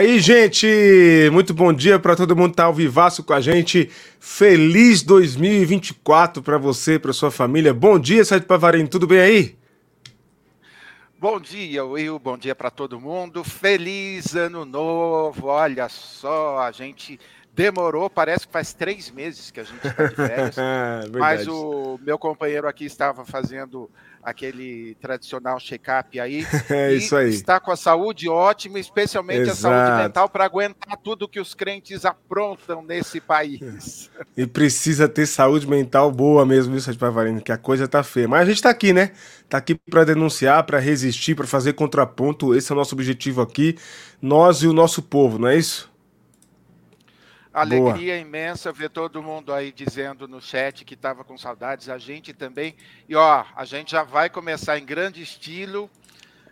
Aí, 0.00 0.18
gente, 0.18 0.66
muito 1.30 1.52
bom 1.52 1.74
dia 1.74 1.98
para 1.98 2.16
todo 2.16 2.34
mundo 2.34 2.52
que 2.52 2.56
tá 2.56 2.64
ao 2.64 2.72
vivaço 2.72 3.22
com 3.22 3.34
a 3.34 3.40
gente. 3.42 3.90
Feliz 4.18 5.02
2024 5.02 6.42
para 6.42 6.56
você, 6.56 6.98
para 6.98 7.12
sua 7.12 7.30
família. 7.30 7.74
Bom 7.74 7.98
dia, 7.98 8.24
Sérgio 8.24 8.48
Pavarino, 8.48 8.88
tudo 8.88 9.06
bem 9.06 9.20
aí? 9.20 9.58
Bom 11.18 11.38
dia, 11.38 11.84
Will. 11.84 12.18
Bom 12.18 12.38
dia 12.38 12.54
para 12.54 12.70
todo 12.70 12.98
mundo. 12.98 13.44
Feliz 13.44 14.34
ano 14.34 14.64
novo. 14.64 15.48
Olha 15.48 15.86
só, 15.90 16.60
a 16.60 16.72
gente 16.72 17.20
demorou, 17.52 18.08
parece 18.08 18.46
que 18.46 18.52
faz 18.54 18.72
três 18.72 19.10
meses 19.10 19.50
que 19.50 19.60
a 19.60 19.64
gente 19.64 19.86
está 19.86 20.06
de 20.06 20.16
férias. 20.16 20.56
mas 21.12 21.46
o 21.46 22.00
meu 22.02 22.18
companheiro 22.18 22.66
aqui 22.66 22.86
estava 22.86 23.22
fazendo 23.26 23.90
aquele 24.22 24.94
tradicional 25.00 25.58
check-up 25.58 26.18
aí. 26.18 26.46
É 26.70 26.94
isso 26.94 27.16
aí. 27.16 27.30
Está 27.30 27.58
com 27.58 27.72
a 27.72 27.76
saúde 27.76 28.28
ótima, 28.28 28.78
especialmente 28.78 29.48
Exato. 29.50 29.74
a 29.74 29.86
saúde 29.86 30.02
mental, 30.02 30.28
para 30.28 30.44
aguentar 30.44 30.96
tudo 30.98 31.28
que 31.28 31.40
os 31.40 31.52
crentes 31.52 32.04
aprontam 32.04 32.82
nesse 32.82 33.20
país. 33.20 34.10
E 34.36 34.46
precisa 34.46 35.08
ter 35.08 35.26
saúde 35.26 35.66
mental 35.66 36.10
boa 36.10 36.46
mesmo, 36.46 36.76
isso, 36.76 36.96
Pavarino, 36.96 37.40
que 37.40 37.52
a 37.52 37.58
coisa 37.58 37.86
tá 37.88 38.02
feia. 38.02 38.28
Mas 38.28 38.42
a 38.42 38.44
gente 38.44 38.56
está 38.56 38.70
aqui, 38.70 38.92
né? 38.92 39.12
Está 39.44 39.58
aqui 39.58 39.74
para 39.74 40.04
denunciar, 40.04 40.62
para 40.64 40.78
resistir, 40.78 41.34
para 41.34 41.46
fazer 41.46 41.72
contraponto. 41.72 42.54
Esse 42.54 42.72
é 42.72 42.74
o 42.74 42.78
nosso 42.78 42.94
objetivo 42.94 43.42
aqui. 43.42 43.76
Nós 44.22 44.62
e 44.62 44.68
o 44.68 44.72
nosso 44.72 45.02
povo, 45.02 45.38
não 45.38 45.48
é 45.48 45.56
isso? 45.56 45.89
Alegria 47.52 48.14
Boa. 48.14 48.16
imensa 48.16 48.70
ver 48.70 48.90
todo 48.90 49.22
mundo 49.22 49.52
aí 49.52 49.72
dizendo 49.72 50.28
no 50.28 50.40
chat 50.40 50.84
que 50.84 50.94
estava 50.94 51.24
com 51.24 51.36
saudades, 51.36 51.88
a 51.88 51.98
gente 51.98 52.32
também. 52.32 52.76
E 53.08 53.16
ó, 53.16 53.44
a 53.56 53.64
gente 53.64 53.90
já 53.90 54.04
vai 54.04 54.30
começar 54.30 54.78
em 54.78 54.84
grande 54.84 55.20
estilo, 55.20 55.90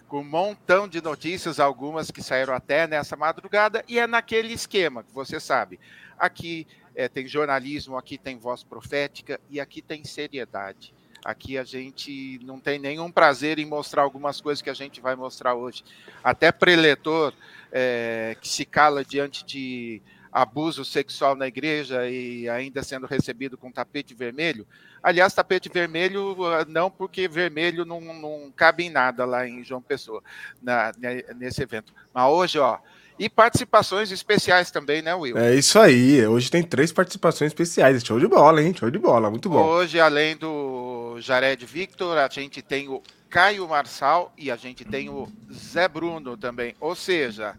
com 0.08 0.20
um 0.20 0.24
montão 0.24 0.88
de 0.88 1.00
notícias, 1.00 1.60
algumas 1.60 2.10
que 2.10 2.22
saíram 2.22 2.52
até 2.52 2.86
nessa 2.86 3.14
madrugada, 3.14 3.84
e 3.86 3.98
é 3.98 4.06
naquele 4.06 4.52
esquema 4.52 5.04
que 5.04 5.12
você 5.12 5.38
sabe. 5.38 5.78
Aqui 6.18 6.66
é, 6.96 7.08
tem 7.08 7.28
jornalismo, 7.28 7.96
aqui 7.96 8.18
tem 8.18 8.36
voz 8.36 8.64
profética 8.64 9.38
e 9.48 9.60
aqui 9.60 9.80
tem 9.80 10.02
seriedade. 10.04 10.92
Aqui 11.24 11.58
a 11.58 11.64
gente 11.64 12.40
não 12.42 12.58
tem 12.58 12.78
nenhum 12.78 13.10
prazer 13.10 13.58
em 13.58 13.66
mostrar 13.66 14.02
algumas 14.02 14.40
coisas 14.40 14.62
que 14.62 14.70
a 14.70 14.74
gente 14.74 15.00
vai 15.00 15.14
mostrar 15.14 15.54
hoje. 15.54 15.84
Até 16.24 16.50
preletor 16.50 17.32
é, 17.70 18.36
que 18.40 18.48
se 18.48 18.64
cala 18.64 19.04
diante 19.04 19.44
de 19.44 20.00
abuso 20.40 20.84
sexual 20.84 21.34
na 21.34 21.48
igreja 21.48 22.08
e 22.08 22.48
ainda 22.48 22.82
sendo 22.82 23.06
recebido 23.06 23.58
com 23.58 23.72
tapete 23.72 24.14
vermelho. 24.14 24.66
Aliás, 25.02 25.34
tapete 25.34 25.68
vermelho 25.68 26.36
ah, 26.46 26.64
não, 26.68 26.90
porque 26.90 27.26
vermelho 27.26 27.84
não, 27.84 28.00
não 28.00 28.52
cabe 28.54 28.84
em 28.84 28.90
nada 28.90 29.24
lá 29.24 29.48
em 29.48 29.64
João 29.64 29.82
Pessoa, 29.82 30.22
na, 30.62 30.92
nesse 31.36 31.62
evento. 31.62 31.92
Mas 32.14 32.30
hoje, 32.30 32.58
ó, 32.58 32.78
e 33.18 33.28
participações 33.28 34.12
especiais 34.12 34.70
também, 34.70 35.02
né, 35.02 35.12
Will? 35.12 35.36
É 35.36 35.56
isso 35.56 35.76
aí. 35.76 36.24
Hoje 36.24 36.48
tem 36.48 36.62
três 36.62 36.92
participações 36.92 37.50
especiais. 37.50 38.04
Show 38.04 38.20
de 38.20 38.28
bola, 38.28 38.62
hein? 38.62 38.72
Show 38.78 38.90
de 38.90 38.98
bola. 38.98 39.28
Muito 39.28 39.48
bom. 39.48 39.60
Hoje, 39.60 39.98
além 39.98 40.36
do 40.36 41.16
Jared 41.20 41.66
Victor, 41.66 42.16
a 42.16 42.28
gente 42.30 42.62
tem 42.62 42.88
o 42.88 43.02
Caio 43.28 43.68
Marçal 43.68 44.32
e 44.38 44.52
a 44.52 44.56
gente 44.56 44.84
tem 44.84 45.08
o 45.08 45.28
Zé 45.52 45.88
Bruno 45.88 46.36
também. 46.36 46.76
Ou 46.78 46.94
seja, 46.94 47.56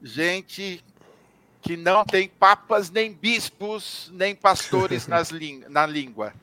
gente 0.00 0.84
que 1.68 1.76
não 1.76 2.02
tem 2.02 2.30
papas, 2.30 2.90
nem 2.90 3.12
bispos, 3.12 4.10
nem 4.14 4.34
pastores 4.34 5.04
nas 5.06 5.30
na 5.68 5.86
língua. 5.86 6.32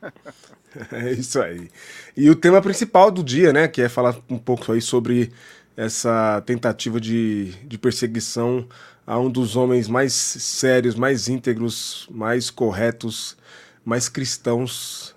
É 0.92 1.10
isso 1.10 1.40
aí. 1.40 1.70
E 2.14 2.28
o 2.28 2.34
tema 2.34 2.60
principal 2.60 3.10
do 3.10 3.24
dia, 3.24 3.50
né, 3.50 3.66
que 3.66 3.80
é 3.80 3.88
falar 3.88 4.14
um 4.28 4.36
pouco 4.36 4.72
aí 4.72 4.82
sobre 4.82 5.32
essa 5.74 6.42
tentativa 6.44 7.00
de, 7.00 7.52
de 7.64 7.78
perseguição 7.78 8.68
a 9.06 9.18
um 9.18 9.30
dos 9.30 9.56
homens 9.56 9.88
mais 9.88 10.12
sérios, 10.12 10.94
mais 10.94 11.28
íntegros, 11.28 12.06
mais 12.10 12.50
corretos, 12.50 13.38
mais 13.82 14.06
cristãos 14.10 15.16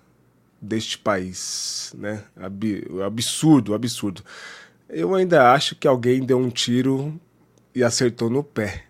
deste 0.62 0.98
país, 0.98 1.94
né? 1.98 2.24
Absurdo, 3.06 3.74
absurdo. 3.74 4.24
Eu 4.88 5.14
ainda 5.14 5.52
acho 5.52 5.76
que 5.76 5.90
alguém 5.90 6.24
deu 6.24 6.38
um 6.38 6.50
tiro 6.50 7.20
e 7.76 7.84
acertou 7.84 8.30
no 8.30 8.46
pé. 8.46 8.89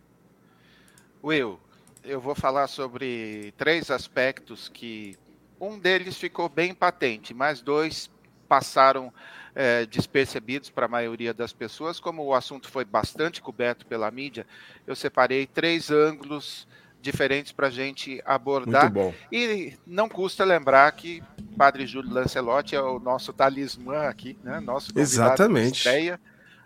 Will, 1.23 1.59
eu 2.03 2.19
vou 2.19 2.35
falar 2.35 2.67
sobre 2.67 3.53
três 3.57 3.91
aspectos 3.91 4.69
que 4.69 5.17
um 5.59 5.77
deles 5.77 6.17
ficou 6.17 6.47
bem 6.47 6.73
patente, 6.73 7.33
mas 7.33 7.61
dois 7.61 8.09
passaram 8.47 9.13
é, 9.53 9.85
despercebidos 9.85 10.69
para 10.69 10.85
a 10.85 10.89
maioria 10.89 11.33
das 11.33 11.53
pessoas. 11.53 11.99
Como 11.99 12.23
o 12.23 12.33
assunto 12.33 12.69
foi 12.69 12.85
bastante 12.85 13.41
coberto 13.41 13.85
pela 13.85 14.09
mídia, 14.09 14.47
eu 14.87 14.95
separei 14.95 15.45
três 15.45 15.91
ângulos 15.91 16.67
diferentes 17.01 17.51
para 17.51 17.67
a 17.67 17.71
gente 17.71 18.21
abordar. 18.25 18.91
E 19.31 19.73
não 19.85 20.09
custa 20.09 20.43
lembrar 20.43 20.91
que 20.93 21.23
Padre 21.57 21.85
Júlio 21.85 22.13
Lancelotti 22.13 22.75
é 22.75 22.81
o 22.81 22.99
nosso 22.99 23.31
talismã 23.31 24.07
aqui, 24.07 24.37
né? 24.43 24.59
Nosso 24.59 24.91
Exatamente. 24.95 25.81
Ideia 25.81 26.19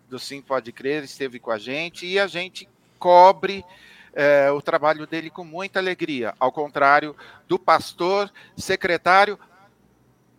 do 0.09 0.17
Sim 0.17 0.41
Pode 0.41 0.71
Crer 0.71 1.03
esteve 1.03 1.39
com 1.39 1.51
a 1.51 1.57
gente 1.57 2.05
e 2.05 2.19
a 2.19 2.27
gente 2.27 2.67
cobre 2.97 3.63
é, 4.13 4.51
o 4.51 4.61
trabalho 4.61 5.07
dele 5.07 5.29
com 5.29 5.43
muita 5.43 5.79
alegria, 5.79 6.33
ao 6.39 6.51
contrário 6.51 7.15
do 7.47 7.57
pastor 7.57 8.31
secretário 8.55 9.39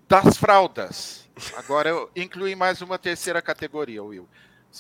das 0.08 0.36
fraldas. 0.36 1.28
Agora 1.56 1.88
eu 1.88 2.10
incluí 2.14 2.54
mais 2.54 2.80
uma 2.80 2.98
terceira 2.98 3.42
categoria, 3.42 4.02
Will. 4.02 4.28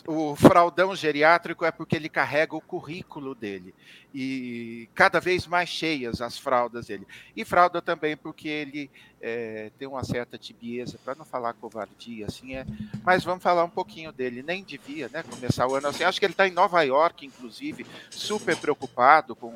O 0.06 0.34
fraldão 0.34 0.94
geriátrico 0.96 1.64
é 1.64 1.70
porque 1.70 1.94
ele 1.94 2.08
carrega 2.08 2.56
o 2.56 2.60
currículo 2.60 3.34
dele. 3.34 3.72
E 4.12 4.88
cada 4.94 5.20
vez 5.20 5.46
mais 5.46 5.68
cheias 5.68 6.20
as 6.20 6.36
fraldas 6.36 6.86
dele. 6.86 7.06
E 7.36 7.44
fralda 7.44 7.80
também 7.80 8.16
porque 8.16 8.48
ele 8.48 8.90
é, 9.20 9.70
tem 9.78 9.86
uma 9.86 10.02
certa 10.02 10.36
tibieza, 10.36 10.98
para 11.04 11.14
não 11.14 11.24
falar 11.24 11.52
covardia, 11.54 12.26
assim 12.26 12.56
é. 12.56 12.66
Mas 13.04 13.22
vamos 13.22 13.42
falar 13.42 13.62
um 13.62 13.70
pouquinho 13.70 14.12
dele. 14.12 14.42
Nem 14.42 14.64
devia 14.64 15.08
né, 15.08 15.22
começar 15.22 15.68
o 15.68 15.76
ano 15.76 15.88
assim. 15.88 16.02
Acho 16.02 16.18
que 16.18 16.26
ele 16.26 16.32
está 16.32 16.48
em 16.48 16.52
Nova 16.52 16.82
York, 16.82 17.24
inclusive, 17.24 17.86
super 18.10 18.56
preocupado 18.56 19.36
com 19.36 19.48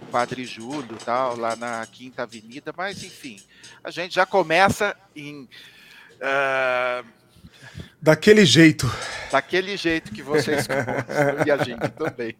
o 0.00 0.06
Padre 0.06 0.44
Júlio 0.44 0.96
tal, 1.04 1.36
lá 1.36 1.56
na 1.56 1.84
Quinta 1.86 2.22
Avenida. 2.22 2.72
Mas, 2.76 3.02
enfim, 3.02 3.42
a 3.82 3.90
gente 3.90 4.14
já 4.14 4.24
começa 4.24 4.96
em. 5.16 5.48
Uh, 6.20 7.19
Daquele 8.02 8.46
jeito. 8.46 8.90
Daquele 9.30 9.76
jeito 9.76 10.10
que 10.10 10.22
vocês 10.22 10.66
gostam 10.66 11.46
e 11.46 11.50
a 11.50 11.56
gente 11.58 11.86
também. 11.90 12.34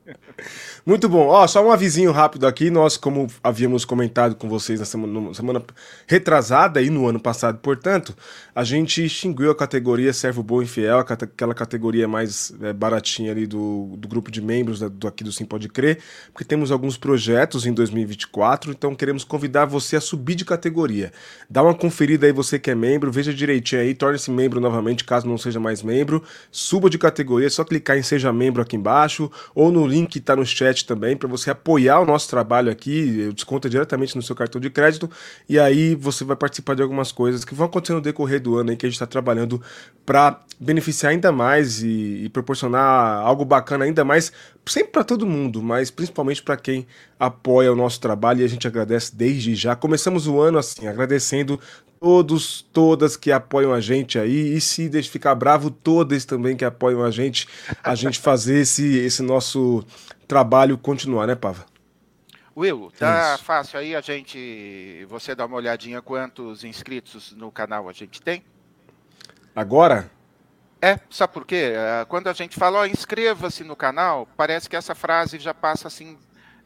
Muito 0.87 1.06
bom. 1.06 1.27
Ó, 1.27 1.47
só 1.47 1.65
um 1.65 1.71
avisinho 1.71 2.11
rápido 2.12 2.47
aqui. 2.47 2.71
Nós, 2.71 2.97
como 2.97 3.27
havíamos 3.44 3.85
comentado 3.85 4.35
com 4.35 4.49
vocês 4.49 4.81
na 4.81 4.87
semana, 4.87 5.35
semana 5.35 5.62
retrasada 6.06 6.81
e 6.81 6.89
no 6.89 7.06
ano 7.06 7.21
passado, 7.21 7.59
portanto, 7.59 8.17
a 8.55 8.65
gente 8.65 9.05
extinguiu 9.05 9.50
a 9.50 9.55
categoria 9.55 10.15
Servo 10.15 10.43
Bom 10.43 10.62
e 10.62 10.67
Fiel, 10.67 10.99
aquela 11.00 11.55
categoria 11.55 12.09
mais 12.09 12.53
é, 12.62 12.73
baratinha 12.73 13.31
ali 13.31 13.47
do, 13.47 13.94
do 13.99 14.09
grupo 14.09 14.31
de 14.31 14.41
membros 14.41 14.81
da, 14.81 14.89
do, 14.89 15.06
aqui 15.06 15.23
do 15.23 15.31
Sim 15.31 15.44
Pode 15.44 15.69
Crer, 15.69 15.99
porque 16.33 16.44
temos 16.44 16.73
alguns 16.73 16.97
projetos 16.97 17.67
em 17.67 17.73
2024, 17.73 18.71
então 18.71 18.94
queremos 18.94 19.25
convidar 19.25 19.67
você 19.67 19.97
a 19.97 20.00
subir 20.00 20.35
de 20.35 20.44
categoria. 20.47 21.12
Dá 21.49 21.62
uma 21.62 21.75
conferida 21.75 22.27
aí, 22.27 22.33
você 22.33 22.59
que 22.59 22.71
é 22.71 22.75
membro, 22.75 23.12
veja 23.12 23.33
direitinho 23.33 23.83
aí, 23.83 23.94
torne-se 23.94 24.31
membro 24.31 24.59
novamente, 24.59 25.05
caso 25.11 25.27
não 25.27 25.37
seja 25.37 25.59
mais 25.59 25.83
membro, 25.83 26.23
suba 26.53 26.89
de 26.89 26.97
categoria, 26.97 27.49
é 27.49 27.51
só 27.51 27.65
clicar 27.65 27.99
em 27.99 28.03
Seja 28.03 28.33
Membro 28.33 28.62
aqui 28.62 28.77
embaixo, 28.77 29.29
ou 29.53 29.73
no 29.73 29.85
link 29.85 30.11
que 30.11 30.19
está 30.19 30.37
no 30.37 30.47
chat 30.47 30.87
também, 30.87 31.17
para 31.17 31.29
você 31.29 31.51
apoiar 31.51 31.99
o 31.99 32.07
nosso 32.07 32.31
trabalho 32.31 32.71
aqui, 32.71 33.19
eu 33.19 33.33
desconto 33.33 33.69
diretamente 33.69 34.15
no 34.15 34.23
seu 34.23 34.37
cartão 34.37 34.61
de 34.61 34.71
crédito, 34.71 35.11
e 35.49 35.59
aí 35.59 35.97
você 35.97 36.23
vai 36.23 36.37
participar 36.37 36.77
de 36.77 36.83
algumas 36.83 37.11
coisas 37.11 37.45
que 37.45 37.57
vão 37.57 37.67
acontecer 37.67 37.93
no 37.93 38.01
decorrer 38.01 38.41
do 38.41 38.57
ano 38.57 38.71
aí, 38.71 38.77
que 38.77 38.87
a 38.87 38.89
gente 38.89 38.95
está 38.95 39.07
trabalhando 39.07 39.61
para 40.07 40.41
beneficiar 40.61 41.11
ainda 41.11 41.33
mais 41.33 41.83
e, 41.83 42.25
e 42.25 42.29
proporcionar 42.29 43.21
algo 43.27 43.45
bacana 43.45 43.85
ainda 43.85 44.05
mais, 44.05 44.33
sempre 44.65 44.93
para 44.93 45.03
todo 45.03 45.27
mundo, 45.27 45.61
mas 45.61 45.91
principalmente 45.91 46.41
para 46.41 46.56
quem 46.56 46.87
apoia 47.20 47.70
o 47.70 47.76
nosso 47.76 48.00
trabalho 48.00 48.40
e 48.40 48.44
a 48.44 48.49
gente 48.49 48.67
agradece 48.67 49.14
desde 49.14 49.55
já. 49.55 49.76
Começamos 49.76 50.26
o 50.26 50.40
ano 50.40 50.56
assim, 50.56 50.88
agradecendo 50.88 51.61
todos, 52.00 52.62
todas 52.72 53.14
que 53.14 53.31
apoiam 53.31 53.75
a 53.75 53.81
gente 53.81 54.19
aí. 54.19 54.56
E 54.56 54.61
se 54.61 54.88
deixa 54.88 55.11
ficar 55.11 55.34
bravo, 55.34 55.70
todas 55.70 56.25
também 56.25 56.56
que 56.56 56.64
apoiam 56.64 57.05
a 57.05 57.11
gente, 57.11 57.46
a 57.84 57.94
gente 57.94 58.19
fazer 58.20 58.61
esse, 58.61 58.96
esse 58.96 59.22
nosso 59.22 59.84
trabalho 60.26 60.78
continuar, 60.78 61.26
né, 61.26 61.34
Pava? 61.34 61.67
Will, 62.56 62.90
tá 62.99 63.34
Isso. 63.34 63.44
fácil 63.44 63.78
aí 63.78 63.94
a 63.94 64.00
gente. 64.00 65.06
Você 65.08 65.34
dá 65.34 65.46
uma 65.46 65.56
olhadinha 65.56 66.02
quantos 66.02 66.64
inscritos 66.64 67.32
no 67.32 67.52
canal 67.52 67.88
a 67.88 67.93
gente 67.93 68.20
tem? 68.20 68.43
Agora? 69.55 70.11
É, 70.82 70.99
sabe 71.11 71.32
por 71.32 71.46
quê? 71.46 71.72
É, 71.75 72.05
quando 72.06 72.28
a 72.28 72.32
gente 72.32 72.56
fala, 72.56 72.81
ó, 72.81 72.87
inscreva-se 72.87 73.62
no 73.62 73.76
canal, 73.76 74.26
parece 74.37 74.69
que 74.69 74.75
essa 74.75 74.94
frase 74.94 75.38
já 75.38 75.52
passa 75.52 75.88
assim, 75.88 76.19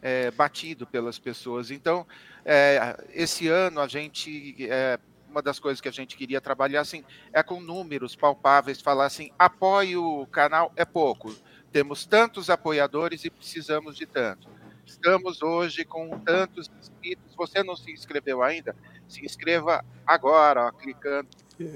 é, 0.04 0.30
batido 0.30 0.86
pelas 0.86 1.18
pessoas. 1.18 1.70
Então, 1.70 2.06
é, 2.44 3.02
esse 3.14 3.48
ano 3.48 3.80
a 3.80 3.88
gente 3.88 4.54
é, 4.68 5.00
uma 5.30 5.40
das 5.40 5.58
coisas 5.58 5.80
que 5.80 5.88
a 5.88 5.92
gente 5.92 6.14
queria 6.14 6.42
trabalhar 6.42 6.82
assim 6.82 7.02
é 7.32 7.42
com 7.42 7.58
números 7.58 8.14
palpáveis, 8.14 8.82
falar 8.82 9.06
assim, 9.06 9.30
apoie 9.38 9.96
o 9.96 10.26
canal 10.26 10.70
é 10.76 10.84
pouco. 10.84 11.34
Temos 11.72 12.04
tantos 12.04 12.50
apoiadores 12.50 13.24
e 13.24 13.30
precisamos 13.30 13.96
de 13.96 14.04
tanto. 14.04 14.46
Estamos 14.86 15.42
hoje 15.42 15.86
com 15.86 16.20
tantos 16.20 16.70
inscritos. 16.78 17.34
Você 17.34 17.64
não 17.64 17.74
se 17.74 17.90
inscreveu 17.90 18.42
ainda? 18.42 18.76
Se 19.08 19.24
inscreva 19.24 19.82
agora, 20.06 20.66
ó, 20.66 20.70
clicando, 20.70 21.28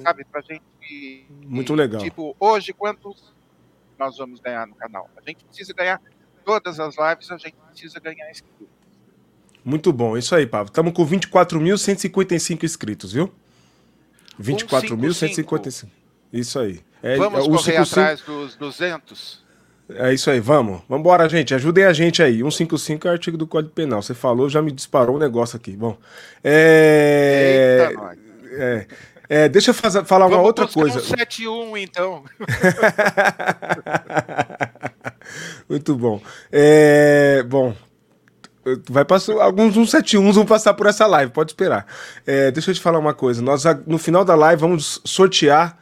sabe, 0.02 0.24
pra 0.26 0.42
gente. 0.42 0.62
Muito 1.46 1.74
legal. 1.74 2.02
Tipo, 2.02 2.36
hoje 2.38 2.74
quantos 2.74 3.34
nós 3.98 4.18
vamos 4.18 4.38
ganhar 4.38 4.66
no 4.66 4.74
canal? 4.74 5.10
A 5.16 5.22
gente 5.22 5.44
precisa 5.44 5.72
ganhar 5.72 6.00
todas 6.48 6.80
as 6.80 6.96
lives, 6.96 7.30
a 7.30 7.36
gente 7.36 7.56
precisa 7.70 8.00
ganhar 8.00 8.30
inscritos. 8.30 8.66
Muito 9.62 9.92
bom, 9.92 10.16
isso 10.16 10.34
aí, 10.34 10.46
Pablo. 10.46 10.68
Estamos 10.68 10.94
com 10.94 11.06
24.155 11.06 12.64
inscritos, 12.64 13.12
viu? 13.12 13.30
24.155. 14.40 15.90
Isso 16.32 16.58
aí. 16.58 16.80
É, 17.02 17.18
Vamos 17.18 17.44
é, 17.44 17.50
correr 17.50 17.76
atrás 17.76 18.22
dos 18.22 18.56
200? 18.56 19.44
É 19.90 20.14
isso 20.14 20.30
aí, 20.30 20.40
vamos. 20.40 20.80
Vamos 20.88 21.00
embora, 21.00 21.28
gente. 21.28 21.54
Ajudem 21.54 21.84
a 21.84 21.92
gente 21.92 22.22
aí. 22.22 22.38
155 22.38 23.06
é 23.06 23.10
o 23.10 23.12
artigo 23.12 23.36
do 23.36 23.46
Código 23.46 23.74
Penal. 23.74 24.00
Você 24.00 24.14
falou, 24.14 24.48
já 24.48 24.62
me 24.62 24.72
disparou 24.72 25.16
um 25.16 25.18
negócio 25.18 25.56
aqui. 25.56 25.76
Bom. 25.76 25.98
É. 26.42 27.88
Eita, 27.90 28.18
é, 28.52 28.86
é, 29.28 29.48
deixa 29.48 29.70
eu 29.70 29.74
fazer, 29.74 30.02
falar 30.06 30.24
Vamos 30.24 30.38
uma 30.38 30.46
outra 30.46 30.66
coisa. 30.66 30.98
Um 30.98 31.02
71, 31.02 31.76
então. 31.76 32.24
Muito 35.68 35.94
bom. 35.94 36.20
É, 36.50 37.44
bom, 37.48 37.74
Vai 38.88 39.04
passar, 39.04 39.32
alguns 39.40 39.74
171 39.74 40.32
vão 40.32 40.44
passar 40.44 40.74
por 40.74 40.86
essa 40.86 41.06
live, 41.06 41.32
pode 41.32 41.52
esperar. 41.52 41.86
É, 42.26 42.50
deixa 42.50 42.70
eu 42.70 42.74
te 42.74 42.80
falar 42.80 42.98
uma 42.98 43.14
coisa. 43.14 43.40
Nós, 43.40 43.64
no 43.86 43.96
final 43.98 44.24
da 44.24 44.34
live, 44.34 44.60
vamos 44.60 45.00
sortear 45.04 45.78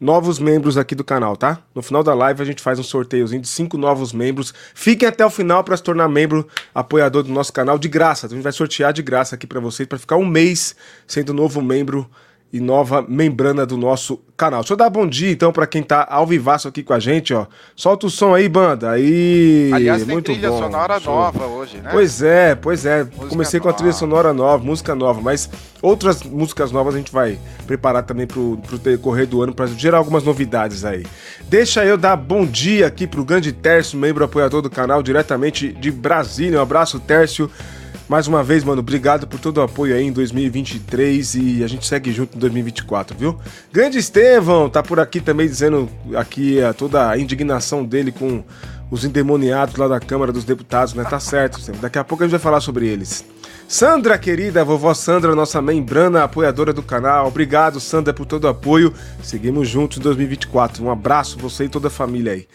novos 0.00 0.38
membros 0.38 0.76
aqui 0.76 0.94
do 0.94 1.02
canal, 1.02 1.36
tá? 1.36 1.58
No 1.74 1.82
final 1.82 2.04
da 2.04 2.14
live 2.14 2.40
a 2.40 2.44
gente 2.44 2.62
faz 2.62 2.78
um 2.78 2.84
sorteiozinho 2.84 3.42
de 3.42 3.48
cinco 3.48 3.76
novos 3.76 4.12
membros. 4.12 4.54
Fiquem 4.74 5.08
até 5.08 5.26
o 5.26 5.30
final 5.30 5.64
para 5.64 5.76
se 5.76 5.82
tornar 5.82 6.08
membro 6.08 6.46
apoiador 6.72 7.24
do 7.24 7.32
nosso 7.32 7.52
canal 7.52 7.78
de 7.78 7.88
graça. 7.88 8.26
A 8.26 8.30
gente 8.30 8.42
vai 8.42 8.52
sortear 8.52 8.92
de 8.92 9.02
graça 9.02 9.34
aqui 9.34 9.46
para 9.46 9.58
vocês 9.58 9.88
para 9.88 9.98
ficar 9.98 10.16
um 10.16 10.26
mês 10.26 10.76
sendo 11.06 11.34
novo 11.34 11.60
membro 11.60 12.08
e 12.52 12.60
nova 12.60 13.04
membrana 13.06 13.66
do 13.66 13.76
nosso 13.76 14.20
canal. 14.36 14.60
Deixa 14.60 14.72
eu 14.72 14.76
dar 14.76 14.88
bom 14.88 15.06
dia 15.06 15.30
então 15.30 15.52
para 15.52 15.66
quem 15.66 15.82
tá 15.82 16.06
ao 16.08 16.26
vivaço 16.26 16.66
aqui 16.66 16.82
com 16.82 16.94
a 16.94 16.98
gente, 16.98 17.34
ó. 17.34 17.46
Solta 17.76 18.06
o 18.06 18.10
som 18.10 18.34
aí, 18.34 18.48
banda. 18.48 18.90
Aí, 18.90 19.70
Aliás, 19.74 20.02
tem 20.02 20.12
muito 20.12 20.32
trilha 20.32 20.48
bom. 20.48 20.58
sonora 20.58 20.98
Show. 20.98 21.14
nova 21.14 21.46
hoje, 21.46 21.78
né? 21.78 21.90
Pois 21.92 22.22
é, 22.22 22.54
pois 22.54 22.86
é. 22.86 23.04
Música 23.04 23.28
Comecei 23.28 23.60
com 23.60 23.68
a 23.68 23.72
trilha 23.72 23.92
sonora 23.92 24.32
nova, 24.32 24.64
música 24.64 24.94
nova, 24.94 25.20
mas 25.20 25.50
outras 25.82 26.22
músicas 26.22 26.72
novas 26.72 26.94
a 26.94 26.98
gente 26.98 27.12
vai 27.12 27.38
preparar 27.66 28.02
também 28.04 28.26
pro, 28.26 28.56
pro 28.66 28.78
decorrer 28.78 29.26
do 29.26 29.42
ano 29.42 29.54
para 29.54 29.66
gerar 29.66 29.98
algumas 29.98 30.24
novidades 30.24 30.84
aí. 30.84 31.04
Deixa 31.48 31.84
eu 31.84 31.98
dar 31.98 32.16
bom 32.16 32.46
dia 32.46 32.86
aqui 32.86 33.06
pro 33.06 33.24
grande 33.24 33.52
Tércio, 33.52 33.98
membro 33.98 34.24
apoiador 34.24 34.62
do 34.62 34.70
canal, 34.70 35.02
diretamente 35.02 35.72
de 35.72 35.90
Brasília. 35.90 36.58
Um 36.58 36.62
abraço, 36.62 36.98
Tércio. 36.98 37.50
Mais 38.08 38.26
uma 38.26 38.42
vez, 38.42 38.64
mano, 38.64 38.80
obrigado 38.80 39.26
por 39.26 39.38
todo 39.38 39.58
o 39.58 39.60
apoio 39.60 39.94
aí 39.94 40.02
em 40.02 40.10
2023 40.10 41.34
e 41.34 41.62
a 41.62 41.66
gente 41.66 41.86
segue 41.86 42.10
junto 42.10 42.36
em 42.36 42.40
2024, 42.40 43.14
viu? 43.14 43.38
Grande 43.70 43.98
Estevão 43.98 44.70
tá 44.70 44.82
por 44.82 44.98
aqui 44.98 45.20
também 45.20 45.46
dizendo 45.46 45.90
aqui 46.16 46.62
a, 46.62 46.72
toda 46.72 47.10
a 47.10 47.18
indignação 47.18 47.84
dele 47.84 48.10
com 48.10 48.42
os 48.90 49.04
endemoniados 49.04 49.76
lá 49.76 49.86
da 49.86 50.00
Câmara 50.00 50.32
dos 50.32 50.44
Deputados, 50.44 50.94
né? 50.94 51.04
Tá 51.04 51.20
certo, 51.20 51.60
daqui 51.82 51.98
a 51.98 52.04
pouco 52.04 52.24
a 52.24 52.26
gente 52.26 52.30
vai 52.30 52.40
falar 52.40 52.62
sobre 52.62 52.86
eles. 52.86 53.22
Sandra, 53.68 54.16
querida, 54.16 54.64
vovó 54.64 54.94
Sandra, 54.94 55.34
nossa 55.34 55.60
membrana 55.60 56.24
apoiadora 56.24 56.72
do 56.72 56.82
canal. 56.82 57.28
Obrigado, 57.28 57.78
Sandra, 57.78 58.14
por 58.14 58.24
todo 58.24 58.44
o 58.44 58.48
apoio. 58.48 58.94
Seguimos 59.22 59.68
juntos 59.68 59.98
em 59.98 60.00
2024. 60.00 60.82
Um 60.82 60.90
abraço, 60.90 61.38
você 61.38 61.64
e 61.64 61.68
toda 61.68 61.88
a 61.88 61.90
família 61.90 62.32
aí. 62.32 62.48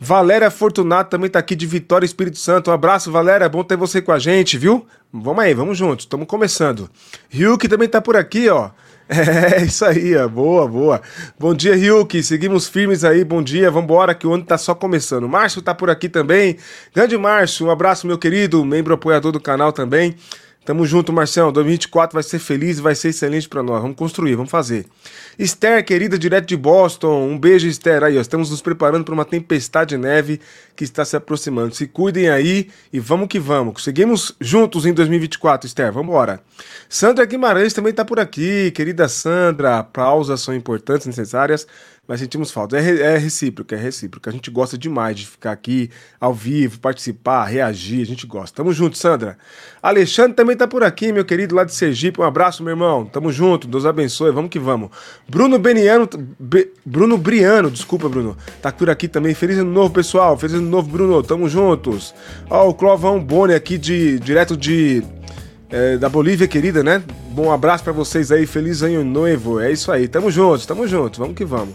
Valéria 0.00 0.50
Fortunato 0.50 1.10
também 1.10 1.28
tá 1.28 1.38
aqui 1.38 1.56
de 1.56 1.66
Vitória 1.66 2.06
Espírito 2.06 2.38
Santo. 2.38 2.70
Um 2.70 2.74
abraço, 2.74 3.10
Valéria. 3.10 3.48
Bom 3.48 3.64
ter 3.64 3.76
você 3.76 4.00
com 4.00 4.12
a 4.12 4.18
gente, 4.18 4.56
viu? 4.56 4.86
Vamos 5.12 5.42
aí, 5.42 5.52
vamos 5.54 5.76
juntos. 5.76 6.04
Estamos 6.04 6.26
começando. 6.26 6.88
Ryuki 7.28 7.68
também 7.68 7.88
tá 7.88 8.00
por 8.00 8.16
aqui, 8.16 8.48
ó. 8.48 8.70
É, 9.10 9.64
isso 9.64 9.86
aí, 9.86 10.14
ó. 10.14 10.28
boa, 10.28 10.68
boa. 10.68 11.00
Bom 11.38 11.54
dia, 11.54 11.74
Ryuki. 11.74 12.22
Seguimos 12.22 12.68
firmes 12.68 13.04
aí, 13.04 13.24
bom 13.24 13.42
dia. 13.42 13.70
Vambora, 13.70 14.14
que 14.14 14.26
o 14.26 14.34
ano 14.34 14.44
tá 14.44 14.58
só 14.58 14.74
começando. 14.74 15.26
Márcio 15.26 15.62
tá 15.62 15.74
por 15.74 15.88
aqui 15.88 16.10
também. 16.10 16.58
Grande 16.94 17.16
Márcio, 17.16 17.66
um 17.66 17.70
abraço, 17.70 18.06
meu 18.06 18.18
querido, 18.18 18.62
membro 18.66 18.92
apoiador 18.92 19.32
do 19.32 19.40
canal 19.40 19.72
também. 19.72 20.14
Tamo 20.68 20.84
junto, 20.84 21.14
Marcelo. 21.14 21.50
2024 21.50 22.12
vai 22.12 22.22
ser 22.22 22.38
feliz 22.38 22.76
e 22.76 22.82
vai 22.82 22.94
ser 22.94 23.08
excelente 23.08 23.48
para 23.48 23.62
nós. 23.62 23.80
Vamos 23.80 23.96
construir, 23.96 24.34
vamos 24.34 24.50
fazer. 24.50 24.84
Esther, 25.38 25.82
querida, 25.82 26.18
direto 26.18 26.46
de 26.46 26.58
Boston. 26.58 27.26
Um 27.26 27.38
beijo, 27.38 27.66
Esther. 27.66 28.04
Aí, 28.04 28.18
ó, 28.18 28.20
estamos 28.20 28.50
nos 28.50 28.60
preparando 28.60 29.02
para 29.02 29.14
uma 29.14 29.24
tempestade 29.24 29.96
de 29.96 29.96
neve 29.96 30.38
que 30.76 30.84
está 30.84 31.06
se 31.06 31.16
aproximando. 31.16 31.74
Se 31.74 31.86
cuidem 31.86 32.28
aí 32.28 32.68
e 32.92 33.00
vamos 33.00 33.28
que 33.28 33.40
vamos. 33.40 33.82
Seguimos 33.82 34.36
juntos 34.38 34.84
em 34.84 34.92
2024, 34.92 35.66
Esther. 35.66 35.90
Vamos 35.90 36.10
embora. 36.10 36.42
Sandra 36.86 37.24
Guimarães 37.24 37.72
também 37.72 37.92
está 37.92 38.04
por 38.04 38.20
aqui. 38.20 38.70
Querida 38.72 39.08
Sandra, 39.08 39.82
pausas 39.82 40.42
são 40.42 40.54
importantes, 40.54 41.06
necessárias 41.06 41.66
mas 42.08 42.20
sentimos 42.20 42.50
falta. 42.50 42.78
É, 42.78 43.14
é 43.14 43.18
recíproco, 43.18 43.74
é 43.74 43.76
recíproco. 43.76 44.30
A 44.30 44.32
gente 44.32 44.50
gosta 44.50 44.78
demais 44.78 45.14
de 45.14 45.26
ficar 45.26 45.52
aqui 45.52 45.90
ao 46.18 46.32
vivo, 46.32 46.80
participar, 46.80 47.44
reagir, 47.44 48.00
a 48.00 48.06
gente 48.06 48.26
gosta. 48.26 48.56
Tamo 48.56 48.72
junto, 48.72 48.96
Sandra. 48.96 49.36
Alexandre 49.82 50.32
também 50.32 50.56
tá 50.56 50.66
por 50.66 50.82
aqui, 50.82 51.12
meu 51.12 51.24
querido, 51.24 51.54
lá 51.54 51.64
de 51.64 51.74
Sergipe. 51.74 52.18
Um 52.18 52.24
abraço, 52.24 52.62
meu 52.62 52.72
irmão. 52.72 53.04
Tamo 53.04 53.30
junto, 53.30 53.68
Deus 53.68 53.84
abençoe, 53.84 54.32
vamos 54.32 54.50
que 54.50 54.58
vamos. 54.58 54.88
Bruno 55.28 55.58
Beniano, 55.58 56.08
Be, 56.40 56.72
Bruno 56.82 57.18
Briano, 57.18 57.70
desculpa, 57.70 58.08
Bruno, 58.08 58.38
tá 58.62 58.72
por 58.72 58.88
aqui 58.88 59.06
também. 59.06 59.34
Feliz 59.34 59.58
ano 59.58 59.70
novo, 59.70 59.92
pessoal. 59.92 60.38
Feliz 60.38 60.56
ano 60.56 60.68
novo, 60.68 60.88
Bruno. 60.88 61.22
Tamo 61.22 61.46
juntos. 61.46 62.14
Ó, 62.48 62.70
o 62.70 62.74
Clovão 62.74 63.22
Boni 63.22 63.52
aqui, 63.52 63.76
de, 63.76 64.18
direto 64.18 64.56
de 64.56 65.04
é, 65.70 65.96
da 65.96 66.08
Bolívia 66.08 66.48
querida, 66.48 66.82
né? 66.82 67.02
Bom 67.30 67.52
abraço 67.52 67.84
para 67.84 67.92
vocês 67.92 68.32
aí, 68.32 68.46
feliz 68.46 68.82
ano 68.82 69.04
novo. 69.04 69.60
É 69.60 69.70
isso 69.70 69.92
aí, 69.92 70.08
tamo 70.08 70.30
juntos, 70.30 70.66
tamo 70.66 70.86
juntos, 70.86 71.18
vamos 71.18 71.36
que 71.36 71.44
vamos. 71.44 71.74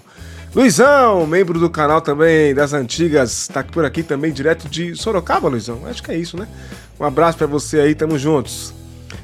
Luizão, 0.56 1.26
membro 1.26 1.60
do 1.60 1.70
canal 1.70 2.00
também 2.00 2.54
das 2.54 2.74
antigas, 2.74 3.48
tá 3.48 3.64
por 3.64 3.86
aqui 3.86 4.04
também, 4.04 4.32
direto 4.32 4.70
de 4.70 4.96
Sorocaba, 4.96 5.50
Luizão. 5.50 5.82
Acho 5.86 6.04
que 6.04 6.12
é 6.12 6.18
isso, 6.18 6.38
né? 6.38 6.48
Um 7.00 7.04
abraço 7.04 7.38
para 7.38 7.48
você 7.48 7.80
aí, 7.80 7.96
tamo 7.96 8.20
juntos. 8.20 8.74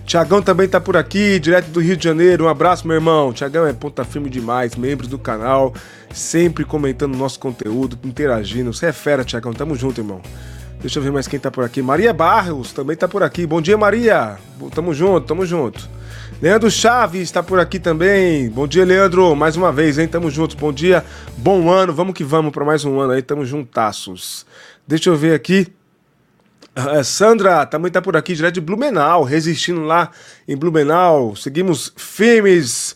Tiagão 0.06 0.42
também 0.42 0.68
tá 0.68 0.82
por 0.82 0.98
aqui, 0.98 1.40
direto 1.40 1.68
do 1.68 1.80
Rio 1.80 1.96
de 1.96 2.04
Janeiro. 2.04 2.46
Um 2.46 2.48
abraço, 2.48 2.88
meu 2.88 2.96
irmão. 2.96 3.32
Tiagão 3.32 3.68
é 3.68 3.74
ponta 3.74 4.04
firme 4.04 4.28
demais, 4.28 4.76
membro 4.76 5.08
do 5.08 5.20
canal, 5.20 5.72
sempre 6.12 6.66
comentando 6.66 7.16
nosso 7.16 7.40
conteúdo, 7.40 7.98
interagindo. 8.04 8.74
Você 8.74 8.88
é 8.88 8.92
fera, 8.92 9.24
Tiagão. 9.24 9.54
Tamo 9.54 9.76
junto, 9.76 10.02
irmão. 10.02 10.22
Deixa 10.80 10.98
eu 10.98 11.04
ver 11.04 11.12
mais 11.12 11.28
quem 11.28 11.38
tá 11.38 11.52
por 11.52 11.66
aqui. 11.66 11.82
Maria 11.82 12.14
Barros 12.14 12.72
também 12.72 12.96
tá 12.96 13.06
por 13.06 13.22
aqui. 13.22 13.46
Bom 13.46 13.62
dia, 13.62 13.78
Maria. 13.78 14.38
Tamo 14.74 14.94
junto, 14.94 15.28
tamo 15.28 15.46
junto. 15.46 15.90
Leandro 16.42 16.72
Chaves 16.72 17.22
está 17.22 17.44
por 17.44 17.60
aqui 17.60 17.80
também. 17.80 18.50
Bom 18.50 18.66
dia, 18.66 18.86
Leandro. 18.86 19.36
Mais 19.36 19.58
uma 19.58 19.74
vez, 19.74 20.00
hein? 20.00 20.08
Tamo 20.08 20.32
juntos. 20.32 20.56
Bom 20.56 20.72
dia, 20.72 21.04
bom 21.36 21.70
ano. 21.70 21.94
Vamos 21.94 22.14
que 22.14 22.24
vamos 22.24 22.54
para 22.54 22.64
mais 22.64 22.86
um 22.86 22.98
ano 22.98 23.12
aí. 23.12 23.22
Tamo 23.22 23.44
juntaços. 23.44 24.46
Deixa 24.88 25.10
eu 25.10 25.18
ver 25.18 25.34
aqui. 25.34 25.68
Uh, 26.78 27.04
Sandra 27.04 27.66
também 27.66 27.92
tá 27.92 28.02
por 28.02 28.16
aqui, 28.16 28.34
direto 28.34 28.54
de 28.54 28.62
Blumenau, 28.62 29.24
resistindo 29.24 29.82
lá 29.82 30.12
em 30.48 30.56
Blumenau. 30.56 31.36
Seguimos 31.36 31.92
firmes 31.98 32.96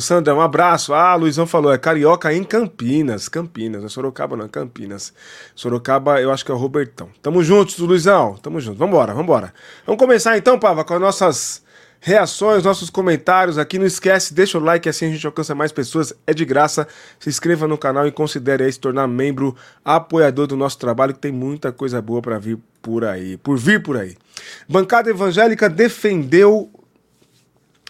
Sandra, 0.00 0.34
um 0.34 0.40
abraço. 0.40 0.94
Ah, 0.94 1.14
Luizão 1.14 1.46
falou, 1.46 1.72
é 1.72 1.78
carioca 1.78 2.32
em 2.32 2.42
Campinas. 2.44 3.28
Campinas, 3.28 3.80
não 3.80 3.86
é 3.86 3.90
Sorocaba, 3.90 4.36
não, 4.36 4.48
Campinas. 4.48 5.12
Sorocaba, 5.54 6.20
eu 6.20 6.32
acho 6.32 6.44
que 6.44 6.50
é 6.50 6.54
o 6.54 6.58
Robertão. 6.58 7.08
Tamo 7.22 7.42
juntos, 7.42 7.78
Luizão. 7.78 8.36
Tamo 8.36 8.60
juntos. 8.60 8.78
Vambora, 8.78 9.14
vambora. 9.14 9.52
Vamos 9.86 9.98
começar 9.98 10.36
então, 10.36 10.58
Pava, 10.58 10.84
com 10.84 10.94
as 10.94 11.00
nossas 11.00 11.64
reações, 12.00 12.64
nossos 12.64 12.90
comentários 12.90 13.56
aqui. 13.56 13.78
Não 13.78 13.86
esquece, 13.86 14.34
deixa 14.34 14.58
o 14.58 14.62
like, 14.62 14.88
assim 14.88 15.06
a 15.06 15.10
gente 15.10 15.26
alcança 15.26 15.54
mais 15.54 15.72
pessoas. 15.72 16.12
É 16.26 16.34
de 16.34 16.44
graça. 16.44 16.86
Se 17.18 17.28
inscreva 17.28 17.66
no 17.66 17.78
canal 17.78 18.06
e 18.06 18.12
considere 18.12 18.64
aí 18.64 18.72
se 18.72 18.78
tornar 18.78 19.06
membro, 19.06 19.56
apoiador 19.84 20.46
do 20.46 20.56
nosso 20.56 20.78
trabalho, 20.78 21.14
que 21.14 21.20
tem 21.20 21.32
muita 21.32 21.72
coisa 21.72 22.02
boa 22.02 22.20
para 22.20 22.38
vir 22.38 22.58
por 22.82 23.04
aí. 23.04 23.36
Por 23.38 23.56
vir 23.56 23.82
por 23.82 23.96
aí. 23.96 24.16
Bancada 24.68 25.08
evangélica 25.08 25.68
defendeu 25.68 26.70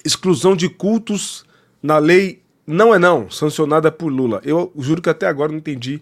exclusão 0.05 0.55
de 0.55 0.69
cultos 0.69 1.45
na 1.85 1.99
lei 1.99 2.43
não 2.67 2.95
é 2.95 2.99
não, 2.99 3.31
sancionada 3.31 3.93
por 3.93 4.09
Lula. 4.09 4.41
Eu 4.43 4.73
juro 4.79 5.03
que 5.03 5.11
até 5.11 5.27
agora 5.27 5.53
não 5.53 5.59
entendi 5.59 6.01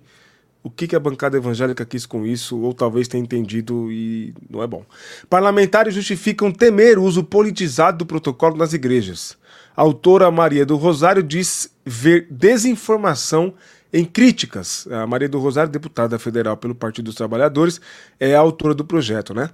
o 0.63 0.71
que, 0.71 0.95
a 0.95 1.01
bancada 1.01 1.37
evangélica 1.37 1.85
quis 1.85 2.07
com 2.07 2.25
isso, 2.25 2.57
ou 2.57 2.73
talvez 2.73 3.09
tenha 3.09 3.21
entendido 3.21 3.91
e 3.91 4.33
não 4.49 4.63
é 4.63 4.67
bom. 4.69 4.85
Parlamentares 5.29 5.93
justificam 5.93 6.53
temer 6.53 7.01
o 7.01 7.03
uso 7.03 7.25
politizado 7.25 7.99
do 7.99 8.07
protocolo 8.07 8.57
nas 8.57 8.73
igrejas. 8.73 9.37
A 9.77 9.83
autora 9.83 10.31
Maria 10.31 10.65
do 10.65 10.77
Rosário 10.77 11.21
diz 11.21 11.69
ver 11.85 12.29
desinformação 12.31 13.53
em 13.93 14.05
críticas. 14.05 14.87
A 14.89 15.05
Maria 15.05 15.29
do 15.29 15.41
Rosário, 15.41 15.73
deputada 15.73 16.17
federal 16.17 16.57
pelo 16.57 16.77
Partido 16.77 17.07
dos 17.07 17.17
Trabalhadores, 17.17 17.81
é 18.21 18.37
a 18.37 18.41
autora 18.41 18.73
do 18.73 18.85
projeto, 18.85 19.35
né? 19.35 19.51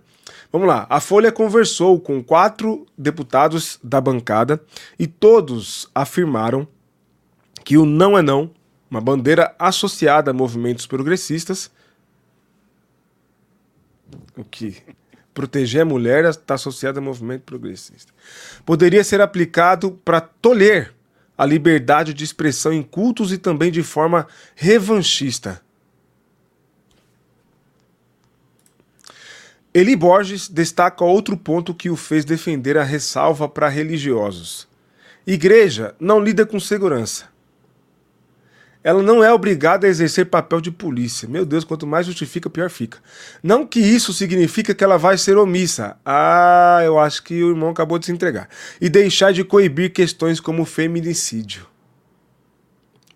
Vamos 0.51 0.67
lá. 0.67 0.87
A 0.89 1.01
Folha 1.01 1.31
conversou 1.31 2.01
com 2.01 2.23
quatro 2.23 2.87
deputados 2.97 3.79
da 3.83 4.01
bancada 4.01 4.63
e 4.99 5.07
todos 5.07 5.91
afirmaram 5.95 6.67
que 7.65 7.77
o 7.77 7.85
não 7.85 8.17
é 8.17 8.23
não, 8.23 8.51
uma 8.91 9.01
bandeira 9.01 9.55
associada 9.59 10.31
a 10.31 10.35
movimentos 10.35 10.87
progressistas, 10.87 11.71
o 14.35 14.43
que 14.43 14.77
proteger 15.35 15.83
a 15.83 15.85
mulher 15.85 16.25
está 16.25 16.55
associado 16.55 16.99
a 16.99 17.03
movimento 17.03 17.43
progressista. 17.43 18.13
Poderia 18.65 19.05
ser 19.05 19.21
aplicado 19.21 19.93
para 20.05 20.21
tolher 20.21 20.95
a 21.37 21.45
liberdade 21.45 22.13
de 22.13 22.25
expressão 22.25 22.73
em 22.73 22.83
cultos 22.83 23.33
e 23.33 23.39
também 23.39 23.71
de 23.71 23.83
forma 23.83 24.27
revanchista. 24.57 25.63
Eli 29.79 29.95
Borges 29.95 30.49
destaca 30.49 31.05
outro 31.05 31.37
ponto 31.37 31.75
que 31.75 31.91
o 31.91 31.97
fez 31.97 32.25
defender 32.25 32.77
a 32.77 32.83
ressalva 32.83 33.49
para 33.49 33.69
religiosos. 33.69 34.67
Igreja 35.27 35.95
não 36.01 36.21
lida 36.21 36.47
com 36.47 36.59
segurança 36.59 37.27
ela 38.83 39.03
não 39.03 39.23
é 39.23 39.33
obrigada 39.33 39.87
a 39.87 39.91
exercer 39.91 40.27
papel 40.27 40.61
de 40.61 40.71
polícia. 40.71 41.29
Meu 41.29 41.45
Deus, 41.45 41.63
quanto 41.63 41.87
mais 41.87 42.07
justifica, 42.07 42.49
pior 42.49 42.71
fica. 42.71 42.99
Não 43.43 43.67
que 43.67 43.81
isso 43.81 44.13
significa 44.15 44.75
que 44.75 44.85
ela 44.85 44.97
vai 44.97 45.19
ser 45.19 45.37
omissa. 45.37 45.99
Ah, 46.05 46.81
eu 46.83 46.99
acho 46.99 47.23
que 47.23 47.43
o 47.43 47.51
irmão 47.51 47.71
acabou 47.71 47.99
de 47.99 48.07
se 48.07 48.13
entregar. 48.13 48.49
E 48.81 48.89
deixar 48.89 49.33
de 49.33 49.45
coibir 49.45 49.93
questões 49.93 50.41
como 50.41 50.65
feminicídio. 50.65 51.67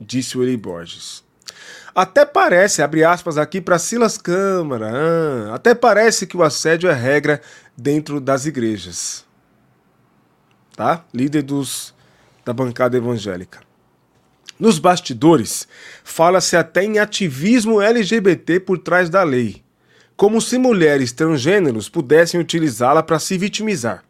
Disse 0.00 0.36
o 0.36 0.42
Eli 0.42 0.56
Borges. 0.56 1.24
Até 1.94 2.24
parece, 2.24 2.80
abre 2.80 3.04
aspas 3.04 3.36
aqui 3.36 3.60
para 3.60 3.78
Silas 3.78 4.16
Câmara, 4.16 4.90
ah, 4.90 5.54
até 5.54 5.74
parece 5.74 6.26
que 6.26 6.36
o 6.36 6.42
assédio 6.42 6.88
é 6.88 6.94
regra 6.94 7.40
dentro 7.76 8.18
das 8.18 8.46
igrejas. 8.46 9.26
Tá? 10.74 11.04
Líder 11.12 11.42
dos, 11.42 11.94
da 12.46 12.52
bancada 12.54 12.96
evangélica. 12.96 13.60
Nos 14.58 14.78
bastidores, 14.78 15.68
fala-se 16.02 16.56
até 16.56 16.82
em 16.82 16.98
ativismo 16.98 17.82
LGBT 17.82 18.60
por 18.60 18.78
trás 18.78 19.10
da 19.10 19.22
lei, 19.22 19.62
como 20.16 20.40
se 20.40 20.56
mulheres 20.56 21.12
transgêneros 21.12 21.90
pudessem 21.90 22.40
utilizá-la 22.40 23.02
para 23.02 23.18
se 23.18 23.36
vitimizar. 23.36 24.02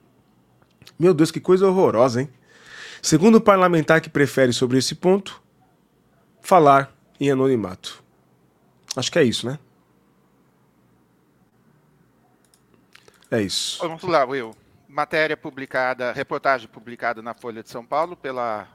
Meu 0.97 1.13
Deus, 1.13 1.33
que 1.33 1.41
coisa 1.41 1.67
horrorosa, 1.67 2.21
hein? 2.21 2.29
Segundo 3.01 3.37
o 3.37 3.41
parlamentar 3.41 4.01
que 4.01 4.09
prefere 4.09 4.53
sobre 4.53 4.79
esse 4.79 4.95
ponto, 4.95 5.43
falar 6.41 6.95
em 7.23 7.31
anonimato. 7.31 8.03
Acho 8.97 9.13
que 9.13 9.19
é 9.19 9.23
isso, 9.23 9.47
né? 9.47 9.59
É 13.31 13.41
isso. 13.41 13.79
Vamos 13.81 14.03
lá, 14.03 14.25
Will. 14.25 14.55
Matéria 14.89 15.37
publicada, 15.37 16.13
reportagem 16.13 16.69
publicada 16.69 17.23
na 17.23 17.33
Folha 17.33 17.63
de 17.63 17.71
São 17.71 17.87
Paulo 17.87 18.17
pela 18.17 18.69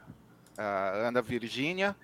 a 0.56 1.08
Ana 1.08 1.22
Virgínia, 1.22 1.94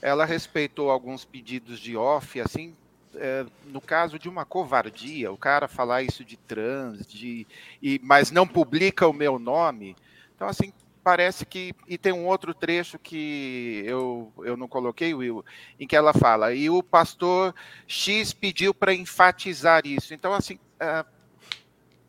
ela 0.00 0.24
respeitou 0.24 0.90
alguns 0.90 1.24
pedidos 1.24 1.80
de 1.80 1.96
off, 1.96 2.40
assim, 2.40 2.76
é, 3.16 3.44
no 3.66 3.80
caso 3.80 4.18
de 4.18 4.28
uma 4.28 4.44
covardia, 4.44 5.32
o 5.32 5.36
cara 5.36 5.66
falar 5.66 6.02
isso 6.02 6.24
de 6.24 6.36
trans, 6.36 7.04
de, 7.06 7.44
e, 7.82 8.00
mas 8.04 8.30
não 8.30 8.46
publica 8.46 9.08
o 9.08 9.12
meu 9.12 9.38
nome. 9.38 9.96
Então, 10.36 10.46
assim, 10.46 10.72
parece 11.08 11.46
que. 11.46 11.74
E 11.86 11.96
tem 11.96 12.12
um 12.12 12.26
outro 12.26 12.52
trecho 12.52 12.98
que 12.98 13.82
eu, 13.86 14.30
eu 14.44 14.58
não 14.58 14.68
coloquei, 14.68 15.14
Will, 15.14 15.42
em 15.80 15.86
que 15.86 15.96
ela 15.96 16.12
fala, 16.12 16.52
e 16.52 16.68
o 16.68 16.82
pastor 16.82 17.54
X 17.86 18.34
pediu 18.34 18.74
para 18.74 18.92
enfatizar 18.92 19.86
isso. 19.86 20.12
Então, 20.12 20.34
assim, 20.34 20.58
é, 20.78 21.02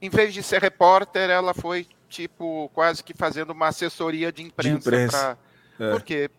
em 0.02 0.10
vez 0.10 0.34
de 0.34 0.44
ser 0.44 0.62
repórter, 0.62 1.30
ela 1.30 1.54
foi, 1.54 1.88
tipo, 2.10 2.70
quase 2.74 3.02
que 3.02 3.14
fazendo 3.14 3.52
uma 3.52 3.70
assessoria 3.70 4.34
de 4.34 4.44
imprensa. 4.44 4.74
De 4.74 4.80
imprensa. 4.80 5.38
Pra, 5.78 5.88
é. 5.88 5.92
Porque 5.92 6.30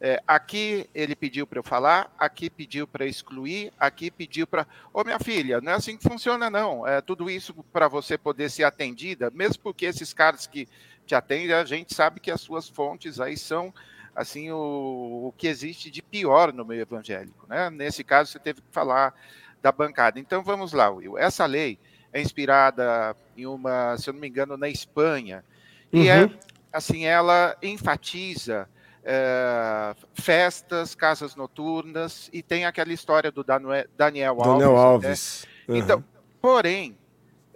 é, 0.00 0.22
aqui 0.26 0.88
ele 0.94 1.14
pediu 1.14 1.46
para 1.46 1.58
eu 1.58 1.62
falar, 1.62 2.10
aqui 2.18 2.48
pediu 2.48 2.86
para 2.86 3.04
excluir, 3.04 3.70
aqui 3.78 4.10
pediu 4.10 4.46
para. 4.46 4.66
Ô, 4.90 5.04
minha 5.04 5.18
filha, 5.18 5.60
não 5.60 5.72
é 5.72 5.74
assim 5.74 5.98
que 5.98 6.08
funciona, 6.08 6.48
não. 6.48 6.86
É 6.86 7.02
tudo 7.02 7.28
isso 7.28 7.52
para 7.70 7.88
você 7.88 8.16
poder 8.16 8.50
ser 8.50 8.64
atendida, 8.64 9.30
mesmo 9.30 9.62
porque 9.62 9.84
esses 9.84 10.14
caras 10.14 10.46
que 10.46 10.66
te 11.06 11.14
atendem, 11.14 11.52
a 11.52 11.64
gente 11.64 11.94
sabe 11.94 12.20
que 12.20 12.30
as 12.30 12.40
suas 12.40 12.68
fontes 12.68 13.20
aí 13.20 13.36
são 13.36 13.72
assim 14.14 14.50
o, 14.50 15.28
o 15.28 15.34
que 15.36 15.46
existe 15.46 15.90
de 15.90 16.02
pior 16.02 16.52
no 16.52 16.64
meio 16.64 16.82
evangélico. 16.82 17.46
Né? 17.48 17.70
Nesse 17.70 18.02
caso, 18.02 18.32
você 18.32 18.38
teve 18.38 18.60
que 18.60 18.68
falar 18.72 19.14
da 19.62 19.70
bancada. 19.70 20.18
Então 20.18 20.42
vamos 20.42 20.72
lá, 20.72 20.90
Will. 20.90 21.18
Essa 21.18 21.44
lei 21.44 21.78
é 22.12 22.20
inspirada 22.20 23.16
em 23.36 23.46
uma, 23.46 23.96
se 23.98 24.08
eu 24.08 24.14
não 24.14 24.20
me 24.20 24.28
engano, 24.28 24.56
na 24.56 24.68
Espanha. 24.68 25.44
E 25.92 26.08
é, 26.08 26.22
uhum. 26.22 26.38
assim, 26.72 27.04
ela 27.04 27.56
enfatiza 27.62 28.68
é, 29.04 29.94
festas, 30.14 30.94
casas 30.94 31.36
noturnas, 31.36 32.28
e 32.32 32.42
tem 32.42 32.64
aquela 32.64 32.92
história 32.92 33.30
do 33.30 33.44
Daniel, 33.44 33.86
Daniel 33.96 34.32
Alves. 34.40 34.46
Daniel 34.46 34.76
Alves. 34.76 35.46
Né? 35.68 35.74
Uhum. 35.74 35.80
Então, 35.80 36.04
porém, 36.40 36.96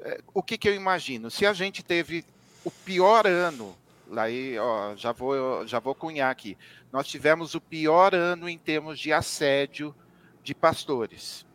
é, 0.01 0.21
o 0.33 0.43
que, 0.43 0.57
que 0.57 0.69
eu 0.69 0.75
imagino? 0.75 1.31
Se 1.31 1.45
a 1.47 1.53
gente 1.53 1.83
teve 1.83 2.25
o 2.65 2.71
pior 2.71 3.27
ano, 3.27 3.77
aí, 4.17 4.59
ó, 4.59 4.95
já 4.97 5.13
vou, 5.13 5.67
já 5.67 5.79
vou 5.79 5.95
cunhar 5.95 6.31
aqui, 6.31 6.57
nós 6.93 7.07
tivemos 7.07 7.55
o 7.55 7.61
pior 7.61 8.15
ano 8.15 8.49
em 8.49 8.59
termos 8.59 8.99
de 8.99 9.13
assédio 9.13 9.95
de 10.43 10.55
pastores. 10.55 11.47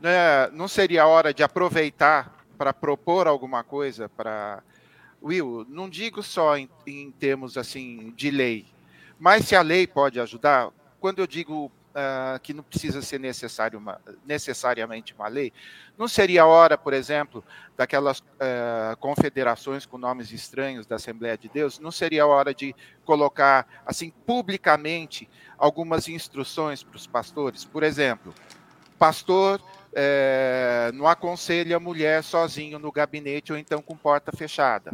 Né? 0.00 0.48
Não 0.52 0.68
seria 0.68 1.06
hora 1.06 1.32
de 1.32 1.42
aproveitar 1.42 2.44
para 2.56 2.72
propor 2.74 3.26
alguma 3.26 3.64
coisa 3.64 4.08
para 4.08 4.62
Will, 5.22 5.66
não 5.68 5.88
digo 5.88 6.22
só 6.22 6.56
em, 6.56 6.68
em 6.86 7.10
termos 7.10 7.56
assim 7.56 8.12
de 8.16 8.30
lei, 8.30 8.66
mas 9.18 9.46
se 9.46 9.56
a 9.56 9.62
lei 9.62 9.86
pode 9.86 10.20
ajudar, 10.20 10.70
quando 11.00 11.18
eu 11.18 11.26
digo 11.26 11.72
uh, 11.98 12.38
que 12.40 12.54
não 12.54 12.62
precisa 12.62 13.02
ser 13.02 13.18
necessário 13.18 13.78
uma, 13.78 14.00
necessariamente 14.24 15.12
uma 15.14 15.26
lei, 15.26 15.52
não 15.96 16.06
seria 16.06 16.46
hora, 16.46 16.78
por 16.78 16.92
exemplo, 16.92 17.44
daquelas 17.76 18.20
uh, 18.20 18.96
confederações 19.00 19.84
com 19.84 19.98
nomes 19.98 20.30
estranhos 20.32 20.86
da 20.86 20.96
Assembleia 20.96 21.36
de 21.36 21.48
Deus, 21.48 21.78
não 21.78 21.90
seria 21.90 22.26
hora 22.26 22.54
de 22.54 22.74
colocar 23.04 23.66
assim 23.84 24.10
publicamente 24.24 25.28
algumas 25.58 26.08
instruções 26.08 26.82
para 26.82 26.96
os 26.96 27.06
pastores? 27.06 27.64
Por 27.64 27.82
exemplo, 27.82 28.32
pastor 28.98 29.60
é, 29.92 30.90
não 30.94 31.06
aconselha 31.06 31.76
a 31.76 31.80
mulher 31.80 32.22
sozinho 32.22 32.78
no 32.78 32.92
gabinete 32.92 33.52
ou 33.52 33.58
então 33.58 33.80
com 33.80 33.96
porta 33.96 34.30
fechada. 34.30 34.92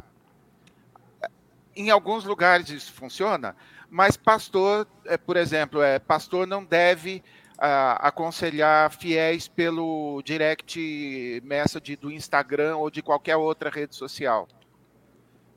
Em 1.76 1.90
alguns 1.90 2.24
lugares 2.24 2.70
isso 2.70 2.92
funciona, 2.92 3.56
mas 3.94 4.16
pastor, 4.16 4.88
é, 5.06 5.16
por 5.16 5.36
exemplo, 5.36 5.80
é, 5.80 6.00
pastor 6.00 6.48
não 6.48 6.64
deve 6.64 7.22
ah, 7.56 8.08
aconselhar 8.08 8.90
fiéis 8.90 9.46
pelo 9.46 10.20
direct 10.24 11.40
message 11.44 11.94
do 11.94 12.10
Instagram 12.10 12.76
ou 12.76 12.90
de 12.90 13.00
qualquer 13.00 13.36
outra 13.36 13.70
rede 13.70 13.94
social. 13.94 14.48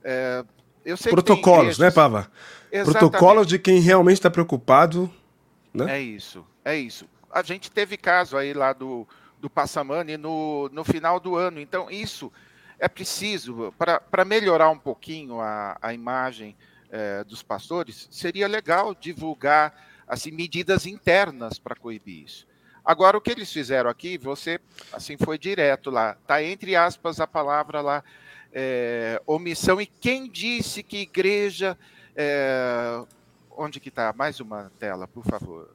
É, 0.03 0.45
Protocolos, 1.09 1.79
né, 1.79 1.89
Pava? 1.89 2.31
Exatamente. 2.71 2.99
Protocolos 2.99 3.47
de 3.47 3.57
quem 3.57 3.79
realmente 3.79 4.17
está 4.17 4.29
preocupado. 4.29 5.11
Né? 5.73 5.97
É 5.97 5.99
isso, 5.99 6.45
é 6.63 6.77
isso. 6.77 7.09
A 7.31 7.41
gente 7.41 7.71
teve 7.71 7.97
caso 7.97 8.37
aí 8.37 8.53
lá 8.53 8.71
do, 8.71 9.07
do 9.41 9.49
Passamani 9.49 10.15
no, 10.15 10.69
no 10.71 10.83
final 10.83 11.19
do 11.19 11.35
ano. 11.35 11.59
Então, 11.59 11.89
isso 11.89 12.31
é 12.77 12.87
preciso, 12.87 13.73
para 13.79 14.23
melhorar 14.23 14.69
um 14.69 14.77
pouquinho 14.77 15.41
a, 15.41 15.75
a 15.81 15.91
imagem 15.91 16.55
é, 16.91 17.23
dos 17.23 17.43
pastores, 17.43 18.07
seria 18.11 18.47
legal 18.47 18.95
divulgar 18.95 19.73
assim 20.07 20.31
medidas 20.31 20.85
internas 20.85 21.59
para 21.59 21.75
coibir 21.75 22.23
isso. 22.25 22.47
Agora, 22.83 23.17
o 23.17 23.21
que 23.21 23.31
eles 23.31 23.51
fizeram 23.51 23.89
aqui, 23.89 24.17
você 24.17 24.59
assim 24.93 25.17
foi 25.17 25.37
direto 25.37 25.89
lá, 25.89 26.15
tá 26.25 26.41
entre 26.41 26.75
aspas 26.75 27.19
a 27.19 27.27
palavra 27.27 27.81
lá 27.81 28.03
é, 28.53 29.21
omissão. 29.25 29.81
E 29.81 29.85
quem 29.85 30.29
disse 30.29 30.81
que 30.81 31.01
igreja 31.01 31.77
é, 32.15 33.01
onde 33.51 33.79
que 33.79 33.89
está? 33.89 34.13
Mais 34.13 34.39
uma 34.39 34.71
tela, 34.79 35.07
por 35.07 35.25
favor. 35.25 35.69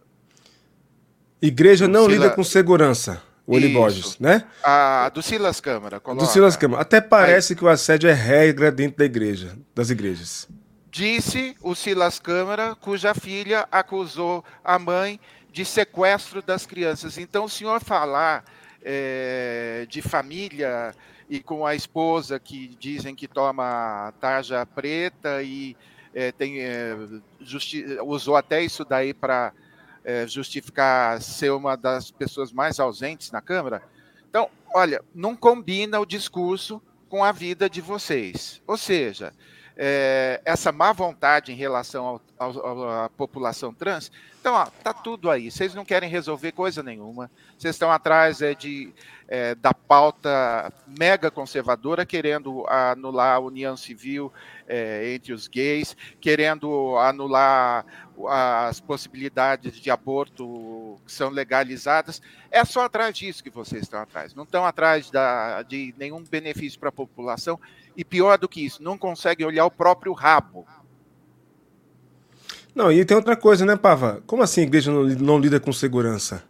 Igreja 1.41 1.87
não 1.87 2.07
lida 2.07 2.31
com 2.31 2.43
segurança. 2.43 3.23
O 3.45 3.59
Borges, 3.73 4.19
né? 4.21 4.47
A, 4.63 5.11
do 5.13 5.21
Silas 5.21 5.61
Câmara. 5.61 5.99
Coloca. 5.99 6.25
Do 6.25 6.31
Silas 6.31 6.57
Câmara. 6.57 6.81
Até 6.81 7.01
parece 7.01 7.53
Aí. 7.53 7.59
que 7.59 7.65
o 7.65 7.69
assédio 7.69 8.09
é 8.09 8.13
regra 8.13 8.71
dentro 8.71 8.99
da 8.99 9.05
igreja, 9.05 9.59
das 9.75 9.91
igrejas. 9.91 10.49
Disse 10.93 11.57
o 11.63 11.75
Silas 11.75 12.21
Câmara, 12.21 12.75
cuja 12.75 13.15
filha 13.15 13.67
acusou 13.73 14.45
a 14.63 14.79
mãe 14.79 15.19
de 15.51 15.65
sequestro 15.65 16.43
das 16.43 16.67
crianças. 16.67 17.17
Então, 17.17 17.47
o 17.47 17.49
senhor 17.49 17.83
falar 17.83 18.45
é, 18.83 19.87
de 19.89 20.03
família 20.03 20.95
e 21.31 21.41
com 21.41 21.65
a 21.65 21.75
esposa 21.75 22.39
que 22.39 22.77
dizem 22.79 23.15
que 23.15 23.27
toma 23.27 24.13
tarja 24.21 24.67
preta 24.67 25.43
e 25.43 25.75
é, 26.15 26.31
tem, 26.31 26.61
é, 26.61 26.95
usou 28.05 28.37
até 28.37 28.63
isso 28.63 28.85
daí 28.85 29.15
para 29.15 29.55
é, 30.05 30.27
justificar 30.27 31.23
ser 31.23 31.53
uma 31.53 31.75
das 31.75 32.11
pessoas 32.11 32.53
mais 32.53 32.79
ausentes 32.79 33.31
na 33.31 33.41
Câmara. 33.41 33.83
Então, 34.29 34.51
olha, 34.75 35.03
não 35.15 35.35
combina 35.35 35.99
o 35.99 36.05
discurso 36.05 36.83
com 37.09 37.25
a 37.25 37.33
vida 37.33 37.71
de 37.71 37.81
vocês. 37.81 38.61
Ou 38.67 38.77
seja, 38.77 39.33
é, 39.77 40.41
essa 40.45 40.73
má 40.73 40.93
vontade 40.93 41.53
em 41.53 41.55
relação 41.55 42.21
à 42.39 43.11
população 43.17 43.73
trans. 43.73 44.11
Então, 44.43 44.55
ó, 44.55 44.67
tá 44.83 44.93
tudo 44.93 45.31
aí. 45.31 45.53
Vocês 45.53 45.73
não 45.73 45.85
querem 45.85 46.11
resolver 46.11 46.51
coisa 46.51 46.83
nenhuma. 46.83 47.31
Vocês 47.57 47.77
estão 47.77 47.93
atrás 47.93 48.43
é, 48.43 48.57
de, 48.57 48.93
é, 49.29 49.55
da 49.55 49.73
pauta 49.73 50.73
mega 50.99 51.31
conservadora, 51.31 52.05
querendo 52.05 52.67
anular 52.67 53.37
a 53.37 53.39
união 53.39 53.77
civil 53.77 54.33
é, 54.67 55.15
entre 55.15 55.33
os 55.33 55.47
gays, 55.47 55.97
querendo 56.21 56.99
anular 56.99 57.87
as 58.29 58.81
possibilidades 58.81 59.81
de 59.81 59.93
aborto 59.93 60.99
que 61.07 61.13
são 61.13 61.31
legalizadas. 61.31 62.21
É 62.51 62.65
só 62.65 62.87
atrás 62.87 63.17
disso 63.17 63.45
que 63.45 63.51
vocês 63.51 63.83
estão 63.83 64.01
atrás. 64.01 64.35
Não 64.35 64.43
estão 64.43 64.67
atrás 64.67 65.09
da, 65.09 65.63
de 65.63 65.95
nenhum 65.97 66.21
benefício 66.25 66.81
para 66.81 66.89
a 66.89 66.93
população 66.93 67.61
e 67.97 68.05
pior 68.05 68.39
do 68.39 68.49
que 68.49 68.65
isso, 68.65 68.83
não 68.83 68.99
consegue 68.99 69.45
olhar 69.45 69.67
o 69.67 69.71
próprio 69.71 70.13
rabo. 70.13 70.67
Não, 72.75 72.91
e 72.91 73.05
tem 73.05 73.17
outra 73.17 73.37
coisa, 73.37 73.67
né, 73.67 73.77
Pava? 73.77 74.23
Como 74.27 74.43
assim 74.43 74.63
a 74.63 74.65
igreja 74.65 74.91
não, 74.91 75.05
não 75.05 75.39
lida 75.39 75.61
com 75.61 75.73
segurança? 75.73 76.43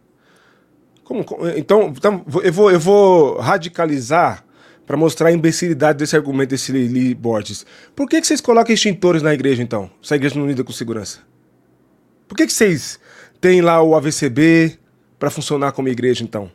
Como, 1.03 1.25
então, 1.55 1.93
então, 1.95 2.25
eu, 2.43 2.53
vou, 2.53 2.71
eu 2.71 2.79
vou 2.79 3.39
radicalizar 3.39 4.45
para 4.85 4.95
mostrar 4.95 5.29
a 5.29 5.31
imbecilidade 5.31 5.99
desse 5.99 6.15
argumento 6.15 6.51
desse 6.51 6.71
Lee 6.71 7.13
Borges. 7.13 7.65
Por 7.95 8.07
que, 8.07 8.21
que 8.21 8.27
vocês 8.27 8.41
colocam 8.41 8.73
extintores 8.73 9.21
na 9.21 9.33
igreja, 9.33 9.61
então, 9.61 9.89
se 10.01 10.13
a 10.13 10.17
igreja 10.17 10.39
não 10.39 10.47
lida 10.47 10.63
com 10.63 10.71
segurança? 10.71 11.19
Por 12.27 12.35
que, 12.35 12.45
que 12.45 12.53
vocês 12.53 12.99
têm 13.39 13.61
lá 13.61 13.81
o 13.81 13.95
AVCB 13.95 14.77
para 15.19 15.29
funcionar 15.29 15.71
como 15.73 15.89
igreja, 15.89 16.23
então? 16.23 16.49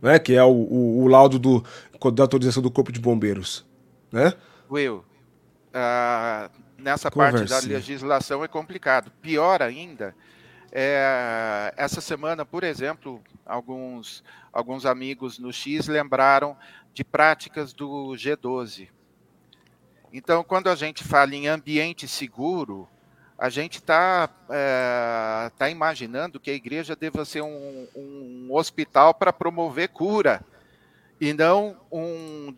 Né? 0.00 0.18
Que 0.18 0.34
é 0.34 0.42
o, 0.42 0.50
o, 0.50 1.02
o 1.02 1.06
laudo 1.06 1.38
do, 1.38 1.64
da 2.12 2.22
autorização 2.22 2.62
do 2.62 2.70
Corpo 2.70 2.90
de 2.90 3.00
Bombeiros 3.00 3.68
né? 4.12 4.32
Will, 4.70 5.04
uh, 5.74 6.50
nessa 6.80 7.10
parte 7.10 7.44
da 7.44 7.58
legislação 7.60 8.42
é 8.42 8.48
complicado. 8.48 9.10
Pior 9.22 9.62
ainda, 9.62 10.14
é, 10.72 11.72
essa 11.76 12.00
semana, 12.00 12.44
por 12.44 12.64
exemplo, 12.64 13.22
alguns, 13.44 14.22
alguns 14.52 14.86
amigos 14.86 15.38
no 15.38 15.52
X 15.52 15.88
lembraram 15.88 16.56
de 16.92 17.04
práticas 17.04 17.72
do 17.72 18.12
G12. 18.16 18.88
Então, 20.12 20.42
quando 20.42 20.68
a 20.68 20.74
gente 20.74 21.04
fala 21.04 21.34
em 21.34 21.46
ambiente 21.46 22.08
seguro, 22.08 22.88
a 23.38 23.48
gente 23.48 23.74
está 23.74 24.28
é, 24.48 25.50
tá 25.56 25.70
imaginando 25.70 26.40
que 26.40 26.50
a 26.50 26.54
igreja 26.54 26.96
deva 26.96 27.24
ser 27.24 27.42
um, 27.42 27.88
um 27.96 28.48
hospital 28.50 29.14
para 29.14 29.32
promover 29.32 29.88
cura 29.88 30.44
e 31.20 31.34
não 31.34 31.76
um, 31.92 32.52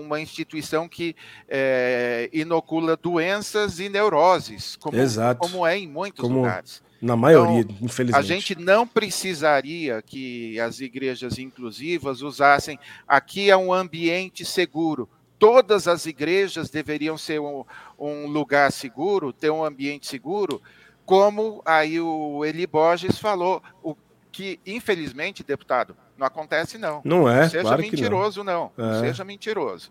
uma 0.00 0.20
instituição 0.20 0.88
que 0.88 1.14
é, 1.46 2.30
inocula 2.32 2.96
doenças 2.96 3.78
e 3.78 3.88
neuroses, 3.88 4.76
como, 4.76 4.96
como 5.38 5.66
é 5.66 5.78
em 5.78 5.86
muitos 5.86 6.20
como 6.20 6.38
lugares. 6.38 6.82
Na 7.02 7.16
maioria, 7.16 7.60
então, 7.60 7.76
infelizmente. 7.82 8.18
A 8.18 8.22
gente 8.22 8.54
não 8.54 8.86
precisaria 8.86 10.00
que 10.00 10.58
as 10.60 10.80
igrejas 10.80 11.38
inclusivas 11.38 12.22
usassem 12.22 12.78
aqui 13.06 13.50
é 13.50 13.56
um 13.56 13.72
ambiente 13.72 14.44
seguro. 14.44 15.08
Todas 15.38 15.88
as 15.88 16.06
igrejas 16.06 16.70
deveriam 16.70 17.18
ser 17.18 17.40
um, 17.40 17.64
um 17.98 18.28
lugar 18.28 18.70
seguro, 18.70 19.32
ter 19.32 19.50
um 19.50 19.64
ambiente 19.64 20.06
seguro, 20.06 20.62
como 21.04 21.60
aí 21.66 22.00
o 22.00 22.44
Eli 22.44 22.66
Borges 22.66 23.18
falou, 23.18 23.60
o 23.82 23.96
que, 24.30 24.60
infelizmente, 24.64 25.42
deputado, 25.42 25.96
não 26.16 26.26
acontece, 26.26 26.78
não. 26.78 27.00
Não 27.04 27.28
é, 27.28 27.48
Seja 27.48 27.62
claro 27.62 27.82
mentiroso, 27.82 28.44
não. 28.44 28.70
não. 28.76 28.94
É. 28.94 29.00
Seja 29.00 29.24
mentiroso. 29.24 29.90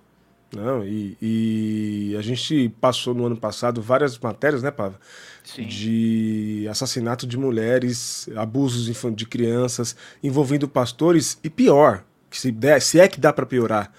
Não, 0.54 0.84
e, 0.84 1.18
e, 1.22 2.16
a 2.18 2.22
gente 2.22 2.68
passou 2.82 3.14
no 3.14 3.26
ano 3.26 3.38
passado 3.38 3.82
várias 3.82 4.20
matérias, 4.20 4.62
né, 4.62 4.70
Pava? 4.70 5.00
Sim. 5.46 5.66
De 5.66 6.68
assassinato 6.70 7.26
de 7.26 7.38
mulheres, 7.38 8.28
abusos 8.36 8.86
de 9.16 9.26
crianças, 9.26 9.96
envolvendo 10.22 10.68
pastores, 10.68 11.40
e 11.42 11.50
pior, 11.50 12.04
que 12.30 12.38
se, 12.38 12.52
der, 12.52 12.82
se 12.82 13.00
é 13.00 13.08
que 13.08 13.20
dá 13.20 13.32
para 13.32 13.46
piorar, 13.46 13.94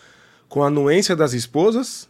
com 0.47 0.63
a 0.63 0.67
anuência 0.67 1.17
das 1.17 1.33
esposas, 1.33 2.07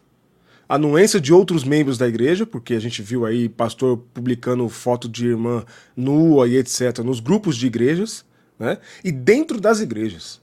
a 0.69 0.75
anuência 0.75 1.21
de 1.21 1.33
outros 1.33 1.63
membros 1.63 1.97
da 1.97 2.09
igreja, 2.09 2.45
porque 2.45 2.75
a 2.75 2.81
gente 2.81 3.01
viu 3.01 3.25
aí 3.25 3.49
pastor 3.49 3.99
publicando 4.13 4.69
foto 4.69 5.09
de 5.09 5.29
irmã 5.29 5.65
nua 5.97 6.49
e 6.49 6.57
etc. 6.57 6.99
nos 7.05 7.21
grupos 7.21 7.57
de 7.57 7.69
igrejas 7.69 8.25
né? 8.63 8.79
e 9.03 9.11
dentro 9.11 9.61
das 9.61 9.81
igrejas. 9.81 10.41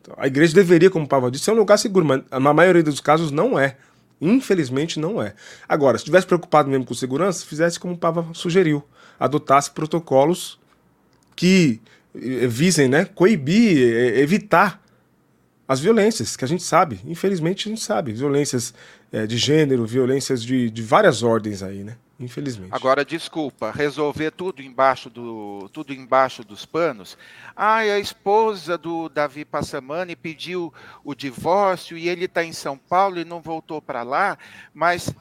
Então, 0.00 0.14
a 0.16 0.26
igreja 0.26 0.54
deveria, 0.54 0.88
como 0.88 1.08
o 1.10 1.30
disse, 1.30 1.44
ser 1.44 1.50
um 1.50 1.56
lugar 1.56 1.76
seguro, 1.76 2.06
mas 2.06 2.22
na 2.30 2.54
maioria 2.54 2.82
dos 2.82 3.00
casos 3.00 3.32
não 3.32 3.58
é. 3.58 3.76
Infelizmente 4.20 4.98
não 4.98 5.20
é. 5.20 5.34
Agora, 5.68 5.98
se 5.98 6.02
estivesse 6.02 6.26
preocupado 6.26 6.70
mesmo 6.70 6.86
com 6.86 6.94
segurança, 6.94 7.44
fizesse 7.44 7.78
como 7.78 7.94
o 7.94 7.98
Pava 7.98 8.26
sugeriu, 8.32 8.82
adotasse 9.18 9.70
protocolos 9.70 10.58
que 11.34 11.80
eh, 12.14 12.46
visem 12.46 12.88
né, 12.88 13.04
coibir, 13.04 13.76
eh, 13.76 14.20
evitar 14.20 14.80
as 15.68 15.80
violências, 15.80 16.36
que 16.36 16.44
a 16.44 16.48
gente 16.48 16.62
sabe, 16.62 17.00
infelizmente 17.04 17.68
a 17.68 17.70
gente 17.70 17.82
sabe, 17.82 18.12
violências 18.12 18.72
é, 19.12 19.26
de 19.26 19.36
gênero, 19.36 19.84
violências 19.84 20.42
de, 20.42 20.70
de 20.70 20.82
várias 20.82 21.24
ordens 21.24 21.60
aí, 21.60 21.82
né? 21.82 21.96
Infelizmente. 22.18 22.72
Agora, 22.72 23.04
desculpa, 23.04 23.70
resolver 23.70 24.30
tudo 24.30 24.62
embaixo, 24.62 25.10
do, 25.10 25.68
tudo 25.70 25.92
embaixo 25.92 26.42
dos 26.42 26.64
panos. 26.64 27.16
Ah, 27.54 27.78
a 27.78 27.98
esposa 27.98 28.78
do 28.78 29.10
Davi 29.10 29.44
Passamani 29.44 30.16
pediu 30.16 30.72
o 31.04 31.14
divórcio 31.14 31.96
e 31.96 32.08
ele 32.08 32.24
está 32.24 32.42
em 32.42 32.54
São 32.54 32.78
Paulo 32.78 33.20
e 33.20 33.24
não 33.24 33.42
voltou 33.42 33.82
para 33.82 34.02
lá, 34.02 34.38
mas 34.72 35.14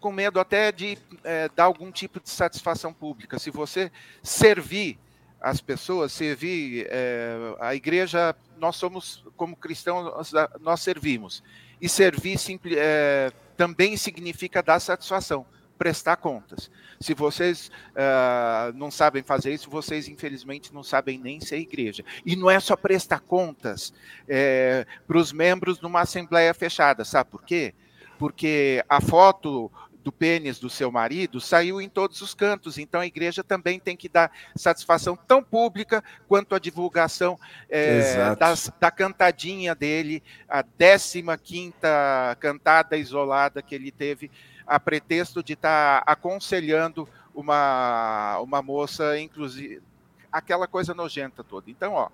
com 0.00 0.10
medo 0.10 0.40
até 0.40 0.72
de 0.72 0.96
é, 1.22 1.50
dar 1.54 1.64
algum 1.64 1.92
tipo 1.92 2.18
de 2.18 2.30
satisfação 2.30 2.90
pública. 2.90 3.38
Se 3.38 3.50
você 3.50 3.92
servir 4.22 4.98
as 5.38 5.60
pessoas, 5.60 6.10
servir 6.10 6.86
é, 6.88 7.36
a 7.60 7.74
igreja, 7.74 8.34
nós 8.58 8.76
somos, 8.76 9.22
como 9.36 9.54
cristãos, 9.54 10.32
nós 10.58 10.80
servimos. 10.80 11.42
E 11.78 11.86
servir 11.86 12.38
é, 12.76 13.30
também 13.58 13.94
significa 13.98 14.62
dar 14.62 14.80
satisfação 14.80 15.44
prestar 15.80 16.16
contas. 16.16 16.70
Se 17.00 17.14
vocês 17.14 17.70
uh, 17.92 18.76
não 18.76 18.90
sabem 18.90 19.22
fazer 19.22 19.54
isso, 19.54 19.70
vocês 19.70 20.08
infelizmente 20.08 20.74
não 20.74 20.82
sabem 20.82 21.18
nem 21.18 21.40
ser 21.40 21.56
igreja. 21.56 22.04
E 22.26 22.36
não 22.36 22.50
é 22.50 22.60
só 22.60 22.76
prestar 22.76 23.20
contas 23.20 23.90
é, 24.28 24.86
para 25.08 25.16
os 25.16 25.32
membros 25.32 25.80
numa 25.80 26.02
assembleia 26.02 26.52
fechada, 26.52 27.02
sabe 27.02 27.30
por 27.30 27.42
quê? 27.42 27.72
Porque 28.18 28.84
a 28.90 29.00
foto 29.00 29.72
do 30.04 30.12
pênis 30.12 30.58
do 30.58 30.68
seu 30.68 30.92
marido 30.92 31.40
saiu 31.40 31.80
em 31.80 31.88
todos 31.88 32.20
os 32.20 32.34
cantos. 32.34 32.76
Então 32.76 33.00
a 33.00 33.06
igreja 33.06 33.42
também 33.42 33.80
tem 33.80 33.96
que 33.96 34.08
dar 34.08 34.30
satisfação 34.54 35.16
tão 35.16 35.42
pública 35.42 36.04
quanto 36.28 36.54
a 36.54 36.58
divulgação 36.58 37.38
é, 37.70 38.34
das, 38.36 38.70
da 38.78 38.90
cantadinha 38.90 39.74
dele, 39.74 40.22
a 40.46 40.62
15 40.62 41.22
quinta 41.42 42.36
cantada 42.38 42.98
isolada 42.98 43.62
que 43.62 43.74
ele 43.74 43.90
teve 43.90 44.30
a 44.70 44.78
pretexto 44.78 45.42
de 45.42 45.54
estar 45.54 46.04
tá 46.04 46.12
aconselhando 46.12 47.08
uma, 47.34 48.38
uma 48.38 48.62
moça, 48.62 49.18
inclusive, 49.18 49.82
aquela 50.30 50.68
coisa 50.68 50.94
nojenta 50.94 51.42
toda. 51.42 51.68
Então, 51.68 51.94
ó, 51.94 52.08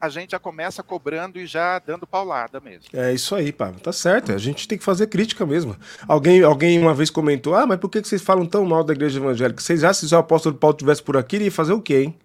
a 0.00 0.08
gente 0.08 0.30
já 0.30 0.38
começa 0.38 0.82
cobrando 0.82 1.38
e 1.38 1.46
já 1.46 1.78
dando 1.78 2.06
paulada 2.06 2.58
mesmo. 2.58 2.86
É 2.94 3.12
isso 3.12 3.34
aí, 3.34 3.52
Pablo. 3.52 3.80
Tá 3.80 3.92
certo. 3.92 4.32
A 4.32 4.38
gente 4.38 4.66
tem 4.66 4.78
que 4.78 4.84
fazer 4.84 5.08
crítica 5.08 5.44
mesmo. 5.44 5.76
Alguém, 6.08 6.42
alguém 6.42 6.78
uma 6.78 6.94
vez 6.94 7.10
comentou: 7.10 7.54
ah, 7.54 7.66
mas 7.66 7.78
por 7.78 7.90
que 7.90 8.02
vocês 8.02 8.22
falam 8.22 8.46
tão 8.46 8.64
mal 8.64 8.82
da 8.82 8.94
igreja 8.94 9.18
evangélica? 9.18 9.60
Vocês 9.60 9.84
acham 9.84 10.00
que 10.00 10.08
se 10.08 10.14
o 10.14 10.18
apóstolo 10.18 10.54
Paulo 10.54 10.76
estivesse 10.76 11.02
por 11.02 11.18
aqui, 11.18 11.36
ele 11.36 11.44
ia 11.44 11.52
fazer 11.52 11.74
o 11.74 11.82
quê, 11.82 12.04
hein? 12.04 12.18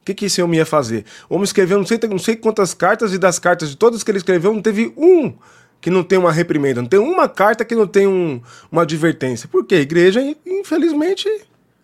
O 0.00 0.04
que, 0.04 0.12
que 0.12 0.24
esse 0.24 0.42
homem 0.42 0.58
ia 0.58 0.66
fazer? 0.66 1.06
O 1.28 1.36
homem 1.36 1.44
escreveu 1.44 1.78
não 1.78 1.86
sei, 1.86 2.00
não 2.10 2.18
sei 2.18 2.34
quantas 2.34 2.74
cartas, 2.74 3.14
e 3.14 3.18
das 3.18 3.38
cartas 3.38 3.70
de 3.70 3.76
todas 3.76 4.02
que 4.02 4.10
ele 4.10 4.18
escreveu, 4.18 4.52
não 4.52 4.60
teve 4.60 4.92
um 4.96 5.32
que 5.84 5.90
não 5.90 6.02
tem 6.02 6.18
uma 6.18 6.32
reprimenda, 6.32 6.80
não 6.80 6.88
tem 6.88 6.98
uma 6.98 7.28
carta 7.28 7.62
que 7.62 7.74
não 7.74 7.86
tem 7.86 8.06
um, 8.06 8.40
uma 8.72 8.84
advertência. 8.84 9.46
Porque 9.46 9.74
a 9.74 9.80
igreja, 9.80 10.18
infelizmente, 10.46 11.28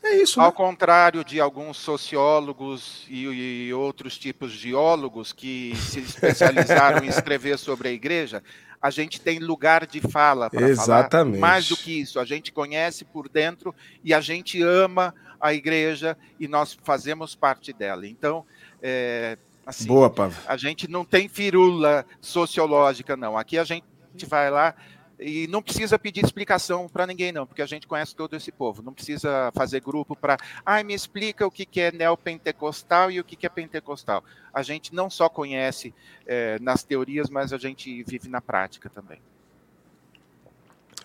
é 0.02 0.16
isso. 0.16 0.38
Né? 0.38 0.46
Ao 0.46 0.50
contrário 0.50 1.22
de 1.22 1.38
alguns 1.38 1.76
sociólogos 1.76 3.04
e, 3.10 3.66
e 3.66 3.74
outros 3.74 4.16
tipos 4.16 4.52
de 4.52 4.70
geólogos 4.70 5.34
que 5.34 5.76
se 5.76 6.00
especializaram 6.00 7.04
em 7.04 7.08
escrever 7.12 7.58
sobre 7.58 7.88
a 7.88 7.92
igreja, 7.92 8.42
a 8.80 8.88
gente 8.88 9.20
tem 9.20 9.38
lugar 9.38 9.86
de 9.86 10.00
fala 10.00 10.48
para 10.48 10.74
falar. 10.74 11.26
Mais 11.38 11.68
do 11.68 11.76
que 11.76 12.00
isso, 12.00 12.18
a 12.18 12.24
gente 12.24 12.50
conhece 12.50 13.04
por 13.04 13.28
dentro 13.28 13.74
e 14.02 14.14
a 14.14 14.20
gente 14.22 14.62
ama 14.62 15.14
a 15.38 15.52
igreja 15.52 16.16
e 16.38 16.48
nós 16.48 16.74
fazemos 16.84 17.34
parte 17.34 17.70
dela. 17.70 18.06
Então, 18.06 18.46
é, 18.82 19.36
assim, 19.66 19.86
Boa, 19.86 20.08
Pava. 20.08 20.34
a 20.46 20.56
gente 20.56 20.88
não 20.88 21.04
tem 21.04 21.28
firula 21.28 22.06
sociológica, 22.18 23.14
não. 23.14 23.36
Aqui 23.36 23.58
a 23.58 23.64
gente 23.64 23.89
gente 24.12 24.26
vai 24.26 24.50
lá 24.50 24.74
E 25.18 25.46
não 25.48 25.60
precisa 25.60 25.98
pedir 25.98 26.24
explicação 26.24 26.88
para 26.88 27.06
ninguém, 27.06 27.30
não, 27.30 27.46
porque 27.46 27.60
a 27.60 27.66
gente 27.66 27.86
conhece 27.86 28.16
todo 28.16 28.34
esse 28.34 28.50
povo. 28.50 28.82
Não 28.82 28.94
precisa 28.94 29.52
fazer 29.54 29.80
grupo 29.80 30.16
para. 30.16 30.38
Ai, 30.64 30.80
ah, 30.80 30.84
me 30.84 30.94
explica 30.94 31.46
o 31.46 31.50
que, 31.50 31.68
é 31.78 31.92
neopentecostal 31.92 33.10
e 33.10 33.20
o 33.20 33.24
que, 33.24 33.36
que 33.36 33.44
é 33.44 33.50
pentecostal. 33.50 34.24
A 34.52 34.62
gente 34.62 34.94
não 34.94 35.10
só 35.10 35.28
conhece 35.28 35.94
é, 36.26 36.58
nas 36.60 36.82
teorias, 36.82 37.28
mas 37.28 37.52
a 37.52 37.58
gente 37.58 38.02
vive 38.04 38.30
na 38.30 38.40
prática 38.40 38.88
também. 38.88 39.20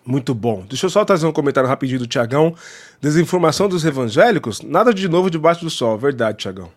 Muito 0.06 0.34
bom. 0.34 0.64
Deixa 0.66 0.86
eu 0.86 0.90
só 0.90 1.04
trazer 1.04 1.26
um 1.26 1.34
comentário 1.34 1.68
rapidinho 1.68 2.00
do 2.00 2.08
Tiagão. 2.08 2.56
Desinformação 3.02 3.68
dos 3.68 3.84
evangélicos? 3.84 4.62
Nada 4.62 4.94
de 4.94 5.10
novo 5.10 5.30
debaixo 5.30 5.62
do 5.62 5.70
sol. 5.70 5.98
Verdade, 5.98 6.38
Tiagão. 6.38 6.72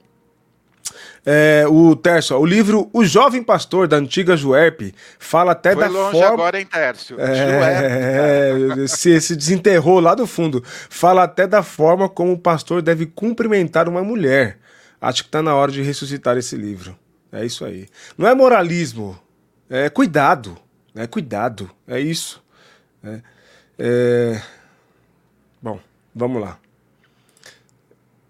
É, 1.30 1.66
o 1.68 1.94
Tércio, 1.94 2.38
o 2.38 2.46
livro 2.46 2.88
O 2.90 3.04
Jovem 3.04 3.42
Pastor, 3.42 3.86
da 3.86 3.98
antiga 3.98 4.34
Juerp, 4.34 4.94
fala 5.18 5.52
até 5.52 5.74
Foi 5.74 5.84
da 5.84 5.90
longe 5.90 6.12
forma... 6.12 6.32
agora, 6.32 6.58
hein, 6.58 6.64
Tércio? 6.64 7.20
É, 7.20 8.84
é, 8.84 8.86
se, 8.88 9.20
se 9.20 9.36
desenterrou 9.36 10.00
lá 10.00 10.14
do 10.14 10.26
fundo. 10.26 10.64
Fala 10.64 11.24
até 11.24 11.46
da 11.46 11.62
forma 11.62 12.08
como 12.08 12.32
o 12.32 12.38
pastor 12.38 12.80
deve 12.80 13.04
cumprimentar 13.04 13.90
uma 13.90 14.02
mulher. 14.02 14.58
Acho 14.98 15.22
que 15.22 15.28
está 15.28 15.42
na 15.42 15.54
hora 15.54 15.70
de 15.70 15.82
ressuscitar 15.82 16.38
esse 16.38 16.56
livro. 16.56 16.98
É 17.30 17.44
isso 17.44 17.62
aí. 17.62 17.88
Não 18.16 18.26
é 18.26 18.34
moralismo, 18.34 19.20
é 19.68 19.90
cuidado. 19.90 20.56
É 20.94 21.06
cuidado, 21.06 21.70
é 21.86 22.00
isso. 22.00 22.42
É, 23.04 23.20
é... 23.78 24.42
Bom, 25.60 25.78
vamos 26.14 26.40
lá. 26.40 26.58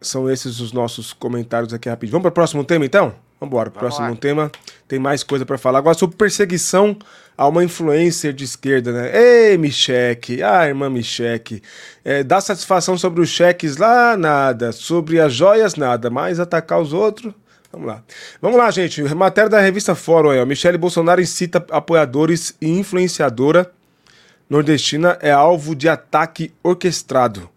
São 0.00 0.30
esses 0.30 0.60
os 0.60 0.72
nossos 0.72 1.12
comentários 1.12 1.74
aqui 1.74 1.88
rapidinho. 1.88 2.12
Vamos 2.12 2.22
para 2.22 2.30
o 2.30 2.34
próximo 2.34 2.64
tema, 2.64 2.84
então? 2.84 3.14
Vamos 3.40 3.52
embora. 3.52 3.70
Próximo 3.70 4.08
lá. 4.08 4.16
tema. 4.16 4.50
Tem 4.86 4.98
mais 4.98 5.22
coisa 5.22 5.46
para 5.46 5.58
falar. 5.58 5.78
Agora 5.78 5.96
sobre 5.96 6.16
perseguição 6.16 6.96
a 7.36 7.46
uma 7.46 7.62
influencer 7.62 8.32
de 8.32 8.44
esquerda, 8.44 8.92
né? 8.92 9.10
Ei, 9.16 9.58
Micheque. 9.58 10.42
Ah, 10.42 10.66
irmã 10.66 10.90
Micheque. 10.90 11.62
É, 12.04 12.24
dá 12.24 12.40
satisfação 12.40 12.98
sobre 12.98 13.20
os 13.20 13.28
cheques 13.28 13.76
lá, 13.76 14.16
nada. 14.16 14.72
Sobre 14.72 15.20
as 15.20 15.32
joias, 15.32 15.76
nada. 15.76 16.10
Mas 16.10 16.40
atacar 16.40 16.80
os 16.80 16.92
outros. 16.92 17.32
Vamos 17.72 17.86
lá. 17.86 18.02
Vamos 18.40 18.58
lá, 18.58 18.70
gente. 18.70 19.02
Matéria 19.14 19.50
da 19.50 19.60
revista 19.60 19.94
Fórum 19.94 20.30
aí, 20.30 20.40
ó. 20.40 20.46
Michele 20.46 20.78
Bolsonaro 20.78 21.20
incita 21.20 21.64
apoiadores 21.70 22.56
e 22.60 22.68
influenciadora 22.68 23.70
nordestina 24.48 25.18
é 25.20 25.30
alvo 25.30 25.74
de 25.74 25.88
ataque 25.88 26.52
orquestrado. 26.62 27.48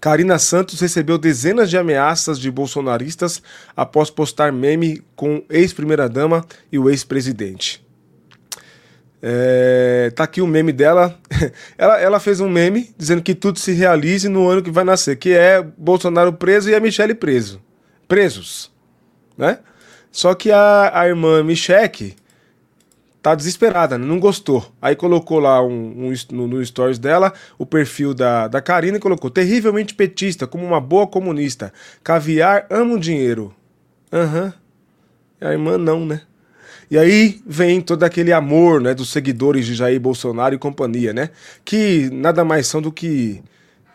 Karina 0.00 0.38
Santos 0.38 0.80
recebeu 0.80 1.18
dezenas 1.18 1.70
de 1.70 1.78
ameaças 1.78 2.38
de 2.38 2.50
bolsonaristas 2.50 3.42
após 3.76 4.10
postar 4.10 4.52
meme 4.52 5.02
com 5.14 5.42
ex-primeira-dama 5.48 6.44
e 6.70 6.78
o 6.78 6.88
ex-presidente. 6.88 7.84
É, 9.22 10.10
tá 10.14 10.24
aqui 10.24 10.40
o 10.40 10.46
meme 10.46 10.72
dela. 10.72 11.18
ela, 11.76 12.00
ela 12.00 12.20
fez 12.20 12.40
um 12.40 12.48
meme 12.48 12.94
dizendo 12.96 13.22
que 13.22 13.34
tudo 13.34 13.58
se 13.58 13.72
realize 13.72 14.28
no 14.28 14.48
ano 14.48 14.62
que 14.62 14.70
vai 14.70 14.84
nascer, 14.84 15.16
que 15.16 15.32
é 15.32 15.62
Bolsonaro 15.62 16.32
preso 16.32 16.70
e 16.70 16.74
a 16.74 16.80
Michelle 16.80 17.14
preso. 17.14 17.60
Presos. 18.08 18.72
Né? 19.36 19.58
Só 20.10 20.34
que 20.34 20.50
a, 20.50 20.90
a 20.94 21.06
irmã 21.06 21.42
Michelle 21.42 22.16
tá 23.22 23.34
desesperada, 23.34 23.98
né? 23.98 24.06
não 24.06 24.18
gostou. 24.18 24.72
Aí 24.80 24.96
colocou 24.96 25.38
lá 25.38 25.62
um, 25.62 26.08
um 26.08 26.14
no, 26.32 26.48
no, 26.48 26.64
stories 26.64 26.98
dela 26.98 27.32
o 27.58 27.66
perfil 27.66 28.14
da, 28.14 28.48
da 28.48 28.60
Karina 28.60 28.96
e 28.96 29.00
colocou: 29.00 29.30
terrivelmente 29.30 29.94
petista, 29.94 30.46
como 30.46 30.64
uma 30.64 30.80
boa 30.80 31.06
comunista. 31.06 31.72
Caviar 32.02 32.66
ama 32.70 32.94
o 32.94 32.98
dinheiro. 32.98 33.54
Aham. 34.12 34.44
Uhum. 34.44 34.52
A 35.48 35.52
irmã 35.52 35.78
não, 35.78 36.04
né? 36.04 36.20
E 36.90 36.98
aí 36.98 37.40
vem 37.46 37.80
todo 37.80 38.02
aquele 38.02 38.32
amor 38.32 38.80
né, 38.80 38.92
dos 38.92 39.10
seguidores 39.10 39.64
de 39.64 39.74
Jair 39.74 40.00
Bolsonaro 40.00 40.54
e 40.54 40.58
companhia, 40.58 41.12
né? 41.12 41.30
Que 41.64 42.10
nada 42.10 42.44
mais 42.44 42.66
são 42.66 42.82
do 42.82 42.90
que 42.90 43.40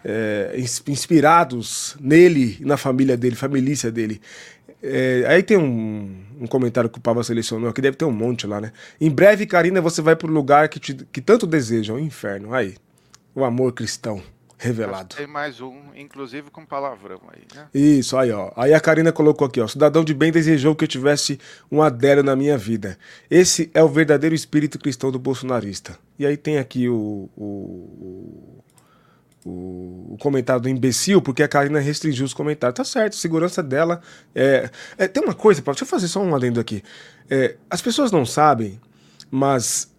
é, 0.03 0.55
inspirados 0.87 1.97
nele 1.99 2.57
e 2.61 2.65
na 2.65 2.77
família 2.77 3.17
dele, 3.17 3.35
família 3.35 3.91
dele. 3.91 4.21
É, 4.87 5.25
aí 5.27 5.41
tem 5.41 5.57
um, 5.57 6.15
um, 6.39 6.47
comentário 6.47 6.89
que 6.89 6.99
o 6.99 7.01
Pava 7.01 7.23
selecionou 7.23 7.69
aqui, 7.69 7.81
deve 7.81 7.97
ter 7.97 8.05
um 8.05 8.11
monte 8.11 8.45
lá, 8.45 8.61
né? 8.61 8.71
Em 9.01 9.09
breve, 9.09 9.47
Karina, 9.47 9.81
você 9.81 10.01
vai 10.01 10.15
pro 10.15 10.31
lugar 10.31 10.69
que, 10.69 10.79
te, 10.79 10.93
que 11.11 11.21
tanto 11.21 11.47
deseja, 11.47 11.93
o 11.93 11.99
inferno. 11.99 12.53
Aí, 12.53 12.75
o 13.33 13.43
amor 13.43 13.73
cristão 13.73 14.21
revelado. 14.57 15.15
Tem 15.15 15.27
mais 15.27 15.59
um, 15.59 15.93
inclusive 15.95 16.49
com 16.49 16.65
palavrão 16.65 17.19
aí, 17.33 17.43
né? 17.53 17.67
Isso, 17.73 18.15
aí, 18.17 18.31
ó. 18.31 18.51
Aí 18.55 18.73
a 18.73 18.79
Karina 18.79 19.11
colocou 19.11 19.47
aqui, 19.47 19.59
ó. 19.59 19.67
Cidadão 19.67 20.03
de 20.03 20.13
bem 20.13 20.31
desejou 20.31 20.75
que 20.75 20.83
eu 20.83 20.87
tivesse 20.87 21.39
um 21.71 21.81
adélio 21.81 22.23
na 22.23 22.35
minha 22.35 22.57
vida. 22.57 22.97
Esse 23.29 23.69
é 23.73 23.83
o 23.83 23.89
verdadeiro 23.89 24.35
espírito 24.35 24.79
cristão 24.79 25.11
do 25.11 25.19
bolsonarista. 25.19 25.97
E 26.17 26.25
aí 26.25 26.37
tem 26.37 26.57
aqui 26.57 26.87
o, 26.87 27.29
o, 27.35 28.54
o, 29.45 30.17
comentário 30.19 30.61
do 30.61 30.69
imbecil, 30.69 31.21
porque 31.21 31.43
a 31.43 31.47
Karina 31.47 31.79
restringiu 31.79 32.25
os 32.25 32.33
comentários. 32.33 32.75
Tá 32.75 32.83
certo, 32.83 33.15
segurança 33.15 33.61
dela. 33.61 34.01
É, 34.33 34.69
é 34.97 35.07
tem 35.07 35.23
uma 35.23 35.35
coisa, 35.35 35.61
deixa 35.61 35.83
eu 35.83 35.87
fazer 35.87 36.07
só 36.07 36.19
um 36.21 36.33
adendo 36.35 36.59
aqui. 36.59 36.83
É, 37.29 37.55
as 37.69 37.81
pessoas 37.81 38.11
não 38.11 38.25
sabem, 38.25 38.79
mas 39.29 39.93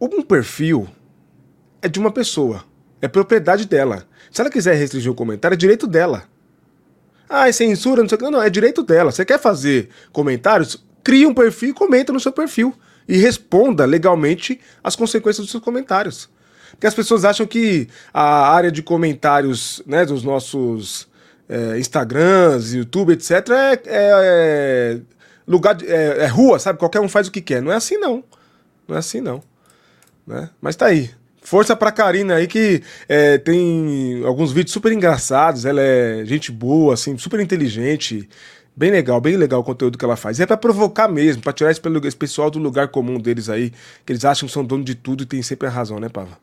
um 0.00 0.22
perfil 0.22 0.86
é 1.80 1.88
de 1.88 1.98
uma 1.98 2.10
pessoa, 2.10 2.64
é 3.00 3.08
propriedade 3.08 3.66
dela. 3.66 4.06
Se 4.30 4.40
ela 4.40 4.50
quiser 4.50 4.74
restringir 4.74 5.10
o 5.10 5.14
comentário, 5.14 5.54
é 5.54 5.58
direito 5.58 5.86
dela. 5.86 6.24
Ah, 7.28 7.48
é 7.48 7.52
censura, 7.52 8.02
não 8.02 8.08
sei 8.08 8.16
o 8.16 8.18
que. 8.18 8.24
Não, 8.24 8.32
não, 8.32 8.42
é 8.42 8.50
direito 8.50 8.82
dela. 8.82 9.10
Você 9.10 9.24
quer 9.24 9.38
fazer 9.40 9.88
comentários? 10.12 10.84
Cria 11.02 11.28
um 11.28 11.34
perfil 11.34 11.70
e 11.70 11.72
comenta 11.72 12.12
no 12.12 12.20
seu 12.20 12.32
perfil. 12.32 12.74
E 13.06 13.16
responda 13.16 13.84
legalmente 13.84 14.60
as 14.82 14.96
consequências 14.96 15.44
dos 15.44 15.50
seus 15.50 15.62
comentários. 15.62 16.28
Porque 16.74 16.86
as 16.86 16.94
pessoas 16.94 17.24
acham 17.24 17.46
que 17.46 17.88
a 18.12 18.48
área 18.50 18.70
de 18.70 18.82
comentários 18.82 19.82
né, 19.86 20.04
dos 20.04 20.22
nossos 20.22 21.08
é, 21.48 21.78
Instagrams, 21.78 22.74
YouTube, 22.74 23.12
etc., 23.12 23.30
é, 23.50 23.72
é, 23.72 23.80
é 23.86 25.00
lugar 25.46 25.74
de, 25.74 25.86
é, 25.86 26.24
é, 26.24 26.26
rua, 26.26 26.58
sabe? 26.58 26.78
Qualquer 26.78 27.00
um 27.00 27.08
faz 27.08 27.28
o 27.28 27.30
que 27.30 27.40
quer. 27.40 27.62
Não 27.62 27.72
é 27.72 27.76
assim, 27.76 27.96
não. 27.96 28.24
Não 28.88 28.96
é 28.96 28.98
assim, 28.98 29.20
não. 29.20 29.42
Né? 30.26 30.50
Mas 30.60 30.76
tá 30.76 30.86
aí. 30.86 31.10
Força 31.42 31.76
pra 31.76 31.92
Karina 31.92 32.36
aí, 32.36 32.46
que 32.46 32.82
é, 33.06 33.36
tem 33.36 34.22
alguns 34.24 34.50
vídeos 34.50 34.72
super 34.72 34.92
engraçados. 34.92 35.66
Ela 35.66 35.82
é 35.82 36.24
gente 36.24 36.50
boa, 36.50 36.94
assim, 36.94 37.16
super 37.18 37.38
inteligente. 37.40 38.28
Bem 38.76 38.90
legal, 38.90 39.20
bem 39.20 39.36
legal 39.36 39.60
o 39.60 39.64
conteúdo 39.64 39.98
que 39.98 40.04
ela 40.04 40.16
faz. 40.16 40.40
É 40.40 40.46
para 40.46 40.56
provocar 40.56 41.06
mesmo, 41.06 41.42
para 41.42 41.52
tirar 41.52 41.70
esse 41.70 41.80
pessoal 42.16 42.50
do 42.50 42.58
lugar 42.58 42.88
comum 42.88 43.20
deles 43.20 43.48
aí, 43.48 43.70
que 44.04 44.12
eles 44.12 44.24
acham 44.24 44.48
que 44.48 44.52
são 44.52 44.64
dono 44.64 44.82
de 44.82 44.94
tudo 44.94 45.22
e 45.22 45.26
tem 45.26 45.42
sempre 45.42 45.68
a 45.68 45.70
razão, 45.70 46.00
né, 46.00 46.08
Pava? 46.08 46.38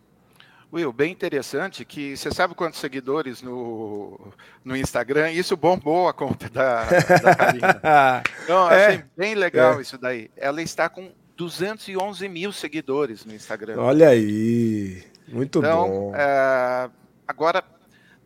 Will, 0.73 0.93
bem 0.93 1.11
interessante 1.11 1.83
que 1.83 2.15
você 2.15 2.31
sabe 2.31 2.55
quantos 2.55 2.79
seguidores 2.79 3.41
no, 3.41 4.31
no 4.63 4.77
Instagram? 4.77 5.29
Isso 5.31 5.57
bombou 5.57 6.07
a 6.07 6.13
conta 6.13 6.49
da, 6.49 6.85
da 6.85 7.35
Karina. 7.35 7.81
Então, 8.43 8.71
é, 8.71 8.85
achei 8.85 9.03
bem 9.17 9.35
legal 9.35 9.79
é. 9.79 9.81
isso 9.81 9.97
daí. 9.97 10.31
Ela 10.37 10.61
está 10.61 10.87
com 10.87 11.11
211 11.35 12.27
mil 12.29 12.53
seguidores 12.53 13.25
no 13.25 13.33
Instagram. 13.33 13.75
Olha 13.79 14.09
aí, 14.09 15.03
muito 15.27 15.59
então, 15.59 15.89
bom. 15.89 16.15
É, 16.15 16.89
agora, 17.27 17.63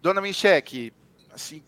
Dona 0.01 0.21
Micheque, 0.21 0.93
assim, 1.33 1.63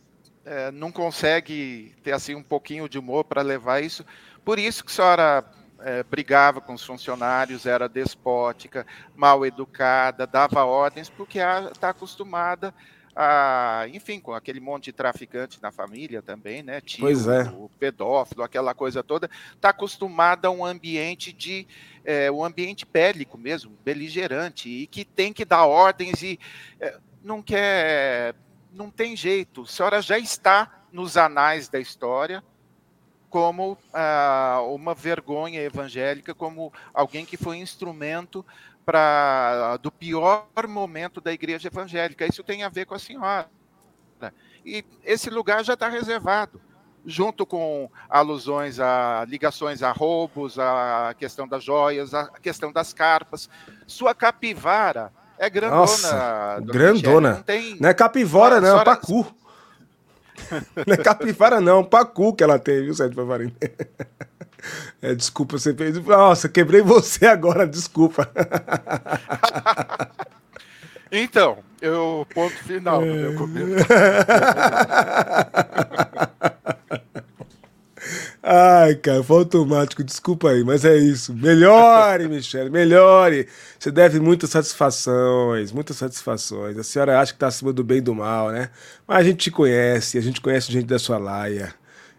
é, 0.45 0.69
não 0.71 0.91
consegue 0.91 1.95
ter 2.03 2.11
assim 2.11 2.35
um 2.35 2.43
pouquinho 2.43 2.87
de 2.87 2.99
humor 2.99 3.23
para 3.23 3.41
levar 3.41 3.81
isso. 3.81 4.05
Por 4.45 4.59
isso 4.59 4.83
que 4.83 4.91
a 4.91 4.95
senhora 4.95 5.45
é, 5.79 6.03
brigava 6.03 6.61
com 6.61 6.73
os 6.73 6.83
funcionários, 6.83 7.65
era 7.65 7.87
despótica, 7.87 8.85
mal 9.15 9.45
educada, 9.45 10.25
dava 10.25 10.63
ordens, 10.63 11.09
porque 11.09 11.39
está 11.39 11.89
acostumada 11.89 12.73
a, 13.19 13.87
enfim, 13.91 14.19
com 14.19 14.31
aquele 14.31 14.59
monte 14.59 14.85
de 14.85 14.93
traficante 14.93 15.59
na 15.59 15.71
família 15.71 16.21
também, 16.21 16.61
né? 16.61 16.79
Tio, 16.79 17.01
pois 17.01 17.27
é. 17.27 17.43
o 17.49 17.67
pedófilo, 17.79 18.43
aquela 18.43 18.75
coisa 18.75 19.01
toda, 19.01 19.27
está 19.55 19.69
acostumada 19.69 20.47
a 20.47 20.51
um 20.51 20.63
ambiente 20.63 21.33
de 21.33 21.67
é, 22.05 22.31
um 22.31 22.45
ambiente 22.45 22.85
bélico 22.85 23.35
mesmo, 23.35 23.75
beligerante, 23.83 24.69
e 24.69 24.85
que 24.85 25.03
tem 25.03 25.33
que 25.33 25.43
dar 25.43 25.65
ordens 25.65 26.21
e 26.21 26.39
é, 26.79 26.99
não 27.23 27.41
quer, 27.41 28.35
não 28.71 28.91
tem 28.91 29.15
jeito. 29.15 29.63
A 29.63 29.67
senhora 29.67 30.01
já 30.01 30.19
está 30.19 30.83
nos 30.91 31.17
anais 31.17 31.67
da 31.67 31.79
história 31.79 32.43
como 33.29 33.77
ah, 33.93 34.61
uma 34.69 34.93
vergonha 34.93 35.61
evangélica, 35.61 36.33
como 36.33 36.71
alguém 36.93 37.25
que 37.25 37.37
foi 37.37 37.57
instrumento 37.57 38.45
para 38.85 39.77
do 39.77 39.91
pior 39.91 40.47
momento 40.67 41.19
da 41.19 41.33
igreja 41.33 41.67
evangélica. 41.67 42.25
Isso 42.25 42.43
tem 42.43 42.63
a 42.63 42.69
ver 42.69 42.85
com 42.85 42.95
a 42.95 42.99
senhora. 42.99 43.49
E 44.65 44.83
esse 45.03 45.29
lugar 45.29 45.63
já 45.63 45.73
está 45.73 45.87
reservado, 45.87 46.59
junto 47.05 47.45
com 47.45 47.89
alusões 48.09 48.79
a 48.79 49.25
ligações 49.27 49.83
a 49.83 49.91
roubos, 49.91 50.57
a 50.57 51.13
questão 51.17 51.47
das 51.47 51.63
joias, 51.63 52.13
a 52.13 52.27
questão 52.41 52.71
das 52.71 52.93
carpas. 52.93 53.49
Sua 53.85 54.15
capivara 54.15 55.11
é 55.37 55.49
grandona. 55.49 55.81
Nossa, 55.81 56.59
grandona. 56.63 57.33
Não, 57.35 57.43
tem... 57.43 57.77
não 57.79 57.89
é 57.89 57.93
capivara, 57.93 58.59
não, 58.59 58.79
é 58.79 58.83
pacu. 58.83 59.25
Não 60.85 60.93
é 60.93 60.97
capivara, 60.97 61.59
não, 61.59 61.83
pacu 61.83 62.33
que 62.33 62.43
ela 62.43 62.59
tem, 62.59 62.83
viu, 62.83 62.93
Sérgio 62.93 63.15
Pavarino? 63.15 63.53
É, 65.01 65.13
desculpa, 65.13 65.57
você 65.57 65.73
fez. 65.73 65.97
Nossa, 66.03 66.49
quebrei 66.49 66.81
você 66.81 67.27
agora, 67.27 67.65
desculpa. 67.65 68.29
Então, 71.11 71.59
eu 71.81 72.27
ponto 72.33 72.55
final 72.63 72.99
do 72.99 73.05
meu 73.05 73.35
comentário. 73.39 73.85
Ai, 78.49 78.95
cara, 78.95 79.21
foi 79.21 79.39
automático, 79.39 80.01
desculpa 80.01 80.51
aí, 80.51 80.63
mas 80.63 80.85
é 80.85 80.95
isso. 80.95 81.33
Melhore, 81.33 82.29
Michele, 82.31 82.69
melhore. 82.69 83.45
Você 83.77 83.91
deve 83.91 84.21
muitas 84.21 84.49
satisfações, 84.51 85.73
muitas 85.73 85.97
satisfações. 85.97 86.77
A 86.77 86.83
senhora 86.83 87.19
acha 87.19 87.33
que 87.33 87.39
tá 87.39 87.47
acima 87.47 87.73
do 87.73 87.83
bem 87.83 87.97
e 87.97 88.01
do 88.01 88.15
mal, 88.15 88.49
né? 88.49 88.69
Mas 89.05 89.17
a 89.17 89.23
gente 89.23 89.39
te 89.39 89.51
conhece, 89.51 90.17
a 90.17 90.21
gente 90.21 90.39
conhece 90.39 90.71
gente 90.71 90.85
da 90.85 90.97
sua 90.97 91.17
laia. 91.17 91.73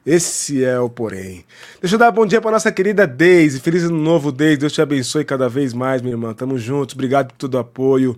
Esse 0.04 0.62
é 0.62 0.78
o 0.78 0.90
porém. 0.90 1.46
Deixa 1.80 1.94
eu 1.94 1.98
dar 1.98 2.10
bom 2.10 2.26
dia 2.26 2.42
para 2.42 2.50
nossa 2.50 2.70
querida 2.70 3.06
Deise. 3.06 3.58
Feliz 3.58 3.84
ano 3.84 3.96
novo, 3.96 4.30
Deise. 4.30 4.58
Deus 4.58 4.74
te 4.74 4.82
abençoe 4.82 5.24
cada 5.24 5.48
vez 5.48 5.72
mais, 5.72 6.02
minha 6.02 6.12
irmã. 6.12 6.34
Tamo 6.34 6.58
juntos. 6.58 6.94
Obrigado 6.94 7.28
por 7.28 7.36
todo 7.38 7.54
o 7.54 7.58
apoio. 7.58 8.14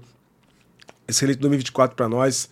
Excelente 1.06 1.38
2024 1.38 1.94
para 1.94 2.08
nós 2.08 2.48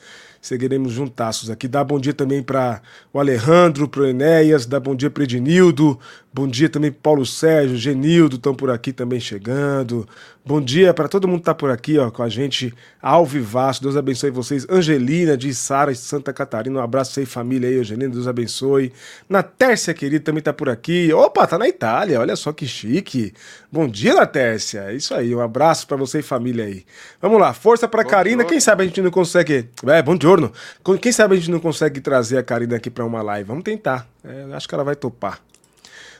seguiremos 0.49 0.93
juntaços 0.93 1.51
aqui. 1.51 1.69
Dá 1.69 1.85
bom 1.85 2.01
dia 2.01 2.15
também 2.15 2.43
para 2.43 2.81
o 3.13 3.21
Alejandro, 3.21 3.87
para 3.87 4.01
o 4.01 4.07
Enéas, 4.07 4.65
dá 4.65 4.81
bom 4.81 4.95
dia 4.95 5.11
para 5.11 5.25
Ednildo, 5.25 5.99
bom 6.33 6.47
dia 6.47 6.69
também 6.69 6.93
Paulo 6.93 7.25
Sérgio, 7.27 7.77
Genildo 7.77 8.37
estão 8.37 8.55
por 8.55 8.71
aqui 8.71 8.93
também 8.93 9.21
chegando. 9.21 10.09
Bom 10.49 10.63
dia 10.63 10.95
para 10.95 11.09
todo 11.09 11.29
mundo 11.29 11.41
que 11.41 11.43
está 11.43 11.55
por 11.55 11.71
aqui 11.71 11.99
ó, 11.99 12.11
com 12.11 12.23
a 12.23 12.29
gente, 12.29 12.73
ao 13.03 13.27
vivaço. 13.27 13.83
Deus 13.83 13.97
abençoe 13.97 14.31
vocês. 14.31 14.67
Angelina 14.71 15.37
de 15.37 15.53
Sara, 15.53 15.93
de 15.93 15.99
Santa 15.99 16.33
Catarina, 16.33 16.81
um 16.81 16.83
abraço 16.83 17.21
aí, 17.21 17.27
família 17.27 17.69
aí, 17.69 17.79
Angelina, 17.79 18.11
Deus 18.11 18.27
abençoe. 18.27 18.91
Na 19.29 19.43
Tércia, 19.43 19.93
querida, 19.93 20.25
também 20.25 20.39
está 20.39 20.53
por 20.53 20.71
aqui. 20.71 21.13
Opa, 21.13 21.47
tá 21.47 21.59
na 21.59 21.69
Itália, 21.69 22.19
olha 22.19 22.35
só 22.35 22.51
que 22.51 22.67
chique. 22.67 23.35
Bom 23.71 23.87
dia, 23.87 24.15
Natércia. 24.15 24.85
É 24.85 24.95
isso 24.95 25.13
aí, 25.13 25.35
um 25.35 25.41
abraço 25.41 25.87
para 25.87 25.99
você 25.99 26.21
e 26.21 26.23
família 26.23 26.65
aí. 26.65 26.87
Vamos 27.21 27.39
lá, 27.39 27.53
força 27.53 27.87
para 27.87 28.03
Karina. 28.03 28.43
Quem 28.43 28.59
sabe 28.59 28.85
a 28.85 28.87
gente 28.87 29.03
não 29.03 29.11
consegue. 29.11 29.69
É, 29.87 30.03
bom 30.03 30.17
giorno. 30.19 30.51
Quem 31.03 31.13
sabe 31.13 31.35
a 31.35 31.37
gente 31.37 31.51
não 31.51 31.61
consegue 31.61 32.01
trazer 32.01 32.39
a 32.39 32.43
Karina 32.43 32.77
aqui 32.77 32.89
para 32.89 33.05
uma 33.05 33.21
live. 33.21 33.47
Vamos 33.47 33.65
tentar. 33.65 34.09
É, 34.25 34.55
acho 34.55 34.67
que 34.67 34.75
ela 34.75 34.85
vai 34.85 34.97
topar. 34.97 35.41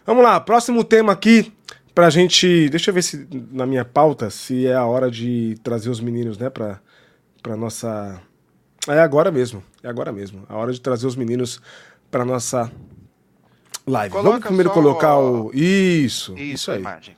Vamos 0.09 0.25
lá, 0.25 0.41
próximo 0.41 0.83
tema 0.83 1.13
aqui 1.13 1.53
pra 1.95 2.09
gente. 2.09 2.71
Deixa 2.71 2.89
eu 2.89 2.95
ver 2.95 3.03
se 3.03 3.29
na 3.53 3.67
minha 3.67 3.85
pauta 3.85 4.31
se 4.31 4.67
é 4.67 4.75
a 4.75 4.87
hora 4.87 5.11
de 5.11 5.55
trazer 5.63 5.91
os 5.91 6.01
meninos, 6.01 6.39
né, 6.39 6.49
pra, 6.49 6.81
pra 7.43 7.55
nossa. 7.55 8.19
É 8.89 9.01
agora 9.01 9.31
mesmo, 9.31 9.63
é 9.83 9.87
agora 9.87 10.11
mesmo. 10.11 10.47
A 10.49 10.57
hora 10.57 10.73
de 10.73 10.81
trazer 10.81 11.07
os 11.07 11.15
meninos 11.15 11.61
pra 12.11 12.25
nossa 12.25 12.73
live. 13.87 14.11
Coloca 14.11 14.31
Vamos 14.31 14.47
primeiro 14.47 14.71
colocar 14.71 15.19
o. 15.19 15.51
Isso, 15.53 16.33
isso, 16.33 16.41
isso 16.41 16.71
aí. 16.71 16.81
Imagem. 16.81 17.15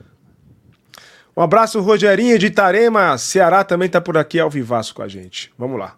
Um 1.37 1.41
abraço, 1.41 1.79
Rogerinho 1.79 2.37
de 2.37 2.47
Itarema, 2.47 3.17
Ceará 3.17 3.63
também 3.63 3.85
está 3.85 4.01
por 4.01 4.17
aqui 4.17 4.37
ao 4.37 4.49
vivaço 4.49 4.93
com 4.93 5.01
a 5.01 5.07
gente. 5.07 5.49
Vamos 5.57 5.79
lá. 5.79 5.95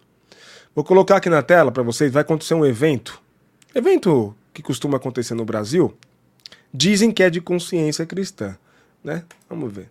Vou 0.72 0.84
colocar 0.84 1.16
aqui 1.16 1.28
na 1.28 1.42
tela 1.42 1.72
para 1.72 1.82
vocês, 1.82 2.12
vai 2.12 2.22
acontecer 2.22 2.54
um 2.54 2.64
evento. 2.64 3.20
Evento 3.74 4.32
que 4.52 4.62
costuma 4.62 4.98
acontecer 4.98 5.34
no 5.34 5.44
Brasil. 5.44 5.92
Dizem 6.76 7.12
que 7.12 7.22
é 7.22 7.30
de 7.30 7.40
consciência 7.40 8.04
cristã, 8.04 8.58
né? 9.02 9.24
Vamos 9.48 9.72
ver. 9.72 9.88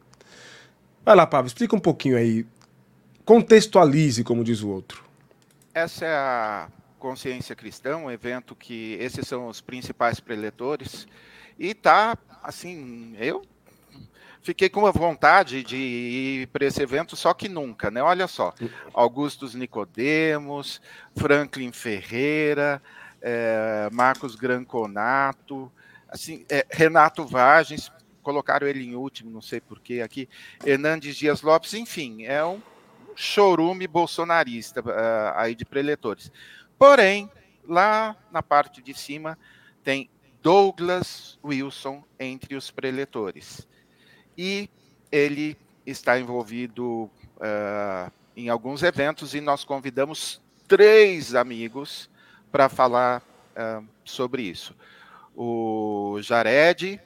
Vai 1.05 1.15
lá, 1.15 1.25
Pablo, 1.25 1.47
explica 1.47 1.73
um 1.73 1.79
pouquinho 1.79 2.17
aí. 2.17 2.45
Contextualize, 3.23 4.21
como 4.21 4.43
diz 4.43 4.61
o 4.61 4.67
outro. 4.67 5.01
Essa 5.73 6.05
é 6.05 6.13
a 6.13 6.67
Consciência 6.99 7.55
Cristã, 7.55 7.95
um 7.95 8.11
evento 8.11 8.53
que 8.53 8.97
esses 8.99 9.25
são 9.25 9.47
os 9.47 9.61
principais 9.61 10.19
preletores. 10.19 11.07
E 11.57 11.73
tá, 11.73 12.17
assim, 12.43 13.15
eu 13.17 13.45
fiquei 14.41 14.67
com 14.67 14.85
a 14.85 14.91
vontade 14.91 15.63
de 15.63 15.77
ir 15.77 16.47
para 16.47 16.65
esse 16.65 16.83
evento, 16.83 17.15
só 17.15 17.33
que 17.33 17.47
nunca, 17.47 17.89
né? 17.89 18.03
Olha 18.03 18.27
só, 18.27 18.53
Augustus 18.93 19.55
Nicodemos, 19.55 20.81
Franklin 21.15 21.71
Ferreira, 21.71 22.81
é, 23.21 23.89
Marcos 23.89 24.35
Granconato, 24.35 25.71
assim, 26.13 26.45
é, 26.47 26.65
Renato 26.69 27.25
Vagens, 27.25 27.91
colocaram 28.21 28.67
ele 28.67 28.85
em 28.85 28.95
último, 28.95 29.31
não 29.31 29.41
sei 29.41 29.59
porquê 29.59 30.01
aqui, 30.01 30.29
Hernandes 30.63 31.15
Dias 31.15 31.41
Lopes, 31.41 31.73
enfim, 31.73 32.23
é 32.23 32.45
um 32.45 32.61
chorume 33.15 33.87
bolsonarista 33.87 34.81
uh, 34.81 35.33
aí 35.35 35.55
de 35.55 35.65
preletores. 35.65 36.31
Porém, 36.77 37.29
lá 37.67 38.15
na 38.31 38.43
parte 38.43 38.81
de 38.81 38.93
cima 38.93 39.37
tem 39.83 40.09
Douglas 40.41 41.39
Wilson 41.43 42.03
entre 42.19 42.55
os 42.55 42.69
preletores 42.69 43.67
e 44.37 44.69
ele 45.11 45.57
está 45.85 46.19
envolvido 46.19 47.03
uh, 47.37 48.11
em 48.35 48.49
alguns 48.49 48.83
eventos 48.83 49.33
e 49.33 49.41
nós 49.41 49.63
convidamos 49.63 50.41
três 50.67 51.35
amigos 51.35 52.09
para 52.51 52.69
falar 52.69 53.21
uh, 53.55 53.85
sobre 54.03 54.43
isso. 54.43 54.75
O 55.35 56.19
Jared, 56.21 57.01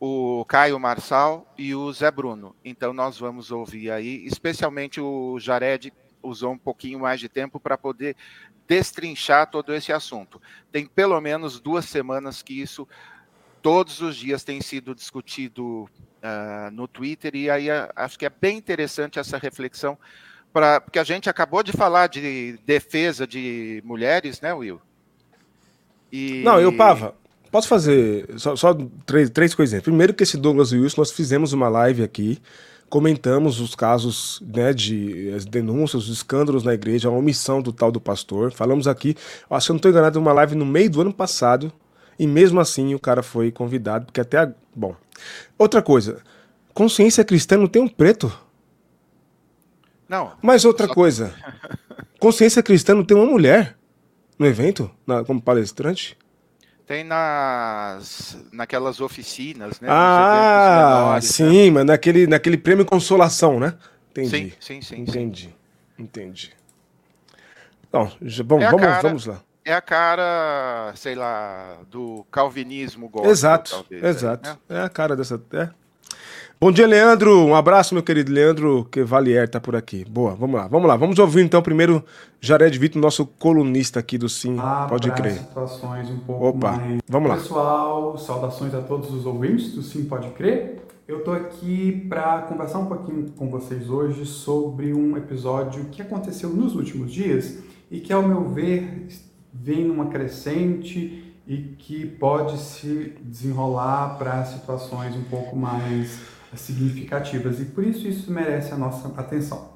o 0.00 0.44
Caio 0.46 0.78
Marçal 0.78 1.52
e 1.56 1.74
o 1.74 1.92
Zé 1.92 2.10
Bruno. 2.10 2.54
Então 2.64 2.92
nós 2.92 3.18
vamos 3.18 3.50
ouvir 3.50 3.90
aí, 3.90 4.24
especialmente 4.26 5.00
o 5.00 5.38
Jared 5.38 5.92
usou 6.22 6.52
um 6.52 6.58
pouquinho 6.58 7.00
mais 7.00 7.20
de 7.20 7.28
tempo 7.28 7.60
para 7.60 7.76
poder 7.76 8.16
destrinchar 8.66 9.50
todo 9.50 9.74
esse 9.74 9.92
assunto. 9.92 10.40
Tem 10.72 10.86
pelo 10.86 11.20
menos 11.20 11.60
duas 11.60 11.84
semanas 11.84 12.42
que 12.42 12.60
isso 12.60 12.88
todos 13.62 14.00
os 14.00 14.16
dias 14.16 14.44
tem 14.44 14.60
sido 14.60 14.94
discutido 14.94 15.84
uh, 15.84 16.70
no 16.70 16.86
Twitter, 16.86 17.34
e 17.34 17.48
aí 17.48 17.70
uh, 17.70 17.88
acho 17.96 18.18
que 18.18 18.26
é 18.26 18.30
bem 18.30 18.58
interessante 18.58 19.18
essa 19.18 19.38
reflexão, 19.38 19.98
pra, 20.52 20.82
porque 20.82 20.98
a 20.98 21.04
gente 21.04 21.30
acabou 21.30 21.62
de 21.62 21.72
falar 21.72 22.08
de 22.08 22.58
defesa 22.66 23.26
de 23.26 23.82
mulheres, 23.82 24.42
né, 24.42 24.52
Will? 24.52 24.82
E... 26.12 26.42
Não, 26.44 26.60
eu, 26.60 26.76
Pava, 26.76 27.16
posso 27.54 27.68
fazer 27.68 28.26
só, 28.36 28.56
só 28.56 28.76
três, 29.06 29.30
três 29.30 29.54
coisinhas. 29.54 29.84
Primeiro 29.84 30.12
que 30.12 30.24
esse 30.24 30.36
Douglas 30.36 30.72
Wilson, 30.72 31.00
nós 31.00 31.12
fizemos 31.12 31.52
uma 31.52 31.68
live 31.68 32.02
aqui, 32.02 32.42
comentamos 32.90 33.60
os 33.60 33.76
casos 33.76 34.42
né, 34.44 34.72
de 34.72 35.30
as 35.36 35.44
denúncias, 35.44 36.08
os 36.08 36.08
escândalos 36.08 36.64
na 36.64 36.74
igreja, 36.74 37.08
a 37.08 37.12
omissão 37.12 37.62
do 37.62 37.72
tal 37.72 37.92
do 37.92 38.00
pastor. 38.00 38.50
Falamos 38.50 38.88
aqui, 38.88 39.14
acho 39.48 39.66
que 39.66 39.70
eu 39.70 39.74
não 39.74 39.76
estou 39.76 39.88
enganado, 39.92 40.18
uma 40.18 40.32
live 40.32 40.56
no 40.56 40.66
meio 40.66 40.90
do 40.90 41.00
ano 41.00 41.14
passado, 41.14 41.72
e 42.18 42.26
mesmo 42.26 42.58
assim 42.58 42.92
o 42.92 42.98
cara 42.98 43.22
foi 43.22 43.52
convidado, 43.52 44.06
porque 44.06 44.20
até. 44.20 44.38
A... 44.38 44.52
Bom. 44.74 44.96
Outra 45.56 45.80
coisa. 45.80 46.24
Consciência 46.72 47.22
cristã 47.22 47.56
não 47.56 47.68
tem 47.68 47.80
um 47.80 47.88
preto. 47.88 48.36
Não. 50.08 50.32
Mas 50.42 50.64
outra 50.64 50.88
só... 50.88 50.92
coisa. 50.92 51.32
Consciência 52.18 52.64
cristã 52.64 52.96
não 52.96 53.04
tem 53.04 53.16
uma 53.16 53.26
mulher 53.26 53.76
no 54.36 54.44
evento, 54.44 54.90
na, 55.06 55.22
como 55.22 55.40
palestrante? 55.40 56.18
Tem 56.86 57.02
nas 57.02 58.36
naquelas 58.52 59.00
oficinas, 59.00 59.80
né? 59.80 59.88
Ah, 59.90 61.08
menores, 61.08 61.30
sim, 61.30 61.66
né? 61.66 61.70
mas 61.70 61.86
naquele, 61.86 62.26
naquele 62.26 62.58
prêmio 62.58 62.84
consolação, 62.84 63.58
né? 63.58 63.74
Entendi. 64.10 64.28
Sim, 64.28 64.52
sim, 64.60 64.82
sim. 64.82 65.00
Entendi. 65.00 65.44
Sim. 65.44 65.54
Entendi. 66.02 66.52
Bom, 67.90 68.10
já, 68.20 68.44
bom 68.44 68.60
é 68.60 68.66
vamos, 68.66 68.80
cara, 68.80 69.02
vamos 69.02 69.26
lá 69.26 69.40
é 69.64 69.72
a 69.72 69.80
cara, 69.80 70.92
sei 70.94 71.14
lá, 71.14 71.78
do 71.90 72.24
calvinismo 72.30 73.08
gótico. 73.08 73.30
Exato, 73.30 73.70
talvez, 73.70 74.04
exato. 74.04 74.50
Aí, 74.50 74.76
né? 74.76 74.82
É 74.82 74.84
a 74.84 74.88
cara 74.90 75.16
dessa. 75.16 75.42
É. 75.52 75.70
Bom 76.60 76.72
dia, 76.72 76.86
Leandro. 76.86 77.44
Um 77.44 77.54
abraço, 77.54 77.94
meu 77.94 78.02
querido 78.02 78.32
Leandro 78.32 78.84
Quevalier 78.90 79.48
tá 79.48 79.60
por 79.60 79.76
aqui. 79.76 80.04
Boa, 80.08 80.34
vamos 80.34 80.56
lá, 80.56 80.66
vamos 80.66 80.88
lá. 80.88 80.96
Vamos 80.96 81.18
ouvir 81.18 81.42
então 81.44 81.60
primeiro 81.60 82.02
Jared 82.40 82.78
Vitor, 82.78 83.02
nosso 83.02 83.26
colunista 83.26 84.00
aqui 84.00 84.16
do 84.16 84.28
Sim, 84.28 84.56
ah, 84.58 84.86
pode 84.88 85.10
crer. 85.10 85.34
situações 85.34 86.08
um 86.08 86.18
pouco 86.20 86.46
Opa, 86.46 86.72
mais... 86.72 87.00
vamos 87.08 87.28
lá. 87.28 87.36
Pessoal, 87.36 88.16
saudações 88.16 88.72
a 88.72 88.80
todos 88.80 89.12
os 89.12 89.26
ouvintes 89.26 89.72
do 89.74 89.82
Sim, 89.82 90.04
pode 90.04 90.30
crer. 90.30 90.82
Eu 91.06 91.22
tô 91.22 91.32
aqui 91.32 92.06
para 92.08 92.42
conversar 92.42 92.78
um 92.78 92.86
pouquinho 92.86 93.30
com 93.36 93.50
vocês 93.50 93.90
hoje 93.90 94.24
sobre 94.24 94.94
um 94.94 95.18
episódio 95.18 95.86
que 95.86 96.00
aconteceu 96.00 96.48
nos 96.48 96.74
últimos 96.74 97.12
dias 97.12 97.58
e 97.90 98.00
que, 98.00 98.10
ao 98.10 98.22
meu 98.22 98.48
ver, 98.48 99.08
vem 99.52 99.84
numa 99.84 100.06
crescente 100.06 101.34
e 101.46 101.58
que 101.78 102.06
pode 102.06 102.56
se 102.56 103.12
desenrolar 103.20 104.16
para 104.16 104.44
situações 104.46 105.14
um 105.14 105.24
pouco 105.24 105.54
mais 105.54 106.18
significativas 106.60 107.60
e 107.60 107.64
por 107.66 107.84
isso 107.84 108.06
isso 108.06 108.30
merece 108.30 108.72
a 108.72 108.76
nossa 108.76 109.08
atenção. 109.20 109.74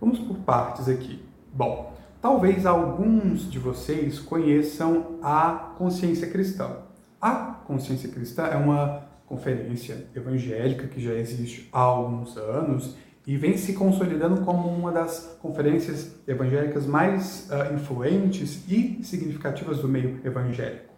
Vamos 0.00 0.18
por 0.18 0.36
partes 0.38 0.88
aqui. 0.88 1.22
Bom, 1.52 1.94
talvez 2.20 2.66
alguns 2.66 3.50
de 3.50 3.58
vocês 3.58 4.18
conheçam 4.18 5.18
a 5.22 5.74
Consciência 5.76 6.28
Cristã. 6.28 6.76
A 7.20 7.34
Consciência 7.66 8.08
Cristã 8.08 8.44
é 8.44 8.56
uma 8.56 9.06
conferência 9.26 10.06
evangélica 10.14 10.86
que 10.86 11.00
já 11.00 11.14
existe 11.14 11.68
há 11.72 11.80
alguns 11.80 12.36
anos 12.36 12.96
e 13.26 13.36
vem 13.36 13.56
se 13.56 13.72
consolidando 13.72 14.40
como 14.42 14.68
uma 14.68 14.90
das 14.90 15.38
conferências 15.40 16.16
evangélicas 16.26 16.86
mais 16.86 17.48
uh, 17.50 17.74
influentes 17.74 18.68
e 18.68 19.00
significativas 19.02 19.78
do 19.78 19.88
meio 19.88 20.20
evangélico. 20.24 20.91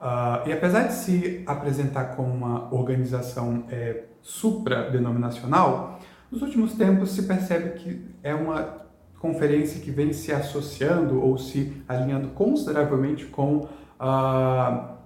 Uh, 0.00 0.48
e 0.48 0.52
apesar 0.52 0.84
de 0.84 0.94
se 0.94 1.42
apresentar 1.44 2.16
como 2.16 2.32
uma 2.32 2.72
organização 2.72 3.64
é, 3.68 4.04
supradenominacional, 4.22 5.98
nos 6.30 6.40
últimos 6.40 6.74
tempos 6.74 7.10
se 7.10 7.22
percebe 7.24 7.70
que 7.70 8.04
é 8.22 8.32
uma 8.32 8.86
conferência 9.18 9.80
que 9.80 9.90
vem 9.90 10.12
se 10.12 10.30
associando 10.32 11.20
ou 11.20 11.36
se 11.36 11.82
alinhando 11.88 12.28
consideravelmente 12.28 13.26
com 13.26 13.66
uh, 13.98 14.98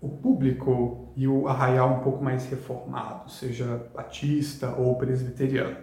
o 0.00 0.08
público 0.08 1.08
e 1.14 1.28
o 1.28 1.46
arraial 1.48 1.96
um 1.96 2.00
pouco 2.00 2.24
mais 2.24 2.48
reformado, 2.48 3.30
seja 3.30 3.86
batista 3.94 4.70
ou 4.78 4.94
presbiteriano. 4.96 5.76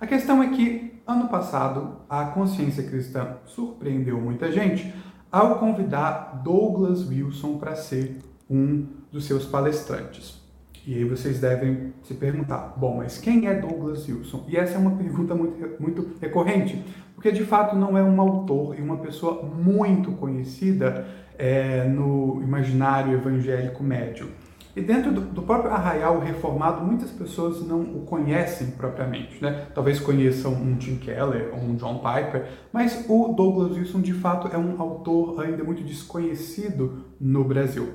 A 0.00 0.06
questão 0.06 0.42
é 0.42 0.48
que, 0.48 1.00
ano 1.06 1.28
passado, 1.28 1.98
a 2.08 2.26
consciência 2.26 2.82
cristã 2.82 3.36
surpreendeu 3.46 4.20
muita 4.20 4.50
gente 4.50 4.92
ao 5.30 5.58
convidar 5.58 6.40
Douglas 6.42 7.06
Wilson 7.08 7.58
para 7.58 7.74
ser 7.74 8.18
um 8.48 8.86
dos 9.12 9.24
seus 9.26 9.44
palestrantes. 9.44 10.38
E 10.86 10.94
aí 10.94 11.04
vocês 11.04 11.38
devem 11.38 11.92
se 12.02 12.14
perguntar, 12.14 12.74
bom, 12.76 12.96
mas 12.96 13.18
quem 13.18 13.46
é 13.46 13.54
Douglas 13.54 14.08
Wilson? 14.08 14.44
E 14.48 14.56
essa 14.56 14.76
é 14.76 14.78
uma 14.78 14.92
pergunta 14.92 15.34
muito, 15.34 15.80
muito 15.80 16.12
recorrente, 16.18 16.82
porque 17.14 17.30
de 17.30 17.44
fato 17.44 17.76
não 17.76 17.98
é 17.98 18.02
um 18.02 18.18
autor 18.20 18.78
e 18.78 18.80
uma 18.80 18.96
pessoa 18.96 19.42
muito 19.42 20.12
conhecida 20.12 21.06
é, 21.36 21.84
no 21.84 22.40
imaginário 22.42 23.12
evangélico 23.12 23.82
médio. 23.82 24.30
E 24.78 24.80
dentro 24.80 25.10
do, 25.10 25.22
do, 25.22 25.42
próprio 25.42 25.72
arraial 25.72 26.20
reformado, 26.20 26.86
muitas 26.86 27.10
pessoas 27.10 27.66
não 27.66 27.80
o 27.80 28.04
conhecem 28.06 28.70
propriamente. 28.70 29.42
Né? 29.42 29.66
Talvez 29.74 29.98
conheçam 29.98 30.52
um 30.52 30.76
Tim 30.76 30.98
Keller 30.98 31.50
ou 31.52 31.58
um 31.58 31.74
John 31.74 31.96
Piper, 31.98 32.46
mas 32.72 33.04
o 33.08 33.32
Douglas 33.32 33.76
Wilson, 33.76 34.00
de 34.00 34.12
fato, 34.12 34.46
é 34.46 34.56
um 34.56 34.80
autor 34.80 35.40
ainda 35.40 35.64
muito 35.64 35.82
desconhecido 35.82 37.06
no 37.20 37.42
Brasil. 37.42 37.88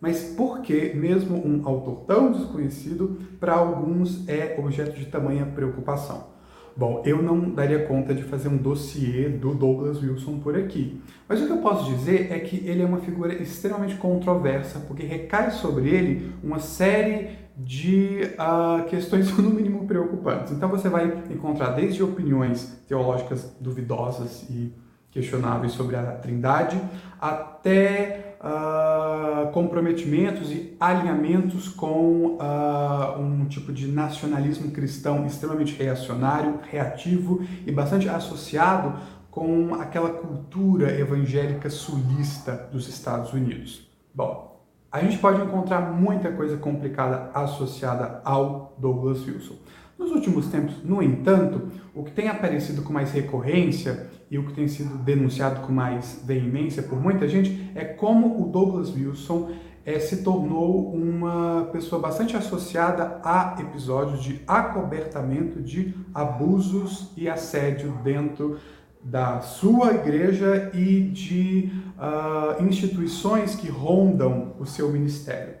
Mas 0.00 0.22
por 0.22 0.60
que 0.60 0.94
mesmo 0.94 1.36
um 1.36 1.66
autor 1.66 2.04
tão 2.06 2.30
desconhecido, 2.30 3.18
para 3.40 3.54
alguns 3.54 4.28
é 4.28 4.54
objeto 4.56 4.96
de 4.96 5.06
tamanha 5.06 5.46
preocupação? 5.46 6.37
Bom, 6.78 7.02
eu 7.04 7.20
não 7.20 7.50
daria 7.50 7.86
conta 7.86 8.14
de 8.14 8.22
fazer 8.22 8.48
um 8.48 8.56
dossiê 8.56 9.28
do 9.28 9.52
Douglas 9.52 10.00
Wilson 10.00 10.38
por 10.38 10.56
aqui. 10.56 11.02
Mas 11.28 11.42
o 11.42 11.46
que 11.46 11.50
eu 11.50 11.58
posso 11.58 11.92
dizer 11.92 12.30
é 12.30 12.38
que 12.38 12.64
ele 12.64 12.80
é 12.80 12.86
uma 12.86 13.00
figura 13.00 13.34
extremamente 13.34 13.96
controversa, 13.96 14.78
porque 14.86 15.04
recai 15.04 15.50
sobre 15.50 15.88
ele 15.88 16.32
uma 16.40 16.60
série 16.60 17.30
de 17.56 18.20
uh, 18.38 18.84
questões, 18.84 19.28
no 19.36 19.50
mínimo, 19.50 19.88
preocupantes. 19.88 20.52
Então 20.52 20.68
você 20.68 20.88
vai 20.88 21.06
encontrar 21.28 21.70
desde 21.70 22.00
opiniões 22.00 22.80
teológicas 22.86 23.56
duvidosas 23.60 24.48
e 24.48 24.72
questionáveis 25.10 25.72
sobre 25.72 25.96
a 25.96 26.12
Trindade, 26.12 26.80
até 27.20 28.27
uh, 28.40 29.50
comprometimentos 29.52 30.50
e 30.50 30.76
alinhamentos 30.78 31.68
com 31.68 32.36
uh, 32.36 33.20
um 33.20 33.46
tipo 33.46 33.72
de 33.72 33.86
nacionalismo 33.88 34.70
cristão 34.70 35.26
extremamente 35.26 35.76
reacionário, 35.76 36.60
reativo 36.70 37.42
e 37.66 37.72
bastante 37.72 38.08
associado 38.08 38.94
com 39.30 39.74
aquela 39.74 40.10
cultura 40.10 40.98
evangélica 40.98 41.70
sulista 41.70 42.68
dos 42.72 42.88
Estados 42.88 43.32
Unidos. 43.32 43.88
Bom, 44.14 44.48
a 44.90 45.00
gente 45.00 45.18
pode 45.18 45.42
encontrar 45.42 45.92
muita 45.92 46.32
coisa 46.32 46.56
complicada 46.56 47.30
associada 47.34 48.20
ao 48.24 48.74
Douglas 48.78 49.24
Wilson. 49.26 49.54
Nos 49.98 50.12
últimos 50.12 50.46
tempos, 50.46 50.82
no 50.82 51.02
entanto, 51.02 51.68
o 51.94 52.04
que 52.04 52.12
tem 52.12 52.28
aparecido 52.28 52.82
com 52.82 52.92
mais 52.92 53.12
recorrência 53.12 54.08
e 54.30 54.38
o 54.38 54.46
que 54.46 54.52
tem 54.52 54.68
sido 54.68 54.98
denunciado 54.98 55.60
com 55.60 55.72
mais 55.72 56.22
veemência 56.24 56.82
por 56.82 57.00
muita 57.00 57.26
gente 57.26 57.70
é 57.74 57.84
como 57.84 58.42
o 58.42 58.50
Douglas 58.50 58.94
Wilson 58.94 59.50
é, 59.84 59.98
se 59.98 60.22
tornou 60.22 60.92
uma 60.92 61.68
pessoa 61.72 62.00
bastante 62.00 62.36
associada 62.36 63.20
a 63.24 63.56
episódios 63.58 64.22
de 64.22 64.40
acobertamento 64.46 65.62
de 65.62 65.94
abusos 66.12 67.10
e 67.16 67.28
assédio 67.28 67.92
dentro 68.04 68.58
da 69.02 69.40
sua 69.40 69.94
igreja 69.94 70.70
e 70.74 71.04
de 71.04 71.72
uh, 71.96 72.62
instituições 72.62 73.54
que 73.54 73.70
rondam 73.70 74.54
o 74.58 74.66
seu 74.66 74.92
ministério. 74.92 75.54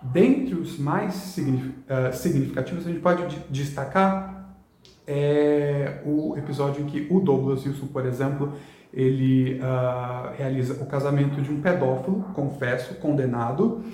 Dentre 0.00 0.54
os 0.54 0.78
mais 0.78 1.36
ah, 1.88 2.12
significativos, 2.12 2.86
a 2.86 2.90
gente 2.90 3.00
pode 3.00 3.38
destacar 3.50 4.35
é 5.06 6.02
o 6.04 6.36
episódio 6.36 6.82
em 6.82 6.86
que 6.86 7.06
o 7.10 7.20
Douglas 7.20 7.64
Wilson, 7.64 7.86
por 7.86 8.04
exemplo, 8.04 8.52
ele 8.92 9.60
uh, 9.60 10.34
realiza 10.36 10.82
o 10.82 10.86
casamento 10.86 11.40
de 11.40 11.50
um 11.50 11.60
pedófilo, 11.60 12.24
confesso, 12.34 12.94
condenado, 12.94 13.84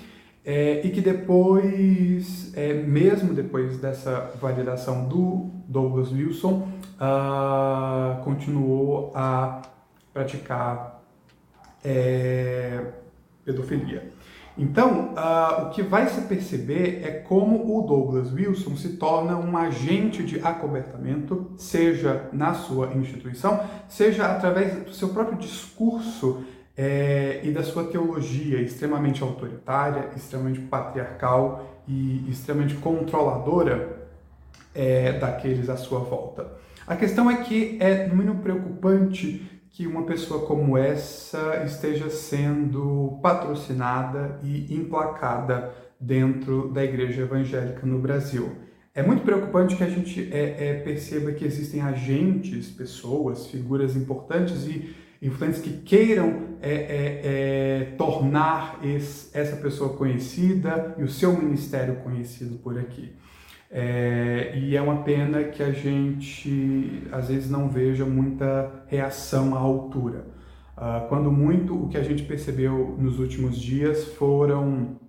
é, 0.45 0.85
e 0.85 0.89
que 0.89 1.01
depois, 1.01 2.51
é, 2.55 2.73
mesmo 2.73 3.33
depois 3.33 3.77
dessa 3.77 4.31
validação 4.41 5.07
do 5.07 5.49
Douglas 5.67 6.11
Wilson, 6.11 6.67
uh, 6.99 8.23
continuou 8.23 9.11
a 9.15 9.61
praticar 10.13 11.01
é, 11.83 12.81
pedofilia. 13.43 14.12
Então, 14.55 15.13
uh, 15.13 15.63
o 15.63 15.69
que 15.71 15.81
vai 15.81 16.07
se 16.07 16.21
perceber 16.21 17.01
é 17.03 17.09
como 17.09 17.77
o 17.77 17.81
Douglas 17.81 18.31
Wilson 18.31 18.75
se 18.75 18.97
torna 18.97 19.35
um 19.35 19.57
agente 19.57 20.23
de 20.23 20.39
acobertamento, 20.45 21.51
seja 21.57 22.29
na 22.31 22.53
sua 22.53 22.93
instituição, 22.93 23.59
seja 23.89 24.27
através 24.27 24.83
do 24.83 24.93
seu 24.93 25.09
próprio 25.09 25.39
discurso 25.39 26.43
é, 26.77 27.39
e 27.43 27.51
da 27.51 27.63
sua 27.63 27.85
teologia 27.85 28.61
extremamente 28.61 29.23
autoritária, 29.23 30.09
extremamente 30.15 30.59
patriarcal 30.59 31.81
e 31.87 32.29
extremamente 32.29 32.75
controladora 32.75 34.07
é, 34.73 35.13
daqueles 35.13 35.67
à 35.67 35.77
sua 35.77 35.99
volta. 35.99 36.47
A 36.85 36.95
questão 36.95 37.29
é 37.29 37.37
que 37.37 37.77
é, 37.79 38.07
mínimo, 38.07 38.41
preocupante 38.41 39.52
que 39.73 39.87
uma 39.87 40.03
pessoa 40.03 40.45
como 40.45 40.77
essa 40.77 41.63
esteja 41.65 42.07
sendo 42.07 43.17
patrocinada 43.23 44.39
e 44.43 44.71
emplacada 44.71 45.73
dentro 45.99 46.69
da 46.71 46.83
igreja 46.83 47.23
evangélica 47.23 47.83
no 47.83 47.97
Brasil. 47.97 48.51
É 48.93 49.01
muito 49.01 49.23
preocupante 49.23 49.75
que 49.75 49.83
a 49.83 49.89
gente 49.89 50.29
é, 50.31 50.67
é, 50.67 50.73
perceba 50.75 51.31
que 51.31 51.43
existem 51.43 51.81
agentes, 51.81 52.69
pessoas, 52.69 53.47
figuras 53.47 53.95
importantes 53.95 54.67
e 54.67 54.95
influentes 55.19 55.59
que 55.59 55.71
queiram 55.71 56.49
é, 56.61 56.71
é, 56.71 57.21
é 57.23 57.85
tornar 57.97 58.79
esse, 58.83 59.35
essa 59.35 59.55
pessoa 59.55 59.97
conhecida 59.97 60.93
e 60.99 61.03
o 61.03 61.09
seu 61.09 61.35
ministério 61.35 61.95
conhecido 62.03 62.59
por 62.59 62.77
aqui. 62.77 63.11
É, 63.75 64.51
e 64.55 64.77
é 64.77 64.81
uma 64.83 65.01
pena 65.01 65.45
que 65.45 65.63
a 65.63 65.71
gente 65.71 67.07
às 67.11 67.29
vezes 67.29 67.49
não 67.49 67.67
veja 67.67 68.05
muita 68.05 68.71
reação 68.85 69.55
à 69.55 69.59
altura. 69.59 70.27
Uh, 70.77 71.07
quando 71.09 71.31
muito 71.31 71.85
o 71.85 71.89
que 71.89 71.97
a 71.97 72.03
gente 72.03 72.21
percebeu 72.21 72.95
nos 72.99 73.17
últimos 73.17 73.57
dias 73.57 74.05
foram 74.09 74.99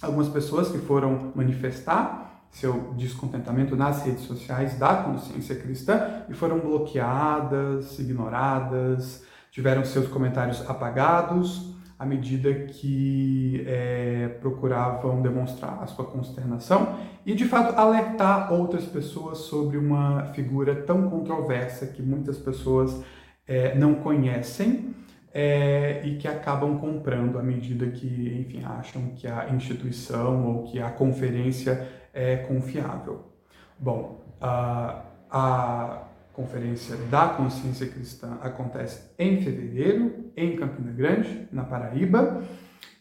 algumas 0.00 0.30
pessoas 0.30 0.70
que 0.70 0.78
foram 0.78 1.30
manifestar 1.34 2.46
seu 2.50 2.94
descontentamento 2.96 3.76
nas 3.76 4.02
redes 4.02 4.22
sociais 4.22 4.78
da 4.78 4.96
consciência 4.96 5.54
cristã 5.54 6.22
e 6.26 6.32
foram 6.32 6.58
bloqueadas, 6.58 7.98
ignoradas, 7.98 9.24
tiveram 9.50 9.84
seus 9.84 10.08
comentários 10.08 10.66
apagados 10.66 11.75
à 11.98 12.04
medida 12.04 12.52
que 12.52 13.64
é, 13.66 14.28
procuravam 14.40 15.22
demonstrar 15.22 15.82
a 15.82 15.86
sua 15.86 16.04
consternação 16.04 16.96
e, 17.24 17.34
de 17.34 17.46
fato, 17.46 17.74
alertar 17.74 18.52
outras 18.52 18.84
pessoas 18.84 19.38
sobre 19.38 19.78
uma 19.78 20.26
figura 20.34 20.74
tão 20.74 21.08
controversa 21.08 21.86
que 21.86 22.02
muitas 22.02 22.38
pessoas 22.38 23.02
é, 23.46 23.74
não 23.74 23.94
conhecem 23.94 24.94
é, 25.32 26.02
e 26.04 26.16
que 26.16 26.28
acabam 26.28 26.78
comprando 26.78 27.38
à 27.38 27.42
medida 27.42 27.86
que, 27.86 28.46
enfim, 28.46 28.62
acham 28.64 29.10
que 29.14 29.26
a 29.26 29.48
instituição 29.50 30.46
ou 30.46 30.64
que 30.64 30.80
a 30.80 30.90
conferência 30.90 31.88
é 32.12 32.36
confiável. 32.36 33.32
Bom, 33.78 34.24
a, 34.40 35.02
a 35.30 36.05
Conferência 36.36 36.94
da 37.10 37.28
Consciência 37.30 37.86
Cristã 37.86 38.36
acontece 38.42 39.10
em 39.18 39.40
fevereiro, 39.40 40.26
em 40.36 40.54
Campina 40.54 40.92
Grande, 40.92 41.48
na 41.50 41.64
Paraíba, 41.64 42.44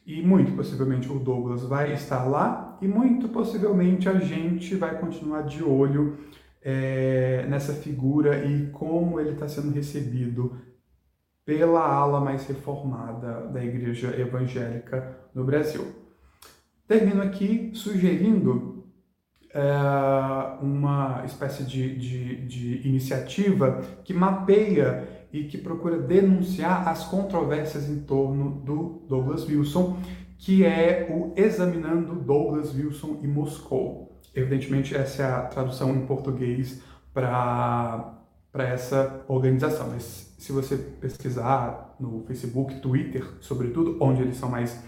e 0.06 0.22
muito 0.22 0.54
possivelmente 0.54 1.12
o 1.12 1.20
Douglas 1.20 1.64
vai 1.64 1.94
estar 1.94 2.24
lá, 2.24 2.78
e 2.82 2.88
muito 2.88 3.28
possivelmente 3.28 4.08
a 4.08 4.18
gente 4.20 4.76
vai 4.76 4.98
continuar 4.98 5.42
de 5.42 5.62
olho 5.62 6.18
é, 6.62 7.46
nessa 7.50 7.74
figura 7.74 8.46
e 8.46 8.68
como 8.68 9.20
ele 9.20 9.32
está 9.32 9.50
sendo 9.50 9.70
recebido 9.70 10.56
pela 11.44 11.86
ala 11.86 12.22
mais 12.22 12.48
reformada 12.48 13.48
da 13.48 13.62
Igreja 13.62 14.18
Evangélica 14.18 15.14
no 15.34 15.44
Brasil. 15.44 15.86
Termino 16.88 17.22
aqui 17.22 17.72
sugerindo 17.74 18.75
é, 19.56 20.62
uma 20.62 21.24
espécie 21.26 21.64
de, 21.64 21.96
de, 21.96 22.46
de 22.46 22.88
iniciativa 22.88 23.82
que 24.04 24.14
mapeia 24.14 25.08
e 25.32 25.46
que 25.46 25.58
procura 25.58 25.98
denunciar 25.98 26.86
as 26.90 27.06
controvérsias 27.06 27.90
em 27.90 28.02
torno 28.02 28.52
do 28.52 29.06
Douglas 29.08 29.48
Wilson, 29.48 29.98
que 30.38 30.66
é 30.66 31.08
o 31.10 31.32
Examinando 31.40 32.16
Douglas 32.16 32.76
Wilson 32.76 33.20
e 33.24 33.28
Moscou. 33.28 34.20
Evidentemente, 34.36 34.94
essa 34.94 35.24
é 35.24 35.26
a 35.26 35.42
tradução 35.44 35.96
em 35.96 36.06
português 36.06 36.82
para 37.14 38.20
essa 38.56 39.24
organização. 39.30 39.88
Mas 39.90 40.36
se 40.38 40.52
você 40.52 40.76
pesquisar 40.76 41.96
no 41.98 42.26
Facebook, 42.28 42.82
Twitter, 42.82 43.26
sobretudo, 43.40 43.98
onde 44.02 44.22
eles 44.22 44.36
são 44.36 44.50
mais 44.50 44.84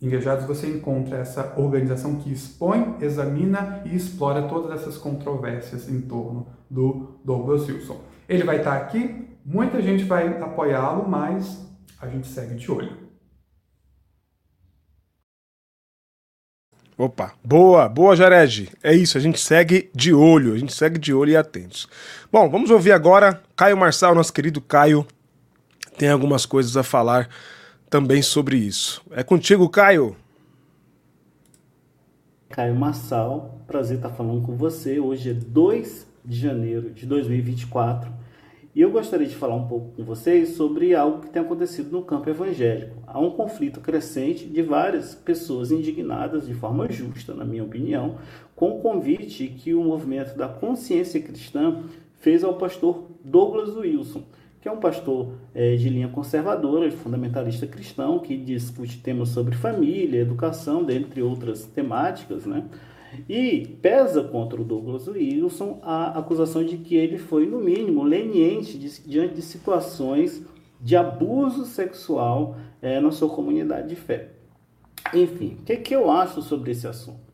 engajados, 0.00 0.46
você 0.46 0.68
encontra 0.68 1.18
essa 1.18 1.54
organização 1.56 2.16
que 2.16 2.32
expõe, 2.32 2.96
examina 3.00 3.82
e 3.84 3.94
explora 3.96 4.42
todas 4.48 4.80
essas 4.80 4.98
controvérsias 4.98 5.88
em 5.88 6.02
torno 6.02 6.46
do 6.70 7.18
Douglas 7.24 7.68
Wilson. 7.68 8.00
Ele 8.28 8.44
vai 8.44 8.58
estar 8.58 8.76
aqui, 8.76 9.28
muita 9.44 9.80
gente 9.80 10.04
vai 10.04 10.40
apoiá-lo, 10.40 11.08
mas 11.08 11.66
a 12.00 12.08
gente 12.08 12.26
segue 12.26 12.54
de 12.54 12.70
olho. 12.70 13.06
Opa, 16.98 17.34
boa, 17.44 17.88
boa 17.90 18.16
Jared. 18.16 18.70
É 18.82 18.94
isso, 18.94 19.18
a 19.18 19.20
gente 19.20 19.38
segue 19.38 19.90
de 19.94 20.14
olho, 20.14 20.54
a 20.54 20.58
gente 20.58 20.72
segue 20.72 20.98
de 20.98 21.12
olho 21.12 21.30
e 21.30 21.36
atentos. 21.36 21.86
Bom, 22.32 22.48
vamos 22.48 22.70
ouvir 22.70 22.92
agora 22.92 23.42
Caio 23.54 23.76
Marçal, 23.76 24.14
nosso 24.14 24.32
querido 24.32 24.62
Caio, 24.62 25.06
tem 25.98 26.08
algumas 26.08 26.46
coisas 26.46 26.76
a 26.76 26.82
falar 26.82 27.28
também 27.88 28.22
sobre 28.22 28.56
isso. 28.56 29.02
É 29.10 29.22
contigo, 29.22 29.68
Caio. 29.68 30.16
Caio 32.48 32.74
Marçal, 32.74 33.60
prazer 33.66 33.96
estar 33.96 34.10
falando 34.10 34.44
com 34.44 34.56
você. 34.56 34.98
Hoje 34.98 35.30
é 35.30 35.34
2 35.34 36.06
de 36.24 36.38
janeiro 36.38 36.90
de 36.90 37.06
2024 37.06 38.10
e 38.76 38.80
eu 38.82 38.90
gostaria 38.90 39.26
de 39.26 39.34
falar 39.34 39.54
um 39.54 39.66
pouco 39.66 39.92
com 39.92 40.04
vocês 40.04 40.50
sobre 40.50 40.94
algo 40.94 41.20
que 41.22 41.30
tem 41.30 41.40
acontecido 41.40 41.90
no 41.90 42.02
campo 42.02 42.28
evangélico. 42.28 43.02
Há 43.06 43.18
um 43.18 43.30
conflito 43.30 43.80
crescente 43.80 44.44
de 44.46 44.60
várias 44.60 45.14
pessoas 45.14 45.70
indignadas, 45.70 46.46
de 46.46 46.52
forma 46.52 46.86
justa, 46.90 47.32
na 47.32 47.42
minha 47.42 47.64
opinião, 47.64 48.18
com 48.54 48.76
o 48.76 48.80
convite 48.80 49.48
que 49.48 49.72
o 49.72 49.82
movimento 49.82 50.36
da 50.36 50.46
consciência 50.46 51.22
cristã 51.22 51.84
fez 52.20 52.44
ao 52.44 52.58
pastor 52.58 53.06
Douglas 53.24 53.74
Wilson, 53.74 54.24
que 54.66 54.68
é 54.68 54.72
um 54.72 54.80
pastor 54.80 55.28
é, 55.54 55.76
de 55.76 55.88
linha 55.88 56.08
conservadora, 56.08 56.90
fundamentalista 56.90 57.68
cristão, 57.68 58.18
que 58.18 58.36
discute 58.36 58.98
temas 58.98 59.28
sobre 59.28 59.54
família, 59.54 60.20
educação, 60.20 60.82
dentre 60.82 61.22
outras 61.22 61.66
temáticas, 61.66 62.46
né? 62.46 62.64
E 63.28 63.78
pesa 63.80 64.24
contra 64.24 64.60
o 64.60 64.64
Douglas 64.64 65.06
Wilson 65.06 65.78
a 65.84 66.18
acusação 66.18 66.64
de 66.64 66.78
que 66.78 66.96
ele 66.96 67.16
foi, 67.16 67.46
no 67.46 67.60
mínimo, 67.60 68.02
leniente 68.02 68.76
diante 69.06 69.36
de 69.36 69.42
situações 69.42 70.44
de 70.80 70.96
abuso 70.96 71.64
sexual 71.64 72.56
é, 72.82 72.98
na 72.98 73.12
sua 73.12 73.28
comunidade 73.28 73.90
de 73.90 73.94
fé. 73.94 74.30
Enfim, 75.14 75.58
o 75.60 75.64
que, 75.64 75.76
que 75.76 75.94
eu 75.94 76.10
acho 76.10 76.42
sobre 76.42 76.72
esse 76.72 76.88
assunto? 76.88 77.25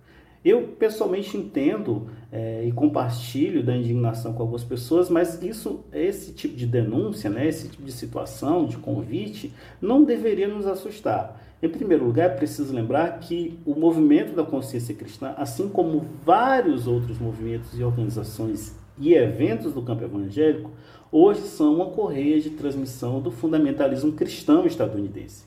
Eu 0.45 0.63
pessoalmente 0.79 1.37
entendo 1.37 2.09
é, 2.33 2.65
e 2.67 2.73
compartilho 2.73 3.63
da 3.63 3.77
indignação 3.77 4.33
com 4.33 4.43
algumas 4.43 4.65
pessoas, 4.65 5.09
mas 5.09 5.41
isso, 5.41 5.85
esse 5.93 6.33
tipo 6.33 6.57
de 6.57 6.67
denúncia, 6.67 7.31
né, 7.31 7.47
esse 7.47 7.69
tipo 7.69 7.85
de 7.85 7.93
situação, 7.93 8.67
de 8.67 8.77
convite, 8.77 9.53
não 9.81 10.03
deveria 10.03 10.49
nos 10.49 10.67
assustar. 10.67 11.41
Em 11.63 11.69
primeiro 11.69 12.05
lugar, 12.05 12.27
é 12.27 12.35
preciso 12.35 12.75
lembrar 12.75 13.21
que 13.21 13.57
o 13.65 13.77
movimento 13.77 14.35
da 14.35 14.43
consciência 14.43 14.93
cristã, 14.97 15.33
assim 15.37 15.69
como 15.69 16.05
vários 16.25 16.89
outros 16.89 17.21
movimentos 17.21 17.79
e 17.79 17.85
organizações 17.85 18.77
e 18.99 19.15
eventos 19.15 19.73
do 19.73 19.81
campo 19.81 20.03
evangélico, 20.03 20.73
hoje 21.13 21.43
são 21.43 21.77
uma 21.77 21.87
correia 21.87 22.41
de 22.41 22.51
transmissão 22.51 23.21
do 23.21 23.31
fundamentalismo 23.31 24.11
cristão 24.11 24.67
estadunidense. 24.67 25.45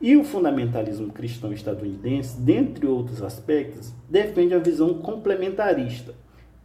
E 0.00 0.16
o 0.16 0.24
fundamentalismo 0.24 1.12
cristão 1.12 1.52
estadunidense, 1.52 2.40
dentre 2.40 2.86
outros 2.86 3.22
aspectos, 3.22 3.92
defende 4.08 4.54
a 4.54 4.58
visão 4.58 4.94
complementarista, 4.94 6.14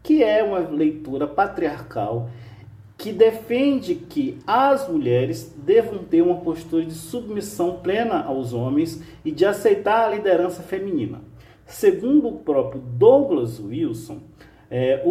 que 0.02 0.24
é 0.24 0.42
uma 0.42 0.60
leitura 0.60 1.28
patriarcal 1.28 2.30
que 2.98 3.12
defende 3.12 3.96
que 3.96 4.38
as 4.48 4.88
mulheres 4.88 5.54
devam 5.58 6.00
ter 6.00 6.22
uma 6.22 6.38
postura 6.38 6.86
de 6.86 6.94
submissão 6.94 7.80
plena 7.84 8.24
aos 8.24 8.54
homens 8.54 9.04
e 9.24 9.32
de 9.32 9.46
aceitar 9.46 10.08
a 10.08 10.16
liderança 10.16 10.64
feminina. 10.64 11.20
Segundo 11.66 12.30
o 12.30 12.40
próprio 12.40 12.82
Douglas 12.82 13.60
Wilson, 13.60 14.20
é, 14.72 15.04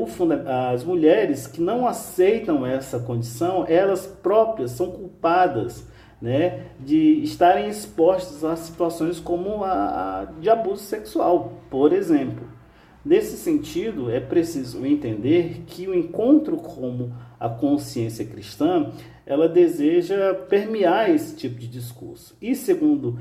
as 0.72 0.82
mulheres 0.82 1.46
que 1.46 1.60
não 1.60 1.86
aceitam 1.86 2.64
essa 2.64 2.98
condição, 2.98 3.66
elas 3.68 4.06
próprias 4.06 4.70
são 4.70 4.90
culpadas 4.90 5.86
né, 6.20 6.66
de 6.80 7.22
estarem 7.22 7.68
expostas 7.68 8.44
a 8.44 8.56
situações 8.56 9.20
como 9.20 9.64
a, 9.64 10.20
a 10.20 10.24
de 10.40 10.48
abuso 10.48 10.82
sexual, 10.82 11.60
por 11.70 11.92
exemplo. 11.92 12.48
Nesse 13.04 13.36
sentido, 13.36 14.10
é 14.10 14.18
preciso 14.18 14.84
entender 14.86 15.64
que 15.66 15.86
o 15.86 15.94
encontro 15.94 16.56
como 16.56 17.12
a 17.38 17.50
consciência 17.50 18.24
cristã, 18.24 18.90
ela 19.26 19.46
deseja 19.46 20.32
permear 20.32 21.10
esse 21.10 21.36
tipo 21.36 21.58
de 21.58 21.68
discurso. 21.68 22.34
E 22.40 22.54
segundo 22.54 23.18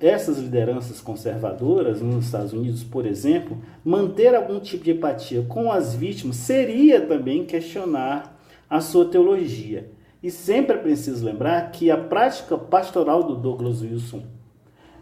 essas 0.00 0.38
lideranças 0.38 0.98
conservadoras 0.98 2.00
nos 2.00 2.24
Estados 2.24 2.54
Unidos, 2.54 2.82
por 2.82 3.04
exemplo, 3.04 3.58
manter 3.84 4.34
algum 4.34 4.58
tipo 4.58 4.82
de 4.82 4.92
empatia 4.92 5.44
com 5.46 5.70
as 5.70 5.94
vítimas 5.94 6.36
seria 6.36 7.02
também 7.02 7.44
questionar 7.44 8.40
a 8.68 8.80
sua 8.80 9.04
teologia. 9.04 9.90
E 10.22 10.30
sempre 10.30 10.76
é 10.76 10.78
preciso 10.78 11.24
lembrar 11.24 11.70
que 11.70 11.90
a 11.90 11.96
prática 11.96 12.58
pastoral 12.58 13.22
do 13.22 13.36
Douglas 13.36 13.80
Wilson, 13.80 14.22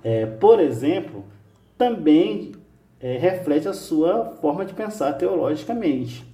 é, 0.03 0.27
por 0.27 0.61
exemplo, 0.61 1.25
também 1.77 2.53
é, 3.01 3.17
reflete 3.19 3.69
a 3.69 3.73
sua 3.73 4.37
forma 4.41 4.65
de 4.65 4.75
pensar 4.75 5.13
teologicamente. 5.15 6.25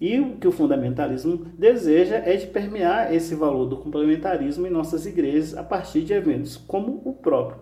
E 0.00 0.18
o 0.18 0.36
que 0.36 0.48
o 0.48 0.52
fundamentalismo 0.52 1.44
deseja 1.58 2.16
é 2.16 2.34
de 2.34 2.46
permear 2.46 3.14
esse 3.14 3.34
valor 3.34 3.66
do 3.66 3.76
complementarismo 3.76 4.66
em 4.66 4.70
nossas 4.70 5.04
igrejas 5.04 5.54
a 5.54 5.62
partir 5.62 6.02
de 6.02 6.14
eventos 6.14 6.56
como 6.56 7.02
o 7.04 7.12
próprio, 7.12 7.60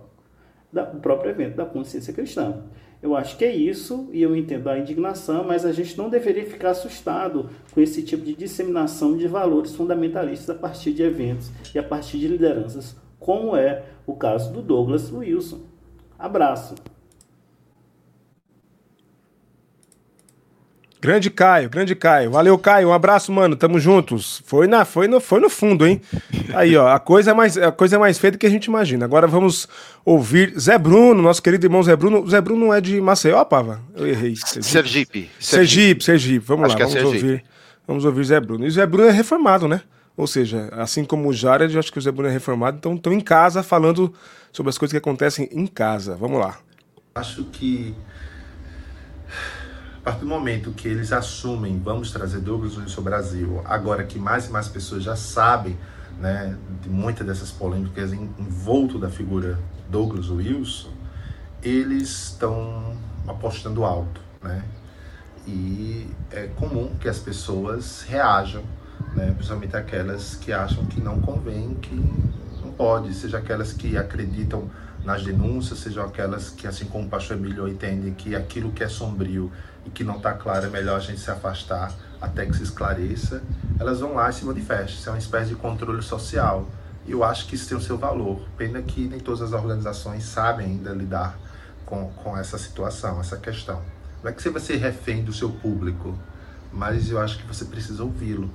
da, 0.73 0.85
o 0.85 1.01
próprio 1.01 1.33
evento 1.33 1.57
da 1.57 1.65
consciência 1.65 2.13
cristã. 2.13 2.63
Eu 3.01 3.17
acho 3.17 3.37
que 3.37 3.45
é 3.45 3.55
isso 3.55 4.09
e 4.13 4.21
eu 4.21 4.35
entendo 4.35 4.69
a 4.69 4.79
indignação, 4.79 5.45
mas 5.45 5.65
a 5.65 5.71
gente 5.71 5.97
não 5.97 6.11
deveria 6.11 6.45
ficar 6.45 6.71
assustado 6.71 7.49
com 7.73 7.81
esse 7.81 8.03
tipo 8.03 8.25
de 8.25 8.35
disseminação 8.35 9.17
de 9.17 9.29
valores 9.29 9.75
fundamentalistas 9.75 10.51
a 10.51 10.59
partir 10.59 10.93
de 10.93 11.05
eventos 11.05 11.51
e 11.73 11.79
a 11.79 11.83
partir 11.83 12.19
de 12.19 12.27
lideranças, 12.27 12.97
como 13.21 13.57
é 13.57 13.85
o 14.05 14.15
caso 14.15 14.53
do 14.53 14.61
Douglas 14.61 15.13
Wilson. 15.13 15.61
Abraço! 16.19 16.75
Grande 21.01 21.31
Caio, 21.31 21.71
grande 21.71 21.95
Caio. 21.95 22.33
Valeu, 22.33 22.59
Caio. 22.59 22.89
Um 22.89 22.93
abraço, 22.93 23.31
mano. 23.31 23.55
Tamo 23.55 23.79
juntos. 23.79 24.43
Foi 24.45 24.67
na, 24.67 24.85
foi 24.85 25.07
no, 25.07 25.21
foi 25.21 25.41
no 25.41 25.49
fundo, 25.49 25.87
hein? 25.87 26.01
Aí, 26.53 26.77
ó, 26.77 26.89
a 26.89 26.99
coisa 26.99 27.31
é 27.31 27.35
mais, 27.35 27.57
a 27.57 27.71
coisa 27.71 27.95
é 27.97 27.99
mais 27.99 28.19
feita 28.19 28.37
do 28.37 28.41
que 28.41 28.47
a 28.47 28.51
gente 28.51 28.65
imagina. 28.65 29.05
Agora 29.05 29.27
vamos 29.27 29.69
ouvir 30.05 30.53
Zé 30.59 30.77
Bruno, 30.77 31.23
nosso 31.23 31.41
querido 31.41 31.65
irmão 31.67 31.83
Zé 31.83 31.95
Bruno. 31.95 32.29
Zé 32.29 32.41
Bruno 32.41 32.73
é 32.73 32.81
de 32.81 33.01
Maceió, 33.01 33.45
Pava? 33.45 33.81
Eu 33.95 34.09
errei. 34.09 34.35
Sergipe. 34.35 34.61
Sergipe, 34.63 35.31
Sergipe. 35.41 36.05
Sergipe. 36.05 36.45
Vamos 36.45 36.65
Acho 36.67 36.75
lá, 36.75 36.81
é 36.81 36.85
vamos 36.87 36.93
Sergipe. 37.01 37.25
ouvir. 37.27 37.45
Vamos 37.87 38.05
ouvir 38.05 38.25
Zé 38.25 38.41
Bruno. 38.41 38.67
E 38.67 38.71
Zé 38.71 38.85
Bruno 38.85 39.09
é 39.09 39.13
reformado, 39.13 39.69
né? 39.69 39.83
Ou 40.17 40.27
seja, 40.27 40.69
assim 40.73 41.05
como 41.05 41.29
o 41.29 41.33
Jared, 41.33 41.73
eu 41.73 41.79
acho 41.79 41.93
que 41.93 41.99
o 41.99 42.03
Zé 42.03 42.11
Bruno 42.11 42.29
é 42.29 42.33
reformado, 42.33 42.77
então 42.77 42.97
estão 42.97 43.13
em 43.13 43.21
casa 43.21 43.63
falando 43.63 44.13
sobre 44.51 44.69
as 44.71 44.77
coisas 44.77 44.91
que 44.91 44.99
acontecem 44.99 45.49
em 45.53 45.65
casa. 45.65 46.17
Vamos 46.17 46.41
lá. 46.41 46.59
Acho 47.15 47.45
que 47.45 47.95
partir 50.09 50.21
do 50.21 50.27
momento 50.27 50.71
que 50.73 50.89
eles 50.89 51.13
assumem, 51.13 51.79
vamos 51.79 52.11
trazer 52.11 52.41
Douglas 52.41 52.79
Wilson 52.79 52.97
ao 52.97 53.05
Brasil, 53.05 53.63
agora 53.67 54.03
que 54.05 54.19
mais 54.19 54.47
e 54.47 54.51
mais 54.51 54.67
pessoas 54.67 55.03
já 55.03 55.15
sabem 55.15 55.77
né, 56.19 56.57
de 56.81 56.89
muitas 56.89 57.27
dessas 57.27 57.51
polêmicas 57.51 58.11
em, 58.15 58.31
em 58.39 58.99
da 58.99 59.11
figura 59.11 59.59
Douglas 59.91 60.31
Wilson, 60.31 60.89
eles 61.63 62.09
estão 62.09 62.97
apostando 63.27 63.85
alto, 63.85 64.19
né? 64.43 64.65
E 65.47 66.07
é 66.31 66.47
comum 66.57 66.91
que 66.99 67.09
as 67.09 67.19
pessoas 67.19 68.03
reajam, 68.09 68.63
né? 69.15 69.33
principalmente 69.33 69.77
aquelas 69.77 70.37
que 70.37 70.53
acham 70.53 70.87
que 70.87 71.01
não 71.01 71.21
convém, 71.21 71.75
que 71.75 71.95
não 72.63 72.73
pode, 72.73 73.13
seja 73.13 73.39
aquelas 73.39 73.75
que 73.75 73.97
acreditam 73.97 74.71
nas 75.05 75.23
denúncias, 75.23 75.79
sejam 75.79 76.05
aquelas 76.05 76.51
que, 76.51 76.67
assim 76.67 76.85
como 76.85 77.07
o 77.07 77.09
pastor 77.09 77.37
Emílio 77.37 77.69
entende 77.69 78.11
que 78.11 78.35
aquilo 78.35 78.71
que 78.73 78.83
é 78.83 78.89
sombrio 78.89 79.51
que 79.89 80.05
não 80.05 80.17
está 80.17 80.33
claro 80.33 80.67
é 80.67 80.71
melhor 80.71 80.97
a 80.97 81.01
gente 81.01 81.21
se 81.21 81.31
afastar 81.31 81.93
até 82.21 82.45
que 82.47 82.57
se 82.57 82.63
esclareça, 82.63 83.43
elas 83.79 84.01
vão 84.01 84.15
lá 84.15 84.29
e 84.29 84.33
se 84.33 84.45
manifestam. 84.45 84.87
Isso 84.87 85.09
é 85.09 85.13
uma 85.13 85.19
espécie 85.19 85.49
de 85.51 85.57
controle 85.57 86.03
social. 86.03 86.67
E 87.07 87.13
eu 87.13 87.25
acho 87.25 87.47
que 87.47 87.55
isso 87.55 87.69
tem 87.69 87.79
o 87.79 87.81
seu 87.81 87.97
valor. 87.97 88.41
Pena 88.57 88.83
que 88.83 89.07
nem 89.07 89.21
todas 89.21 89.41
as 89.41 89.53
organizações 89.53 90.25
sabem 90.25 90.67
ainda 90.67 90.91
lidar 90.91 91.39
com, 91.87 92.11
com 92.11 92.37
essa 92.37 92.59
situação, 92.59 93.21
essa 93.21 93.37
questão. 93.37 93.81
Não 94.23 94.31
é 94.31 94.35
que 94.35 94.43
você 94.43 94.51
vai 94.51 94.61
ser 94.61 94.77
refém 94.77 95.25
do 95.25 95.33
seu 95.33 95.49
público, 95.49 96.19
mas 96.73 97.11
eu 97.11 97.21
acho 97.21 97.39
que 97.39 97.47
você 97.47 97.65
precisa 97.65 98.03
ouvi-lo. 98.03 98.51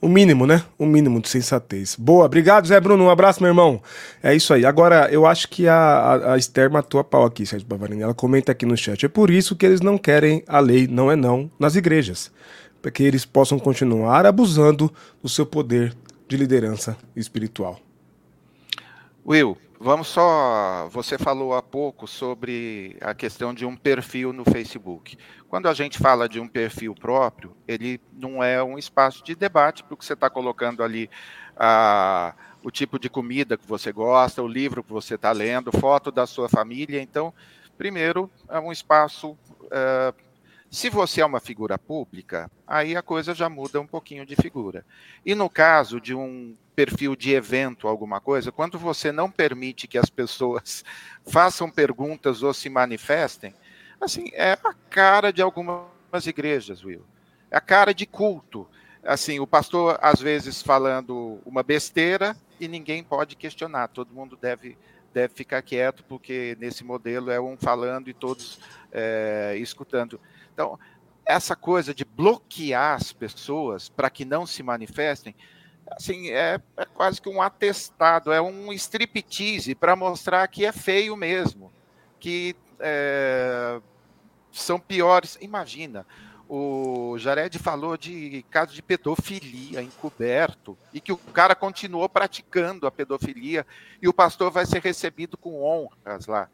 O 0.00 0.08
mínimo, 0.08 0.46
né? 0.46 0.62
O 0.78 0.84
mínimo 0.84 1.20
de 1.20 1.28
sensatez. 1.28 1.96
Boa, 1.98 2.26
obrigado, 2.26 2.66
Zé 2.66 2.78
Bruno. 2.80 3.04
Um 3.04 3.10
abraço, 3.10 3.42
meu 3.42 3.48
irmão. 3.48 3.80
É 4.22 4.34
isso 4.34 4.52
aí. 4.52 4.66
Agora, 4.66 5.08
eu 5.10 5.24
acho 5.24 5.48
que 5.48 5.66
a, 5.66 5.74
a, 5.74 6.34
a 6.34 6.36
Esther 6.36 6.70
matou 6.70 7.00
a 7.00 7.04
pau 7.04 7.24
aqui, 7.24 7.46
Sérgio 7.46 7.66
Bavarini. 7.66 8.02
Ela 8.02 8.14
comenta 8.14 8.52
aqui 8.52 8.66
no 8.66 8.76
chat. 8.76 9.06
É 9.06 9.08
por 9.08 9.30
isso 9.30 9.56
que 9.56 9.64
eles 9.64 9.80
não 9.80 9.96
querem 9.96 10.42
a 10.46 10.60
lei 10.60 10.86
não 10.86 11.10
é 11.10 11.16
não 11.16 11.50
nas 11.58 11.74
igrejas. 11.76 12.30
Para 12.82 12.90
que 12.90 13.02
eles 13.02 13.24
possam 13.24 13.58
continuar 13.58 14.26
abusando 14.26 14.92
do 15.22 15.28
seu 15.28 15.46
poder 15.46 15.96
de 16.28 16.36
liderança 16.36 16.96
espiritual. 17.16 17.80
Will, 19.26 19.56
vamos 19.84 20.08
só. 20.08 20.88
Você 20.88 21.18
falou 21.18 21.54
há 21.54 21.62
pouco 21.62 22.06
sobre 22.06 22.96
a 23.02 23.14
questão 23.14 23.52
de 23.52 23.66
um 23.66 23.76
perfil 23.76 24.32
no 24.32 24.42
Facebook. 24.42 25.18
Quando 25.46 25.68
a 25.68 25.74
gente 25.74 25.98
fala 25.98 26.26
de 26.26 26.40
um 26.40 26.48
perfil 26.48 26.94
próprio, 26.94 27.54
ele 27.68 28.00
não 28.10 28.42
é 28.42 28.64
um 28.64 28.78
espaço 28.78 29.22
de 29.22 29.34
debate, 29.34 29.84
porque 29.84 30.02
você 30.02 30.14
está 30.14 30.30
colocando 30.30 30.82
ali 30.82 31.10
o 32.62 32.70
tipo 32.70 32.98
de 32.98 33.10
comida 33.10 33.58
que 33.58 33.66
você 33.66 33.92
gosta, 33.92 34.42
o 34.42 34.48
livro 34.48 34.82
que 34.82 34.90
você 34.90 35.16
está 35.16 35.32
lendo, 35.32 35.70
foto 35.70 36.10
da 36.10 36.26
sua 36.26 36.48
família. 36.48 37.02
Então, 37.02 37.32
primeiro, 37.76 38.30
é 38.48 38.58
um 38.58 38.72
espaço. 38.72 39.36
Uh, 39.64 40.23
se 40.74 40.90
você 40.90 41.20
é 41.20 41.26
uma 41.26 41.38
figura 41.38 41.78
pública, 41.78 42.50
aí 42.66 42.96
a 42.96 43.02
coisa 43.02 43.32
já 43.32 43.48
muda 43.48 43.80
um 43.80 43.86
pouquinho 43.86 44.26
de 44.26 44.34
figura. 44.34 44.84
E 45.24 45.32
no 45.34 45.48
caso 45.48 46.00
de 46.00 46.14
um 46.14 46.56
perfil 46.74 47.14
de 47.14 47.32
evento, 47.32 47.86
alguma 47.86 48.20
coisa, 48.20 48.50
quando 48.50 48.76
você 48.76 49.12
não 49.12 49.30
permite 49.30 49.86
que 49.86 49.96
as 49.96 50.10
pessoas 50.10 50.84
façam 51.24 51.70
perguntas 51.70 52.42
ou 52.42 52.52
se 52.52 52.68
manifestem, 52.68 53.54
assim, 54.00 54.30
é 54.32 54.58
a 54.64 54.74
cara 54.90 55.32
de 55.32 55.40
algumas 55.40 56.26
igrejas, 56.26 56.84
Will. 56.84 57.04
É 57.52 57.56
a 57.56 57.60
cara 57.60 57.94
de 57.94 58.04
culto. 58.04 58.66
Assim, 59.04 59.38
o 59.38 59.46
pastor, 59.46 59.96
às 60.02 60.20
vezes, 60.20 60.60
falando 60.60 61.38
uma 61.46 61.62
besteira 61.62 62.36
e 62.58 62.66
ninguém 62.66 63.04
pode 63.04 63.36
questionar, 63.36 63.88
todo 63.88 64.12
mundo 64.12 64.36
deve, 64.36 64.76
deve 65.12 65.34
ficar 65.34 65.62
quieto, 65.62 66.02
porque 66.08 66.56
nesse 66.58 66.82
modelo 66.82 67.30
é 67.30 67.40
um 67.40 67.56
falando 67.56 68.08
e 68.08 68.14
todos 68.14 68.58
é, 68.90 69.56
escutando. 69.58 70.18
Então, 70.54 70.78
essa 71.26 71.56
coisa 71.56 71.92
de 71.92 72.04
bloquear 72.04 72.94
as 72.94 73.12
pessoas 73.12 73.88
para 73.88 74.08
que 74.08 74.24
não 74.24 74.46
se 74.46 74.62
manifestem, 74.62 75.34
assim, 75.90 76.30
é, 76.30 76.60
é, 76.76 76.84
quase 76.86 77.20
que 77.20 77.28
um 77.28 77.42
atestado, 77.42 78.32
é 78.32 78.40
um 78.40 78.72
striptease 78.72 79.74
para 79.74 79.96
mostrar 79.96 80.46
que 80.48 80.64
é 80.64 80.72
feio 80.72 81.16
mesmo, 81.16 81.72
que 82.20 82.56
é, 82.78 83.80
são 84.52 84.78
piores. 84.78 85.36
Imagina, 85.40 86.06
o 86.48 87.16
Jared 87.18 87.58
falou 87.58 87.96
de 87.96 88.44
caso 88.50 88.74
de 88.74 88.82
pedofilia 88.82 89.82
encoberto 89.82 90.76
e 90.92 91.00
que 91.00 91.12
o 91.12 91.16
cara 91.16 91.54
continuou 91.54 92.08
praticando 92.08 92.86
a 92.86 92.90
pedofilia 92.90 93.66
e 94.00 94.08
o 94.08 94.14
pastor 94.14 94.50
vai 94.50 94.66
ser 94.66 94.82
recebido 94.82 95.36
com 95.36 95.62
honras 95.62 96.26
lá. 96.26 96.48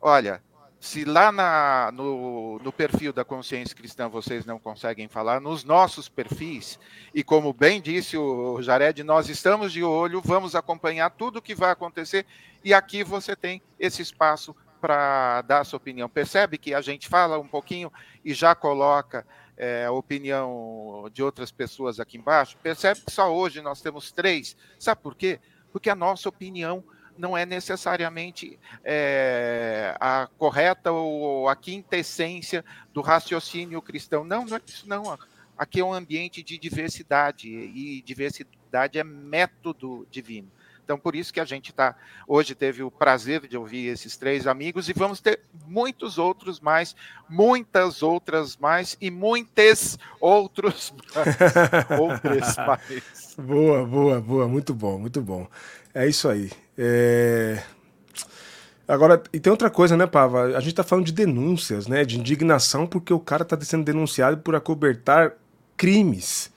Olha, 0.00 0.42
se 0.86 1.04
lá 1.04 1.32
na, 1.32 1.90
no, 1.92 2.60
no, 2.60 2.72
perfil 2.72 3.12
da 3.12 3.24
consciência 3.24 3.74
cristã 3.74 4.08
vocês 4.08 4.46
não 4.46 4.56
conseguem 4.56 5.08
falar, 5.08 5.40
nos 5.40 5.64
nossos 5.64 6.08
perfis, 6.08 6.78
e 7.12 7.24
como 7.24 7.52
bem 7.52 7.80
disse 7.80 8.16
o 8.16 8.62
Jared, 8.62 9.02
nós 9.02 9.28
estamos 9.28 9.72
de 9.72 9.82
olho, 9.82 10.22
vamos 10.24 10.54
acompanhar 10.54 11.10
tudo 11.10 11.40
o 11.40 11.42
que 11.42 11.56
vai 11.56 11.72
acontecer, 11.72 12.24
e 12.64 12.72
aqui 12.72 13.02
você 13.02 13.34
tem 13.34 13.60
esse 13.80 14.00
espaço 14.00 14.54
para 14.80 15.42
dar 15.42 15.64
sua 15.64 15.78
opinião. 15.78 16.08
Percebe 16.08 16.56
que 16.56 16.72
a 16.72 16.80
gente 16.80 17.08
fala 17.08 17.36
um 17.36 17.48
pouquinho 17.48 17.92
e 18.24 18.32
já 18.32 18.54
coloca 18.54 19.26
é, 19.56 19.86
a 19.86 19.90
opinião 19.90 21.10
de 21.12 21.20
outras 21.20 21.50
pessoas 21.50 21.98
aqui 21.98 22.16
embaixo? 22.16 22.56
Percebe 22.62 23.00
que 23.00 23.10
só 23.10 23.34
hoje 23.34 23.60
nós 23.60 23.80
temos 23.80 24.12
três. 24.12 24.56
Sabe 24.78 25.02
por 25.02 25.16
quê? 25.16 25.40
Porque 25.72 25.90
a 25.90 25.96
nossa 25.96 26.28
opinião 26.28 26.84
não 27.18 27.36
é 27.36 27.46
necessariamente 27.46 28.58
é, 28.84 29.94
a 30.00 30.28
correta 30.38 30.92
ou 30.92 31.48
a 31.48 31.56
quinta 31.56 31.96
essência 31.96 32.64
do 32.92 33.00
raciocínio 33.00 33.82
cristão. 33.82 34.24
Não, 34.24 34.44
não 34.44 34.56
é 34.56 34.60
isso 34.66 34.88
não. 34.88 35.18
Aqui 35.56 35.80
é 35.80 35.84
um 35.84 35.92
ambiente 35.92 36.42
de 36.42 36.58
diversidade 36.58 37.48
e 37.48 38.02
diversidade 38.02 38.98
é 38.98 39.04
método 39.04 40.06
divino. 40.10 40.50
Então, 40.86 40.96
por 40.96 41.16
isso 41.16 41.32
que 41.32 41.40
a 41.40 41.44
gente 41.44 41.70
está. 41.70 41.96
Hoje 42.28 42.54
teve 42.54 42.80
o 42.82 42.92
prazer 42.92 43.48
de 43.48 43.56
ouvir 43.56 43.86
esses 43.86 44.16
três 44.16 44.46
amigos 44.46 44.88
e 44.88 44.92
vamos 44.92 45.20
ter 45.20 45.40
muitos 45.66 46.18
outros 46.18 46.60
mais, 46.60 46.94
muitas 47.28 48.02
outras 48.02 48.56
mais 48.56 48.96
e 49.00 49.10
muitos 49.10 49.98
outros 50.20 50.94
mais. 51.14 51.36
outros 52.00 52.56
mais. 52.56 53.36
Boa, 53.38 53.84
boa, 53.84 54.20
boa. 54.20 54.48
Muito 54.48 54.72
bom, 54.72 54.98
muito 54.98 55.20
bom. 55.20 55.46
É 55.94 56.06
isso 56.06 56.28
aí. 56.28 56.50
É... 56.76 57.62
Agora, 58.88 59.22
e 59.32 59.40
tem 59.40 59.50
outra 59.50 59.68
coisa, 59.68 59.96
né, 59.96 60.06
Pava? 60.06 60.56
A 60.56 60.60
gente 60.60 60.74
tá 60.74 60.84
falando 60.84 61.06
de 61.06 61.12
denúncias, 61.12 61.86
né? 61.88 62.04
De 62.04 62.18
indignação 62.18 62.86
porque 62.86 63.12
o 63.12 63.18
cara 63.18 63.44
tá 63.44 63.60
sendo 63.60 63.84
denunciado 63.84 64.38
por 64.38 64.54
acobertar 64.54 65.32
crimes. 65.76 66.52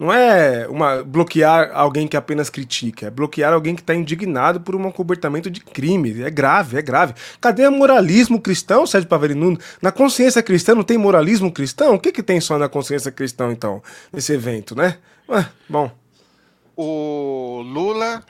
Não 0.00 0.10
é 0.10 0.66
uma 0.66 1.04
bloquear 1.04 1.72
alguém 1.74 2.08
que 2.08 2.16
apenas 2.16 2.48
critica, 2.48 3.08
é 3.08 3.10
bloquear 3.10 3.52
alguém 3.52 3.74
que 3.74 3.82
está 3.82 3.94
indignado 3.94 4.58
por 4.58 4.74
um 4.74 4.90
cobertamento 4.90 5.50
de 5.50 5.60
crime. 5.60 6.22
É 6.22 6.30
grave, 6.30 6.78
é 6.78 6.82
grave. 6.82 7.12
Cadê 7.38 7.68
o 7.68 7.70
moralismo 7.70 8.40
cristão, 8.40 8.86
Sérgio 8.86 9.10
Pavelino? 9.10 9.58
Na 9.82 9.92
consciência 9.92 10.42
cristã 10.42 10.74
não 10.74 10.82
tem 10.82 10.96
moralismo 10.96 11.52
cristão? 11.52 11.96
O 11.96 12.00
que, 12.00 12.12
que 12.12 12.22
tem 12.22 12.40
só 12.40 12.56
na 12.56 12.66
consciência 12.66 13.12
cristã, 13.12 13.52
então, 13.52 13.82
nesse 14.10 14.32
evento, 14.32 14.74
né? 14.74 14.96
Ué, 15.28 15.46
bom. 15.68 15.90
O 16.74 17.60
Lula 17.62 18.24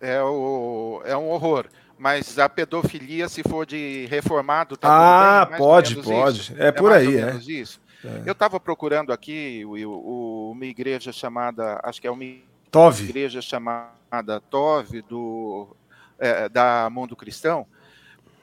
é, 0.00 0.20
o, 0.20 1.00
é 1.04 1.16
um 1.16 1.28
horror. 1.28 1.66
Mas 1.96 2.40
a 2.40 2.48
pedofilia, 2.48 3.28
se 3.28 3.44
for 3.44 3.64
de 3.64 4.06
reformado, 4.10 4.76
tá 4.76 4.88
Ah, 4.90 5.44
bem, 5.46 5.58
pode, 5.58 5.94
pode. 6.02 6.54
É, 6.58 6.66
é 6.66 6.72
por 6.72 6.92
aí, 6.92 7.18
é. 7.18 7.36
Isso. 7.46 7.80
É. 8.06 8.22
Eu 8.24 8.32
estava 8.32 8.60
procurando 8.60 9.12
aqui 9.12 9.64
o, 9.64 10.50
uma 10.52 10.64
igreja 10.64 11.12
chamada, 11.12 11.80
acho 11.82 12.00
que 12.00 12.06
é 12.06 12.10
uma 12.10 12.24
Tove. 12.70 13.04
igreja 13.04 13.40
chamada 13.42 14.40
Tove 14.50 15.02
do 15.02 15.68
é, 16.18 16.48
da 16.48 16.88
Mundo 16.90 17.16
Cristão. 17.16 17.66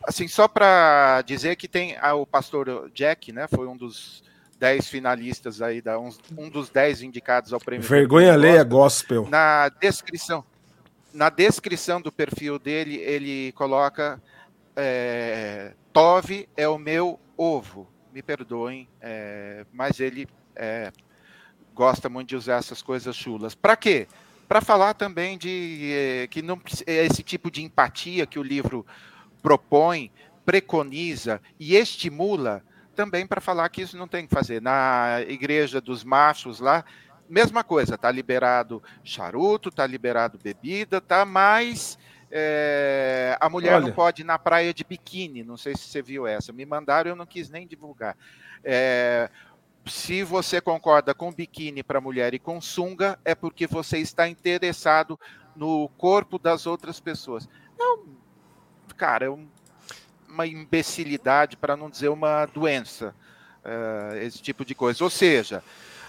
Assim, 0.05 0.27
só 0.27 0.47
para 0.47 1.21
dizer 1.21 1.55
que 1.55 1.67
tem 1.67 1.95
ah, 2.01 2.13
o 2.13 2.25
pastor 2.25 2.91
Jack, 2.93 3.31
né? 3.31 3.47
Foi 3.47 3.67
um 3.67 3.77
dos 3.77 4.21
dez 4.59 4.87
finalistas 4.87 5.61
aí, 5.61 5.81
da, 5.81 5.97
um, 5.99 6.09
um 6.37 6.49
dos 6.49 6.69
dez 6.69 7.01
indicados 7.01 7.53
ao 7.53 7.59
prêmio. 7.59 7.87
Vergonha 7.87 8.33
alheia 8.33 8.63
gospel. 8.63 9.27
Na 9.29 9.69
descrição, 9.69 10.43
na 11.13 11.29
descrição 11.29 12.01
do 12.01 12.11
perfil 12.11 12.59
dele, 12.59 12.95
ele 12.97 13.51
coloca 13.53 14.21
é, 14.75 15.73
Tove 15.91 16.49
é 16.57 16.67
o 16.67 16.77
meu 16.77 17.19
ovo. 17.37 17.87
Me 18.13 18.21
perdoem, 18.21 18.87
é, 19.01 19.65
mas 19.73 19.99
ele 19.99 20.27
é, 20.55 20.91
gosta 21.73 22.07
muito 22.09 22.29
de 22.29 22.35
usar 22.35 22.57
essas 22.57 22.79
coisas 22.79 23.15
chulas. 23.15 23.55
Para 23.55 23.75
quê? 23.75 24.07
Para 24.47 24.61
falar 24.61 24.93
também 24.93 25.35
de 25.35 25.91
é, 25.91 26.27
que 26.27 26.43
não 26.43 26.61
é 26.85 27.05
esse 27.07 27.23
tipo 27.23 27.49
de 27.49 27.63
empatia 27.63 28.27
que 28.27 28.37
o 28.37 28.43
livro 28.43 28.85
propõe, 29.41 30.11
preconiza 30.45 31.41
e 31.59 31.75
estimula, 31.75 32.63
também 32.95 33.25
para 33.25 33.41
falar 33.41 33.67
que 33.69 33.81
isso 33.81 33.97
não 33.97 34.07
tem 34.07 34.27
que 34.27 34.33
fazer. 34.35 34.61
Na 34.61 35.21
igreja 35.27 35.81
dos 35.81 36.03
machos 36.03 36.59
lá, 36.59 36.85
mesma 37.27 37.63
coisa, 37.63 37.97
tá 37.97 38.11
liberado 38.11 38.83
charuto, 39.03 39.71
tá 39.71 39.87
liberado 39.87 40.37
bebida, 40.37 41.01
tá, 41.01 41.25
mas 41.25 41.97
é, 42.35 43.37
a 43.39 43.47
mulher 43.47 43.75
Olha. 43.75 43.85
não 43.85 43.91
pode 43.93 44.23
ir 44.23 44.25
na 44.25 44.39
praia 44.39 44.73
de 44.73 44.83
biquíni, 44.83 45.43
não 45.43 45.55
sei 45.55 45.75
se 45.75 45.83
você 45.83 46.01
viu 46.01 46.25
essa, 46.25 46.51
me 46.51 46.65
mandaram, 46.65 47.11
eu 47.11 47.15
não 47.15 47.27
quis 47.27 47.47
nem 47.47 47.67
divulgar. 47.67 48.17
É, 48.63 49.29
se 49.85 50.23
você 50.23 50.59
concorda 50.59 51.13
com 51.13 51.31
biquíni 51.31 51.83
para 51.83 52.01
mulher 52.01 52.33
e 52.33 52.39
com 52.39 52.59
sunga, 52.59 53.19
é 53.23 53.35
porque 53.35 53.67
você 53.67 53.99
está 53.99 54.27
interessado 54.27 55.19
no 55.55 55.87
corpo 55.89 56.39
das 56.39 56.65
outras 56.65 56.99
pessoas. 56.99 57.47
É 57.79 57.83
um, 57.83 58.15
cara, 58.97 59.25
é 59.25 59.29
um, 59.29 59.47
uma 60.27 60.47
imbecilidade, 60.47 61.55
para 61.55 61.77
não 61.77 61.87
dizer 61.87 62.09
uma 62.09 62.47
doença, 62.47 63.13
uh, 63.63 64.15
esse 64.17 64.41
tipo 64.41 64.65
de 64.65 64.73
coisa. 64.73 65.03
Ou 65.03 65.09
seja, 65.11 65.63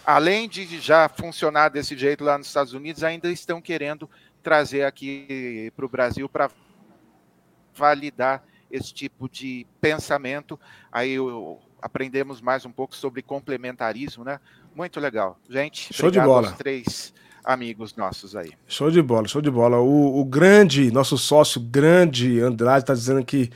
além 0.07 0.49
de 0.49 0.81
já 0.81 1.07
funcionar 1.07 1.69
desse 1.69 1.99
jeito 1.99 2.25
lá 2.25 2.39
nos 2.39 2.47
Estados 2.47 2.73
Unidos, 2.73 3.05
ainda 3.05 3.31
estão 3.31 3.61
querendo 3.61 4.09
trazer 4.45 4.85
aqui 4.85 5.73
para 5.75 5.87
o 5.87 5.89
Brasil 5.89 6.29
para 6.29 6.51
validar 7.75 8.45
esse 8.71 8.93
tipo 8.93 9.29
de 9.29 9.67
pensamento. 9.81 10.61
Aí 10.93 11.13
eu, 11.13 11.59
aprendemos 11.81 12.41
mais 12.41 12.67
um 12.67 12.71
pouco 12.71 12.95
sobre 12.95 13.23
complementarismo, 13.23 14.23
né? 14.23 14.39
Muito 14.77 15.01
legal. 15.01 15.39
Gente, 15.49 15.93
show 15.93 16.11
de 16.11 16.21
bola. 16.21 16.53
três 16.53 17.15
amigos 17.43 17.97
nossos 17.97 18.37
aí. 18.37 18.53
Show 18.67 18.91
de 18.91 19.01
bola, 19.03 19.27
show 19.27 19.41
de 19.41 19.51
bola. 19.51 19.79
O, 19.79 20.21
o 20.21 20.25
grande, 20.25 20.91
nosso 20.91 21.17
sócio 21.17 21.61
grande, 21.61 22.41
Andrade, 22.41 22.85
está 22.85 22.95
dizendo 22.95 23.25
que 23.25 23.51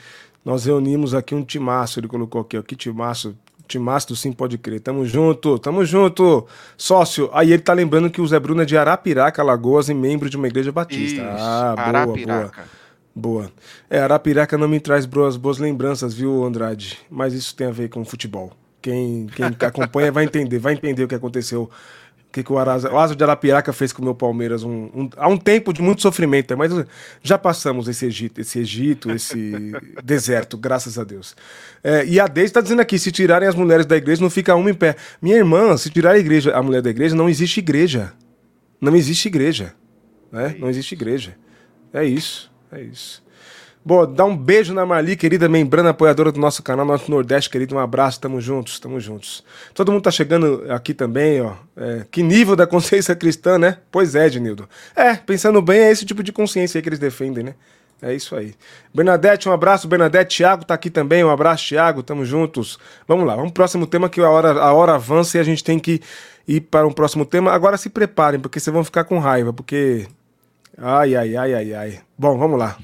nós 0.45 0.65
reunimos 0.65 1.15
aqui 1.15 1.35
um 1.35 1.45
timaço, 1.45 2.01
ele 2.01 2.09
colocou 2.09 2.41
aqui, 2.41 2.57
ó, 2.57 2.63
que 2.63 2.75
timaço, 2.75 3.37
Timaço 3.69 4.09
do 4.09 4.17
Sim 4.17 4.33
Pode 4.33 4.57
Crer. 4.59 4.81
Tamo 4.81 5.05
junto, 5.05 5.59
tamo 5.59 5.85
junto. 5.85 6.47
Sócio, 6.77 7.29
aí 7.33 7.53
ele 7.53 7.63
tá 7.63 7.75
lembrando 7.75 8.11
que 8.11 8.21
o 8.21 8.27
Zé 8.27 8.41
Bruno 8.41 8.63
é 8.63 8.65
de 8.65 8.77
Arapiraca, 8.77 9.43
Alagoas, 9.43 9.89
e 9.89 9.95
membro 9.95 10.31
de 10.31 10.37
uma 10.37 10.49
igreja 10.49 10.73
batista. 10.73 11.21
Isso, 11.21 11.45
ah, 11.45 11.75
boa, 11.77 11.89
Arapiraca. 11.89 12.63
boa. 12.63 12.79
Boa. 13.15 13.53
É, 13.91 13.99
Arapiraca 13.99 14.57
não 14.57 14.69
me 14.69 14.81
traz 14.81 15.05
boas, 15.05 15.37
boas 15.37 15.59
lembranças, 15.59 16.15
viu, 16.15 16.45
Andrade? 16.45 16.99
Mas 17.11 17.35
isso 17.35 17.55
tem 17.55 17.67
a 17.67 17.71
ver 17.71 17.89
com 17.89 18.05
futebol. 18.05 18.53
Quem, 18.81 19.27
quem 19.27 19.47
acompanha 19.67 20.11
vai 20.11 20.25
entender, 20.25 20.59
vai 20.59 20.73
entender 20.73 21.05
o 21.05 21.09
que 21.09 21.15
aconteceu. 21.15 21.69
Que, 22.39 22.45
que 22.45 22.53
o, 22.53 22.59
Asa 22.59 23.17
de 23.17 23.25
Arapiraca 23.25 23.73
fez 23.73 23.93
com 23.93 24.01
o 24.01 24.05
meu 24.05 24.15
Palmeiras 24.15 24.63
um, 24.63 24.89
um- 24.95 25.11
há 25.17 25.29
um 25.29 25.37
tempo 25.37 25.73
de 25.73 25.83
muito 25.83 26.01
sofrimento, 26.03 26.57
mas 26.57 26.73
já 27.23 27.37
passamos 27.37 27.89
esse 27.89 28.07
Egito, 28.07 28.41
esse, 28.41 28.61
Egito, 28.61 29.11
esse 29.11 29.73
deserto, 30.05 30.57
graças 30.57 30.99
a 30.99 31.05
Deus. 31.05 31.35
É, 31.83 32.05
e 32.07 32.21
a 32.21 32.27
Deise 32.27 32.51
está 32.51 32.61
dizendo 32.61 32.81
aqui: 32.81 32.99
se 32.99 33.11
tirarem 33.11 33.49
as 33.49 33.55
mulheres 33.55 33.87
da 33.87 33.97
igreja, 33.97 34.23
não 34.23 34.31
fica 34.31 34.55
uma 34.55 34.71
em 34.71 34.75
pé. 34.75 34.95
Minha 35.21 35.37
irmã, 35.37 35.77
se 35.77 35.91
tirar 35.91 36.13
a 36.13 36.19
igreja, 36.19 36.55
a 36.57 36.63
mulher 36.63 36.81
da 36.83 36.91
igreja, 36.91 37.15
não 37.17 37.29
existe 37.29 37.59
igreja. 37.59 38.13
Não 38.81 38.95
existe 38.95 39.27
igreja. 39.27 39.75
Né? 40.31 40.55
Não 40.59 40.69
existe 40.69 40.93
igreja. 40.93 41.37
É 41.93 42.05
isso, 42.05 42.51
é 42.71 42.81
isso. 42.83 43.23
Bom, 43.89 44.05
dá 44.05 44.23
um 44.23 44.37
beijo 44.37 44.75
na 44.75 44.85
Marli, 44.85 45.17
querida 45.17 45.49
membrana 45.49 45.89
apoiadora 45.89 46.31
do 46.31 46.39
nosso 46.39 46.63
canal, 46.63 46.85
nosso 46.85 47.11
Nordeste, 47.11 47.49
querido. 47.49 47.75
Um 47.75 47.79
abraço, 47.79 48.21
tamo 48.21 48.39
juntos, 48.39 48.79
tamo 48.79 49.01
juntos. 49.01 49.43
Todo 49.73 49.91
mundo 49.91 50.03
tá 50.03 50.11
chegando 50.11 50.67
aqui 50.69 50.93
também, 50.93 51.41
ó. 51.41 51.55
É, 51.75 52.05
que 52.11 52.23
nível 52.23 52.55
da 52.55 52.67
consciência 52.69 53.17
cristã, 53.17 53.57
né? 53.57 53.79
Pois 53.91 54.15
é, 54.15 54.27
Ednildo. 54.27 54.69
É, 54.95 55.15
pensando 55.15 55.63
bem, 55.63 55.81
é 55.81 55.91
esse 55.91 56.05
tipo 56.05 56.23
de 56.23 56.31
consciência 56.33 56.77
aí 56.77 56.83
que 56.83 56.89
eles 56.91 56.99
defendem, 56.99 57.43
né? 57.43 57.55
É 58.03 58.13
isso 58.13 58.37
aí. 58.37 58.55
Bernadette, 58.95 59.49
um 59.49 59.53
abraço. 59.53 59.89
Bernadette, 59.89 60.37
Thiago 60.37 60.67
tá 60.67 60.75
aqui 60.75 60.91
também. 60.91 61.25
Um 61.25 61.31
abraço, 61.31 61.67
Thiago. 61.67 62.03
Tamo 62.03 62.27
juntos. 62.27 62.79
Vamos 63.09 63.27
lá, 63.27 63.37
vamos 63.37 63.53
pro 63.53 63.63
próximo 63.63 63.87
tema 63.87 64.11
que 64.11 64.21
a 64.21 64.29
hora, 64.29 64.51
a 64.51 64.71
hora 64.71 64.97
avança 64.97 65.39
e 65.39 65.41
a 65.41 65.45
gente 65.45 65.65
tem 65.65 65.79
que 65.79 66.03
ir 66.47 66.61
para 66.61 66.87
um 66.87 66.93
próximo 66.93 67.25
tema. 67.25 67.53
Agora 67.53 67.79
se 67.79 67.89
preparem, 67.89 68.39
porque 68.39 68.61
vocês 68.61 68.75
vão 68.75 68.85
ficar 68.85 69.05
com 69.05 69.19
raiva, 69.19 69.51
porque. 69.51 70.07
Ai, 70.77 71.17
ai, 71.17 71.35
ai, 71.35 71.55
ai, 71.55 71.73
ai. 71.73 72.01
Bom, 72.19 72.37
vamos 72.37 72.59
lá. 72.59 72.77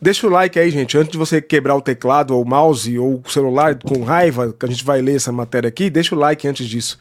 Deixa 0.00 0.26
o 0.26 0.30
like 0.30 0.58
aí, 0.58 0.70
gente. 0.70 0.96
Antes 0.98 1.12
de 1.12 1.18
você 1.18 1.40
quebrar 1.40 1.74
o 1.74 1.80
teclado, 1.80 2.34
ou 2.34 2.42
o 2.42 2.48
mouse, 2.48 2.98
ou 2.98 3.22
o 3.24 3.30
celular 3.30 3.78
com 3.78 4.02
raiva, 4.02 4.52
que 4.52 4.66
a 4.66 4.68
gente 4.68 4.84
vai 4.84 5.00
ler 5.00 5.16
essa 5.16 5.32
matéria 5.32 5.68
aqui, 5.68 5.88
deixa 5.88 6.14
o 6.14 6.18
like 6.18 6.46
antes 6.46 6.66
disso. 6.66 6.98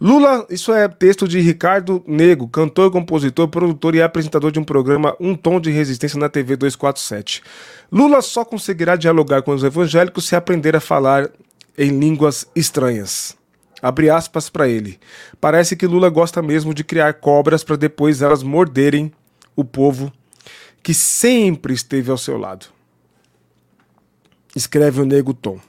Lula, 0.00 0.44
isso 0.50 0.72
é 0.72 0.88
texto 0.88 1.28
de 1.28 1.38
Ricardo 1.40 2.02
Nego, 2.04 2.48
cantor, 2.48 2.90
compositor, 2.90 3.46
produtor 3.46 3.94
e 3.94 4.02
apresentador 4.02 4.50
de 4.50 4.58
um 4.58 4.64
programa 4.64 5.14
Um 5.20 5.36
Tom 5.36 5.60
de 5.60 5.70
Resistência 5.70 6.18
na 6.18 6.28
TV 6.28 6.56
247. 6.56 7.40
Lula 7.90 8.20
só 8.20 8.44
conseguirá 8.44 8.96
dialogar 8.96 9.42
com 9.42 9.52
os 9.52 9.62
evangélicos 9.62 10.26
se 10.26 10.34
aprender 10.34 10.74
a 10.74 10.80
falar 10.80 11.30
em 11.78 11.96
línguas 11.96 12.44
estranhas. 12.56 13.36
Abre 13.80 14.10
aspas 14.10 14.50
para 14.50 14.66
ele. 14.68 14.98
Parece 15.40 15.76
que 15.76 15.86
Lula 15.86 16.08
gosta 16.08 16.42
mesmo 16.42 16.74
de 16.74 16.82
criar 16.82 17.14
cobras 17.14 17.62
para 17.62 17.76
depois 17.76 18.22
elas 18.22 18.42
morderem 18.42 19.12
o 19.54 19.64
povo 19.64 20.12
que 20.82 20.92
sempre 20.92 21.72
esteve 21.72 22.10
ao 22.10 22.18
seu 22.18 22.36
lado. 22.36 22.66
Escreve 24.54 25.00
o 25.00 25.04
Nego 25.04 25.32
Tom. 25.32 25.60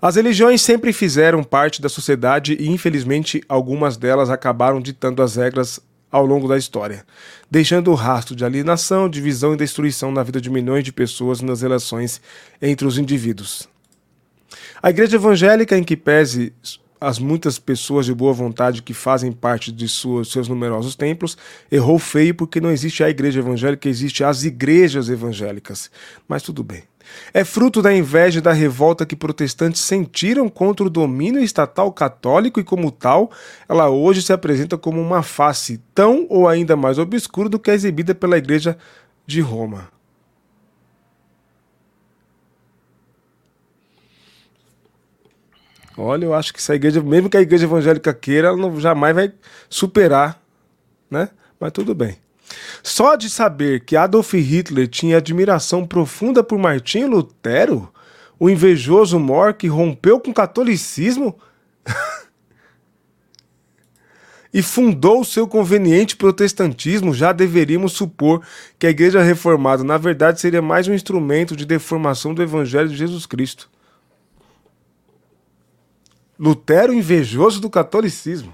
As 0.00 0.16
religiões 0.16 0.60
sempre 0.62 0.92
fizeram 0.92 1.44
parte 1.44 1.80
da 1.80 1.88
sociedade 1.88 2.56
e, 2.58 2.68
infelizmente, 2.68 3.40
algumas 3.48 3.96
delas 3.96 4.30
acabaram 4.30 4.80
ditando 4.80 5.22
as 5.22 5.36
regras 5.36 5.78
ao 6.10 6.26
longo 6.26 6.48
da 6.48 6.58
história, 6.58 7.06
deixando 7.50 7.90
o 7.90 7.94
rastro 7.94 8.34
de 8.34 8.44
alienação, 8.44 9.08
divisão 9.08 9.54
e 9.54 9.56
destruição 9.56 10.10
na 10.10 10.22
vida 10.22 10.40
de 10.40 10.50
milhões 10.50 10.84
de 10.84 10.92
pessoas 10.92 11.40
e 11.40 11.44
nas 11.44 11.62
relações 11.62 12.20
entre 12.60 12.86
os 12.86 12.98
indivíduos. 12.98 13.68
A 14.82 14.90
igreja 14.90 15.16
evangélica, 15.16 15.78
em 15.78 15.84
que 15.84 15.96
pese 15.96 16.52
as 17.02 17.18
muitas 17.18 17.58
pessoas 17.58 18.06
de 18.06 18.14
boa 18.14 18.32
vontade 18.32 18.80
que 18.80 18.94
fazem 18.94 19.32
parte 19.32 19.72
de 19.72 19.88
suas, 19.88 20.28
seus 20.28 20.46
numerosos 20.46 20.94
templos, 20.94 21.36
errou 21.70 21.98
feio 21.98 22.32
porque 22.32 22.60
não 22.60 22.70
existe 22.70 23.02
a 23.02 23.10
igreja 23.10 23.40
evangélica, 23.40 23.88
existe 23.88 24.22
as 24.22 24.44
igrejas 24.44 25.08
evangélicas. 25.08 25.90
Mas 26.28 26.44
tudo 26.44 26.62
bem. 26.62 26.84
É 27.34 27.44
fruto 27.44 27.82
da 27.82 27.92
inveja 27.92 28.38
e 28.38 28.42
da 28.42 28.52
revolta 28.52 29.04
que 29.04 29.16
protestantes 29.16 29.80
sentiram 29.80 30.48
contra 30.48 30.86
o 30.86 30.90
domínio 30.90 31.42
estatal 31.42 31.92
católico 31.92 32.60
e, 32.60 32.64
como 32.64 32.92
tal, 32.92 33.32
ela 33.68 33.90
hoje 33.90 34.22
se 34.22 34.32
apresenta 34.32 34.78
como 34.78 35.00
uma 35.00 35.24
face 35.24 35.80
tão 35.92 36.24
ou 36.30 36.46
ainda 36.46 36.76
mais 36.76 36.98
obscura 36.98 37.48
do 37.48 37.58
que 37.58 37.70
a 37.72 37.74
exibida 37.74 38.14
pela 38.14 38.38
igreja 38.38 38.78
de 39.26 39.40
Roma. 39.40 39.91
Olha, 45.96 46.24
eu 46.24 46.34
acho 46.34 46.52
que 46.52 46.58
essa 46.58 46.74
igreja, 46.74 47.02
mesmo 47.02 47.28
que 47.28 47.36
a 47.36 47.42
igreja 47.42 47.64
evangélica 47.64 48.14
queira, 48.14 48.48
ela 48.48 48.56
não, 48.56 48.80
jamais 48.80 49.14
vai 49.14 49.32
superar, 49.68 50.40
né? 51.10 51.28
Mas 51.60 51.72
tudo 51.72 51.94
bem. 51.94 52.16
Só 52.82 53.14
de 53.14 53.30
saber 53.30 53.84
que 53.84 53.96
Adolf 53.96 54.32
Hitler 54.34 54.88
tinha 54.88 55.18
admiração 55.18 55.86
profunda 55.86 56.42
por 56.42 56.58
Martinho 56.58 57.08
Lutero, 57.08 57.92
o 58.38 58.50
invejoso 58.50 59.20
Mor 59.20 59.54
que 59.54 59.68
rompeu 59.68 60.18
com 60.18 60.30
o 60.30 60.34
catolicismo 60.34 61.38
e 64.52 64.62
fundou 64.62 65.20
o 65.20 65.24
seu 65.24 65.46
conveniente 65.46 66.16
protestantismo, 66.16 67.14
já 67.14 67.32
deveríamos 67.32 67.92
supor 67.92 68.42
que 68.78 68.86
a 68.86 68.90
igreja 68.90 69.22
reformada, 69.22 69.84
na 69.84 69.96
verdade, 69.96 70.40
seria 70.40 70.60
mais 70.60 70.88
um 70.88 70.94
instrumento 70.94 71.54
de 71.54 71.64
deformação 71.64 72.34
do 72.34 72.42
evangelho 72.42 72.88
de 72.88 72.96
Jesus 72.96 73.26
Cristo. 73.26 73.70
Lutero 76.44 76.92
invejoso 76.92 77.60
do 77.60 77.70
catolicismo. 77.70 78.52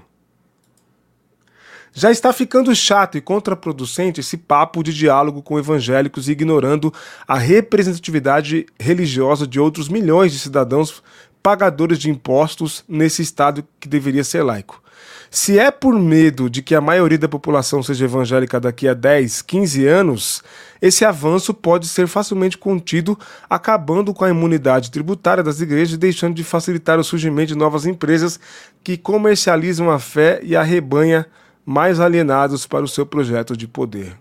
Já 1.91 2.11
está 2.11 2.31
ficando 2.31 2.75
chato 2.75 3.17
e 3.17 3.21
contraproducente 3.21 4.19
esse 4.19 4.37
papo 4.37 4.83
de 4.83 4.93
diálogo 4.93 5.41
com 5.41 5.57
evangélicos 5.57 6.29
ignorando 6.29 6.93
a 7.27 7.35
representatividade 7.35 8.67
religiosa 8.79 9.47
de 9.47 9.59
outros 9.59 9.89
milhões 9.89 10.31
de 10.31 10.37
cidadãos 10.37 11.01
pagadores 11.41 11.97
de 11.97 12.11
impostos 12.11 12.83
nesse 12.87 13.23
estado 13.23 13.67
que 13.79 13.89
deveria 13.89 14.23
ser 14.23 14.43
laico. 14.43 14.83
Se 15.31 15.59
é 15.59 15.69
por 15.69 15.93
medo 15.99 16.49
de 16.49 16.63
que 16.63 16.73
a 16.73 16.81
maioria 16.81 17.17
da 17.17 17.27
população 17.27 17.83
seja 17.83 18.05
evangélica 18.05 18.59
daqui 18.59 18.87
a 18.87 18.95
10, 18.95 19.43
15 19.43 19.85
anos, 19.85 20.43
esse 20.81 21.05
avanço 21.05 21.53
pode 21.53 21.87
ser 21.87 22.07
facilmente 22.07 22.57
contido, 22.57 23.17
acabando 23.47 24.13
com 24.13 24.25
a 24.25 24.29
imunidade 24.29 24.89
tributária 24.89 25.43
das 25.43 25.61
igrejas 25.61 25.93
e 25.93 25.97
deixando 25.97 26.35
de 26.35 26.43
facilitar 26.43 26.97
o 26.99 27.03
surgimento 27.03 27.49
de 27.49 27.57
novas 27.57 27.85
empresas 27.85 28.39
que 28.83 28.97
comercializam 28.97 29.91
a 29.91 29.99
fé 29.99 30.39
e 30.41 30.55
a 30.55 30.63
rebanha 30.63 31.27
mais 31.63 31.99
alienados 31.99 32.65
para 32.65 32.83
o 32.83 32.87
seu 32.87 33.05
projeto 33.05 33.55
de 33.55 33.67
poder. 33.67 34.17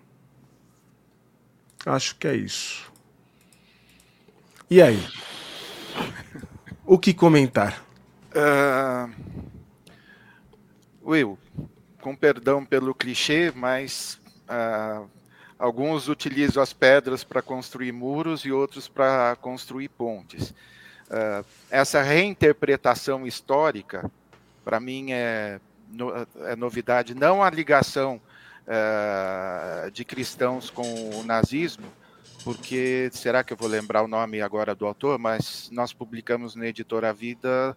Acho 1.87 2.17
que 2.17 2.29
é 2.29 2.37
isso. 2.37 2.93
E 4.71 4.83
aí? 4.83 5.03
O 6.85 6.99
que 6.99 7.15
comentar? 7.15 7.83
Ah, 8.35 9.09
Will, 11.09 11.39
com 12.03 12.15
perdão 12.15 12.65
pelo 12.65 12.95
clichê, 12.95 13.51
mas 13.55 14.21
ah, 14.47 15.05
alguns 15.59 16.09
utilizam 16.09 16.63
as 16.63 16.73
pedras 16.73 17.25
para 17.25 17.41
construir 17.41 17.93
muros 17.93 18.43
e 18.45 18.53
outros 18.53 18.87
para 18.89 19.37
construir 19.41 19.89
pontes. 19.89 20.53
Ah, 21.11 21.43
essa 21.71 22.03
reinterpretação 22.03 23.27
histórica, 23.27 24.11
para 24.65 24.79
mim, 24.79 25.13
é, 25.13 25.59
no- 25.89 26.13
é 26.45 26.55
novidade. 26.55 27.15
Não 27.15 27.43
a 27.43 27.49
ligação 27.51 28.21
ah, 28.67 29.89
de 29.93 30.05
cristãos 30.05 30.69
com 30.69 31.19
o 31.19 31.25
nazismo, 31.25 31.87
porque 32.45 33.09
será 33.13 33.43
que 33.43 33.53
eu 33.53 33.57
vou 33.57 33.69
lembrar 33.69 34.03
o 34.03 34.09
nome 34.09 34.43
agora 34.43 34.75
do 34.75 34.87
autor? 34.87 35.19
Mas 35.19 35.71
nós 35.73 35.93
publicamos 35.93 36.55
na 36.55 36.67
editora 36.67 37.13
Vida, 37.13 37.77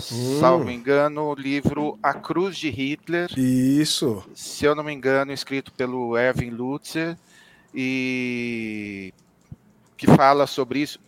salvo 0.00 0.70
engano, 0.70 1.22
o 1.30 1.34
livro 1.34 1.98
A 2.02 2.14
Cruz 2.14 2.56
de 2.56 2.70
Hitler, 2.70 3.30
Isso. 3.38 4.24
se 4.34 4.64
eu 4.64 4.74
não 4.74 4.84
me 4.84 4.92
engano, 4.92 5.32
escrito 5.32 5.72
pelo 5.72 6.16
Erwin 6.16 6.50
Lutzer, 6.50 7.16
e 7.74 9.12
que 9.96 10.06
fala 10.06 10.46
sobre 10.46 10.80
isso. 10.80 10.98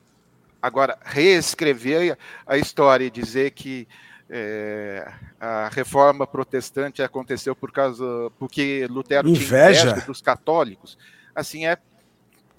Agora, 0.60 0.98
reescrever 1.04 2.18
a 2.46 2.58
história 2.58 3.04
e 3.04 3.10
dizer 3.10 3.52
que 3.52 3.86
é, 4.28 5.10
a 5.40 5.68
reforma 5.68 6.26
protestante 6.26 7.02
aconteceu 7.02 7.56
por 7.56 7.72
causa 7.72 8.04
porque 8.38 8.86
Lutero 8.90 9.28
Inveja. 9.28 9.46
tinha 9.46 9.92
inveja 9.92 10.06
dos 10.06 10.20
católicos, 10.20 10.98
assim 11.34 11.66
é 11.66 11.78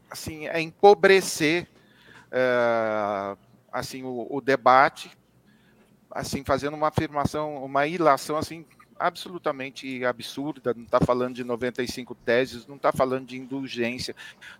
assim 0.10 0.48
é 0.48 0.60
empobrecer 0.60 1.68
é, 2.32 3.38
assim 3.72 4.04
o, 4.04 4.26
o 4.30 4.42
debate, 4.42 5.12
assim 6.12 6.44
fazendo 6.44 6.76
uma 6.76 6.88
afirmação, 6.88 7.64
uma 7.64 7.88
ilação 7.88 8.38
assim 8.38 8.66
absolutamente 9.00 10.04
absurda, 10.04 10.74
não 10.76 10.84
está 10.84 11.00
falando 11.00 11.36
de 11.36 11.44
95 11.44 12.14
teses, 12.16 12.68
não 12.68 12.76
está 12.76 12.92
falando 12.92 13.28
de 13.28 13.38
indulgência, 13.38 14.14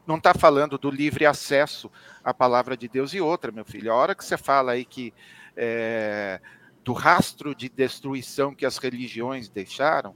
não 0.08 0.16
está 0.16 0.34
falando 0.34 0.78
do 0.78 0.90
livre 0.90 1.26
acesso 1.26 1.92
à 2.24 2.34
palavra 2.34 2.78
de 2.78 2.88
Deus 2.88 3.14
e 3.14 3.20
outra, 3.20 3.52
meu 3.52 3.66
filho. 3.66 3.92
A 3.92 3.96
hora 3.96 4.16
que 4.16 4.24
você 4.24 4.38
fala 4.38 4.72
aí 4.72 4.86
que 4.86 5.14
é, 5.58 6.40
do 6.86 6.94
rastro 6.94 7.54
de 7.54 7.68
destruição 7.68 8.56
que 8.56 8.66
as 8.66 8.78
religiões 8.78 9.50
deixaram, 9.50 10.16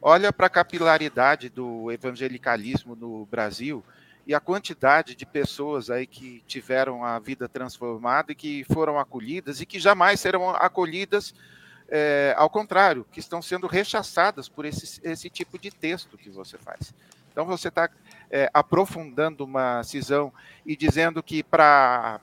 olha 0.00 0.32
para 0.32 0.46
a 0.46 0.50
capilaridade 0.50 1.48
do 1.48 1.90
evangelicalismo 1.90 2.94
no 2.94 3.26
Brasil 3.26 3.84
e 4.28 4.34
a 4.34 4.40
quantidade 4.40 5.14
de 5.14 5.24
pessoas 5.24 5.88
aí 5.88 6.06
que 6.06 6.44
tiveram 6.46 7.02
a 7.02 7.18
vida 7.18 7.48
transformada 7.48 8.30
e 8.30 8.34
que 8.34 8.62
foram 8.64 8.98
acolhidas 8.98 9.62
e 9.62 9.64
que 9.64 9.80
jamais 9.80 10.20
serão 10.20 10.50
acolhidas 10.50 11.34
é, 11.88 12.34
ao 12.36 12.50
contrário, 12.50 13.06
que 13.10 13.20
estão 13.20 13.40
sendo 13.40 13.66
rechaçadas 13.66 14.46
por 14.46 14.66
esse, 14.66 15.00
esse 15.02 15.30
tipo 15.30 15.58
de 15.58 15.70
texto 15.70 16.18
que 16.18 16.28
você 16.28 16.58
faz. 16.58 16.92
Então 17.32 17.46
você 17.46 17.68
está 17.68 17.88
é, 18.30 18.50
aprofundando 18.52 19.44
uma 19.44 19.82
cisão 19.82 20.30
e 20.66 20.76
dizendo 20.76 21.22
que 21.22 21.42
para 21.42 22.20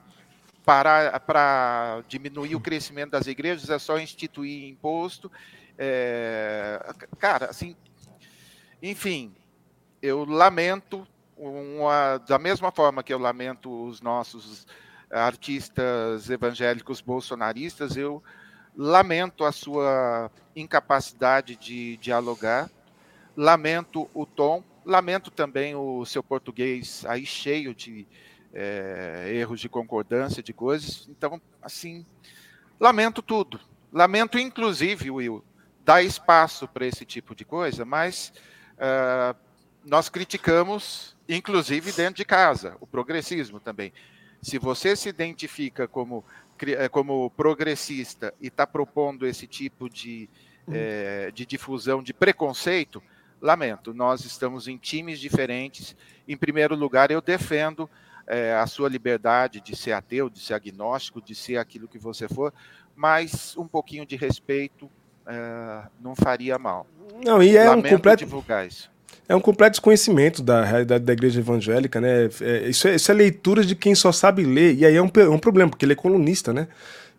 para 0.64 2.02
diminuir 2.08 2.56
o 2.56 2.60
crescimento 2.60 3.12
das 3.12 3.28
igrejas 3.28 3.70
é 3.70 3.78
só 3.78 4.00
instituir 4.00 4.68
imposto. 4.68 5.30
É, 5.78 6.92
cara, 7.20 7.46
assim, 7.46 7.76
enfim, 8.82 9.32
eu 10.02 10.24
lamento 10.24 11.06
uma, 11.36 12.18
da 12.18 12.38
mesma 12.38 12.70
forma 12.72 13.02
que 13.02 13.12
eu 13.12 13.18
lamento 13.18 13.86
os 13.86 14.00
nossos 14.00 14.66
artistas 15.10 16.30
evangélicos 16.30 17.00
bolsonaristas, 17.00 17.96
eu 17.96 18.22
lamento 18.76 19.44
a 19.44 19.52
sua 19.52 20.30
incapacidade 20.54 21.56
de 21.56 21.96
dialogar, 21.98 22.70
lamento 23.36 24.08
o 24.14 24.26
tom, 24.26 24.62
lamento 24.84 25.30
também 25.30 25.74
o 25.74 26.04
seu 26.04 26.22
português 26.22 27.04
aí 27.06 27.24
cheio 27.26 27.74
de 27.74 28.06
é, 28.52 29.32
erros 29.34 29.60
de 29.60 29.68
concordância, 29.68 30.42
de 30.42 30.52
coisas. 30.52 31.06
Então, 31.08 31.40
assim, 31.60 32.06
lamento 32.80 33.20
tudo. 33.20 33.60
Lamento, 33.92 34.38
inclusive, 34.38 35.10
Will, 35.10 35.44
dar 35.84 36.02
espaço 36.02 36.66
para 36.66 36.86
esse 36.86 37.04
tipo 37.04 37.34
de 37.34 37.44
coisa, 37.44 37.84
mas 37.84 38.32
uh, 38.74 39.36
nós 39.86 40.08
criticamos, 40.08 41.16
inclusive 41.28 41.92
dentro 41.92 42.16
de 42.16 42.24
casa, 42.24 42.76
o 42.80 42.86
progressismo 42.86 43.60
também. 43.60 43.92
Se 44.42 44.58
você 44.58 44.94
se 44.96 45.08
identifica 45.08 45.88
como 45.88 46.24
é, 46.64 46.88
como 46.88 47.30
progressista 47.30 48.32
e 48.40 48.48
está 48.48 48.66
propondo 48.66 49.26
esse 49.26 49.46
tipo 49.46 49.90
de, 49.90 50.28
é, 50.72 51.30
de 51.30 51.44
difusão 51.44 52.02
de 52.02 52.14
preconceito, 52.14 53.02
lamento, 53.40 53.92
nós 53.92 54.24
estamos 54.24 54.66
em 54.66 54.78
times 54.78 55.20
diferentes. 55.20 55.94
Em 56.26 56.36
primeiro 56.36 56.74
lugar, 56.74 57.10
eu 57.10 57.20
defendo 57.20 57.88
é, 58.26 58.54
a 58.54 58.66
sua 58.66 58.88
liberdade 58.88 59.60
de 59.60 59.76
ser 59.76 59.92
ateu, 59.92 60.30
de 60.30 60.40
ser 60.40 60.54
agnóstico, 60.54 61.20
de 61.20 61.34
ser 61.34 61.58
aquilo 61.58 61.86
que 61.86 61.98
você 61.98 62.26
for, 62.26 62.52
mas 62.94 63.54
um 63.56 63.68
pouquinho 63.68 64.06
de 64.06 64.16
respeito 64.16 64.90
é, 65.26 65.88
não 66.00 66.16
faria 66.16 66.58
mal. 66.58 66.86
Não, 67.22 67.42
e 67.42 67.56
é 67.56 67.68
lamento 67.68 67.86
um 67.86 67.96
completo 67.96 68.24
divulgar 68.24 68.66
isso 68.66 68.95
é 69.28 69.34
um 69.34 69.40
completo 69.40 69.72
desconhecimento 69.72 70.42
da 70.42 70.64
realidade 70.64 71.04
da 71.04 71.12
igreja 71.12 71.40
evangélica, 71.40 72.00
né? 72.00 72.28
É, 72.40 72.68
isso, 72.68 72.86
é, 72.86 72.94
isso 72.94 73.10
é 73.10 73.14
leitura 73.14 73.64
de 73.64 73.74
quem 73.74 73.94
só 73.94 74.12
sabe 74.12 74.44
ler, 74.44 74.74
e 74.74 74.86
aí 74.86 74.94
é 74.94 75.02
um, 75.02 75.10
é 75.14 75.28
um 75.28 75.38
problema, 75.38 75.70
porque 75.70 75.84
ele 75.84 75.92
é 75.92 75.96
colunista, 75.96 76.52
né? 76.52 76.68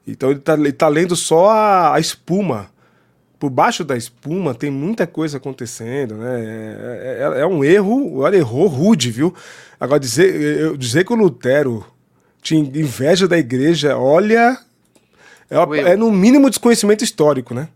Então 0.08 0.30
ele 0.30 0.40
está 0.40 0.56
tá 0.78 0.88
lendo 0.88 1.16
só 1.16 1.50
a, 1.50 1.96
a, 1.96 2.00
espuma. 2.00 2.70
Por 3.38 3.50
baixo 3.50 3.84
da 3.84 3.96
espuma 3.96 4.56
tem 4.56 4.72
muita 4.72 5.06
coisa 5.06 5.38
acontecendo, 5.38 6.16
né? 6.16 6.40
É, 6.40 7.40
é, 7.40 7.42
é 7.42 7.46
um 7.46 7.64
erro, 7.64 8.20
olha, 8.20 8.38
errou 8.38 8.68
rude, 8.68 9.12
viu? 9.12 9.34
Agora, 9.80 10.00
dizer, 10.00 10.76
dizer 10.78 11.06
que 11.06 11.14
o 11.14 11.16
Lutero 11.16 11.86
tinha 12.42 12.62
inveja 12.62 13.28
da 13.28 13.38
igreja, 13.38 13.98
olha, 13.98 14.58
é, 15.50 15.92
é 15.92 15.96
no 15.96 16.10
mínimo 16.10 16.50
desconhecimento 16.50 17.04
histórico, 17.04 17.54
né? 17.54 17.68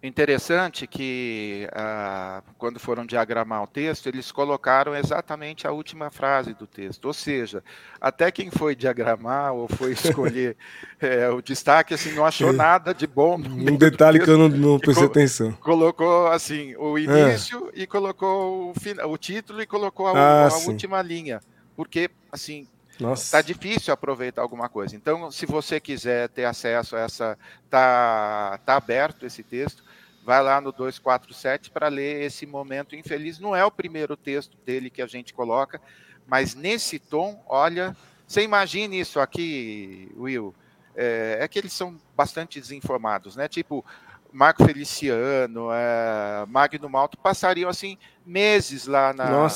Interessante 0.00 0.86
que 0.86 1.68
ah, 1.72 2.40
quando 2.56 2.78
foram 2.78 3.04
diagramar 3.04 3.64
o 3.64 3.66
texto, 3.66 4.06
eles 4.06 4.30
colocaram 4.30 4.94
exatamente 4.94 5.66
a 5.66 5.72
última 5.72 6.08
frase 6.08 6.54
do 6.54 6.68
texto. 6.68 7.06
Ou 7.06 7.12
seja, 7.12 7.64
até 8.00 8.30
quem 8.30 8.48
foi 8.48 8.76
diagramar 8.76 9.54
ou 9.54 9.66
foi 9.66 9.92
escolher 9.92 10.56
é, 11.00 11.28
o 11.34 11.42
destaque, 11.42 11.94
assim, 11.94 12.12
não 12.12 12.24
achou 12.24 12.52
nada 12.52 12.94
de 12.94 13.08
bom. 13.08 13.38
Um 13.38 13.76
detalhe 13.76 14.20
que 14.20 14.30
eu 14.30 14.38
não, 14.38 14.48
não 14.48 14.78
prestei 14.78 15.06
atenção. 15.06 15.50
Colocou 15.54 16.28
assim 16.28 16.76
o 16.76 16.96
é. 16.96 17.00
início 17.00 17.68
e 17.74 17.84
colocou 17.84 18.72
o, 18.72 19.08
o, 19.08 19.18
título 19.18 19.60
e 19.60 19.66
colocou 19.66 20.06
a, 20.06 20.12
ah, 20.12 20.48
a 20.48 20.56
última 20.58 21.02
linha. 21.02 21.40
Porque, 21.74 22.08
assim, 22.30 22.68
Está 23.14 23.40
difícil 23.40 23.94
aproveitar 23.94 24.42
alguma 24.42 24.68
coisa. 24.68 24.96
Então, 24.96 25.30
se 25.30 25.46
você 25.46 25.78
quiser 25.78 26.28
ter 26.30 26.44
acesso 26.44 26.96
a 26.96 27.00
essa, 27.00 27.38
tá, 27.70 28.58
tá 28.66 28.74
aberto 28.74 29.24
esse 29.24 29.44
texto 29.44 29.84
vai 30.28 30.42
lá 30.42 30.60
no 30.60 30.72
247 30.72 31.70
para 31.70 31.88
ler 31.88 32.20
esse 32.22 32.44
momento 32.44 32.94
infeliz. 32.94 33.38
Não 33.38 33.56
é 33.56 33.64
o 33.64 33.70
primeiro 33.70 34.14
texto 34.14 34.58
dele 34.58 34.90
que 34.90 35.00
a 35.00 35.06
gente 35.06 35.32
coloca, 35.32 35.80
mas 36.26 36.54
nesse 36.54 36.98
tom, 36.98 37.42
olha, 37.48 37.96
você 38.26 38.42
imagine 38.42 39.00
isso 39.00 39.18
aqui, 39.20 40.12
Will, 40.18 40.54
é, 40.94 41.38
é 41.40 41.48
que 41.48 41.58
eles 41.58 41.72
são 41.72 41.98
bastante 42.14 42.60
desinformados, 42.60 43.36
né? 43.36 43.48
Tipo, 43.48 43.82
Marco 44.30 44.66
Feliciano, 44.66 45.70
é, 45.72 46.44
Magno 46.46 46.90
Malto 46.90 47.16
passariam 47.16 47.70
assim 47.70 47.96
meses 48.26 48.86
lá 48.86 49.14
na, 49.14 49.48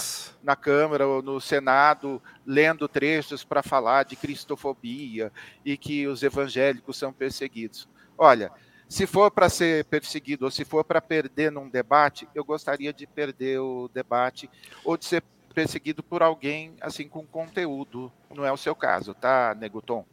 na 0.42 0.56
Câmara 0.56 1.06
ou 1.06 1.22
no 1.22 1.38
Senado 1.38 2.22
lendo 2.46 2.88
trechos 2.88 3.44
para 3.44 3.62
falar 3.62 4.04
de 4.04 4.16
cristofobia 4.16 5.30
e 5.66 5.76
que 5.76 6.06
os 6.06 6.22
evangélicos 6.22 6.96
são 6.96 7.12
perseguidos. 7.12 7.86
Olha, 8.16 8.50
se 8.92 9.06
for 9.06 9.30
para 9.30 9.48
ser 9.48 9.86
perseguido 9.86 10.44
ou 10.44 10.50
se 10.50 10.66
for 10.66 10.84
para 10.84 11.00
perder 11.00 11.50
num 11.50 11.66
debate, 11.66 12.28
eu 12.34 12.44
gostaria 12.44 12.92
de 12.92 13.06
perder 13.06 13.58
o 13.58 13.88
debate 13.92 14.50
ou 14.84 14.98
de 14.98 15.06
ser 15.06 15.22
perseguido 15.54 16.02
por 16.02 16.22
alguém 16.22 16.74
assim 16.78 17.08
com 17.08 17.24
conteúdo. 17.24 18.12
Não 18.34 18.44
é 18.44 18.52
o 18.52 18.56
seu 18.56 18.74
caso, 18.74 19.14
tá, 19.14 19.56
Neguton? 19.58 20.04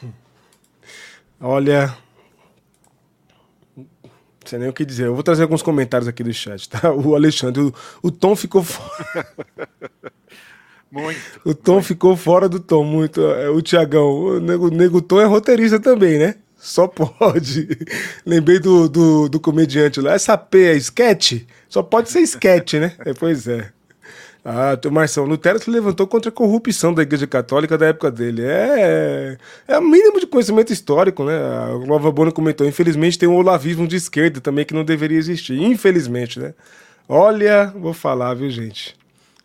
Olha, 1.40 1.96
não 3.74 3.86
sei 4.44 4.58
nem 4.58 4.68
o 4.68 4.72
que 4.74 4.84
dizer. 4.84 5.06
Eu 5.06 5.14
vou 5.14 5.22
trazer 5.22 5.44
alguns 5.44 5.62
comentários 5.62 6.06
aqui 6.06 6.22
do 6.22 6.32
chat, 6.32 6.68
tá? 6.68 6.92
O 6.92 7.14
Alexandre, 7.14 7.62
o, 7.62 7.74
o 8.02 8.10
Tom 8.10 8.36
ficou 8.36 8.60
fora. 8.62 9.26
muito. 10.90 11.40
O 11.42 11.54
Tom 11.54 11.72
muito. 11.74 11.86
ficou 11.86 12.16
fora 12.18 12.50
do 12.50 12.60
Tom, 12.60 12.84
muito. 12.84 13.22
É, 13.22 13.48
o 13.48 13.62
Tiagão, 13.62 14.10
o 14.10 14.40
Nego, 14.40 14.68
Nego 14.68 15.00
Tom 15.00 15.22
é 15.22 15.24
roteirista 15.24 15.80
também, 15.80 16.18
né? 16.18 16.43
Só 16.64 16.88
pode. 16.88 17.68
Lembrei 18.24 18.58
do, 18.58 18.88
do, 18.88 19.28
do, 19.28 19.38
comediante 19.38 20.00
lá. 20.00 20.14
Essa 20.14 20.38
P 20.38 20.64
é 20.64 20.76
sketch? 20.76 21.42
Só 21.68 21.82
pode 21.82 22.08
ser 22.08 22.20
sketch, 22.20 22.74
né? 22.74 22.94
É, 23.04 23.12
pois 23.12 23.46
é. 23.46 23.68
Ah, 24.42 24.78
Marção, 24.90 25.26
Lutero 25.26 25.58
se 25.58 25.68
levantou 25.68 26.06
contra 26.06 26.30
a 26.30 26.32
corrupção 26.32 26.94
da 26.94 27.02
Igreja 27.02 27.26
Católica 27.26 27.76
da 27.76 27.88
época 27.88 28.10
dele. 28.10 28.42
É, 28.46 29.36
é 29.68 29.78
o 29.78 29.82
mínimo 29.82 30.18
de 30.18 30.26
conhecimento 30.26 30.72
histórico, 30.72 31.22
né? 31.22 31.36
A 31.36 31.86
Nova 31.86 32.10
Bona 32.10 32.32
comentou. 32.32 32.66
Infelizmente 32.66 33.18
tem 33.18 33.28
um 33.28 33.36
olavismo 33.36 33.86
de 33.86 33.96
esquerda 33.96 34.40
também 34.40 34.64
que 34.64 34.72
não 34.72 34.84
deveria 34.84 35.18
existir. 35.18 35.60
Infelizmente, 35.60 36.40
né? 36.40 36.54
Olha, 37.06 37.74
vou 37.76 37.92
falar, 37.92 38.32
viu, 38.32 38.48
gente? 38.48 38.96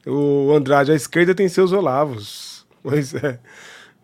O 0.08 0.54
Andrade, 0.54 0.94
a 0.94 0.96
esquerda 0.96 1.36
tem 1.36 1.50
seus 1.50 1.74
olavos. 1.74 2.66
Pois 2.82 3.14
é. 3.14 3.38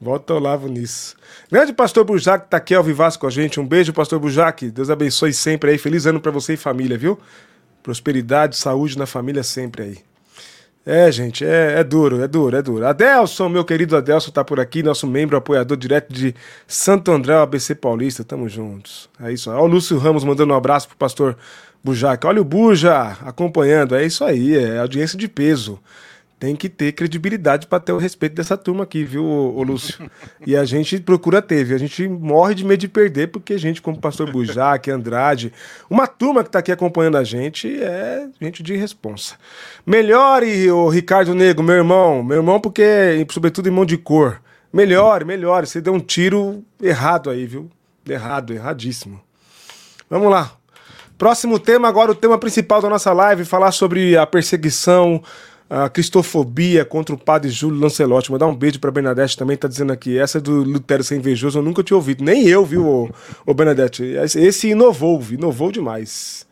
Volta 0.06 0.36
Olavo 0.36 0.68
nisso. 0.68 1.16
Grande 1.52 1.74
pastor 1.74 2.06
Bujac 2.06 2.48
tá 2.48 2.58
aqui 2.58 2.76
ao 2.76 2.84
vivasso 2.84 3.18
com 3.18 3.26
a 3.26 3.30
gente. 3.32 3.60
Um 3.60 3.66
beijo, 3.66 3.92
pastor 3.92 4.20
Bujac. 4.20 4.70
Deus 4.70 4.92
abençoe 4.92 5.34
sempre 5.34 5.72
aí. 5.72 5.80
Feliz 5.80 6.06
ano 6.06 6.22
para 6.22 6.30
você 6.32 6.54
e 6.54 6.58
família, 6.58 6.96
viu? 6.96 7.18
Prosperidade, 7.82 8.56
saúde 8.56 9.00
na 9.00 9.08
família 9.08 9.42
sempre 9.42 9.82
aí. 9.82 9.98
É, 10.86 11.12
gente, 11.12 11.44
é, 11.44 11.80
é, 11.80 11.84
duro, 11.84 12.22
é 12.22 12.28
duro, 12.28 12.56
é 12.56 12.62
duro. 12.62 12.86
Adelson, 12.86 13.50
meu 13.50 13.66
querido 13.66 13.98
Adelson, 13.98 14.30
tá 14.30 14.44
por 14.44 14.60
aqui, 14.60 14.84
nosso 14.84 15.08
membro, 15.08 15.36
apoiador 15.38 15.76
direto 15.76 16.14
de 16.14 16.36
Santo 16.68 17.12
André, 17.12 17.34
ABC 17.34 17.74
Paulista. 17.74 18.24
Tamo 18.24 18.48
juntos. 18.48 19.10
É 19.20 19.34
isso. 19.34 19.50
Olha 19.50 19.62
o 19.62 19.66
Lúcio 19.66 19.98
Ramos 19.98 20.24
mandando 20.24 20.54
um 20.54 20.56
abraço 20.56 20.88
pro 20.88 20.98
pastor 20.98 21.36
Bujac. 21.84 22.28
Olha 22.28 22.40
o 22.40 22.46
Buja 22.46 23.18
acompanhando. 23.26 23.96
É 23.96 24.06
isso 24.06 24.24
aí, 24.24 24.56
é 24.56 24.78
audiência 24.78 25.18
de 25.18 25.28
peso 25.28 25.80
tem 26.46 26.56
que 26.56 26.70
ter 26.70 26.92
credibilidade 26.92 27.66
para 27.66 27.80
ter 27.80 27.92
o 27.92 27.98
respeito 27.98 28.36
dessa 28.36 28.56
turma 28.56 28.84
aqui, 28.84 29.04
viu, 29.04 29.26
ô, 29.26 29.64
Lúcio? 29.64 30.08
E 30.46 30.56
a 30.56 30.64
gente 30.64 31.00
procura 31.00 31.42
ter, 31.42 31.64
viu? 31.64 31.76
A 31.76 31.80
gente 31.80 32.08
morre 32.08 32.54
de 32.54 32.64
medo 32.64 32.82
de 32.82 32.88
perder, 32.88 33.30
porque 33.30 33.58
gente 33.58 33.82
como 33.82 33.98
o 33.98 34.00
pastor 34.00 34.32
Bujac, 34.32 34.92
Andrade, 34.92 35.52
uma 35.90 36.06
turma 36.06 36.44
que 36.44 36.50
está 36.50 36.60
aqui 36.60 36.72
acompanhando 36.72 37.18
a 37.18 37.24
gente 37.24 37.82
é 37.82 38.28
gente 38.40 38.62
de 38.62 38.76
responsa. 38.76 39.38
Melhore, 39.84 40.70
o 40.70 40.88
Ricardo 40.88 41.34
Nego, 41.34 41.64
meu 41.64 41.78
irmão, 41.78 42.22
meu 42.22 42.38
irmão, 42.38 42.60
porque, 42.60 43.26
sobretudo, 43.32 43.66
irmão 43.66 43.84
de 43.84 43.98
cor. 43.98 44.40
Melhore, 44.72 45.26
melhore. 45.26 45.66
Você 45.66 45.82
deu 45.82 45.96
um 45.96 46.00
tiro 46.00 46.64
errado 46.80 47.32
aí, 47.32 47.48
viu? 47.48 47.72
Errado, 48.08 48.54
erradíssimo. 48.54 49.20
Vamos 50.08 50.30
lá. 50.30 50.52
Próximo 51.18 51.58
tema, 51.58 51.88
agora 51.88 52.12
o 52.12 52.16
tema 52.16 52.38
principal 52.38 52.84
da 52.84 52.90
nossa 52.90 53.12
live, 53.12 53.46
falar 53.46 53.72
sobre 53.72 54.16
a 54.16 54.28
perseguição, 54.28 55.24
a 55.70 55.90
cristofobia 55.90 56.86
contra 56.86 57.16
o 57.16 57.18
padre 57.18 57.50
Júlio 57.50 57.80
Lancelotti. 57.80 58.32
Mandar 58.32 58.48
um 58.48 58.56
beijo 58.56 58.80
pra 58.80 58.92
Bernadette 58.92 59.38
também, 59.38 59.58
tá 59.58 59.68
dizendo 59.68 59.92
aqui. 59.92 60.18
Essa 60.18 60.40
do 60.40 60.64
Lutero 60.64 61.04
Ser 61.04 61.18
Invejoso 61.18 61.60
eu 61.60 61.64
nunca 61.64 61.84
tinha 61.84 61.98
ouvido. 61.98 62.24
Nem 62.24 62.48
eu, 62.48 62.66
viu, 62.66 62.86
ô, 62.86 63.10
ô 63.46 63.54
Bernadette? 63.54 64.04
Esse 64.04 64.70
inovou, 64.70 65.22
inovou 65.32 65.72
demais. 65.72 66.46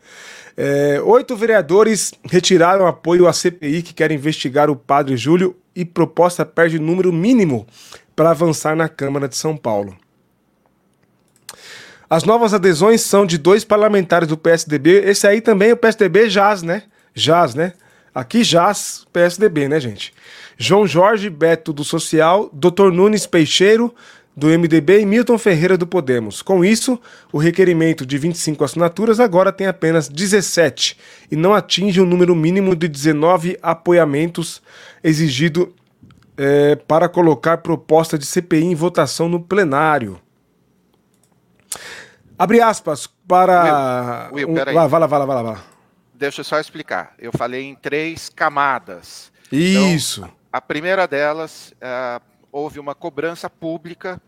É, 0.56 1.00
oito 1.02 1.36
vereadores 1.36 2.12
retiraram 2.30 2.86
apoio 2.86 3.26
à 3.26 3.32
CPI 3.32 3.82
que 3.82 3.92
quer 3.92 4.12
investigar 4.12 4.70
o 4.70 4.76
padre 4.76 5.16
Júlio 5.16 5.56
e 5.74 5.84
proposta 5.84 6.44
perde 6.44 6.78
número 6.78 7.12
mínimo 7.12 7.66
para 8.14 8.30
avançar 8.30 8.76
na 8.76 8.88
Câmara 8.88 9.28
de 9.28 9.36
São 9.36 9.56
Paulo. 9.56 9.96
As 12.08 12.22
novas 12.22 12.54
adesões 12.54 13.00
são 13.00 13.26
de 13.26 13.36
dois 13.38 13.64
parlamentares 13.64 14.28
do 14.28 14.36
PSDB. 14.36 15.02
Esse 15.04 15.26
aí 15.26 15.40
também, 15.40 15.72
o 15.72 15.76
PSDB 15.76 16.28
jaz, 16.28 16.62
né? 16.62 16.84
Jaz, 17.12 17.54
né? 17.56 17.72
Aqui 18.14 18.44
jaz 18.44 19.04
PSDB, 19.12 19.68
né, 19.68 19.80
gente? 19.80 20.14
João 20.56 20.86
Jorge 20.86 21.28
Beto 21.28 21.72
do 21.72 21.82
Social, 21.82 22.48
Dr. 22.52 22.92
Nunes 22.92 23.26
Peixeiro 23.26 23.92
do 24.36 24.48
MDB 24.48 25.00
e 25.00 25.06
Milton 25.06 25.38
Ferreira 25.38 25.76
do 25.76 25.86
Podemos. 25.86 26.42
Com 26.42 26.64
isso, 26.64 27.00
o 27.32 27.38
requerimento 27.38 28.04
de 28.04 28.18
25 28.18 28.64
assinaturas 28.64 29.20
agora 29.20 29.52
tem 29.52 29.66
apenas 29.66 30.08
17 30.08 30.96
e 31.30 31.36
não 31.36 31.54
atinge 31.54 32.00
o 32.00 32.06
número 32.06 32.34
mínimo 32.34 32.74
de 32.74 32.88
19 32.88 33.58
apoiamentos 33.62 34.60
exigido 35.02 35.74
é, 36.36 36.74
para 36.74 37.08
colocar 37.08 37.58
proposta 37.58 38.18
de 38.18 38.26
CPI 38.26 38.64
em 38.64 38.74
votação 38.74 39.28
no 39.28 39.40
plenário. 39.40 40.20
Abre 42.36 42.60
aspas 42.60 43.08
para. 43.28 44.30
Will, 44.32 44.48
Will, 44.48 44.60
um... 44.60 44.74
Vai, 44.74 44.88
vai 44.88 45.00
lá, 45.00 45.06
vai 45.06 45.18
lá, 45.18 45.26
vai 45.26 45.42
lá. 45.42 45.73
Deixa 46.14 46.40
eu 46.40 46.44
só 46.44 46.60
explicar. 46.60 47.14
Eu 47.18 47.32
falei 47.32 47.64
em 47.64 47.74
três 47.74 48.28
camadas. 48.28 49.32
Isso. 49.50 50.20
Então, 50.20 50.34
a 50.52 50.60
primeira 50.60 51.06
delas, 51.06 51.74
uh, 51.74 52.22
houve 52.52 52.78
uma 52.78 52.94
cobrança 52.94 53.50
pública 53.50 54.22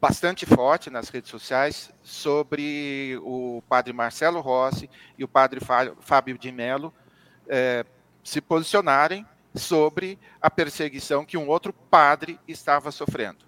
bastante 0.00 0.44
forte 0.44 0.90
nas 0.90 1.08
redes 1.08 1.30
sociais 1.30 1.92
sobre 2.02 3.16
o 3.22 3.62
padre 3.68 3.92
Marcelo 3.92 4.40
Rossi 4.40 4.90
e 5.16 5.22
o 5.22 5.28
padre 5.28 5.60
Fábio 6.00 6.36
de 6.36 6.50
Mello 6.50 6.92
eh, 7.46 7.86
se 8.24 8.40
posicionarem 8.40 9.24
sobre 9.54 10.18
a 10.40 10.50
perseguição 10.50 11.24
que 11.24 11.36
um 11.36 11.46
outro 11.46 11.72
padre 11.72 12.40
estava 12.48 12.90
sofrendo. 12.90 13.44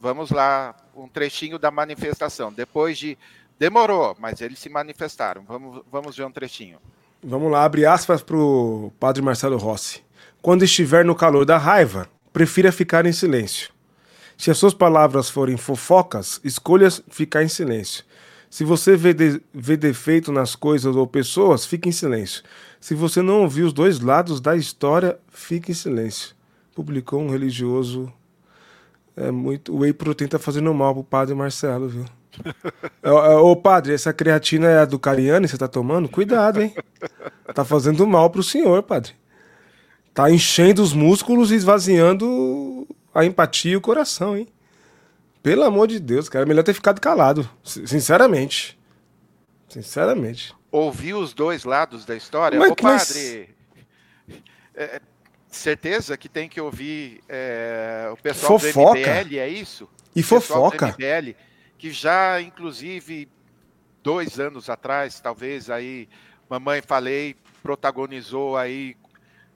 Vamos 0.00 0.30
lá, 0.30 0.76
um 0.94 1.08
trechinho 1.08 1.58
da 1.58 1.70
manifestação. 1.70 2.52
Depois 2.52 2.96
de. 2.96 3.18
Demorou, 3.58 4.16
mas 4.18 4.40
eles 4.40 4.58
se 4.58 4.68
manifestaram. 4.68 5.42
Vamos, 5.46 5.82
vamos 5.90 6.16
ver 6.16 6.24
um 6.24 6.30
trechinho. 6.30 6.78
Vamos 7.22 7.50
lá, 7.50 7.64
abre 7.64 7.86
aspas 7.86 8.22
para 8.22 8.36
o 8.36 8.92
padre 9.00 9.22
Marcelo 9.22 9.56
Rossi. 9.56 10.02
Quando 10.42 10.64
estiver 10.64 11.04
no 11.04 11.14
calor 11.14 11.44
da 11.44 11.56
raiva, 11.56 12.08
prefira 12.32 12.70
ficar 12.70 13.06
em 13.06 13.12
silêncio. 13.12 13.70
Se 14.36 14.50
as 14.50 14.58
suas 14.58 14.74
palavras 14.74 15.30
forem 15.30 15.56
fofocas, 15.56 16.40
escolha 16.44 16.90
ficar 17.08 17.42
em 17.42 17.48
silêncio. 17.48 18.04
Se 18.50 18.64
você 18.64 18.96
vê, 18.96 19.14
de, 19.14 19.40
vê 19.52 19.76
defeito 19.76 20.30
nas 20.30 20.54
coisas 20.54 20.94
ou 20.94 21.06
pessoas, 21.06 21.64
fique 21.64 21.88
em 21.88 21.92
silêncio. 21.92 22.42
Se 22.78 22.94
você 22.94 23.22
não 23.22 23.42
ouviu 23.42 23.66
os 23.66 23.72
dois 23.72 23.98
lados 23.98 24.40
da 24.40 24.54
história, 24.54 25.18
fique 25.30 25.72
em 25.72 25.74
silêncio. 25.74 26.36
Publicou 26.74 27.20
um 27.20 27.30
religioso. 27.30 28.12
É 29.16 29.30
muito. 29.30 29.74
O 29.74 29.78
whey 29.78 29.92
protein 29.92 30.28
tá 30.28 30.38
fazendo 30.38 30.72
mal 30.74 30.94
pro 30.94 31.02
padre 31.02 31.34
Marcelo, 31.34 31.88
viu? 31.88 32.04
Ô 33.42 33.56
padre, 33.56 33.94
essa 33.94 34.12
creatina 34.12 34.68
é 34.68 34.78
a 34.78 34.84
do 34.84 34.98
Cariani, 34.98 35.48
você 35.48 35.56
tá 35.56 35.68
tomando? 35.68 36.08
Cuidado, 36.08 36.62
hein? 36.62 36.74
Tá 37.54 37.64
fazendo 37.64 38.06
mal 38.06 38.30
pro 38.30 38.42
senhor, 38.42 38.82
padre. 38.82 39.12
Tá 40.12 40.30
enchendo 40.30 40.82
os 40.82 40.92
músculos 40.92 41.50
e 41.50 41.54
esvaziando 41.54 42.86
a 43.14 43.24
empatia 43.24 43.72
e 43.72 43.76
o 43.76 43.80
coração, 43.80 44.36
hein? 44.36 44.48
Pelo 45.42 45.64
amor 45.64 45.86
de 45.86 46.00
Deus, 46.00 46.28
cara, 46.28 46.44
melhor 46.46 46.64
ter 46.64 46.74
ficado 46.74 47.00
calado, 47.00 47.48
sinceramente. 47.62 48.78
Sinceramente 49.68 50.56
ouvir 50.76 51.14
os 51.14 51.32
dois 51.32 51.64
lados 51.64 52.04
da 52.04 52.14
história. 52.14 52.58
Mas, 52.58 52.70
Ô, 52.70 52.76
padre, 52.76 53.48
mas... 54.28 54.38
é, 54.74 55.00
certeza 55.48 56.16
que 56.16 56.28
tem 56.28 56.48
que 56.48 56.60
ouvir 56.60 57.22
é, 57.28 58.08
o 58.12 58.16
pessoal 58.16 58.58
fofoca. 58.58 59.00
do 59.00 59.26
MBL, 59.26 59.38
é 59.38 59.48
isso? 59.48 59.88
E 60.14 60.22
fofoca. 60.22 60.88
MBL, 60.88 61.34
que 61.78 61.90
já, 61.90 62.40
inclusive, 62.40 63.28
dois 64.02 64.38
anos 64.40 64.70
atrás, 64.70 65.20
talvez, 65.20 65.70
aí, 65.70 66.08
Mamãe 66.48 66.80
Falei 66.80 67.36
protagonizou 67.62 68.56
aí 68.56 68.96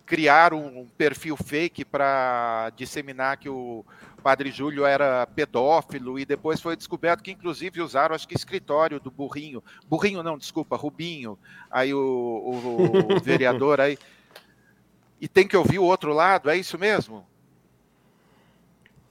criar 0.05 0.53
um, 0.53 0.89
perfil 0.99 1.37
fake 1.37 1.85
para 1.85 2.73
disseminar 2.75 3.37
que 3.37 3.49
o 3.49 3.85
Padre 4.25 4.51
Júlio 4.51 4.85
era 4.85 5.25
pedófilo 5.25 6.19
e 6.19 6.25
depois 6.25 6.61
foi 6.61 6.77
descoberto 6.77 7.23
que 7.23 7.31
inclusive 7.31 7.81
usaram, 7.81 8.13
acho 8.13 8.27
que 8.27 8.35
escritório 8.35 8.99
do 8.99 9.09
Burrinho, 9.09 9.63
Burrinho 9.87 10.21
não, 10.25 10.37
desculpa, 10.37 10.77
Rubinho, 10.77 11.39
aí 11.71 11.95
o, 11.95 11.99
o, 12.01 13.17
o 13.17 13.21
vereador 13.23 13.81
aí, 13.81 13.97
e 15.21 15.29
tem 15.29 15.47
que 15.47 15.57
ouvir 15.57 15.79
o 15.79 15.85
outro 15.85 16.13
lado, 16.13 16.51
é 16.51 16.57
isso 16.57 16.77
mesmo? 16.77 17.25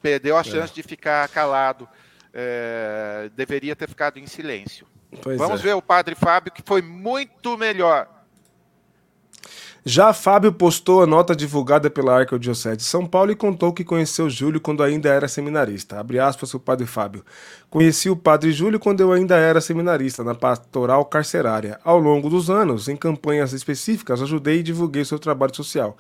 Perdeu 0.02 0.36
a 0.36 0.42
é. 0.42 0.44
chance 0.44 0.74
é. 0.74 0.76
de 0.76 0.84
ficar 0.84 1.30
calado, 1.30 1.88
é, 2.34 3.30
deveria 3.36 3.76
ter 3.76 3.88
ficado 3.88 4.18
em 4.20 4.28
silêncio. 4.28 4.86
Pois 5.22 5.38
Vamos 5.38 5.62
é. 5.62 5.64
ver 5.64 5.74
o 5.74 5.82
Padre 5.82 6.16
Fábio, 6.16 6.52
que 6.52 6.62
foi 6.62 6.82
muito 6.82 7.58
melhor 7.58 8.08
já 9.86 10.14
Fábio 10.14 10.52
postou 10.52 11.02
a 11.02 11.08
nota 11.08 11.36
divulgada 11.36 11.90
pela 11.90 12.20
Arquidiocese 12.20 12.78
de 12.78 12.84
São 12.84 13.06
Paulo 13.06 13.32
e 13.32 13.36
contou 13.36 13.72
que 13.72 13.84
conheceu 13.84 14.30
Júlio 14.30 14.60
quando 14.60 14.84
ainda 14.84 15.10
era 15.10 15.28
seminarista. 15.28 16.00
Abre 16.00 16.20
aspas 16.20 16.54
o 16.54 16.60
padre 16.60 16.86
Fábio. 16.86 17.24
Conheci 17.70 18.10
o 18.10 18.16
padre 18.16 18.52
Júlio 18.52 18.80
quando 18.80 19.00
eu 19.00 19.14
ainda 19.14 19.36
era 19.36 19.62
seminarista, 19.62 20.24
na 20.24 20.36
pastoral 20.36 21.06
carcerária. 21.06 21.80
Ao 21.84 21.98
longo 21.98 22.30
dos 22.30 22.50
anos, 22.50 22.90
em 22.90 22.96
campanhas 22.96 23.54
específicas, 23.54 24.22
ajudei 24.22 24.60
e 24.60 24.64
divulguei 24.64 25.06
seu 25.06 25.18
trabalho 25.18 25.56
social. 25.56 25.98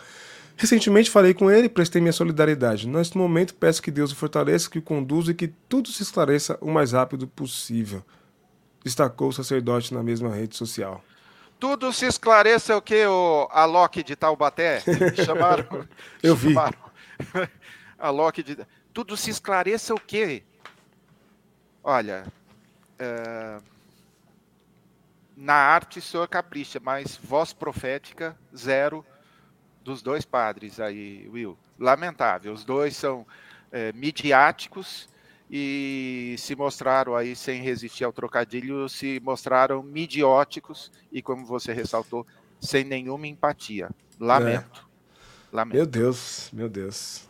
Recentemente 0.60 1.10
falei 1.10 1.34
com 1.34 1.49
ele 1.49 1.68
e 1.68 1.70
prestei 1.70 2.01
minha 2.01 2.12
solidariedade. 2.12 2.86
Neste 2.86 3.18
momento, 3.18 3.55
peço 3.55 3.82
que 3.82 3.89
Deus 3.89 4.12
o 4.12 4.16
fortaleça, 4.16 4.70
que 4.70 4.78
o 4.78 4.82
conduza 4.82 5.32
e 5.32 5.34
que 5.34 5.47
tudo 5.47 5.89
se 5.89 6.03
esclareça 6.03 6.57
o 6.60 6.70
mais 6.70 6.91
rápido 6.91 7.26
possível. 7.26 8.03
Destacou 8.84 9.30
o 9.30 9.32
sacerdote 9.32 9.93
na 9.93 10.03
mesma 10.03 10.36
rede 10.36 10.57
social. 10.57 11.01
Tudo 11.57 11.93
se 11.93 12.05
esclareça 12.05 12.76
o 12.76 12.82
que 12.82 13.05
o 13.05 13.47
Alok 13.51 14.03
de 14.03 14.18
Taubaté 14.18 14.84
chamaram. 15.26 15.88
Eu 16.22 16.36
vi. 16.36 16.49
Chamaram, 16.49 16.78
Alok 17.97 18.43
de. 18.43 18.57
Tudo 18.93 19.16
se 19.16 19.30
esclareça 19.30 19.93
o 19.93 19.99
quê? 19.99 20.43
Olha, 21.82 22.26
é, 22.99 23.60
na 25.38 25.53
arte 25.53 25.99
o 25.99 26.01
senhor 26.01 26.28
capricha, 26.28 26.82
mas 26.84 27.18
voz 27.24 27.53
profética 27.53 28.38
zero 28.53 29.05
dos 29.84 30.01
dois 30.01 30.25
padres 30.25 30.80
aí, 30.80 31.27
Will. 31.30 31.57
Lamentável. 31.77 32.53
Os 32.53 32.63
dois 32.63 32.95
são 32.95 33.25
é, 33.71 33.91
midiáticos 33.93 35.07
e 35.49 36.36
se 36.38 36.55
mostraram 36.55 37.15
aí 37.15 37.36
sem 37.36 37.61
resistir 37.61 38.03
ao 38.03 38.13
trocadilho, 38.13 38.88
se 38.88 39.19
mostraram 39.23 39.82
midióticos 39.82 40.91
e 41.11 41.21
como 41.21 41.45
você 41.45 41.73
ressaltou, 41.73 42.25
sem 42.59 42.84
nenhuma 42.84 43.27
empatia. 43.27 43.89
Lamento. 44.19 44.86
É. 44.86 45.55
Lamento. 45.55 45.75
Meu 45.77 45.86
Deus, 45.86 46.49
meu 46.53 46.69
Deus. 46.69 47.27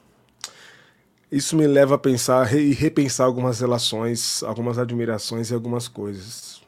Isso 1.32 1.56
me 1.56 1.68
leva 1.68 1.96
a 1.96 1.98
pensar 1.98 2.52
e 2.54 2.74
repensar 2.74 3.26
algumas 3.26 3.60
relações, 3.60 4.42
algumas 4.44 4.80
admirações 4.80 5.52
e 5.52 5.54
algumas 5.54 5.88
coisas. 5.88 6.62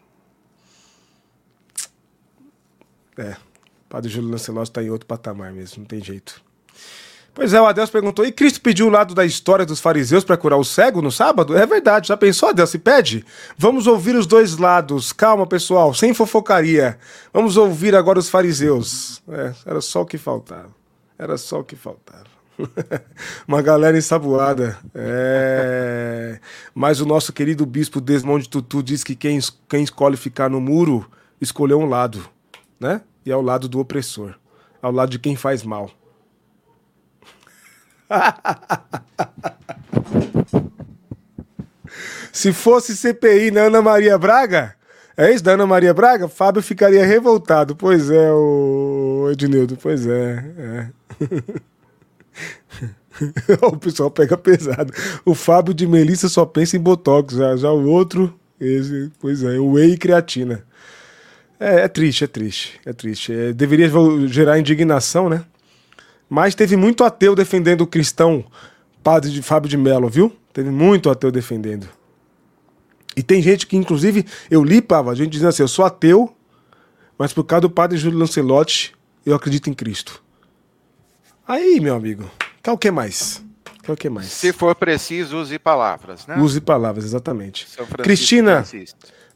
É, 3.17 3.36
Padre 3.92 4.10
Júlio 4.10 4.32
Lancelotti 4.32 4.70
está 4.70 4.82
em 4.82 4.89
outro 4.89 5.06
patamar 5.06 5.52
mesmo, 5.52 5.80
não 5.80 5.86
tem 5.86 6.02
jeito. 6.02 6.42
Pois 7.34 7.54
é, 7.54 7.60
o 7.60 7.66
Adeus 7.66 7.89
perguntou: 7.89 8.26
e 8.26 8.32
Cristo 8.32 8.62
pediu 8.62 8.88
o 8.88 8.89
lado 8.89 9.14
da 9.14 9.26
história 9.26 9.66
dos 9.66 9.82
fariseus 9.82 10.24
para 10.24 10.38
curar 10.38 10.58
o 10.58 10.64
cego 10.64 11.02
no 11.02 11.12
sábado? 11.12 11.58
É 11.58 11.66
verdade, 11.66 12.08
já 12.08 12.16
pensou, 12.16 12.48
Adeus? 12.48 12.70
Se 12.70 12.80
pede? 12.80 13.26
Vamos 13.58 13.88
ouvir 13.88 14.16
os 14.16 14.26
dois 14.26 14.56
lados. 14.56 15.12
Calma, 15.12 15.46
pessoal, 15.46 15.94
sem 15.94 16.14
fofocaria. 16.14 16.98
Vamos 17.34 17.58
ouvir 17.58 17.94
agora 17.94 18.18
os 18.18 18.30
fariseus. 18.30 19.22
É, 19.28 19.54
era 19.66 19.82
só 19.82 20.04
o 20.04 20.06
que 20.06 20.18
faltava. 20.18 20.70
Era 21.20 21.38
só 21.38 21.60
o 21.60 21.64
que 21.64 21.76
faltava. 21.76 22.32
Uma 23.46 23.62
galera 23.62 23.98
ensaboada. 23.98 24.80
É... 24.96 26.39
Mas 26.74 27.02
o 27.02 27.06
nosso 27.06 27.34
querido 27.34 27.66
bispo 27.66 28.00
Desmond 28.00 28.48
Tutu 28.48 28.82
diz 28.82 29.04
que 29.04 29.16
quem, 29.16 29.38
quem 29.68 29.84
escolhe 29.84 30.16
ficar 30.16 30.50
no 30.50 30.62
muro 30.62 31.06
escolheu 31.42 31.80
um 31.80 31.86
lado, 31.86 32.26
né? 32.80 33.02
E 33.26 33.32
é 33.32 33.36
o 33.36 33.41
lado 33.41 33.67
do 33.69 33.80
opressor, 33.80 34.36
ao 34.82 34.91
lado 34.91 35.09
de 35.09 35.19
quem 35.19 35.36
faz 35.36 35.63
mal. 35.63 35.91
Se 42.32 42.53
fosse 42.53 42.95
CPI 42.95 43.51
na 43.51 43.61
Ana 43.63 43.82
Maria 43.82 44.17
Braga, 44.17 44.76
É 45.17 45.32
isso 45.34 45.43
da 45.43 45.51
Ana 45.51 45.67
Maria 45.67 45.93
Braga? 45.93 46.28
Fábio 46.28 46.63
ficaria 46.63 47.05
revoltado. 47.05 47.76
Pois 47.76 48.09
é, 48.09 48.32
o 48.32 49.30
Ednildo, 49.32 49.78
pois 49.78 50.07
é. 50.07 50.45
é. 50.57 50.89
o 53.61 53.78
pessoal 53.78 54.09
pega 54.09 54.38
pesado. 54.38 54.93
O 55.26 55.36
Fábio 55.36 55.74
de 55.74 55.86
Melissa 55.86 56.30
só 56.30 56.45
pensa 56.45 56.78
em 56.78 56.80
Botox, 56.80 57.36
já, 57.36 57.55
já 57.55 57.72
o 57.72 57.88
outro, 57.88 58.34
esse, 58.59 59.11
pois 59.19 59.43
é, 59.43 59.59
o 59.59 59.74
Whey 59.74 59.93
e 59.93 59.97
creatina. 59.97 60.63
É, 61.62 61.82
é 61.82 61.88
triste, 61.88 62.24
é 62.24 62.28
triste, 62.28 62.82
é 62.84 62.91
triste. 62.91 63.32
É, 63.32 63.53
deveria 63.53 63.88
gerar 64.26 64.57
indignação, 64.57 65.30
né? 65.30 65.45
Mas 66.28 66.55
teve 66.55 66.76
muito 66.76 67.03
ateu 67.03 67.36
defendendo 67.36 67.82
o 67.82 67.88
cristão 67.88 68.43
padre 69.03 69.30
de 69.30 69.43
Fábio 69.43 69.70
de 69.70 69.78
Mello, 69.78 70.09
viu? 70.09 70.36
Teve 70.51 70.72
muito 70.72 71.07
ateu 71.07 71.32
defendendo. 71.32 71.88
E 73.16 73.22
tem 73.22 73.43
gente 73.43 73.68
que, 73.68 73.78
inclusive, 73.78 74.26
eu 74.49 74.64
li, 74.64 74.82
Pava, 74.82 75.12
a 75.12 75.16
gente 75.16 75.30
dizendo 75.30 75.49
assim, 75.49 75.62
eu 75.62 75.68
sou 75.68 75.86
ateu, 75.86 76.36
mas 77.16 77.32
por 77.32 77.43
causa 77.43 77.62
do 77.62 77.70
padre 77.70 77.95
Júlio 77.95 78.18
Lancelotti, 78.18 78.95
eu 79.24 79.36
acredito 79.36 79.70
em 79.70 79.74
Cristo. 79.74 80.24
Aí, 81.47 81.80
meu 81.80 81.93
amigo, 81.93 82.32
quer 82.64 82.72
o 82.72 82.78
que 82.78 82.89
mais? 82.89 83.43
Quer 83.84 83.91
o 83.91 83.97
que 83.97 84.09
mais? 84.09 84.28
Se 84.28 84.51
for 84.51 84.74
preciso, 84.74 85.38
use 85.38 85.59
palavras, 85.59 86.26
né? 86.26 86.38
Use 86.38 86.59
palavras, 86.59 87.05
exatamente. 87.05 87.68
Cristina, 88.01 88.66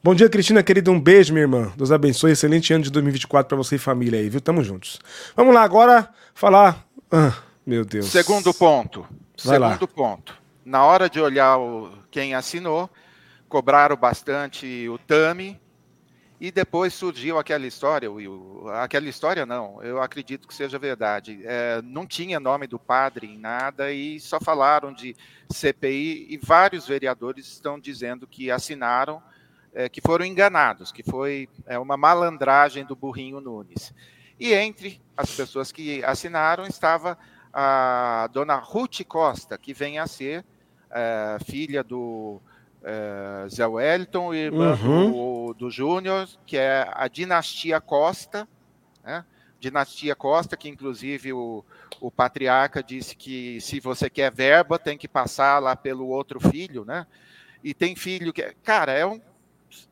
bom 0.05 0.13
dia, 0.13 0.29
Cristina, 0.29 0.61
querida, 0.61 0.91
um 0.91 1.01
beijo, 1.01 1.33
minha 1.33 1.45
irmã. 1.45 1.73
Deus 1.75 1.91
abençoe, 1.91 2.31
excelente 2.31 2.71
ano 2.71 2.83
de 2.83 2.91
2024 2.91 3.47
para 3.47 3.57
você 3.57 3.77
e 3.77 3.79
família 3.79 4.19
aí, 4.19 4.29
viu? 4.29 4.39
Tamo 4.39 4.63
juntos. 4.63 4.99
Vamos 5.35 5.51
lá 5.51 5.63
agora 5.63 6.07
falar... 6.35 6.85
Ah, 7.11 7.33
meu 7.65 7.83
Deus. 7.83 8.05
Segundo 8.05 8.53
ponto. 8.53 9.01
Vai 9.43 9.55
Segundo 9.55 9.81
lá. 9.81 9.87
ponto. 9.87 10.37
Na 10.63 10.85
hora 10.85 11.09
de 11.09 11.19
olhar 11.19 11.57
o, 11.57 11.91
quem 12.11 12.35
assinou, 12.35 12.87
cobraram 13.49 13.95
bastante 13.95 14.87
o 14.87 14.99
TAMI, 14.99 15.59
e 16.39 16.51
depois 16.51 16.93
surgiu 16.93 17.39
aquela 17.39 17.65
história, 17.65 18.11
Will. 18.11 18.69
Aquela 18.73 19.09
história 19.09 19.43
não, 19.43 19.81
eu 19.81 19.99
acredito 19.99 20.47
que 20.47 20.53
seja 20.53 20.77
verdade. 20.77 21.39
É, 21.43 21.81
não 21.81 22.05
tinha 22.05 22.39
nome 22.39 22.67
do 22.67 22.77
padre 22.77 23.25
em 23.25 23.39
nada 23.39 23.91
e 23.91 24.19
só 24.19 24.39
falaram 24.39 24.93
de 24.93 25.15
CPI 25.49 26.27
e 26.29 26.37
vários 26.37 26.87
vereadores 26.87 27.47
estão 27.47 27.79
dizendo 27.79 28.27
que 28.27 28.51
assinaram, 28.51 29.23
é, 29.75 29.89
que 29.89 30.01
foram 30.01 30.25
enganados, 30.25 30.91
que 30.91 31.03
foi 31.03 31.49
é, 31.67 31.77
uma 31.77 31.97
malandragem 31.97 32.85
do 32.85 32.95
burrinho 32.95 33.41
Nunes. 33.41 33.93
E 34.39 34.53
entre 34.53 35.01
as 35.15 35.29
pessoas 35.35 35.71
que 35.71 36.03
assinaram 36.03 36.65
estava 36.65 37.17
a 37.53 38.27
dona 38.33 38.55
Ruth 38.55 39.03
Costa, 39.07 39.57
que 39.57 39.73
vem 39.73 39.99
a 39.99 40.07
ser 40.07 40.43
é, 40.89 41.37
filha 41.45 41.83
do 41.83 42.41
é, 42.83 43.47
Zé 43.49 43.67
Wellington, 43.67 44.33
irmã 44.33 44.77
Uhum. 44.81 45.11
do, 45.11 45.53
do 45.53 45.69
Júnior, 45.69 46.27
que 46.45 46.57
é 46.57 46.87
a 46.93 47.07
dinastia 47.07 47.79
Costa, 47.81 48.47
né? 49.03 49.25
Dinastia 49.59 50.15
Costa, 50.15 50.55
que 50.55 50.69
inclusive 50.69 51.33
o, 51.33 51.63
o 51.99 52.11
patriarca 52.11 52.83
disse 52.83 53.15
que 53.15 53.59
se 53.61 53.79
você 53.79 54.09
quer 54.09 54.31
verba, 54.31 54.77
tem 54.77 54.97
que 54.97 55.07
passar 55.07 55.59
lá 55.59 55.75
pelo 55.75 56.07
outro 56.07 56.39
filho, 56.39 56.85
né? 56.85 57.07
E 57.63 57.73
tem 57.73 57.95
filho 57.95 58.31
que. 58.31 58.43
Cara, 58.63 58.91
é 58.91 59.05
um. 59.05 59.19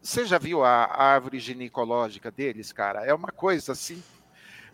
Você 0.02 0.26
já 0.26 0.38
viu 0.38 0.64
a 0.64 0.86
árvore 1.02 1.40
ginecológica 1.40 2.30
deles, 2.32 2.72
cara? 2.72 3.06
É 3.06 3.14
uma 3.14 3.30
coisa 3.30 3.72
assim. 3.72 4.02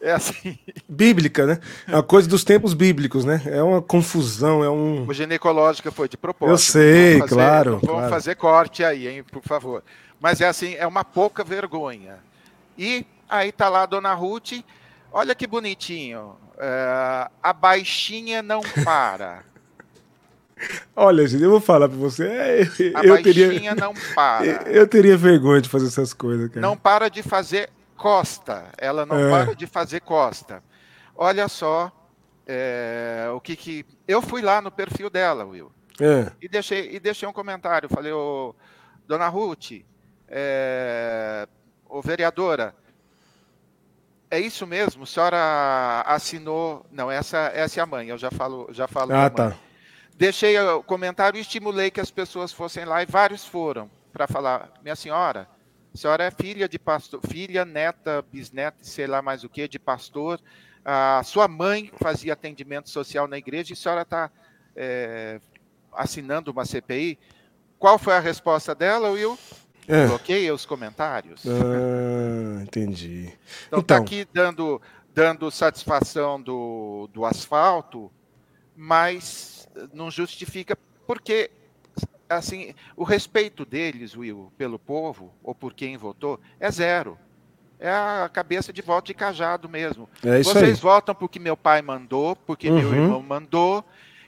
É 0.01 0.11
assim. 0.13 0.57
Bíblica, 0.87 1.45
né? 1.45 1.59
É 1.87 1.93
uma 1.95 2.03
coisa 2.03 2.27
dos 2.27 2.43
tempos 2.43 2.73
bíblicos, 2.73 3.25
né? 3.25 3.41
É 3.45 3.61
uma 3.61 3.81
confusão, 3.81 4.63
é 4.63 4.69
um... 4.69 5.05
O 5.07 5.13
ginecológica 5.13 5.91
foi 5.91 6.07
de 6.07 6.15
propósito. 6.17 6.53
Eu 6.53 6.57
sei, 6.57 7.19
fazer- 7.19 7.35
claro, 7.35 7.71
Vamos 7.79 7.87
claro. 7.89 8.09
fazer 8.09 8.35
corte 8.35 8.83
aí, 8.83 9.07
hein, 9.07 9.23
por 9.23 9.43
favor. 9.43 9.83
Mas 10.19 10.39
é 10.41 10.47
assim, 10.47 10.73
é 10.75 10.87
uma 10.87 11.03
pouca 11.03 11.43
vergonha. 11.43 12.17
E 12.77 13.05
aí 13.29 13.51
tá 13.51 13.67
lá 13.69 13.83
a 13.83 13.85
dona 13.85 14.13
Ruth, 14.13 14.53
olha 15.11 15.35
que 15.35 15.45
bonitinho. 15.45 16.35
é, 16.57 17.29
a 17.43 17.53
baixinha 17.53 18.41
não 18.41 18.61
para. 18.83 19.43
Olha, 20.95 21.25
gente, 21.27 21.43
eu 21.43 21.49
vou 21.49 21.61
falar 21.61 21.87
pra 21.87 21.97
você, 21.97 22.25
é, 22.27 22.61
A 22.95 23.05
eu 23.05 23.21
teria... 23.23 23.75
não 23.75 23.93
para. 24.13 24.45
Eu 24.69 24.87
teria 24.87 25.17
vergonha 25.17 25.61
de 25.61 25.69
fazer 25.69 25.87
essas 25.87 26.13
coisas, 26.13 26.49
cara. 26.49 26.61
Não 26.61 26.75
para 26.75 27.09
de 27.09 27.23
fazer 27.23 27.69
costa. 27.95 28.65
Ela 28.77 29.05
não 29.05 29.17
É. 29.17 29.29
para 29.29 29.55
de 29.55 29.65
fazer 29.67 30.01
costa. 30.01 30.63
Olha 31.15 31.47
só 31.47 31.91
é, 32.47 33.29
o 33.33 33.39
que 33.39 33.55
que. 33.55 33.85
Eu 34.07 34.21
fui 34.21 34.41
lá 34.41 34.61
no 34.61 34.71
perfil 34.71 35.09
dela, 35.09 35.45
Will. 35.45 35.71
É. 35.99 36.31
E 36.41 36.47
deixei, 36.47 36.95
e 36.95 36.99
deixei 36.99 37.27
um 37.27 37.33
comentário. 37.33 37.89
Falei, 37.89 38.11
ô, 38.11 38.55
dona 39.07 39.27
Ruth, 39.27 39.83
é, 40.27 41.47
ô 41.87 42.01
vereadora, 42.01 42.73
é 44.31 44.39
isso 44.39 44.65
mesmo? 44.65 45.03
A 45.03 45.05
senhora 45.05 46.03
assinou. 46.05 46.85
Não, 46.91 47.11
essa, 47.11 47.51
essa 47.53 47.79
é 47.79 47.83
a 47.83 47.85
mãe, 47.85 48.09
eu 48.09 48.17
já 48.17 48.31
falo, 48.31 48.67
já 48.71 48.87
falo. 48.87 49.13
Ah, 49.13 49.31
mãe. 49.35 49.53
Deixei 50.19 50.59
o 50.59 50.83
comentário 50.83 51.37
e 51.37 51.41
estimulei 51.41 51.89
que 51.89 52.01
as 52.01 52.11
pessoas 52.11 52.51
fossem 52.51 52.83
lá 52.83 53.01
e 53.01 53.05
vários 53.05 53.45
foram 53.45 53.89
para 54.11 54.27
falar, 54.27 54.69
minha 54.83 54.93
senhora, 54.93 55.47
a 55.93 55.97
senhora 55.97 56.25
é 56.25 56.29
filha 56.29 56.67
de 56.67 56.77
pastor, 56.77 57.21
filha, 57.25 57.63
neta, 57.63 58.21
bisneta, 58.29 58.79
sei 58.81 59.07
lá 59.07 59.21
mais 59.21 59.45
o 59.45 59.49
que, 59.49 59.65
de 59.65 59.79
pastor. 59.79 60.37
A 60.83 61.21
sua 61.23 61.47
mãe 61.47 61.89
fazia 62.01 62.33
atendimento 62.33 62.89
social 62.89 63.29
na 63.29 63.37
igreja 63.37 63.71
e 63.71 63.73
a 63.73 63.77
senhora 63.77 64.01
está 64.01 64.29
assinando 65.93 66.51
uma 66.51 66.65
CPI. 66.65 67.17
Qual 67.77 67.97
foi 67.97 68.13
a 68.13 68.19
resposta 68.19 68.75
dela, 68.75 69.11
Will? 69.11 69.39
É. 69.87 70.05
Bloqueia 70.05 70.53
os 70.53 70.65
comentários. 70.65 71.43
Ah, 71.47 72.61
entendi. 72.61 73.31
Então, 73.67 73.79
está 73.79 73.95
Então. 73.95 74.03
aqui 74.03 74.27
dando, 74.33 74.81
dando 75.13 75.49
satisfação 75.49 76.41
do, 76.41 77.09
do 77.13 77.23
asfalto, 77.23 78.11
mas 78.75 79.58
não 79.93 80.09
justifica, 80.11 80.77
porque 81.07 81.51
assim, 82.29 82.73
o 82.95 83.03
respeito 83.03 83.65
deles, 83.65 84.15
Will, 84.15 84.51
pelo 84.57 84.77
povo, 84.77 85.33
ou 85.43 85.55
por 85.55 85.73
quem 85.73 85.97
votou, 85.97 86.39
é 86.59 86.69
zero. 86.71 87.17
É 87.79 87.89
a 87.89 88.29
cabeça 88.31 88.71
de 88.73 88.81
voto 88.81 89.07
de 89.07 89.13
cajado 89.13 89.67
mesmo. 89.69 90.07
É 90.23 90.43
Vocês 90.43 90.63
aí. 90.63 90.73
votam 90.73 91.15
porque 91.15 91.39
meu 91.39 91.55
pai 91.57 91.81
mandou, 91.81 92.35
porque 92.35 92.69
meu 92.69 92.87
Uhum. 92.89 92.93
irmão 92.95 93.23
mandou, 93.23 93.83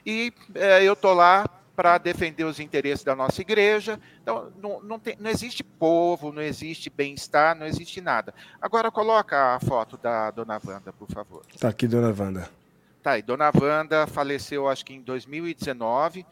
e 0.06 0.32
é, 0.54 0.82
eu 0.82 0.96
tô 0.96 1.12
lá 1.12 1.46
para 1.76 1.96
defender 1.98 2.44
os 2.44 2.58
interesses 2.58 3.04
da 3.04 3.14
nossa 3.14 3.40
igreja. 3.40 4.00
Então, 4.22 4.50
não, 4.60 4.82
não, 4.82 4.98
tem- 4.98 5.16
não 5.20 5.30
existe 5.30 5.62
povo, 5.62 6.32
não 6.32 6.42
existe 6.42 6.90
bem-estar, 6.90 7.54
não 7.56 7.66
existe 7.66 8.00
nada. 8.00 8.34
Agora, 8.60 8.90
coloca 8.90 9.54
a 9.54 9.60
foto 9.60 9.96
da 9.96 10.30
dona 10.30 10.60
Wanda, 10.64 10.92
por 10.92 11.08
favor. 11.08 11.42
Tá 11.60 11.68
aqui, 11.68 11.86
dona 11.86 12.08
Wanda. 12.18 12.50
Tá 13.02 13.12
aí, 13.12 13.22
dona 13.22 13.50
Wanda 13.52 14.06
faleceu, 14.06 14.68
acho 14.68 14.84
que 14.84 14.94
em 14.94 15.02
2019, 15.02 16.24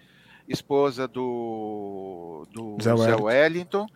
esposa 0.46 1.08
do, 1.08 2.46
do 2.52 2.76
Zé 2.80 2.94
Wellington. 2.94 3.24
Wellington, 3.24 3.86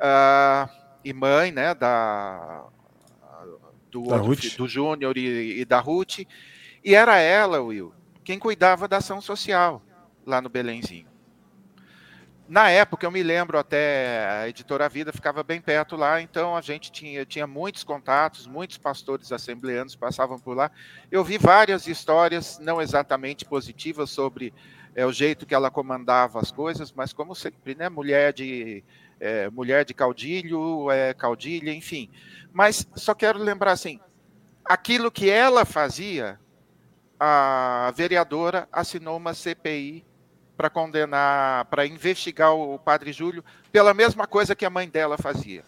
ah, 0.00 0.68
e 1.04 1.12
mãe, 1.12 1.52
né, 1.52 1.72
da, 1.72 2.66
do, 3.90 4.08
Da 4.08 4.20
outro 4.20 4.56
do 4.56 4.68
Júnior 4.68 5.16
e, 5.16 5.60
e 5.60 5.64
da 5.64 5.78
Ruth, 5.78 6.26
e 6.84 6.94
era 6.94 7.16
ela, 7.18 7.60
Will, 7.60 7.94
quem 8.24 8.40
cuidava 8.40 8.88
da 8.88 8.96
ação 8.96 9.20
social 9.20 9.80
lá 10.26 10.40
no 10.40 10.48
Belenzinho. 10.48 11.06
Na 12.48 12.70
época, 12.70 13.04
eu 13.04 13.10
me 13.10 13.24
lembro 13.24 13.58
até 13.58 14.24
a 14.42 14.48
editora 14.48 14.88
Vida 14.88 15.12
ficava 15.12 15.42
bem 15.42 15.60
perto 15.60 15.96
lá, 15.96 16.22
então 16.22 16.56
a 16.56 16.60
gente 16.60 16.92
tinha, 16.92 17.26
tinha 17.26 17.44
muitos 17.44 17.82
contatos, 17.82 18.46
muitos 18.46 18.78
pastores 18.78 19.32
assembleanos 19.32 19.96
passavam 19.96 20.38
por 20.38 20.56
lá. 20.56 20.70
Eu 21.10 21.24
vi 21.24 21.38
várias 21.38 21.88
histórias, 21.88 22.60
não 22.60 22.80
exatamente 22.80 23.44
positivas, 23.44 24.10
sobre 24.10 24.54
é, 24.94 25.04
o 25.04 25.12
jeito 25.12 25.44
que 25.44 25.56
ela 25.56 25.72
comandava 25.72 26.38
as 26.38 26.52
coisas, 26.52 26.92
mas 26.92 27.12
como 27.12 27.34
sempre, 27.34 27.74
né? 27.74 27.88
Mulher 27.88 28.32
de, 28.32 28.84
é, 29.18 29.50
mulher 29.50 29.84
de 29.84 29.92
caudilho, 29.92 30.88
é, 30.88 31.12
caudilha, 31.14 31.74
enfim. 31.74 32.08
Mas 32.52 32.86
só 32.94 33.12
quero 33.12 33.40
lembrar 33.40 33.72
assim: 33.72 33.98
aquilo 34.64 35.10
que 35.10 35.28
ela 35.28 35.64
fazia, 35.64 36.38
a 37.18 37.92
vereadora 37.96 38.68
assinou 38.70 39.16
uma 39.16 39.34
CPI 39.34 40.06
para 40.56 40.70
condenar, 40.70 41.66
para 41.66 41.86
investigar 41.86 42.54
o 42.54 42.78
padre 42.78 43.12
Júlio 43.12 43.44
pela 43.70 43.92
mesma 43.92 44.26
coisa 44.26 44.56
que 44.56 44.64
a 44.64 44.70
mãe 44.70 44.88
dela 44.88 45.18
fazia. 45.18 45.64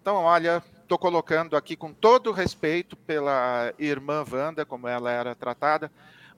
Então, 0.00 0.16
olha, 0.16 0.62
estou 0.82 0.98
colocando 0.98 1.56
aqui 1.56 1.76
com 1.76 1.92
todo 1.92 2.32
respeito 2.32 2.96
pela 2.96 3.72
irmã 3.78 4.24
Wanda, 4.30 4.66
como 4.66 4.86
ela 4.86 5.10
era 5.10 5.34
tratada, 5.34 5.90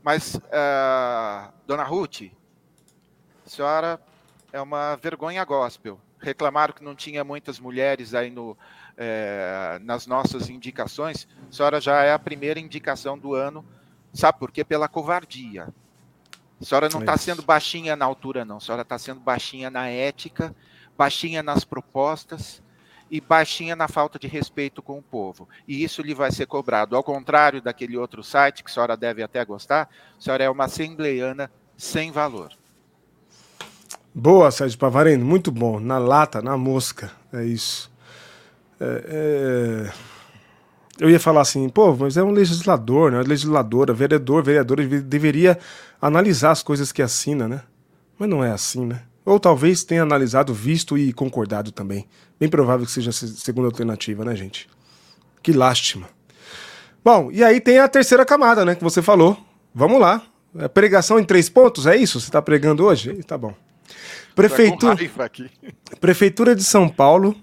mas, 0.03 0.39
ah, 0.53 1.51
dona 1.67 1.83
Ruth, 1.83 2.31
a 3.45 3.49
senhora 3.49 4.01
é 4.53 4.61
uma 4.61 4.97
vergonha 4.97 5.45
gospel. 5.45 5.99
Reclamaram 6.21 6.73
que 6.73 6.85
não 6.85 6.95
tinha 6.95 7.25
muitas 7.25 7.59
mulheres 7.59 8.15
aí 8.15 8.31
no, 8.31 8.57
eh, 8.97 9.79
nas 9.83 10.07
nossas 10.07 10.49
indicações. 10.49 11.27
A 11.51 11.53
senhora 11.53 11.81
já 11.81 12.03
é 12.03 12.13
a 12.13 12.19
primeira 12.19 12.61
indicação 12.61 13.19
do 13.19 13.35
ano. 13.35 13.65
Sabe 14.13 14.39
por 14.39 14.51
quê? 14.51 14.65
Pela 14.65 14.89
covardia. 14.89 15.69
A 16.61 16.65
senhora 16.65 16.89
não 16.89 17.01
está 17.01 17.17
sendo 17.17 17.43
baixinha 17.43 17.95
na 17.97 18.05
altura, 18.05 18.45
não. 18.45 18.57
A 18.57 18.61
senhora 18.61 18.83
está 18.83 18.99
sendo 18.99 19.21
baixinha 19.21 19.71
na 19.71 19.89
ética, 19.89 20.55
baixinha 20.97 21.43
nas 21.43 21.65
propostas. 21.65 22.63
e 23.11 23.21
baixinha 23.21 23.77
na 23.77 23.87
falta 23.87 24.19
de 24.19 24.27
respeito 24.27 24.83
com 24.83 24.99
o 24.99 25.03
povo. 25.03 25.49
E 25.69 25.85
isso 25.85 26.03
lhe 26.03 26.15
vai 26.15 26.33
ser 26.33 26.47
cobrado. 26.47 26.97
Ao 26.97 27.03
contrário 27.03 27.63
daquele 27.63 27.97
outro 27.97 28.25
site, 28.25 28.65
que 28.65 28.71
a 28.71 28.75
senhora 28.75 28.97
deve 28.97 29.23
até 29.23 29.45
gostar, 29.45 29.89
a 30.19 30.21
senhora 30.21 30.45
é 30.45 30.51
uma 30.51 30.65
assembleiana 30.65 31.51
sem 31.77 32.11
valor. 32.11 32.51
Boa, 34.13 34.51
Sérgio 34.51 34.79
Pavarino, 34.79 35.25
muito 35.25 35.51
bom. 35.53 35.79
Na 35.79 35.99
lata, 35.99 36.41
na 36.41 36.57
mosca, 36.57 37.13
é 37.33 37.45
isso. 37.45 37.91
É, 38.81 39.91
é... 39.91 40.14
Eu 40.99 41.11
ia 41.11 41.19
falar 41.19 41.41
assim, 41.41 41.69
pô, 41.69 41.95
mas 41.97 42.17
é 42.17 42.23
um 42.23 42.31
legislador, 42.31 43.11
né? 43.11 43.23
Legisladora, 43.23 43.93
vereador, 43.93 44.43
vereadora 44.43 44.87
deveria 44.87 45.59
analisar 46.01 46.53
as 46.53 46.63
coisas 46.63 46.93
que 46.93 47.03
assina, 47.03 47.49
né? 47.49 47.63
Mas 48.19 48.29
não 48.29 48.45
é 48.45 48.53
assim, 48.53 48.87
né? 48.87 49.03
Ou 49.25 49.41
talvez 49.41 49.83
tenha 49.83 50.03
analisado, 50.03 50.55
visto 50.55 50.97
e 50.97 51.13
concordado 51.13 51.73
também. 51.73 52.07
Bem 52.39 52.49
provável 52.49 52.87
que 52.87 52.93
seja 52.93 53.11
a 53.11 53.13
segunda 53.13 53.67
alternativa, 53.67 54.25
né, 54.25 54.37
gente? 54.37 54.69
Que 55.43 55.53
lástima. 55.53 56.09
Bom, 57.05 57.31
e 57.33 57.43
aí 57.43 57.61
tem 57.61 57.79
a 57.79 57.89
terceira 57.89 58.25
camada, 58.25 58.65
né, 58.65 58.75
que 58.75 58.85
você 58.85 59.03
falou. 59.03 59.37
Vamos 59.75 60.01
lá. 60.01 60.23
É 60.57 60.69
pregação 60.69 61.19
em 61.19 61.25
três 61.25 61.49
pontos, 61.49 61.87
é 61.87 61.97
isso? 61.97 62.21
Você 62.21 62.29
está 62.29 62.41
pregando 62.41 62.85
hoje? 62.85 63.13
Tá 63.25 63.37
bom. 63.37 63.55
Prefeitura, 64.35 64.97
Prefeitura 66.01 66.55
de 66.55 66.65
São 66.65 66.89
Paulo 66.89 67.37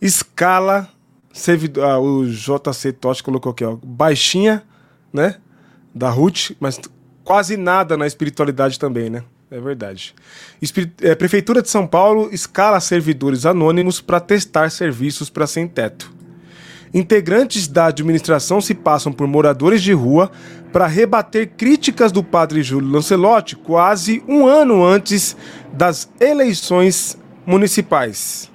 escala 0.00 0.88
servidor, 1.34 1.84
ah, 1.84 1.98
o 1.98 2.24
JC 2.26 2.92
Totti 2.92 3.22
colocou 3.22 3.52
aqui, 3.52 3.64
ó, 3.64 3.76
baixinha, 3.82 4.62
né, 5.12 5.36
da 5.94 6.08
Ruth, 6.08 6.52
mas 6.60 6.80
quase 7.24 7.56
nada 7.56 7.96
na 7.96 8.06
espiritualidade 8.06 8.78
também, 8.78 9.10
né? 9.10 9.24
É 9.50 9.60
verdade. 9.60 10.14
é, 11.02 11.14
Prefeitura 11.14 11.62
de 11.62 11.68
São 11.68 11.86
Paulo 11.86 12.28
escala 12.32 12.80
servidores 12.80 13.46
anônimos 13.46 14.00
para 14.00 14.18
testar 14.18 14.70
serviços 14.70 15.28
para 15.28 15.46
sem 15.46 15.68
teto. 15.68 16.12
Integrantes 16.92 17.68
da 17.68 17.86
administração 17.86 18.60
se 18.60 18.74
passam 18.74 19.12
por 19.12 19.26
moradores 19.26 19.82
de 19.82 19.92
rua 19.92 20.30
para 20.72 20.86
rebater 20.86 21.50
críticas 21.56 22.10
do 22.10 22.22
padre 22.22 22.62
Júlio 22.62 22.90
Lancelotti 22.90 23.56
quase 23.56 24.22
um 24.28 24.46
ano 24.46 24.84
antes 24.84 25.36
das 25.72 26.08
eleições 26.20 27.18
municipais. 27.46 28.50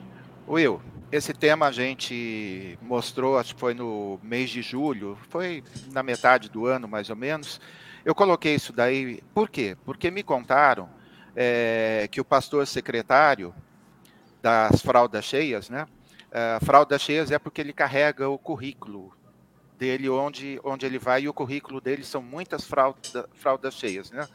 Will, 0.48 0.82
esse 1.12 1.34
tema 1.34 1.68
a 1.68 1.72
gente 1.72 2.78
mostrou, 2.82 3.38
acho 3.38 3.56
que 3.56 3.60
foi 3.60 3.74
no 3.74 4.20
mês 4.22 4.50
de 4.50 4.62
julho, 4.62 5.18
foi 5.30 5.64
na 5.92 6.04
metade 6.04 6.50
do 6.50 6.66
ano 6.66 6.88
mais 6.88 7.10
ou 7.10 7.16
menos. 7.16 7.60
Eu 8.06 8.14
coloquei 8.14 8.56
isso 8.56 8.72
daí, 8.72 9.22
por 9.34 9.50
quê? 9.50 9.76
Porque 9.86 10.12
me 10.12 10.24
contaram 10.24 10.90
é, 11.36 12.08
que 12.12 12.22
o 12.22 12.26
pastor 12.26 12.66
secretário 12.68 13.54
das 14.42 14.82
fraldas 14.82 15.26
cheias, 15.26 15.70
né? 15.70 15.86
Uh, 16.30 16.64
fraldas 16.64 17.02
cheias 17.02 17.32
é 17.32 17.40
porque 17.40 17.60
ele 17.60 17.74
carrega 17.74 18.30
o 18.30 18.38
currículo 18.38 19.12
dele 19.80 20.08
onde, 20.10 20.60
onde 20.64 20.86
ele 20.86 21.00
vai, 21.00 21.24
e 21.24 21.30
o 21.30 21.34
currículo 21.34 21.82
dele 21.82 22.04
são 22.04 22.22
muitas 22.22 22.66
fralda, 22.66 23.28
fraldas 23.34 23.74
cheias. 23.74 24.12
Né? 24.12 24.28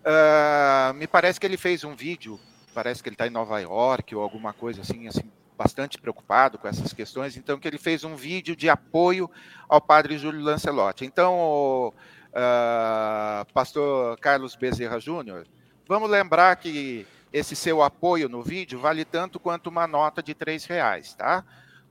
Uh, 0.00 0.94
me 0.94 1.06
parece 1.06 1.38
que 1.38 1.46
ele 1.46 1.56
fez 1.56 1.84
um 1.84 1.94
vídeo, 1.94 2.40
parece 2.74 3.02
que 3.02 3.08
ele 3.08 3.14
está 3.14 3.26
em 3.26 3.30
Nova 3.30 3.60
York 3.60 4.14
ou 4.16 4.22
alguma 4.22 4.52
coisa 4.52 4.80
assim, 4.80 5.06
assim, 5.06 5.30
bastante 5.62 5.96
preocupado 5.98 6.58
com 6.58 6.66
essas 6.66 6.92
questões, 6.92 7.36
então 7.36 7.58
que 7.58 7.68
ele 7.68 7.78
fez 7.78 8.02
um 8.02 8.16
vídeo 8.16 8.56
de 8.56 8.68
apoio 8.68 9.30
ao 9.68 9.80
padre 9.80 10.18
Júlio 10.18 10.40
Lancelotti. 10.40 11.04
Então, 11.04 11.34
o, 11.38 11.88
uh, 11.88 13.52
pastor 13.54 14.18
Carlos 14.18 14.56
Bezerra 14.56 14.98
Júnior, 14.98 15.46
vamos 15.86 16.10
lembrar 16.10 16.56
que 16.56 17.06
esse 17.32 17.54
seu 17.54 17.80
apoio 17.80 18.28
no 18.28 18.42
vídeo 18.42 18.80
vale 18.80 19.04
tanto 19.04 19.38
quanto 19.38 19.68
uma 19.68 19.86
nota 19.86 20.20
de 20.20 20.34
três 20.34 20.64
reais, 20.64 21.14
tá? 21.14 21.44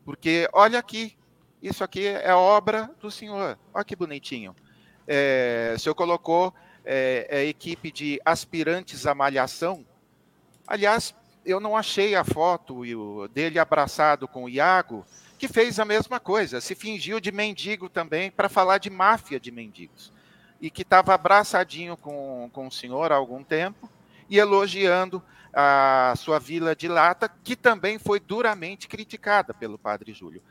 Porque 0.03 0.49
olha 0.51 0.77
aqui, 0.77 1.17
isso 1.61 1.83
aqui 1.83 2.05
é 2.05 2.33
obra 2.33 2.91
do 2.99 3.09
senhor. 3.09 3.57
Olha 3.73 3.85
que 3.85 3.95
bonitinho. 3.95 4.53
É, 5.07 5.73
o 5.75 5.79
senhor 5.79 5.95
colocou 5.95 6.53
é, 6.83 7.27
a 7.31 7.43
equipe 7.43 7.91
de 7.91 8.19
aspirantes 8.25 9.05
à 9.07 9.15
malhação. 9.15 9.85
Aliás, 10.67 11.15
eu 11.45 11.59
não 11.59 11.75
achei 11.75 12.15
a 12.15 12.23
foto 12.23 12.83
dele 13.29 13.59
abraçado 13.59 14.27
com 14.27 14.43
o 14.43 14.49
Iago, 14.49 15.05
que 15.37 15.47
fez 15.47 15.79
a 15.79 15.85
mesma 15.85 16.19
coisa, 16.19 16.61
se 16.61 16.75
fingiu 16.75 17.19
de 17.19 17.31
mendigo 17.31 17.89
também 17.89 18.29
para 18.29 18.47
falar 18.47 18.77
de 18.77 18.89
máfia 18.89 19.39
de 19.39 19.51
mendigos. 19.51 20.13
E 20.61 20.69
que 20.69 20.83
estava 20.83 21.15
abraçadinho 21.15 21.97
com, 21.97 22.49
com 22.53 22.67
o 22.67 22.71
senhor 22.71 23.11
há 23.11 23.15
algum 23.15 23.43
tempo 23.43 23.89
e 24.29 24.37
elogiando 24.37 25.21
a 25.51 26.13
sua 26.15 26.39
vila 26.39 26.75
de 26.75 26.87
lata, 26.87 27.27
que 27.43 27.55
também 27.55 27.97
foi 27.97 28.19
duramente 28.19 28.87
criticada 28.87 29.53
pelo 29.53 29.77
padre 29.77 30.13
Júlio. 30.13 30.41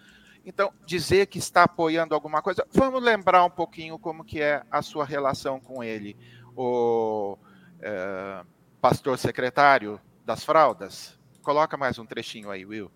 Então, 0.45 0.73
dizer 0.85 1.27
que 1.27 1.39
está 1.39 1.63
apoiando 1.63 2.15
alguma 2.15 2.43
coisa, 2.43 2.67
vamos 2.73 3.03
lembrar 3.03 3.45
um 3.45 3.51
pouquinho 3.51 3.99
como 3.99 4.25
que 4.25 4.43
é 4.43 4.63
a 4.71 4.83
sua 4.83 5.05
relação 5.05 5.61
com 5.61 5.85
ele, 5.85 6.17
o 6.57 7.39
é, 7.81 8.43
pastor 8.81 9.17
secretário 9.17 10.01
das 10.25 10.45
fraldas. 10.45 11.19
Coloca 11.43 11.77
mais 11.77 11.99
um 11.99 12.07
trechinho 12.07 12.51
aí, 12.51 12.65
Will. 12.65 12.91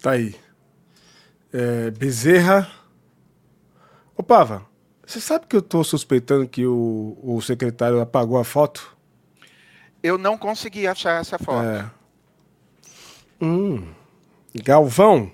Tá 0.00 0.12
aí. 0.12 0.34
É, 1.52 1.90
Bezerra. 1.90 2.70
Ô, 4.16 4.22
Pava, 4.22 4.66
você 5.06 5.20
sabe 5.20 5.46
que 5.46 5.56
eu 5.56 5.60
estou 5.60 5.82
suspeitando 5.84 6.48
que 6.48 6.66
o, 6.66 7.18
o 7.22 7.40
secretário 7.40 8.00
apagou 8.00 8.38
a 8.38 8.44
foto? 8.44 8.96
Eu 10.02 10.18
não 10.18 10.36
consegui 10.36 10.86
achar 10.86 11.20
essa 11.20 11.38
foto. 11.38 11.64
É. 11.64 11.90
Hum. 13.40 13.92
Galvão. 14.62 15.32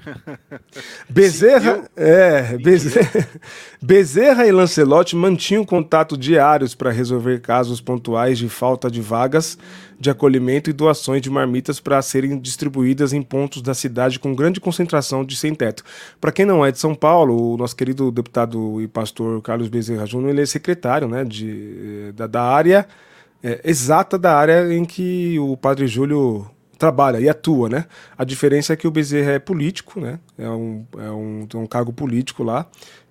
Bezerra, 1.08 1.88
é, 1.96 2.56
Bezerra, 2.58 3.28
Bezerra 3.80 4.46
e 4.46 4.52
Lancelotti 4.52 5.16
mantinham 5.16 5.64
contato 5.64 6.16
diários 6.16 6.74
para 6.74 6.90
resolver 6.90 7.40
casos 7.40 7.80
pontuais 7.80 8.38
de 8.38 8.48
falta 8.48 8.90
de 8.90 9.00
vagas 9.00 9.58
de 10.00 10.08
acolhimento 10.08 10.70
e 10.70 10.72
doações 10.72 11.20
de 11.20 11.28
marmitas 11.28 11.78
para 11.78 12.00
serem 12.00 12.38
distribuídas 12.38 13.12
em 13.12 13.20
pontos 13.20 13.60
da 13.60 13.74
cidade 13.74 14.18
com 14.18 14.34
grande 14.34 14.58
concentração 14.58 15.22
de 15.22 15.36
sem-teto. 15.36 15.84
Para 16.18 16.32
quem 16.32 16.46
não 16.46 16.64
é 16.64 16.72
de 16.72 16.78
São 16.78 16.94
Paulo, 16.94 17.52
o 17.52 17.56
nosso 17.58 17.76
querido 17.76 18.10
deputado 18.10 18.80
e 18.80 18.88
pastor 18.88 19.42
Carlos 19.42 19.68
Bezerra 19.68 20.06
Júnior 20.06 20.30
ele 20.30 20.40
é 20.40 20.46
secretário 20.46 21.06
né, 21.06 21.22
de, 21.22 22.08
eh, 22.08 22.12
da, 22.12 22.26
da 22.26 22.42
área 22.42 22.88
é, 23.42 23.60
exata 23.62 24.18
da 24.18 24.34
área 24.34 24.72
em 24.72 24.86
que 24.86 25.38
o 25.38 25.54
Padre 25.54 25.86
Júlio 25.86 26.50
trabalha 26.80 27.20
e 27.20 27.28
atua, 27.28 27.68
né? 27.68 27.84
A 28.16 28.24
diferença 28.24 28.72
é 28.72 28.76
que 28.76 28.88
o 28.88 28.90
Bezerra 28.90 29.32
é 29.32 29.38
político, 29.38 30.00
né? 30.00 30.18
É 30.38 30.48
um, 30.48 30.86
é 30.96 31.10
um, 31.10 31.46
um 31.54 31.66
cargo 31.66 31.92
político 31.92 32.42
lá. 32.42 32.66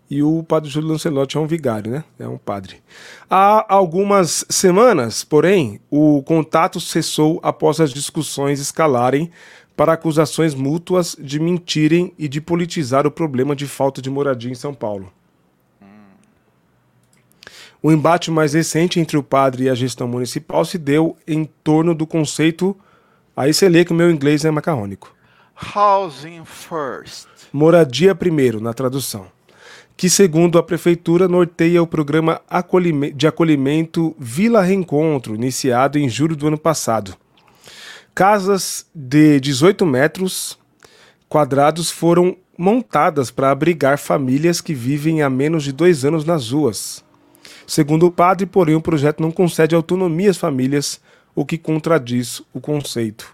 E 0.09 0.23
o 0.23 0.41
padre 0.41 0.71
Júlio 0.71 0.89
Lancelotti 0.89 1.37
é 1.37 1.39
um 1.39 1.45
vigário, 1.45 1.91
né? 1.91 2.03
É 2.19 2.27
um 2.27 2.39
padre. 2.39 2.77
Há 3.29 3.71
algumas 3.71 4.43
semanas, 4.49 5.23
porém, 5.23 5.79
o 5.87 6.23
contato 6.23 6.79
cessou 6.79 7.39
após 7.43 7.79
as 7.79 7.91
discussões 7.91 8.59
escalarem 8.59 9.29
para 9.77 9.93
acusações 9.93 10.55
mútuas 10.55 11.15
de 11.19 11.39
mentirem 11.39 12.11
e 12.17 12.27
de 12.27 12.41
politizar 12.41 13.05
o 13.05 13.11
problema 13.11 13.55
de 13.55 13.67
falta 13.67 14.01
de 14.01 14.09
moradia 14.09 14.51
em 14.51 14.55
São 14.55 14.73
Paulo. 14.73 15.13
O 17.83 17.91
embate 17.91 18.31
mais 18.31 18.53
recente 18.53 18.99
entre 18.99 19.15
o 19.15 19.23
padre 19.23 19.65
e 19.65 19.69
a 19.69 19.75
gestão 19.75 20.07
municipal 20.07 20.65
se 20.65 20.79
deu 20.79 21.15
em 21.27 21.45
torno 21.63 21.93
do 21.93 22.07
conceito. 22.07 22.75
Aí 23.39 23.53
você 23.53 23.69
lê 23.69 23.85
que 23.85 23.93
o 23.93 23.95
meu 23.95 24.11
inglês 24.11 24.43
é 24.43 24.51
macarrônico. 24.51 25.15
Housing 25.73 26.43
first. 26.43 27.29
Moradia 27.53 28.13
primeiro, 28.13 28.59
na 28.59 28.73
tradução. 28.73 29.27
Que, 29.95 30.09
segundo 30.09 30.57
a 30.57 30.63
prefeitura, 30.63 31.25
norteia 31.25 31.81
o 31.81 31.87
programa 31.87 32.41
de 33.15 33.27
acolhimento 33.27 34.13
Vila 34.19 34.61
Reencontro, 34.61 35.35
iniciado 35.35 35.97
em 35.97 36.09
julho 36.09 36.35
do 36.35 36.47
ano 36.47 36.57
passado. 36.57 37.15
Casas 38.13 38.85
de 38.93 39.39
18 39.39 39.85
metros 39.85 40.59
quadrados 41.29 41.89
foram 41.89 42.35
montadas 42.57 43.31
para 43.31 43.51
abrigar 43.51 43.97
famílias 43.97 44.59
que 44.59 44.73
vivem 44.73 45.21
há 45.21 45.29
menos 45.29 45.63
de 45.63 45.71
dois 45.71 46.03
anos 46.03 46.25
nas 46.25 46.51
ruas. 46.51 47.05
Segundo 47.65 48.05
o 48.05 48.11
padre, 48.11 48.45
porém, 48.45 48.75
o 48.75 48.81
projeto 48.81 49.21
não 49.21 49.31
concede 49.31 49.75
autonomia 49.75 50.29
às 50.29 50.37
famílias, 50.37 50.99
o 51.39 51.45
que 51.45 51.57
contradiz 51.57 52.41
o 52.53 52.59
conceito. 52.59 53.33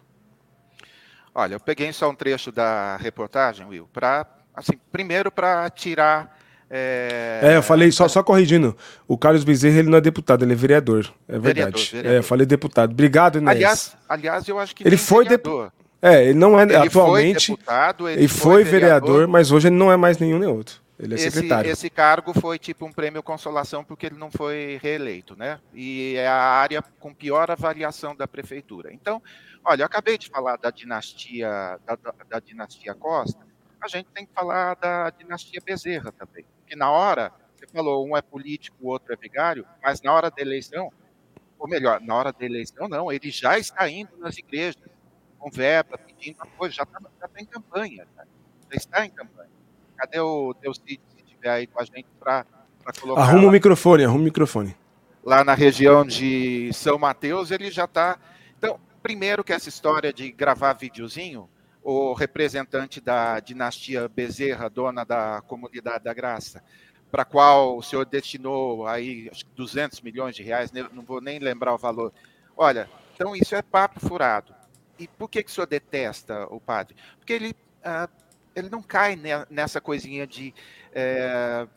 Olha, 1.34 1.56
eu 1.56 1.60
peguei 1.60 1.92
só 1.92 2.08
um 2.08 2.14
trecho 2.14 2.52
da 2.52 2.98
reportagem, 2.98 3.66
Will, 3.66 3.90
para, 3.92 4.28
assim, 4.54 4.74
primeiro 4.92 5.32
para 5.32 5.68
tirar 5.72 6.38
é... 6.70 7.40
é, 7.42 7.58
eu 7.58 7.64
falei, 7.64 7.92
só, 7.92 8.08
só 8.08 8.22
corrigindo, 8.22 8.78
o 9.08 9.18
Carlos 9.18 9.44
Bezerra 9.44 9.80
ele 9.80 9.90
não 9.90 9.98
é 9.98 10.02
deputado, 10.02 10.46
ele 10.46 10.54
é 10.54 10.56
vereador, 10.56 11.12
é 11.28 11.40
verdade. 11.40 11.46
Vereador, 11.46 11.82
vereador. 11.92 12.12
É, 12.12 12.18
eu 12.20 12.24
falei 12.24 12.46
deputado. 12.46 12.92
Obrigado, 12.92 13.38
Inês. 13.40 13.56
Aliás, 13.56 13.98
aliás 14.08 14.48
eu 14.48 14.60
acho 14.60 14.76
que 14.76 14.88
ele 14.88 14.98
foi 14.98 15.28
deputado. 15.28 15.74
É, 16.00 16.26
ele 16.26 16.38
não 16.38 16.60
é 16.60 16.64
ele 16.64 16.76
atualmente. 16.76 17.48
Foi 17.48 17.56
deputado, 17.56 18.08
ele, 18.08 18.22
ele 18.22 18.28
foi, 18.28 18.40
foi 18.40 18.64
vereador, 18.64 19.10
vereador, 19.10 19.28
mas 19.28 19.52
hoje 19.52 19.68
ele 19.70 19.76
não 19.76 19.92
é 19.92 19.98
mais 19.98 20.20
nenhum 20.20 20.38
nem 20.38 20.48
outro. 20.48 20.80
Ele 20.98 21.14
é 21.14 21.18
esse, 21.18 21.32
secretário. 21.32 21.70
esse 21.72 21.90
cargo 21.90 22.34
foi 22.34 22.58
tipo 22.58 22.86
um 22.86 22.92
prêmio 22.92 23.22
consolação 23.22 23.84
porque 23.84 24.06
ele 24.06 24.18
não 24.18 24.32
foi 24.32 24.80
reeleito, 24.82 25.36
né? 25.36 25.60
E 25.74 26.16
é 26.16 26.28
a 26.28 26.36
área 26.36 26.82
com 27.00 27.14
pior 27.14 27.52
avaliação 27.52 28.16
da 28.16 28.26
prefeitura. 28.28 28.94
Então, 28.94 29.22
olha, 29.64 29.82
eu 29.82 29.86
acabei 29.86 30.18
de 30.18 30.30
falar 30.30 30.56
da 30.56 30.72
dinastia 30.72 31.80
da, 31.86 31.98
da, 32.30 32.40
dinastia 32.40 32.96
Costa, 32.96 33.46
a 33.82 33.88
gente 33.90 34.08
tem 34.08 34.26
que 34.26 34.34
falar 34.34 34.76
da 34.76 35.10
dinastia 35.10 35.62
Bezerra 35.64 36.14
também. 36.14 36.46
Que 36.66 36.76
na 36.78 36.90
hora, 36.90 37.32
você 37.56 37.68
falou, 37.68 38.08
um 38.08 38.16
é 38.16 38.22
político, 38.22 38.78
o 38.80 38.88
outro 38.88 39.14
é 39.14 39.18
vigário, 39.18 39.68
mas 39.84 40.02
na 40.02 40.14
hora 40.14 40.32
da 40.32 40.42
eleição, 40.42 40.92
ou 41.60 41.68
melhor, 41.68 42.00
na 42.00 42.16
hora 42.16 42.32
da 42.32 42.46
eleição 42.46 42.88
não, 42.88 43.12
ele 43.12 43.30
já 43.30 43.60
está 43.60 43.90
indo 43.90 44.16
nas 44.18 44.38
igrejas, 44.38 44.82
com 45.38 45.52
verba, 45.52 45.98
pedindo 45.98 46.42
apoio, 46.42 46.72
já 46.72 46.84
está 46.84 47.00
tá 47.00 47.30
em 47.38 47.46
campanha, 47.46 48.08
né? 48.16 48.26
já 48.72 48.78
está 48.78 49.06
em 49.06 49.10
campanha. 49.10 49.55
Cadê 49.98 50.20
o 50.20 50.54
teu 50.54 50.74
Cid, 50.74 51.00
se 51.08 51.24
estiver 51.24 51.50
aí 51.50 51.68
com 51.68 51.82
a 51.82 51.86
gente, 51.86 52.08
para 52.20 52.46
colocar 53.00 53.22
Arruma 53.22 53.48
o 53.48 53.52
microfone, 53.52 54.04
arruma 54.04 54.22
o 54.22 54.24
microfone. 54.24 54.76
lá 55.24 55.44
na 55.44 55.54
região 55.54 56.06
de 56.06 56.72
São 56.74 56.98
Mateus, 56.98 57.52
ele 57.52 57.72
já 57.72 57.86
está... 57.86 58.18
Então, 58.58 58.80
primeiro 59.02 59.44
que 59.44 59.54
essa 59.54 59.70
história 59.70 60.14
de 60.14 60.32
gravar 60.32 60.74
videozinho, 60.74 61.50
o 61.84 62.14
representante 62.14 63.00
da 63.00 63.40
dinastia 63.40 64.10
Bezerra, 64.10 64.70
dona 64.70 65.04
da 65.04 65.42
Comunidade 65.48 66.04
da 66.04 66.14
Graça, 66.14 66.64
para 67.12 67.24
qual 67.24 67.78
o 67.78 67.84
senhor 67.84 68.06
destinou 68.06 68.88
aí 68.88 69.30
acho 69.32 69.46
que 69.46 69.52
200 69.56 70.02
milhões 70.02 70.36
de 70.36 70.44
reais, 70.44 70.72
não 70.72 71.04
vou 71.04 71.22
nem 71.22 71.40
lembrar 71.40 71.74
o 71.74 71.78
valor. 71.78 72.12
Olha, 72.58 72.90
então 73.14 73.36
isso 73.36 73.56
é 73.56 73.62
papo 73.62 74.00
furado. 74.00 74.54
E 74.98 75.08
por 75.08 75.30
que, 75.30 75.44
que 75.44 75.50
o 75.52 75.54
senhor 75.54 75.68
detesta 75.68 76.48
o 76.50 76.60
padre? 76.60 76.96
Porque 77.18 77.34
ele, 77.34 77.56
ah, 77.84 78.10
ele 78.56 78.70
não 78.70 78.82
cai 78.82 79.16
ne- 79.16 79.46
nessa 79.50 79.82
coisinha 79.82 80.26
de 80.26 80.54
eh, 80.94 81.68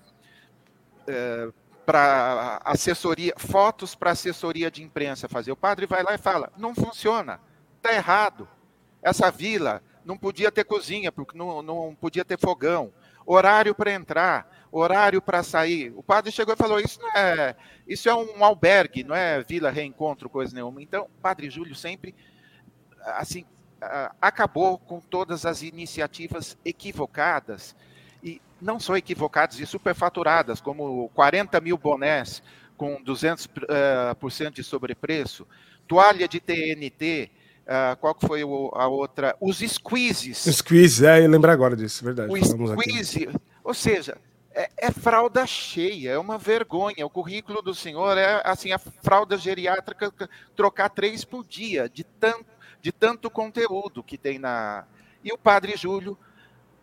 para 1.89 2.61
assessoria, 2.65 3.33
fotos 3.39 3.95
para 3.95 4.11
assessoria 4.11 4.71
de 4.71 4.83
imprensa 4.83 5.27
fazer. 5.27 5.51
O 5.53 5.57
padre 5.57 5.87
vai 5.87 6.03
lá 6.03 6.15
e 6.15 6.19
fala: 6.19 6.53
não 6.57 6.75
funciona, 6.75 7.41
está 7.77 7.95
errado. 7.95 8.47
Essa 9.03 9.31
vila 9.31 9.83
não 10.05 10.19
podia 10.19 10.53
ter 10.53 10.65
cozinha, 10.65 11.11
porque 11.11 11.37
não, 11.37 11.63
não 11.63 11.97
podia 11.99 12.25
ter 12.25 12.39
fogão. 12.39 12.93
Horário 13.25 13.75
para 13.75 13.93
entrar, 13.93 14.69
horário 14.71 15.23
para 15.23 15.43
sair. 15.43 15.93
O 15.97 16.03
padre 16.03 16.31
chegou 16.31 16.53
e 16.53 16.59
falou: 16.59 16.79
isso 16.79 17.01
é, 17.17 17.57
isso 17.87 18.09
é 18.09 18.15
um 18.15 18.45
albergue, 18.45 19.03
não 19.03 19.15
é 19.15 19.43
vila 19.43 19.71
reencontro, 19.71 20.29
coisa 20.29 20.55
nenhuma. 20.55 20.83
Então, 20.83 21.09
padre 21.23 21.49
Júlio 21.49 21.75
sempre 21.75 22.15
assim 23.01 23.47
acabou 24.21 24.79
com 24.79 25.01
todas 25.01 25.47
as 25.47 25.63
iniciativas 25.63 26.57
equivocadas 26.65 27.75
e 28.23 28.41
não 28.61 28.81
só 28.81 28.97
equivocadas 28.97 29.61
e 29.61 29.67
superfaturadas, 29.67 30.61
como 30.61 31.09
40 31.15 31.61
mil 31.61 31.79
bonés 31.79 32.43
com 32.77 33.03
200% 33.03 33.49
eh, 33.69 34.15
por 34.15 34.31
cento 34.33 34.55
de 34.57 34.65
sobrepreço, 34.65 35.47
toalha 35.87 36.29
de 36.29 36.39
TNT, 36.41 37.31
ah, 37.67 37.97
qual 38.01 38.15
que 38.15 38.27
foi 38.27 38.45
o- 38.45 38.71
a 38.75 38.87
outra? 38.89 39.37
Os 39.41 39.59
squeezes. 39.59 40.39
Squeeze, 40.39 41.05
é, 41.07 41.25
eu 41.25 41.29
lembro 41.31 41.51
agora 41.51 41.77
disso, 41.77 42.05
verdade. 42.05 42.33
O 42.33 42.37
falamos 42.37 42.71
aqui. 42.73 42.83
squeeze, 42.83 43.29
ou 43.65 43.75
seja, 43.75 44.17
é, 44.53 44.71
é 44.79 44.91
fralda 44.91 45.47
cheia, 45.47 46.11
é 46.13 46.19
uma 46.19 46.39
vergonha. 46.39 47.05
O 47.05 47.11
currículo 47.11 47.61
do 47.63 47.75
senhor 47.75 48.17
é 48.17 48.41
assim, 48.45 48.73
a 48.73 48.79
fralda 48.79 49.37
geriátrica 49.37 50.13
trocar 50.57 50.89
três 50.89 51.25
por 51.25 51.45
dia, 51.45 51.89
de 51.89 52.05
tanto, 52.05 52.47
de 52.81 52.93
tanto 52.93 53.31
conteúdo 53.31 54.03
que 54.03 54.19
tem 54.19 54.39
na. 54.39 54.85
E 55.23 55.33
o 55.33 55.39
padre 55.39 55.77
Júlio, 55.77 56.17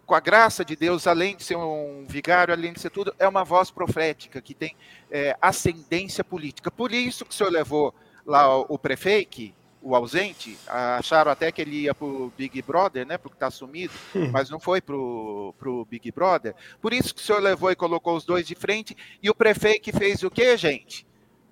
com 0.05 0.13
a 0.13 0.19
graça 0.19 0.63
de 0.63 0.75
Deus, 0.75 1.07
além 1.07 1.35
de 1.35 1.43
ser 1.43 1.55
um 1.55 2.05
vigário, 2.07 2.53
além 2.53 2.73
de 2.73 2.79
ser 2.79 2.89
tudo, 2.89 3.13
é 3.17 3.27
uma 3.27 3.43
voz 3.43 3.71
profética 3.71 4.41
que 4.41 4.53
tem 4.53 4.75
é, 5.09 5.35
ascendência 5.41 6.23
política. 6.23 6.69
Por 6.69 6.91
isso 6.91 7.25
que 7.25 7.31
o 7.31 7.33
senhor 7.33 7.49
levou 7.51 7.93
lá 8.25 8.57
o, 8.57 8.65
o 8.69 8.77
prefeito, 8.77 9.53
o 9.81 9.95
ausente, 9.95 10.57
acharam 10.67 11.31
até 11.31 11.51
que 11.51 11.61
ele 11.61 11.81
ia 11.81 11.93
para 11.93 12.07
o 12.07 12.33
Big 12.35 12.59
Brother, 12.63 13.05
né? 13.05 13.19
Porque 13.19 13.35
está 13.35 13.51
sumido, 13.51 13.93
mas 14.31 14.49
não 14.49 14.59
foi 14.59 14.81
para 14.81 14.95
o 14.95 15.87
Big 15.87 16.11
Brother. 16.11 16.55
Por 16.81 16.91
isso 16.91 17.13
que 17.13 17.21
o 17.21 17.23
senhor 17.23 17.39
levou 17.39 17.71
e 17.71 17.75
colocou 17.75 18.15
os 18.15 18.25
dois 18.25 18.47
de 18.47 18.55
frente, 18.55 18.97
e 19.21 19.29
o 19.29 19.35
prefeito 19.35 19.95
fez 19.95 20.23
o 20.23 20.31
quê, 20.31 20.57
gente? 20.57 21.05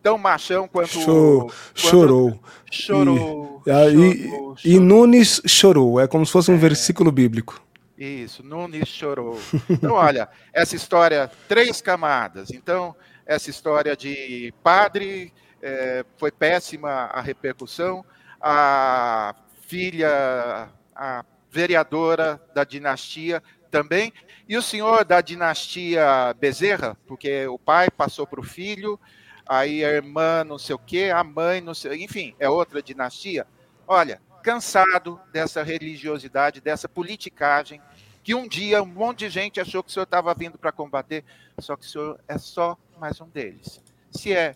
Tão 0.03 0.17
machão 0.17 0.67
quanto. 0.67 0.89
Cho- 0.89 1.39
quanto- 1.39 1.53
Chorou. 1.73 2.43
Chorou. 2.69 3.63
E, 3.65 3.69
e- 3.71 3.73
chorou, 3.73 4.55
e 4.65 4.69
chorou. 4.69 4.81
Nunes 4.81 5.41
chorou. 5.47 5.99
É 5.99 6.07
como 6.07 6.25
se 6.25 6.31
fosse 6.31 6.51
um 6.51 6.57
versículo 6.57 7.11
bíblico. 7.11 7.59
Isso, 7.97 8.43
Nunes 8.43 8.87
chorou. 8.89 9.39
Então, 9.69 9.93
olha, 9.93 10.27
essa 10.51 10.75
história, 10.75 11.31
três 11.47 11.79
camadas. 11.79 12.51
Então, 12.51 12.93
essa 13.25 13.49
história 13.49 13.95
de 13.95 14.53
padre, 14.61 15.31
eh, 15.61 16.03
foi 16.17 16.31
péssima 16.31 16.89
a 16.89 17.21
repercussão. 17.21 18.03
A 18.41 19.33
filha, 19.65 20.67
a 20.93 21.23
vereadora 21.49 22.41
da 22.53 22.65
dinastia 22.65 23.41
também. 23.71 24.11
E 24.49 24.57
o 24.57 24.61
senhor 24.61 25.05
da 25.05 25.21
dinastia 25.21 26.35
Bezerra, 26.37 26.97
porque 27.07 27.47
o 27.47 27.57
pai 27.57 27.89
passou 27.89 28.27
para 28.27 28.39
o 28.41 28.43
filho, 28.43 28.99
aí 29.47 29.83
a 29.83 29.89
irmã 29.89 30.43
não 30.43 30.57
sei 30.57 30.75
o 30.75 30.79
quê, 30.79 31.11
a 31.13 31.23
mãe 31.23 31.61
não 31.61 31.73
sei, 31.73 32.03
enfim, 32.03 32.35
é 32.39 32.49
outra 32.49 32.81
dinastia. 32.81 33.45
Olha, 33.87 34.21
cansado 34.43 35.19
dessa 35.31 35.63
religiosidade, 35.63 36.61
dessa 36.61 36.87
politicagem, 36.87 37.81
que 38.23 38.33
um 38.33 38.47
dia 38.47 38.81
um 38.81 38.85
monte 38.85 39.19
de 39.19 39.29
gente 39.29 39.59
achou 39.59 39.83
que 39.83 39.89
o 39.89 39.93
senhor 39.93 40.05
estava 40.05 40.33
vindo 40.33 40.57
para 40.57 40.71
combater, 40.71 41.23
só 41.59 41.75
que 41.75 41.85
o 41.85 41.89
senhor 41.89 42.19
é 42.27 42.37
só 42.37 42.77
mais 42.99 43.19
um 43.19 43.27
deles. 43.27 43.81
Se 44.11 44.33
é 44.33 44.55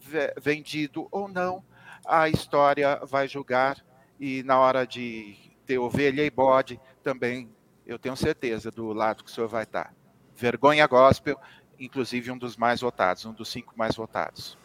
ve- 0.00 0.34
vendido 0.40 1.06
ou 1.10 1.28
não, 1.28 1.64
a 2.04 2.28
história 2.28 3.00
vai 3.04 3.28
julgar, 3.28 3.84
e 4.18 4.42
na 4.42 4.58
hora 4.58 4.86
de 4.86 5.36
ter 5.66 5.78
ovelha 5.78 6.24
e 6.24 6.30
bode, 6.30 6.80
também 7.02 7.48
eu 7.86 7.98
tenho 7.98 8.16
certeza 8.16 8.70
do 8.70 8.92
lado 8.92 9.24
que 9.24 9.30
o 9.30 9.32
senhor 9.32 9.48
vai 9.48 9.64
estar. 9.64 9.94
Vergonha 10.36 10.86
Gospel, 10.86 11.38
inclusive 11.78 12.30
um 12.30 12.38
dos 12.38 12.56
mais 12.56 12.80
votados, 12.80 13.24
um 13.24 13.32
dos 13.32 13.48
cinco 13.48 13.72
mais 13.76 13.96
votados. 13.96 14.56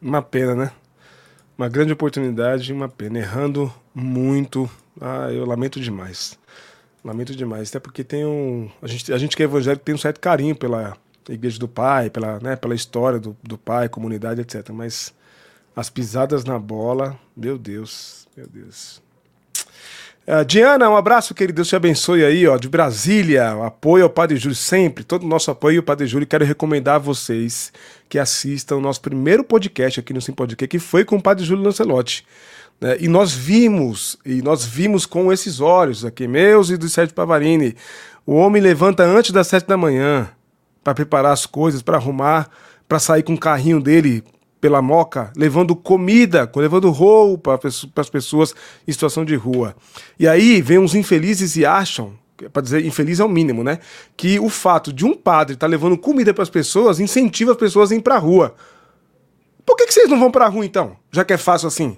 Uma 0.00 0.22
pena, 0.22 0.54
né? 0.54 0.72
Uma 1.56 1.68
grande 1.68 1.92
oportunidade 1.92 2.72
uma 2.72 2.88
pena. 2.88 3.18
Errando 3.18 3.72
muito. 3.94 4.70
Ah, 5.00 5.30
eu 5.30 5.44
lamento 5.44 5.80
demais. 5.80 6.38
Lamento 7.04 7.34
demais. 7.34 7.68
Até 7.68 7.80
porque 7.80 8.04
tem 8.04 8.24
um. 8.24 8.70
A 8.80 8.86
gente, 8.86 9.12
a 9.12 9.18
gente 9.18 9.36
que 9.36 9.42
é 9.42 9.44
evangélico 9.44 9.84
tem 9.84 9.94
um 9.94 9.98
certo 9.98 10.20
carinho 10.20 10.54
pela 10.56 10.96
igreja 11.28 11.58
do 11.58 11.68
pai, 11.68 12.10
pela, 12.10 12.38
né, 12.40 12.56
pela 12.56 12.74
história 12.74 13.18
do, 13.18 13.36
do 13.42 13.58
pai, 13.58 13.88
comunidade, 13.88 14.40
etc. 14.40 14.70
Mas 14.70 15.14
as 15.74 15.90
pisadas 15.90 16.44
na 16.44 16.58
bola, 16.58 17.18
meu 17.36 17.58
Deus, 17.58 18.26
meu 18.36 18.46
Deus. 18.46 19.01
Ah, 20.26 20.44
Diana, 20.44 20.88
um 20.88 20.96
abraço, 20.96 21.34
querido. 21.34 21.56
Deus 21.56 21.68
te 21.68 21.74
abençoe 21.74 22.24
aí, 22.24 22.46
ó, 22.46 22.56
de 22.56 22.68
Brasília. 22.68 23.50
Apoio 23.64 24.04
ao 24.04 24.10
Padre 24.10 24.36
Júlio, 24.36 24.54
sempre. 24.54 25.02
Todo 25.02 25.24
o 25.24 25.28
nosso 25.28 25.50
apoio 25.50 25.80
ao 25.80 25.82
Padre 25.82 26.06
Júlio. 26.06 26.26
Quero 26.26 26.44
recomendar 26.44 26.96
a 26.96 26.98
vocês 26.98 27.72
que 28.08 28.18
assistam 28.18 28.76
o 28.76 28.80
nosso 28.80 29.00
primeiro 29.00 29.42
podcast 29.42 29.98
aqui 29.98 30.12
no 30.12 30.20
Sim 30.20 30.32
Podcast, 30.32 30.68
que 30.68 30.78
foi 30.78 31.04
com 31.04 31.16
o 31.16 31.22
Padre 31.22 31.44
Júlio 31.44 31.64
Lancelotti. 31.64 32.24
né? 32.80 32.96
E 33.00 33.08
nós 33.08 33.32
vimos, 33.32 34.16
e 34.24 34.42
nós 34.42 34.64
vimos 34.64 35.06
com 35.06 35.32
esses 35.32 35.58
olhos 35.60 36.04
aqui, 36.04 36.28
meus 36.28 36.70
e 36.70 36.76
do 36.76 36.88
Sérgio 36.88 37.14
Pavarini. 37.14 37.74
O 38.24 38.34
homem 38.34 38.62
levanta 38.62 39.02
antes 39.02 39.32
das 39.32 39.48
sete 39.48 39.66
da 39.66 39.76
manhã 39.76 40.30
para 40.84 40.94
preparar 40.94 41.32
as 41.32 41.46
coisas, 41.46 41.82
para 41.82 41.96
arrumar, 41.96 42.48
para 42.88 43.00
sair 43.00 43.24
com 43.24 43.34
o 43.34 43.38
carrinho 43.38 43.80
dele 43.80 44.22
pela 44.62 44.80
moca, 44.80 45.32
levando 45.36 45.74
comida, 45.74 46.48
levando 46.54 46.88
roupa 46.88 47.58
para 47.58 47.68
as 48.00 48.08
pessoas 48.08 48.54
em 48.86 48.92
situação 48.92 49.24
de 49.24 49.34
rua. 49.34 49.74
E 50.16 50.28
aí 50.28 50.62
vem 50.62 50.78
uns 50.78 50.94
infelizes 50.94 51.56
e 51.56 51.66
acham, 51.66 52.12
para 52.52 52.62
dizer 52.62 52.86
infeliz 52.86 53.18
é 53.18 53.24
o 53.24 53.28
mínimo, 53.28 53.64
né? 53.64 53.80
Que 54.16 54.38
o 54.38 54.48
fato 54.48 54.92
de 54.92 55.04
um 55.04 55.14
padre 55.16 55.54
estar 55.54 55.66
levando 55.66 55.98
comida 55.98 56.32
para 56.32 56.44
as 56.44 56.48
pessoas 56.48 57.00
incentiva 57.00 57.50
as 57.50 57.56
pessoas 57.56 57.90
a 57.90 57.96
ir 57.96 58.02
para 58.02 58.14
a 58.14 58.18
rua. 58.18 58.54
Por 59.66 59.74
que, 59.76 59.84
que 59.86 59.92
vocês 59.94 60.08
não 60.08 60.20
vão 60.20 60.30
para 60.30 60.44
a 60.44 60.48
rua 60.48 60.64
então? 60.64 60.96
Já 61.10 61.24
que 61.24 61.32
é 61.32 61.36
fácil 61.36 61.66
assim. 61.66 61.96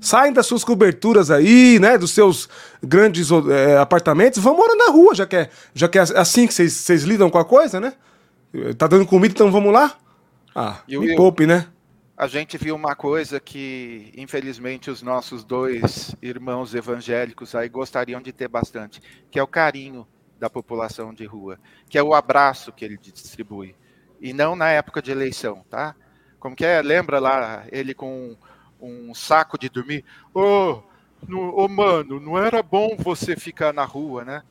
Saem 0.00 0.32
das 0.32 0.46
suas 0.46 0.64
coberturas 0.64 1.30
aí, 1.30 1.78
né? 1.78 1.98
Dos 1.98 2.12
seus 2.12 2.48
grandes 2.82 3.28
eh, 3.30 3.76
apartamentos, 3.76 4.42
vão 4.42 4.56
morar 4.56 4.76
na 4.76 4.90
rua, 4.90 5.14
já 5.14 5.26
que 5.26 5.36
é, 5.36 5.50
já 5.74 5.88
que 5.88 5.98
é 5.98 6.02
assim 6.16 6.46
que 6.46 6.54
vocês 6.54 7.02
lidam 7.02 7.28
com 7.28 7.36
a 7.38 7.44
coisa, 7.44 7.78
né? 7.78 7.92
Tá 8.78 8.86
dando 8.86 9.04
comida, 9.04 9.34
então 9.34 9.52
vamos 9.52 9.74
lá? 9.74 9.94
Ah, 10.54 10.78
E 10.88 10.96
o 10.96 11.00
me 11.00 11.08
Will? 11.08 11.16
poupe, 11.16 11.46
né? 11.46 11.66
A 12.22 12.28
gente 12.28 12.56
viu 12.56 12.76
uma 12.76 12.94
coisa 12.94 13.40
que, 13.40 14.12
infelizmente, 14.16 14.88
os 14.88 15.02
nossos 15.02 15.42
dois 15.42 16.14
irmãos 16.22 16.72
evangélicos 16.72 17.52
aí 17.52 17.68
gostariam 17.68 18.22
de 18.22 18.30
ter 18.32 18.46
bastante, 18.46 19.02
que 19.28 19.40
é 19.40 19.42
o 19.42 19.46
carinho 19.48 20.06
da 20.38 20.48
população 20.48 21.12
de 21.12 21.26
rua, 21.26 21.58
que 21.90 21.98
é 21.98 22.02
o 22.02 22.14
abraço 22.14 22.70
que 22.70 22.84
ele 22.84 22.96
distribui. 22.96 23.74
E 24.20 24.32
não 24.32 24.54
na 24.54 24.70
época 24.70 25.02
de 25.02 25.10
eleição, 25.10 25.64
tá? 25.68 25.96
Como 26.38 26.54
que 26.54 26.64
é? 26.64 26.80
Lembra 26.80 27.18
lá 27.18 27.64
ele 27.72 27.92
com 27.92 28.36
um 28.80 29.12
saco 29.12 29.58
de 29.58 29.68
dormir? 29.68 30.04
Ô, 30.32 30.80
no- 31.26 31.56
ô, 31.56 31.66
mano, 31.66 32.20
não 32.20 32.38
era 32.38 32.62
bom 32.62 32.96
você 32.96 33.34
ficar 33.34 33.72
na 33.72 33.84
rua, 33.84 34.24
né? 34.24 34.44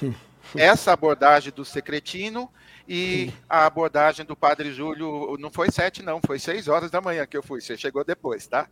essa 0.56 0.92
abordagem 0.92 1.52
do 1.52 1.64
secretino 1.64 2.50
e 2.88 3.32
a 3.48 3.66
abordagem 3.66 4.24
do 4.24 4.34
padre 4.34 4.72
Júlio 4.72 5.36
não 5.38 5.50
foi 5.50 5.70
sete, 5.70 6.02
não, 6.02 6.20
foi 6.24 6.38
seis 6.38 6.68
horas 6.68 6.90
da 6.90 7.00
manhã 7.00 7.26
que 7.26 7.36
eu 7.36 7.42
fui. 7.42 7.60
Você 7.60 7.76
chegou 7.76 8.04
depois, 8.04 8.46
tá? 8.46 8.66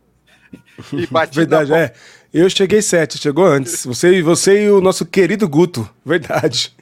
E 0.93 1.05
bati 1.07 1.35
Verdade, 1.35 1.73
é. 1.73 1.93
Eu 2.33 2.49
cheguei 2.49 2.81
sete, 2.81 3.17
chegou 3.17 3.45
antes. 3.45 3.85
Você, 3.85 4.21
você 4.21 4.65
e 4.65 4.71
o 4.71 4.79
nosso 4.79 5.05
querido 5.05 5.47
Guto. 5.47 5.89
Verdade. 6.05 6.75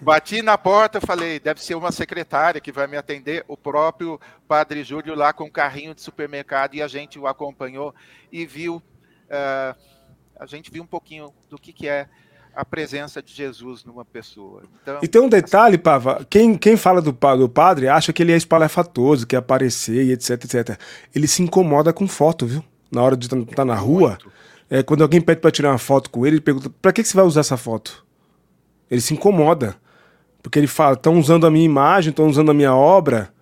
Bati 0.00 0.42
na 0.42 0.58
porta, 0.58 1.00
falei, 1.00 1.40
deve 1.40 1.62
ser 1.62 1.74
uma 1.74 1.90
secretária 1.90 2.60
que 2.60 2.72
vai 2.72 2.86
me 2.86 2.96
atender. 2.96 3.44
O 3.48 3.56
próprio 3.56 4.20
padre 4.46 4.82
Júlio 4.82 5.14
lá 5.14 5.32
com 5.32 5.44
um 5.44 5.50
carrinho 5.50 5.94
de 5.94 6.02
supermercado 6.02 6.74
e 6.74 6.82
a 6.82 6.88
gente 6.88 7.18
o 7.18 7.26
acompanhou 7.26 7.94
e 8.30 8.46
viu. 8.46 8.76
Uh, 8.76 9.76
a 10.38 10.46
gente 10.46 10.70
viu 10.70 10.82
um 10.82 10.86
pouquinho 10.86 11.32
do 11.48 11.58
que, 11.58 11.72
que 11.72 11.88
é 11.88 12.08
a 12.56 12.64
presença 12.64 13.22
de 13.22 13.34
Jesus 13.34 13.84
numa 13.84 14.02
pessoa. 14.02 14.62
Então, 14.82 14.98
e 15.02 15.06
tem 15.06 15.20
um 15.20 15.28
detalhe, 15.28 15.76
Pava, 15.76 16.26
quem, 16.28 16.56
quem 16.56 16.74
fala 16.74 17.02
do, 17.02 17.12
do 17.12 17.48
padre 17.50 17.86
acha 17.86 18.14
que 18.14 18.22
ele 18.22 18.32
é 18.32 18.36
espalhafatoso, 18.36 19.26
que 19.26 19.36
é 19.36 19.38
aparecer 19.38 20.06
e 20.06 20.12
etc, 20.12 20.30
etc. 20.42 20.80
Ele 21.14 21.28
se 21.28 21.42
incomoda 21.42 21.92
com 21.92 22.08
foto, 22.08 22.46
viu? 22.46 22.64
Na 22.90 23.02
hora 23.02 23.14
de 23.14 23.26
estar 23.26 23.44
tá 23.54 23.64
na 23.64 23.74
rua, 23.74 24.16
é, 24.70 24.82
quando 24.82 25.02
alguém 25.02 25.20
pede 25.20 25.42
para 25.42 25.50
tirar 25.50 25.70
uma 25.70 25.78
foto 25.78 26.08
com 26.08 26.24
ele, 26.24 26.36
ele 26.36 26.40
pergunta, 26.40 26.70
para 26.80 26.94
que, 26.94 27.02
que 27.02 27.08
você 27.08 27.16
vai 27.16 27.26
usar 27.26 27.40
essa 27.40 27.58
foto? 27.58 28.06
Ele 28.90 29.02
se 29.02 29.12
incomoda. 29.12 29.76
Porque 30.42 30.58
ele 30.58 30.68
fala, 30.68 30.94
estão 30.94 31.18
usando 31.18 31.46
a 31.46 31.50
minha 31.50 31.64
imagem, 31.64 32.10
estão 32.10 32.26
usando 32.26 32.50
a 32.52 32.54
minha 32.54 32.74
obra 32.74 33.34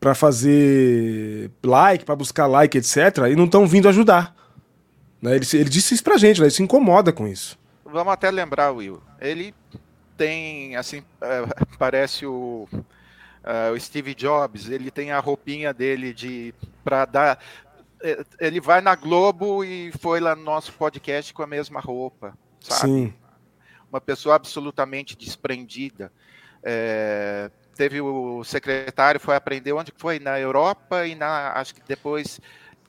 para 0.00 0.14
fazer 0.14 1.50
like, 1.62 2.04
para 2.04 2.16
buscar 2.16 2.46
like, 2.46 2.76
etc. 2.76 2.96
E 3.30 3.36
não 3.36 3.44
estão 3.44 3.64
vindo 3.66 3.88
ajudar. 3.88 4.34
Né? 5.22 5.36
Ele, 5.36 5.46
ele 5.52 5.68
disse 5.68 5.94
isso 5.94 6.02
pra 6.02 6.16
gente, 6.16 6.40
né? 6.40 6.46
ele 6.46 6.50
se 6.50 6.62
incomoda 6.62 7.12
com 7.12 7.28
isso 7.28 7.59
vamos 7.90 8.12
até 8.12 8.30
lembrar, 8.30 8.70
Will. 8.70 9.02
Ele 9.20 9.54
tem, 10.16 10.76
assim, 10.76 11.02
é, 11.20 11.42
parece 11.78 12.26
o, 12.26 12.68
uh, 12.72 13.72
o 13.74 13.80
Steve 13.80 14.14
Jobs, 14.14 14.68
ele 14.68 14.90
tem 14.90 15.12
a 15.12 15.18
roupinha 15.18 15.72
dele 15.72 16.12
de 16.12 16.54
para 16.84 17.04
dar. 17.04 17.38
É, 18.02 18.24
ele 18.38 18.60
vai 18.60 18.80
na 18.80 18.94
Globo 18.94 19.64
e 19.64 19.92
foi 20.00 20.20
lá 20.20 20.34
no 20.34 20.42
nosso 20.42 20.72
podcast 20.72 21.32
com 21.34 21.42
a 21.42 21.46
mesma 21.46 21.80
roupa, 21.80 22.36
sabe? 22.60 22.92
Sim. 22.92 23.14
Uma 23.90 24.00
pessoa 24.00 24.36
absolutamente 24.36 25.16
desprendida. 25.16 26.12
É, 26.62 27.50
teve 27.74 28.00
o 28.00 28.44
secretário, 28.44 29.20
foi 29.20 29.34
aprender 29.34 29.72
onde 29.72 29.92
foi? 29.96 30.18
Na 30.18 30.38
Europa 30.38 31.06
e 31.06 31.14
na. 31.14 31.52
Acho 31.52 31.74
que 31.74 31.82
depois 31.86 32.40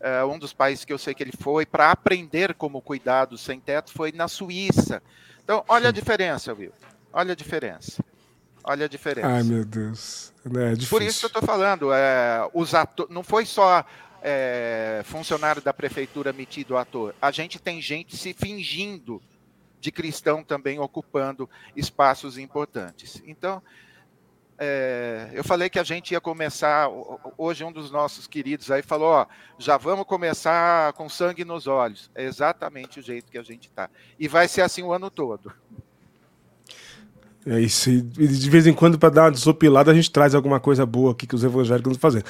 Uh, 0.02 0.26
um 0.28 0.40
dos 0.40 0.52
países 0.52 0.84
que 0.84 0.91
eu 0.91 0.98
sei 0.98 1.14
que 1.14 1.22
ele 1.22 1.34
foi 1.40 1.64
para 1.64 1.91
aprender 1.91 2.56
como 2.56 2.82
cuidar 2.82 3.26
do 3.26 3.38
sem 3.38 3.60
teto 3.60 3.91
foi 3.91 4.11
na 4.11 4.28
Suíça. 4.28 5.02
Então, 5.44 5.64
olha 5.68 5.90
a 5.90 5.91
diferença, 5.91 6.56
viu? 6.56 6.72
Olha 7.14 7.34
a 7.34 7.36
diferença. 7.36 8.03
Olha 8.64 8.86
a 8.86 8.90
diferença. 8.90 9.28
Ai, 9.28 9.44
meu 9.44 9.64
Deus. 9.64 10.34
É 10.45 10.86
Por 10.88 11.03
isso 11.03 11.19
que 11.19 11.26
eu 11.26 11.28
estou 11.28 11.44
falando, 11.44 11.94
é, 11.94 12.49
os 12.53 12.73
ator... 12.73 13.07
não 13.11 13.22
foi 13.22 13.45
só 13.45 13.86
é, 14.23 15.02
funcionário 15.06 15.61
da 15.61 15.73
prefeitura 15.73 16.34
metido 16.34 16.78
ator. 16.78 17.14
A 17.22 17.32
gente 17.32 17.60
tem 17.60 17.82
gente 17.82 18.18
se 18.18 18.34
fingindo 18.34 19.22
de 19.80 19.91
cristão 19.91 20.44
também 20.44 20.80
ocupando 20.80 21.49
espaços 21.76 22.38
importantes. 22.38 23.22
Então, 23.26 23.61
é, 24.63 25.27
eu 25.33 25.43
falei 25.43 25.71
que 25.71 25.79
a 25.79 25.83
gente 25.83 26.11
ia 26.11 26.21
começar. 26.21 26.88
Hoje, 27.35 27.63
um 27.63 27.71
dos 27.71 27.89
nossos 27.89 28.27
queridos 28.27 28.69
aí 28.69 28.83
falou: 28.83 29.07
ó, 29.07 29.25
já 29.57 29.75
vamos 29.75 30.05
começar 30.05 30.93
com 30.93 31.09
sangue 31.09 31.43
nos 31.43 31.65
olhos. 31.65 32.11
É 32.13 32.25
exatamente 32.25 32.99
o 32.99 33.01
jeito 33.01 33.31
que 33.31 33.39
a 33.39 33.41
gente 33.41 33.69
está. 33.69 33.89
E 34.19 34.27
vai 34.27 34.47
ser 34.47 34.61
assim 34.61 34.83
o 34.83 34.93
ano 34.93 35.09
todo. 35.09 35.51
É 37.43 37.59
isso. 37.59 37.89
E 37.89 38.01
de 38.03 38.49
vez 38.51 38.67
em 38.67 38.73
quando, 38.73 38.99
para 38.99 39.09
dar 39.09 39.23
uma 39.23 39.31
desopilada, 39.31 39.89
a 39.89 39.95
gente 39.95 40.11
traz 40.11 40.35
alguma 40.35 40.59
coisa 40.59 40.85
boa 40.85 41.13
aqui 41.13 41.25
que 41.25 41.33
os 41.33 41.43
evangélicos 41.43 41.93
estão 41.93 42.11
fazendo. 42.11 42.25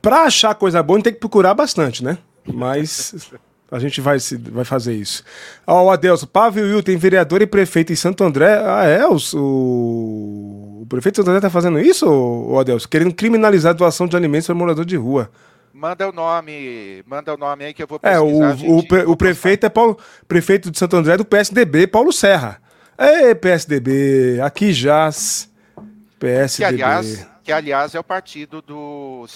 Para 0.00 0.22
achar 0.22 0.54
coisa 0.54 0.82
boa, 0.82 0.96
a 0.96 0.98
gente 1.00 1.04
tem 1.04 1.12
que 1.12 1.20
procurar 1.20 1.52
bastante, 1.52 2.02
né? 2.02 2.16
Mas. 2.46 3.30
A 3.72 3.78
gente 3.78 4.02
vai, 4.02 4.20
se, 4.20 4.36
vai 4.36 4.66
fazer 4.66 4.92
isso. 4.92 5.24
Ó, 5.66 5.84
oh, 5.84 5.90
Adelson, 5.90 6.26
Pavel 6.26 6.66
Will 6.66 6.82
tem 6.82 6.94
vereador 6.98 7.40
e 7.40 7.46
prefeito 7.46 7.90
em 7.90 7.96
Santo 7.96 8.22
André. 8.22 8.60
Ah, 8.62 8.84
é? 8.84 9.06
O, 9.06 9.16
o, 9.34 10.82
o 10.82 10.86
prefeito 10.86 11.14
de 11.14 11.16
Santo 11.22 11.30
André 11.30 11.40
tá 11.40 11.48
fazendo 11.48 11.80
isso, 11.80 12.06
ô, 12.06 12.60
Adelson? 12.60 12.86
Querendo 12.86 13.14
criminalizar 13.14 13.70
a 13.70 13.72
doação 13.72 14.06
de 14.06 14.14
alimentos 14.14 14.46
para 14.46 14.54
morador 14.54 14.84
de 14.84 14.94
rua. 14.94 15.30
Manda 15.72 16.06
o 16.06 16.12
nome, 16.12 17.02
manda 17.06 17.32
o 17.32 17.38
nome 17.38 17.64
aí 17.64 17.72
que 17.72 17.82
eu 17.82 17.86
vou 17.86 17.98
pesquisar. 17.98 18.62
É, 18.62 18.68
o, 18.68 18.78
o, 18.78 18.86
pre, 18.86 19.04
o 19.06 19.16
prefeito 19.16 19.64
é 19.64 19.70
Paulo, 19.70 19.98
prefeito 20.28 20.70
de 20.70 20.78
Santo 20.78 20.94
André 20.94 21.16
do 21.16 21.24
PSDB, 21.24 21.86
Paulo 21.86 22.12
Serra. 22.12 22.60
Ê, 22.98 23.34
PSDB, 23.34 24.38
aqui 24.42 24.70
jaz. 24.70 25.50
PSDB. 26.18 26.76
Que, 26.76 26.82
aliás, 26.82 27.26
que 27.42 27.52
aliás 27.52 27.94
é 27.94 28.00
o 28.00 28.04
partido 28.04 28.62
do 28.62 29.26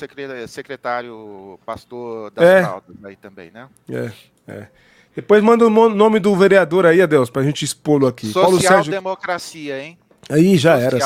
secretário 0.46 1.58
pastor 1.66 2.30
das 2.30 2.44
é. 2.44 2.62
Caldas 2.62 3.04
aí 3.04 3.16
também, 3.16 3.50
né? 3.50 3.68
É, 3.90 4.12
é. 4.46 4.66
Depois 5.14 5.42
manda 5.42 5.66
o 5.66 5.70
nome 5.70 6.20
do 6.20 6.36
vereador 6.36 6.84
aí, 6.84 7.00
Adeus, 7.00 7.30
pra 7.30 7.42
gente 7.42 7.64
expô-lo 7.64 8.06
aqui. 8.06 8.26
Social-democracia, 8.26 9.82
hein? 9.82 9.98
Aí 10.28 10.56
já 10.58 10.76
era. 10.76 10.98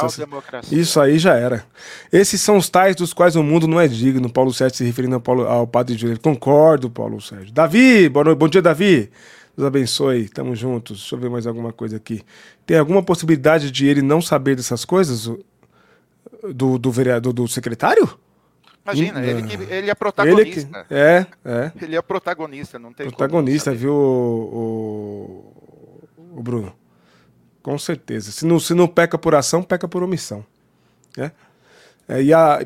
Isso 0.73 1.01
aí 1.01 1.19
já 1.19 1.35
era. 1.35 1.65
Esses 2.11 2.41
são 2.41 2.57
os 2.57 2.69
tais 2.69 2.97
dos 2.97 3.13
quais 3.13 3.37
o 3.37 3.43
mundo 3.43 3.69
não 3.69 3.79
é 3.79 3.87
digno. 3.87 4.31
Paulo 4.33 4.53
Sérgio 4.53 4.79
se 4.79 4.85
referindo 4.85 5.15
ao, 5.15 5.21
Paulo, 5.21 5.47
ao 5.47 5.67
Padre 5.67 5.97
Júlio. 5.97 6.19
Concordo, 6.19 6.91
Paulo 6.91 7.21
Sérgio. 7.21 7.53
Davi, 7.53 8.09
boa 8.09 8.25
noite. 8.25 8.39
bom 8.39 8.49
dia, 8.49 8.63
Davi. 8.63 9.11
Deus 9.57 9.67
abençoe. 9.67 10.29
Tamo 10.29 10.57
juntos. 10.57 10.99
Deixa 11.01 11.15
eu 11.15 11.19
ver 11.21 11.29
mais 11.29 11.47
alguma 11.47 11.73
coisa 11.73 11.97
aqui. 11.97 12.23
Tem 12.65 12.79
alguma 12.79 13.03
possibilidade 13.03 13.71
de 13.71 13.87
ele 13.87 14.01
não 14.01 14.23
saber 14.23 14.57
dessas 14.57 14.85
coisas? 14.87 15.31
Do, 16.55 16.79
do 16.79 16.91
vereador, 16.91 17.33
do 17.33 17.47
secretário? 17.49 18.19
Imagina, 18.85 19.25
ele, 19.25 19.43
que, 19.43 19.73
ele 19.73 19.91
é 19.91 19.95
protagonista. 19.95 20.61
Ele 20.61 20.85
que, 20.85 20.95
é, 20.95 21.27
é. 21.45 21.73
Ele 21.83 21.97
é 21.97 22.03
protagonista, 22.03 22.79
não 22.79 22.93
tem 22.93 23.07
Protagonista, 23.07 23.73
viu, 23.75 23.93
o, 23.93 25.45
o, 26.17 26.39
o, 26.39 26.43
Bruno? 26.43 26.75
Com 27.63 27.79
certeza. 27.79 28.33
Se 28.33 28.47
não, 28.47 28.59
se 28.59 28.73
não 28.73 28.89
peca 28.89 29.19
por 29.19 29.35
ação, 29.35 29.63
peca 29.63 29.87
por 29.87 30.03
omissão. 30.03 30.45
É? 31.17 31.31
É, 32.09 32.23
e 32.23 32.33
a, 32.33 32.59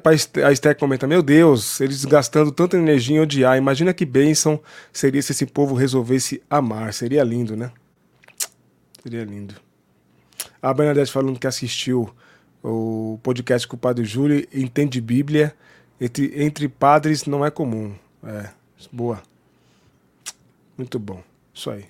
a 0.46 0.52
Esther 0.52 0.78
comenta: 0.78 1.06
Meu 1.06 1.22
Deus, 1.22 1.80
eles 1.80 2.04
gastando 2.04 2.52
tanta 2.52 2.76
energia 2.76 3.16
em 3.16 3.20
odiar. 3.20 3.58
Imagina 3.58 3.92
que 3.92 4.06
bênção 4.06 4.60
seria 4.92 5.20
se 5.20 5.32
esse 5.32 5.44
povo 5.44 5.74
resolvesse 5.74 6.42
amar. 6.48 6.94
Seria 6.94 7.24
lindo, 7.24 7.56
né? 7.56 7.70
Seria 9.02 9.24
lindo. 9.24 9.54
A 10.62 10.72
Bernadette 10.72 11.12
falando 11.12 11.38
que 11.38 11.46
assistiu 11.46 12.14
o 12.64 13.20
podcast 13.22 13.68
com 13.68 13.76
o 13.76 13.78
Padre 13.78 14.06
Júlio 14.06 14.48
entende 14.52 14.98
Bíblia. 14.98 15.54
Entre, 16.00 16.32
entre 16.42 16.66
padres 16.66 17.26
não 17.26 17.44
é 17.44 17.50
comum. 17.50 17.94
É, 18.24 18.48
boa. 18.90 19.22
Muito 20.76 20.98
bom. 20.98 21.22
Isso 21.52 21.70
aí. 21.70 21.84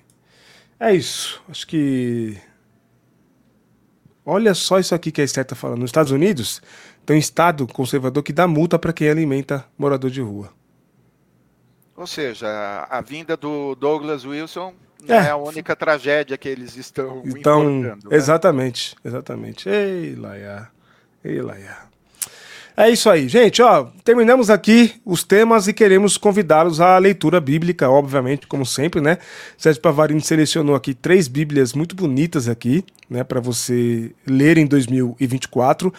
É 0.77 0.93
isso. 0.93 1.41
Acho 1.47 1.65
que. 1.65 2.37
Olha 4.25 4.53
só 4.53 4.77
isso 4.77 4.93
aqui 4.93 5.11
que 5.11 5.21
a 5.21 5.23
Esther 5.23 5.43
está 5.43 5.55
falando. 5.55 5.79
Nos 5.79 5.89
Estados 5.89 6.11
Unidos, 6.11 6.61
tem 7.05 7.15
um 7.15 7.19
estado 7.19 7.65
conservador 7.67 8.21
que 8.21 8.33
dá 8.33 8.45
multa 8.45 8.77
para 8.77 8.91
quem 8.91 9.09
alimenta 9.09 9.65
morador 9.77 10.11
de 10.11 10.21
rua. 10.21 10.51
Ou 11.95 12.05
seja, 12.05 12.85
a 12.89 12.99
vinda 12.99 13.37
do 13.37 13.75
Douglas 13.75 14.25
Wilson 14.25 14.73
não 15.07 15.15
é, 15.15 15.27
é 15.27 15.29
a 15.29 15.37
única 15.37 15.75
tragédia 15.75 16.37
que 16.37 16.49
eles 16.49 16.75
estão 16.75 17.21
então, 17.25 17.81
né? 17.81 17.97
Exatamente, 18.11 18.95
exatamente. 19.03 19.69
Ei, 19.69 20.15
Laia. 20.15 20.67
Ei, 21.23 21.41
Laia. 21.41 21.85
É 22.77 22.89
isso 22.89 23.09
aí, 23.09 23.29
gente. 23.29 23.61
Ó, 23.61 23.87
terminamos 24.03 24.49
aqui 24.49 24.95
os 25.05 25.23
temas 25.23 25.65
e 25.65 25.73
queremos 25.73 26.17
convidá-los 26.17 26.81
à 26.81 26.97
leitura 26.97 27.39
bíblica, 27.39 27.89
obviamente, 27.89 28.47
como 28.47 28.65
sempre, 28.65 28.99
né? 28.99 29.17
Sérgio 29.57 29.81
Pavarini 29.81 30.19
selecionou 30.19 30.75
aqui 30.75 30.93
três 30.93 31.29
Bíblias 31.29 31.71
muito 31.71 31.95
bonitas 31.95 32.49
aqui, 32.49 32.83
né, 33.09 33.23
para 33.23 33.39
você 33.39 34.11
ler 34.27 34.57
em 34.57 34.65
2024. 34.65 35.93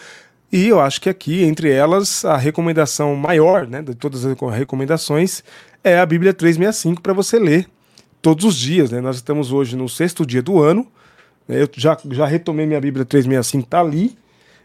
E 0.51 0.67
eu 0.67 0.79
acho 0.79 1.01
que 1.01 1.09
aqui, 1.09 1.43
entre 1.43 1.71
elas, 1.71 2.23
a 2.23 2.37
recomendação 2.37 3.15
maior, 3.15 3.65
né, 3.67 3.81
de 3.81 3.95
todas 3.95 4.23
as 4.23 4.37
recomendações, 4.55 5.43
é 5.83 5.97
a 5.97 6.05
Bíblia 6.05 6.31
365 6.31 7.01
para 7.01 7.11
você 7.11 7.39
ler 7.39 7.67
todos 8.21 8.45
os 8.45 8.55
dias, 8.55 8.91
né? 8.91 9.01
Nós 9.01 9.17
estamos 9.17 9.51
hoje 9.51 9.75
no 9.75 9.87
sexto 9.87 10.25
dia 10.25 10.41
do 10.41 10.61
ano. 10.61 10.87
Né? 11.47 11.61
Eu 11.61 11.69
já, 11.75 11.97
já 12.11 12.25
retomei 12.25 12.65
minha 12.65 12.81
Bíblia 12.81 13.05
365, 13.05 13.69
tá 13.69 13.79
ali. 13.79 14.17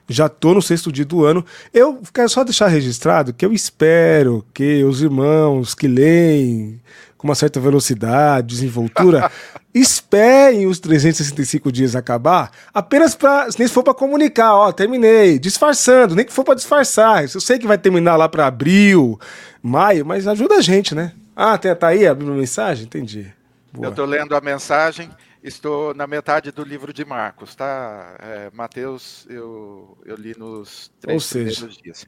Já 0.08 0.28
tô 0.28 0.52
no 0.52 0.60
sexto 0.60 0.90
dia 0.90 1.04
do 1.04 1.24
ano. 1.24 1.44
Eu 1.72 2.00
quero 2.12 2.28
só 2.28 2.44
deixar 2.44 2.68
registrado 2.68 3.32
que 3.32 3.46
eu 3.46 3.52
espero 3.52 4.44
que 4.52 4.82
os 4.84 5.00
irmãos 5.00 5.74
que 5.74 5.86
leem 5.86 6.80
com 7.16 7.28
uma 7.28 7.36
certa 7.36 7.60
velocidade, 7.60 8.48
desenvoltura, 8.48 9.30
esperem 9.72 10.66
os 10.66 10.80
365 10.80 11.70
dias 11.70 11.94
acabar, 11.94 12.50
apenas 12.74 13.14
para, 13.14 13.46
nem 13.56 13.68
se 13.68 13.72
for 13.72 13.84
para 13.84 13.94
comunicar, 13.94 14.56
ó, 14.56 14.72
terminei, 14.72 15.38
disfarçando, 15.38 16.16
nem 16.16 16.24
que 16.24 16.32
for 16.32 16.42
para 16.42 16.56
disfarçar. 16.56 17.22
Eu 17.22 17.40
sei 17.40 17.60
que 17.60 17.66
vai 17.66 17.78
terminar 17.78 18.16
lá 18.16 18.28
para 18.28 18.48
abril, 18.48 19.20
maio, 19.62 20.04
mas 20.04 20.26
ajuda 20.26 20.56
a 20.56 20.60
gente, 20.60 20.96
né? 20.96 21.12
Ah, 21.34 21.56
tá 21.56 21.86
aí 21.86 22.08
a 22.08 22.14
mensagem? 22.14 22.86
Entendi. 22.86 23.32
Boa. 23.72 23.86
Eu 23.86 23.90
estou 23.90 24.06
lendo 24.06 24.36
a 24.36 24.40
mensagem 24.40 25.10
Estou 25.42 25.92
na 25.92 26.06
metade 26.06 26.52
do 26.52 26.62
livro 26.62 26.92
de 26.92 27.04
Marcos, 27.04 27.56
tá? 27.56 28.16
É, 28.20 28.50
Mateus 28.52 29.26
eu, 29.28 29.98
eu 30.04 30.14
li 30.14 30.38
nos 30.38 30.92
três 31.00 31.28
primeiros 31.28 31.76
dias. 31.78 32.06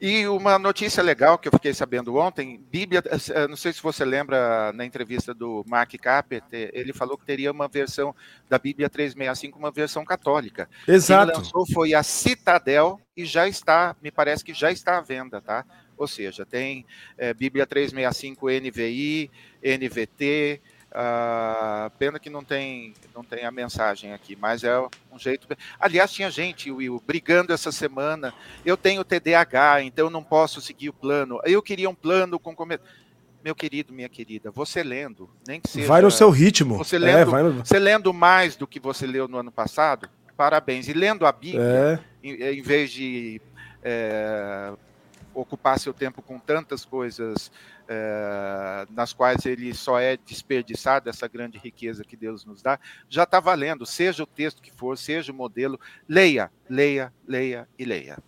E 0.00 0.28
uma 0.28 0.56
notícia 0.56 1.02
legal 1.02 1.36
que 1.36 1.48
eu 1.48 1.52
fiquei 1.52 1.74
sabendo 1.74 2.14
ontem, 2.14 2.64
Bíblia, 2.70 3.02
eh, 3.04 3.48
não 3.48 3.56
sei 3.56 3.72
se 3.72 3.82
você 3.82 4.04
lembra 4.04 4.72
na 4.72 4.84
entrevista 4.84 5.34
do 5.34 5.64
Mark 5.66 5.92
Capet, 6.00 6.44
ele 6.52 6.92
falou 6.92 7.18
que 7.18 7.26
teria 7.26 7.50
uma 7.50 7.66
versão 7.66 8.14
da 8.48 8.56
Bíblia 8.56 8.88
365, 8.88 9.58
uma 9.58 9.72
versão 9.72 10.04
católica. 10.04 10.68
Exato. 10.86 11.32
Quem 11.32 11.40
lançou 11.40 11.66
foi 11.66 11.92
a 11.92 12.04
Citadel 12.04 13.00
e 13.16 13.24
já 13.24 13.48
está, 13.48 13.96
me 14.00 14.12
parece 14.12 14.44
que 14.44 14.54
já 14.54 14.70
está 14.70 14.98
à 14.98 15.00
venda, 15.00 15.40
tá? 15.40 15.64
Ou 15.98 16.06
seja, 16.06 16.46
tem 16.46 16.86
é, 17.18 17.34
Bíblia 17.34 17.66
365 17.66 18.48
NVI, 18.48 19.28
NVT, 19.60 20.60
Uh, 20.92 21.90
pena 21.98 22.18
que 22.18 22.30
não 22.30 22.42
tem, 22.42 22.94
não 23.14 23.22
tem 23.22 23.44
a 23.44 23.50
mensagem 23.50 24.12
aqui, 24.12 24.36
mas 24.40 24.64
é 24.64 24.78
um 24.80 25.18
jeito. 25.18 25.46
Aliás, 25.78 26.12
tinha 26.12 26.30
gente, 26.30 26.70
Will, 26.70 27.02
brigando 27.06 27.52
essa 27.52 27.70
semana. 27.70 28.32
Eu 28.64 28.76
tenho 28.76 29.04
TDAH, 29.04 29.82
então 29.82 30.06
eu 30.06 30.10
não 30.10 30.22
posso 30.22 30.60
seguir 30.60 30.88
o 30.88 30.94
plano. 30.94 31.40
Eu 31.44 31.62
queria 31.62 31.90
um 31.90 31.94
plano 31.94 32.38
com. 32.38 32.54
Meu 33.44 33.54
querido, 33.54 33.92
minha 33.92 34.08
querida, 34.08 34.50
você 34.50 34.82
lendo, 34.82 35.30
nem 35.46 35.60
que 35.60 35.68
seja. 35.68 35.86
Vai 35.86 36.02
no 36.02 36.10
seu 36.10 36.30
ritmo. 36.30 36.76
Você 36.78 36.98
lendo, 36.98 37.36
é, 37.36 37.42
no... 37.42 37.64
você 37.64 37.78
lendo 37.78 38.12
mais 38.12 38.56
do 38.56 38.66
que 38.66 38.80
você 38.80 39.06
leu 39.06 39.28
no 39.28 39.38
ano 39.38 39.52
passado, 39.52 40.08
parabéns. 40.36 40.88
E 40.88 40.92
lendo 40.92 41.26
a 41.26 41.30
Bíblia, 41.30 41.62
é. 41.62 42.26
em, 42.26 42.58
em, 42.58 42.62
vez 42.62 42.90
de 42.90 43.40
é, 43.84 44.72
ocupar 45.36 45.78
seu 45.78 45.92
tempo 45.92 46.22
com 46.22 46.38
tantas 46.38 46.84
coisas 46.84 47.50
é, 47.86 48.86
nas 48.90 49.12
quais 49.12 49.44
ele 49.44 49.72
só 49.74 50.00
é 50.00 50.16
desperdiçado, 50.16 51.10
essa 51.10 51.28
grande 51.28 51.58
riqueza 51.58 52.04
que 52.04 52.16
Deus 52.16 52.44
nos 52.44 52.62
dá, 52.62 52.78
já 53.08 53.24
está 53.24 53.38
valendo, 53.38 53.84
seja 53.84 54.22
o 54.22 54.26
texto 54.26 54.62
que 54.62 54.72
for, 54.72 54.96
seja 54.96 55.30
o 55.30 55.34
modelo, 55.34 55.78
leia, 56.08 56.50
leia, 56.68 57.12
leia 57.28 57.68
e 57.78 57.84
leia. 57.84 58.18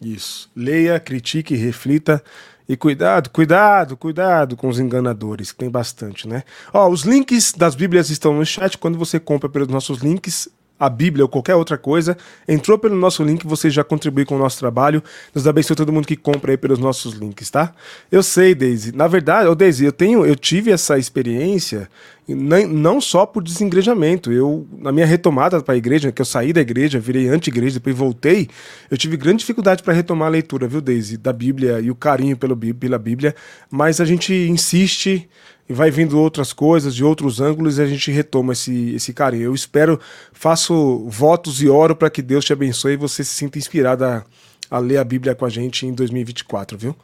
Isso. 0.00 0.50
Leia, 0.54 0.98
critique, 1.00 1.54
reflita. 1.54 2.22
E 2.68 2.76
cuidado, 2.76 3.30
cuidado, 3.30 3.96
cuidado 3.96 4.56
com 4.56 4.68
os 4.68 4.80
enganadores, 4.80 5.52
que 5.52 5.58
tem 5.58 5.70
bastante, 5.70 6.26
né? 6.26 6.42
Ó, 6.74 6.88
os 6.88 7.02
links 7.02 7.52
das 7.52 7.76
Bíblias 7.76 8.10
estão 8.10 8.34
no 8.34 8.44
chat. 8.44 8.76
Quando 8.76 8.98
você 8.98 9.20
compra 9.20 9.48
pelos 9.48 9.68
nossos 9.68 9.98
links, 9.98 10.48
a 10.78 10.90
Bíblia 10.90 11.24
ou 11.24 11.28
qualquer 11.28 11.54
outra 11.54 11.78
coisa, 11.78 12.16
entrou 12.46 12.78
pelo 12.78 12.94
nosso 12.94 13.22
link, 13.22 13.46
você 13.46 13.70
já 13.70 13.82
contribui 13.82 14.24
com 14.24 14.36
o 14.36 14.38
nosso 14.38 14.58
trabalho. 14.58 15.02
Nos 15.34 15.46
abençoe 15.46 15.74
todo 15.74 15.92
mundo 15.92 16.06
que 16.06 16.16
compra 16.16 16.52
aí 16.52 16.56
pelos 16.56 16.78
nossos 16.78 17.14
links, 17.14 17.50
tá? 17.50 17.72
Eu 18.10 18.22
sei, 18.22 18.54
Daisy. 18.54 18.92
Na 18.92 19.06
verdade, 19.06 19.48
ô 19.48 19.54
Daisy, 19.54 19.84
eu 19.84 19.92
tenho, 19.92 20.26
eu 20.26 20.36
tive 20.36 20.70
essa 20.70 20.98
experiência 20.98 21.88
não 22.28 23.00
só 23.00 23.24
por 23.24 23.42
desengrejamento. 23.42 24.32
Eu, 24.32 24.66
na 24.78 24.90
minha 24.90 25.06
retomada 25.06 25.62
para 25.62 25.74
a 25.74 25.76
igreja, 25.76 26.10
que 26.10 26.20
eu 26.20 26.26
saí 26.26 26.52
da 26.52 26.60
igreja, 26.60 26.98
virei 26.98 27.28
anti-igreja, 27.28 27.74
depois 27.74 27.96
voltei, 27.96 28.48
eu 28.90 28.98
tive 28.98 29.16
grande 29.16 29.38
dificuldade 29.38 29.82
para 29.82 29.94
retomar 29.94 30.28
a 30.28 30.30
leitura, 30.30 30.66
viu, 30.66 30.80
Daisy, 30.80 31.16
da 31.16 31.32
Bíblia 31.32 31.80
e 31.80 31.90
o 31.90 31.94
carinho 31.94 32.36
pelo, 32.36 32.56
pela 32.56 32.98
Bíblia, 32.98 33.34
mas 33.70 34.00
a 34.00 34.04
gente 34.04 34.32
insiste 34.34 35.28
e 35.68 35.72
vai 35.72 35.90
vindo 35.90 36.18
outras 36.20 36.52
coisas, 36.52 36.94
de 36.94 37.04
outros 37.04 37.40
ângulos, 37.40 37.78
e 37.78 37.82
a 37.82 37.86
gente 37.86 38.10
retoma 38.10 38.52
esse, 38.52 38.94
esse 38.94 39.12
carinho. 39.12 39.44
Eu 39.44 39.54
espero, 39.54 40.00
faço 40.32 41.08
votos 41.08 41.60
e 41.60 41.68
oro 41.68 41.96
para 41.96 42.10
que 42.10 42.22
Deus 42.22 42.44
te 42.44 42.52
abençoe 42.52 42.92
e 42.92 42.96
você 42.96 43.24
se 43.24 43.34
sinta 43.34 43.58
inspirado 43.58 44.04
a, 44.04 44.24
a 44.70 44.78
ler 44.78 44.98
a 44.98 45.04
Bíblia 45.04 45.34
com 45.34 45.44
a 45.44 45.48
gente 45.48 45.84
em 45.86 45.92
2024, 45.92 46.78
viu? 46.78 46.96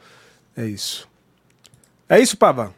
É 0.56 0.64
isso. 0.64 1.09
É 2.09 2.20
isso, 2.20 2.36
Pava? 2.36 2.72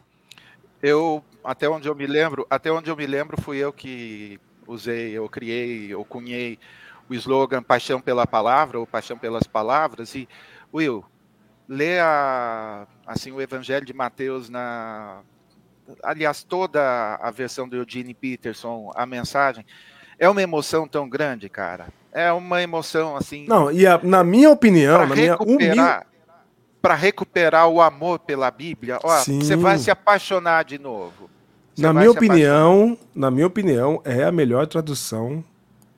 Eu, 0.81 1.23
até 1.43 1.69
onde 1.69 1.87
eu 1.87 1.95
me 1.95 2.07
lembro, 2.07 2.47
até 2.49 2.71
onde 2.71 2.89
eu 2.89 2.95
me 2.95 3.05
lembro, 3.05 3.39
fui 3.41 3.57
eu 3.57 3.71
que 3.71 4.39
usei, 4.67 5.11
eu 5.11 5.29
criei, 5.29 5.93
eu 5.93 6.03
cunhei 6.03 6.57
o 7.07 7.13
slogan 7.13 7.61
Paixão 7.61 8.01
pela 8.01 8.25
Palavra, 8.25 8.79
ou 8.79 8.87
Paixão 8.87 9.17
pelas 9.17 9.43
Palavras, 9.43 10.15
e, 10.15 10.27
Will, 10.73 11.05
lê 11.69 11.99
a, 11.99 12.87
assim, 13.05 13.31
o 13.31 13.41
Evangelho 13.41 13.85
de 13.85 13.93
Mateus 13.93 14.49
na 14.49 15.21
aliás, 16.03 16.43
toda 16.43 17.15
a 17.15 17.31
versão 17.31 17.67
do 17.67 17.75
Eugene 17.75 18.13
Peterson, 18.13 18.91
a 18.95 19.05
mensagem, 19.05 19.65
é 20.17 20.29
uma 20.29 20.41
emoção 20.41 20.87
tão 20.87 21.07
grande, 21.09 21.49
cara. 21.49 21.87
É 22.11 22.31
uma 22.31 22.61
emoção 22.61 23.17
assim. 23.17 23.45
Não, 23.47 23.71
e 23.71 23.85
a, 23.85 23.99
na 24.01 24.23
minha 24.23 24.49
opinião, 24.49 25.05
na 25.05 25.15
minha 25.15 25.35
humil... 25.37 25.75
para 26.81 26.95
recuperar 26.95 27.67
o 27.67 27.81
amor 27.81 28.19
pela 28.19 28.49
Bíblia, 28.49 28.99
ó, 29.03 29.19
você 29.19 29.55
vai 29.55 29.77
se 29.77 29.91
apaixonar 29.91 30.63
de 30.63 30.79
novo. 30.79 31.29
Você 31.75 31.81
na 31.81 31.93
minha 31.93 32.11
opinião, 32.11 32.83
apaixonar. 32.83 32.97
na 33.13 33.31
minha 33.31 33.47
opinião, 33.47 34.01
é 34.05 34.23
a 34.23 34.31
melhor 34.31 34.65
tradução 34.65 35.43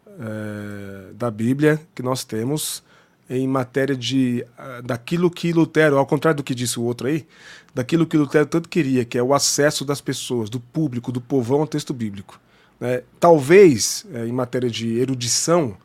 é, 0.08 1.14
da 1.14 1.30
Bíblia 1.30 1.80
que 1.94 2.02
nós 2.02 2.24
temos 2.24 2.84
em 3.30 3.48
matéria 3.48 3.96
de 3.96 4.46
uh, 4.58 4.82
daquilo 4.82 5.30
que 5.30 5.52
Lutero, 5.52 5.98
ao 5.98 6.06
contrário 6.06 6.38
do 6.38 6.44
que 6.44 6.56
disse 6.56 6.80
o 6.80 6.84
outro 6.84 7.08
aí, 7.08 7.26
daquilo 7.74 8.06
que 8.06 8.18
Lutero 8.18 8.46
tanto 8.46 8.70
queria, 8.70 9.04
que 9.06 9.18
é 9.18 9.24
o 9.24 9.34
acesso 9.34 9.84
das 9.84 10.02
pessoas, 10.02 10.50
do 10.50 10.60
público, 10.60 11.12
do 11.12 11.20
povão 11.20 11.62
ao 11.62 11.68
texto 11.68 11.94
bíblico. 11.94 12.40
Né? 12.80 13.04
Talvez, 13.20 14.06
é, 14.14 14.26
em 14.26 14.32
matéria 14.32 14.70
de 14.70 14.98
erudição, 14.98 15.76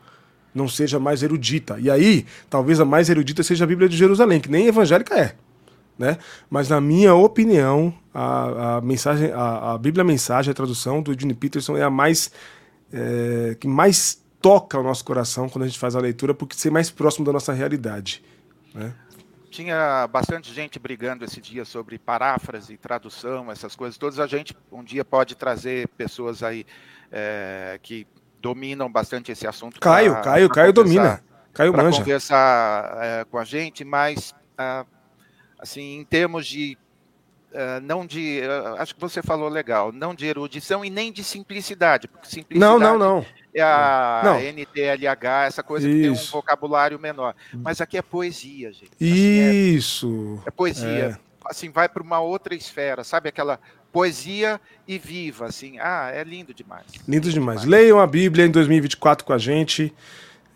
não 0.53 0.67
seja 0.67 0.99
mais 0.99 1.23
erudita. 1.23 1.77
E 1.79 1.89
aí, 1.89 2.25
talvez 2.49 2.79
a 2.79 2.85
mais 2.85 3.09
erudita 3.09 3.43
seja 3.43 3.63
a 3.63 3.67
Bíblia 3.67 3.89
de 3.89 3.97
Jerusalém, 3.97 4.39
que 4.39 4.49
nem 4.49 4.67
evangélica 4.67 5.17
é. 5.17 5.35
Né? 5.97 6.17
Mas 6.49 6.69
na 6.69 6.79
minha 6.79 7.13
opinião, 7.13 7.93
a, 8.13 8.77
a 8.77 8.81
mensagem, 8.81 9.31
a, 9.31 9.73
a 9.73 9.77
Bíblia 9.77 10.03
Mensagem, 10.03 10.51
a 10.51 10.53
tradução 10.53 11.01
do 11.01 11.11
Eugene 11.11 11.33
Peterson 11.33 11.77
é 11.77 11.83
a 11.83 11.89
mais 11.89 12.31
é, 12.91 13.55
que 13.59 13.67
mais 13.67 14.22
toca 14.43 14.77
o 14.77 14.83
nosso 14.83 15.05
coração 15.05 15.47
quando 15.47 15.63
a 15.63 15.67
gente 15.67 15.79
faz 15.79 15.95
a 15.95 16.01
leitura, 16.01 16.33
porque 16.33 16.53
ser 16.53 16.69
mais 16.69 16.91
próximo 16.91 17.25
da 17.25 17.31
nossa 17.31 17.53
realidade. 17.53 18.21
Né? 18.75 18.93
Tinha 19.49 20.05
bastante 20.07 20.53
gente 20.53 20.77
brigando 20.77 21.23
esse 21.23 21.39
dia 21.39 21.63
sobre 21.63 21.97
paráfrase, 21.97 22.75
tradução, 22.75 23.49
essas 23.49 23.73
coisas 23.73 23.97
todas. 23.97 24.19
A 24.19 24.27
gente 24.27 24.53
um 24.69 24.83
dia 24.83 25.05
pode 25.05 25.35
trazer 25.35 25.87
pessoas 25.89 26.43
aí 26.43 26.65
é, 27.09 27.79
que 27.81 28.05
dominam 28.41 28.91
bastante 28.91 29.31
esse 29.31 29.47
assunto. 29.47 29.79
Caio, 29.79 30.11
pra, 30.11 30.21
Caio, 30.21 30.47
pra 30.49 30.55
Caio 30.55 30.73
domina. 30.73 31.23
Caio 31.53 31.71
manja. 31.71 31.99
conversar 31.99 32.97
é, 33.01 33.25
com 33.25 33.37
a 33.37 33.45
gente, 33.45 33.85
mas 33.85 34.35
ah, 34.57 34.85
assim, 35.57 35.99
em 35.99 36.03
termos 36.03 36.45
de 36.45 36.77
Uh, 37.53 37.79
não 37.83 38.03
de. 38.03 38.41
Uh, 38.41 38.81
acho 38.81 38.95
que 38.95 38.99
você 38.99 39.21
falou 39.21 39.47
legal, 39.47 39.91
não 39.91 40.15
de 40.15 40.25
erudição 40.25 40.83
e 40.83 40.89
nem 40.89 41.11
de 41.11 41.23
simplicidade. 41.23 42.07
Porque 42.07 42.27
simplicidade 42.27 42.79
não, 42.79 42.79
não, 42.79 42.97
não. 42.97 43.25
É 43.55 43.61
a 43.61 44.21
não. 44.23 44.39
NTLH, 44.39 45.45
essa 45.45 45.61
coisa 45.61 45.87
Isso. 45.87 45.95
que 45.95 46.01
tem 46.01 46.11
um 46.11 46.31
vocabulário 46.31 46.99
menor. 46.99 47.35
Mas 47.53 47.79
aqui 47.79 47.97
é 47.97 48.01
poesia, 48.01 48.71
gente. 48.73 48.91
Assim, 48.99 49.75
Isso. 49.75 50.41
É, 50.45 50.49
é 50.49 50.51
poesia. 50.51 50.87
É. 50.87 51.17
Assim, 51.45 51.69
vai 51.69 51.87
para 51.87 52.01
uma 52.01 52.19
outra 52.19 52.55
esfera, 52.55 53.03
sabe? 53.03 53.29
Aquela 53.29 53.59
poesia 53.91 54.59
e 54.87 54.97
viva, 54.97 55.45
assim. 55.45 55.77
Ah, 55.79 56.09
é 56.11 56.23
lindo 56.23 56.53
demais. 56.53 56.85
Lindo 57.07 57.29
demais. 57.29 57.61
demais. 57.61 57.63
Leiam 57.65 57.99
a 57.99 58.07
Bíblia 58.07 58.45
em 58.45 58.51
2024 58.51 59.23
com 59.23 59.33
a 59.33 59.37
gente. 59.37 59.93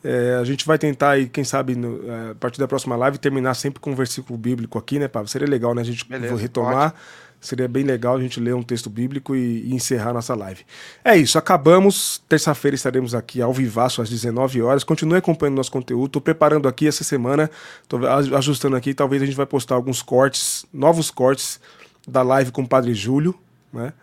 É, 0.04 0.38
a 0.40 0.44
gente 0.44 0.66
vai 0.66 0.78
tentar 0.78 1.12
aí, 1.12 1.28
quem 1.28 1.44
sabe, 1.44 1.76
no, 1.76 2.10
é, 2.10 2.32
a 2.32 2.36
partir 2.36 2.60
da 2.60 2.68
próxima 2.68 2.96
live, 2.96 3.18
terminar 3.18 3.54
sempre 3.54 3.80
com 3.80 3.92
um 3.92 3.96
versículo 3.96 4.38
bíblico 4.38 4.78
aqui, 4.78 4.98
né, 4.98 5.08
Pablo? 5.08 5.28
Seria 5.28 5.48
legal, 5.48 5.76
né? 5.76 5.82
A 5.82 5.86
gente 5.86 6.06
Beleza, 6.06 6.36
retomar. 6.36 6.92
Pode. 6.92 7.04
Seria 7.40 7.68
bem 7.68 7.84
legal 7.84 8.16
a 8.16 8.22
gente 8.22 8.40
ler 8.40 8.56
um 8.56 8.64
texto 8.64 8.90
bíblico 8.90 9.36
e, 9.36 9.64
e 9.70 9.74
encerrar 9.74 10.14
nossa 10.14 10.34
live. 10.34 10.66
É 11.04 11.16
isso, 11.16 11.38
acabamos. 11.38 12.22
Terça-feira 12.28 12.76
estaremos 12.76 13.14
aqui 13.14 13.42
ao 13.42 13.54
vivaço 13.54 14.02
às 14.02 14.10
19 14.10 14.62
horas. 14.62 14.84
Continue 14.84 15.18
acompanhando 15.18 15.56
nosso 15.56 15.72
conteúdo. 15.72 16.08
Estou 16.08 16.22
preparando 16.22 16.68
aqui 16.68 16.88
essa 16.88 17.04
semana, 17.04 17.50
estou 17.84 18.00
ajustando 18.36 18.76
aqui. 18.76 18.94
Talvez 18.94 19.22
a 19.22 19.26
gente 19.26 19.36
vai 19.36 19.46
postar 19.46 19.76
alguns 19.76 20.02
cortes, 20.02 20.66
novos 20.74 21.12
cortes 21.12 21.60
da 22.08 22.24
live 22.24 22.52
com 22.52 22.64
o 22.64 22.68
Padre 22.68 22.94
Júlio, 22.94 23.36
né? 23.72 23.94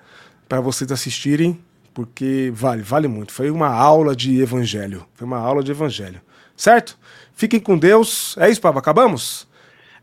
Para 0.49 0.61
vocês 0.61 0.93
assistirem 0.93 1.59
porque 1.95 2.53
vale, 2.53 2.83
vale 2.83 3.07
muito. 3.07 3.33
Foi 3.33 3.51
uma 3.51 3.69
aula 3.69 4.15
de 4.17 4.41
evangelho. 4.41 5.07
Foi 5.15 5.25
uma 5.25 5.39
aula 5.39 5.63
de 5.63 5.71
evangelho. 5.71 6.21
Certo? 6.57 6.99
Fiquem 7.35 7.61
com 7.61 7.79
Deus. 7.79 8.37
É 8.37 8.51
isso, 8.51 8.61
Papa. 8.61 8.81
Acabamos? 8.81 9.47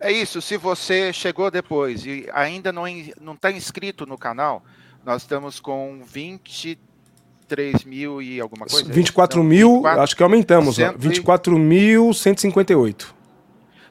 É 0.01 0.11
isso. 0.11 0.41
Se 0.41 0.57
você 0.57 1.13
chegou 1.13 1.51
depois 1.51 2.03
e 2.05 2.27
ainda 2.33 2.71
não 2.71 2.87
está 3.33 3.51
inscrito 3.51 4.07
no 4.07 4.17
canal, 4.17 4.63
nós 5.05 5.21
estamos 5.21 5.59
com 5.59 6.01
23 6.03 7.85
mil 7.85 8.19
e 8.19 8.41
alguma 8.41 8.65
coisa. 8.65 8.91
24 8.91 9.39
então, 9.39 9.47
mil, 9.47 9.75
24, 9.75 10.01
acho 10.01 10.15
que 10.15 10.23
aumentamos. 10.23 10.77
24.158. 10.77 13.13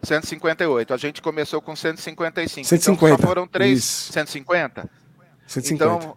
158. 0.02 0.94
A 0.94 0.96
gente 0.96 1.22
começou 1.22 1.62
com 1.62 1.76
155. 1.76 2.66
150. 2.66 3.06
Então 3.06 3.16
só 3.16 3.26
foram 3.26 3.46
três. 3.46 3.78
Isso. 3.78 4.12
150? 4.12 4.90
150. 5.46 5.74
Então 5.74 6.16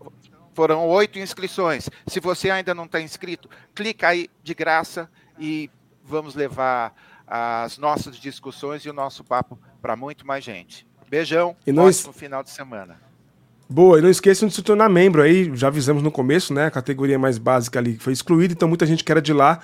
foram 0.56 0.88
oito 0.88 1.20
inscrições. 1.20 1.88
Se 2.08 2.20
você 2.20 2.50
ainda 2.50 2.74
não 2.74 2.86
está 2.86 3.00
inscrito, 3.00 3.48
clica 3.76 4.08
aí 4.08 4.28
de 4.44 4.56
graça 4.56 5.08
e 5.38 5.70
vamos 6.04 6.34
levar 6.34 6.96
as 7.28 7.78
nossas 7.78 8.18
discussões 8.18 8.84
e 8.84 8.90
o 8.90 8.94
nosso 8.94 9.24
papo 9.24 9.58
para 9.82 9.96
muito 9.96 10.26
mais 10.26 10.44
gente. 10.44 10.86
Beijão, 11.10 11.56
e 11.66 11.72
nós... 11.72 12.00
ótimo 12.00 12.14
final 12.14 12.44
de 12.44 12.50
semana. 12.50 12.98
Boa, 13.70 13.98
e 13.98 14.02
não 14.02 14.10
esqueçam 14.10 14.48
de 14.48 14.54
se 14.54 14.62
tornar 14.62 14.90
membro 14.90 15.22
aí, 15.22 15.52
já 15.56 15.68
avisamos 15.68 16.04
no 16.04 16.12
começo, 16.12 16.54
né? 16.54 16.66
A 16.66 16.72
categoria 16.72 17.18
mais 17.18 17.38
básica 17.38 17.80
ali 17.80 17.98
foi 17.98 18.14
excluída, 18.14 18.54
então 18.54 18.68
muita 18.68 18.86
gente 18.86 19.04
que 19.04 19.12
era 19.12 19.22
de 19.22 19.34
lá 19.34 19.60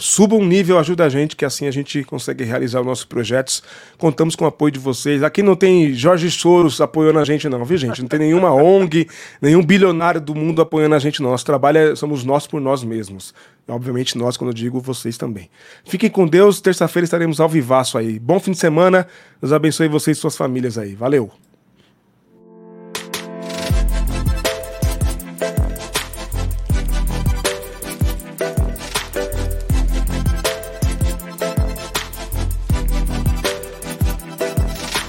suba 0.00 0.34
um 0.34 0.44
nível, 0.44 0.78
ajuda 0.78 1.04
a 1.04 1.08
gente, 1.08 1.36
que 1.36 1.44
assim 1.44 1.66
a 1.66 1.70
gente 1.70 2.02
consegue 2.02 2.42
realizar 2.42 2.80
os 2.80 2.86
nossos 2.86 3.04
projetos. 3.04 3.62
Contamos 3.98 4.34
com 4.34 4.44
o 4.44 4.48
apoio 4.48 4.72
de 4.72 4.78
vocês. 4.78 5.22
Aqui 5.22 5.42
não 5.42 5.54
tem 5.54 5.92
Jorge 5.92 6.30
Soros 6.30 6.80
apoiando 6.80 7.18
a 7.18 7.24
gente, 7.24 7.48
não, 7.48 7.64
viu, 7.64 7.76
gente? 7.76 8.00
Não 8.00 8.08
tem 8.08 8.18
nenhuma 8.18 8.52
ONG, 8.52 9.06
nenhum 9.40 9.62
bilionário 9.62 10.20
do 10.20 10.34
mundo 10.34 10.62
apoiando 10.62 10.94
a 10.94 10.98
gente, 10.98 11.22
não. 11.22 11.30
Nosso 11.30 11.44
trabalho 11.44 11.78
é, 11.78 11.94
somos 11.94 12.24
nós 12.24 12.46
por 12.46 12.60
nós 12.60 12.82
mesmos. 12.82 13.34
Obviamente, 13.68 14.16
nós, 14.16 14.36
quando 14.36 14.50
eu 14.50 14.54
digo, 14.54 14.80
vocês 14.80 15.16
também. 15.16 15.50
Fiquem 15.84 16.10
com 16.10 16.26
Deus, 16.26 16.60
terça-feira 16.60 17.04
estaremos 17.04 17.38
ao 17.38 17.48
vivaço 17.48 17.98
aí. 17.98 18.18
Bom 18.18 18.40
fim 18.40 18.52
de 18.52 18.58
semana, 18.58 19.06
Deus 19.40 19.52
abençoe 19.52 19.86
vocês 19.86 20.16
e 20.16 20.20
suas 20.20 20.36
famílias 20.36 20.78
aí. 20.78 20.94
Valeu! 20.94 21.30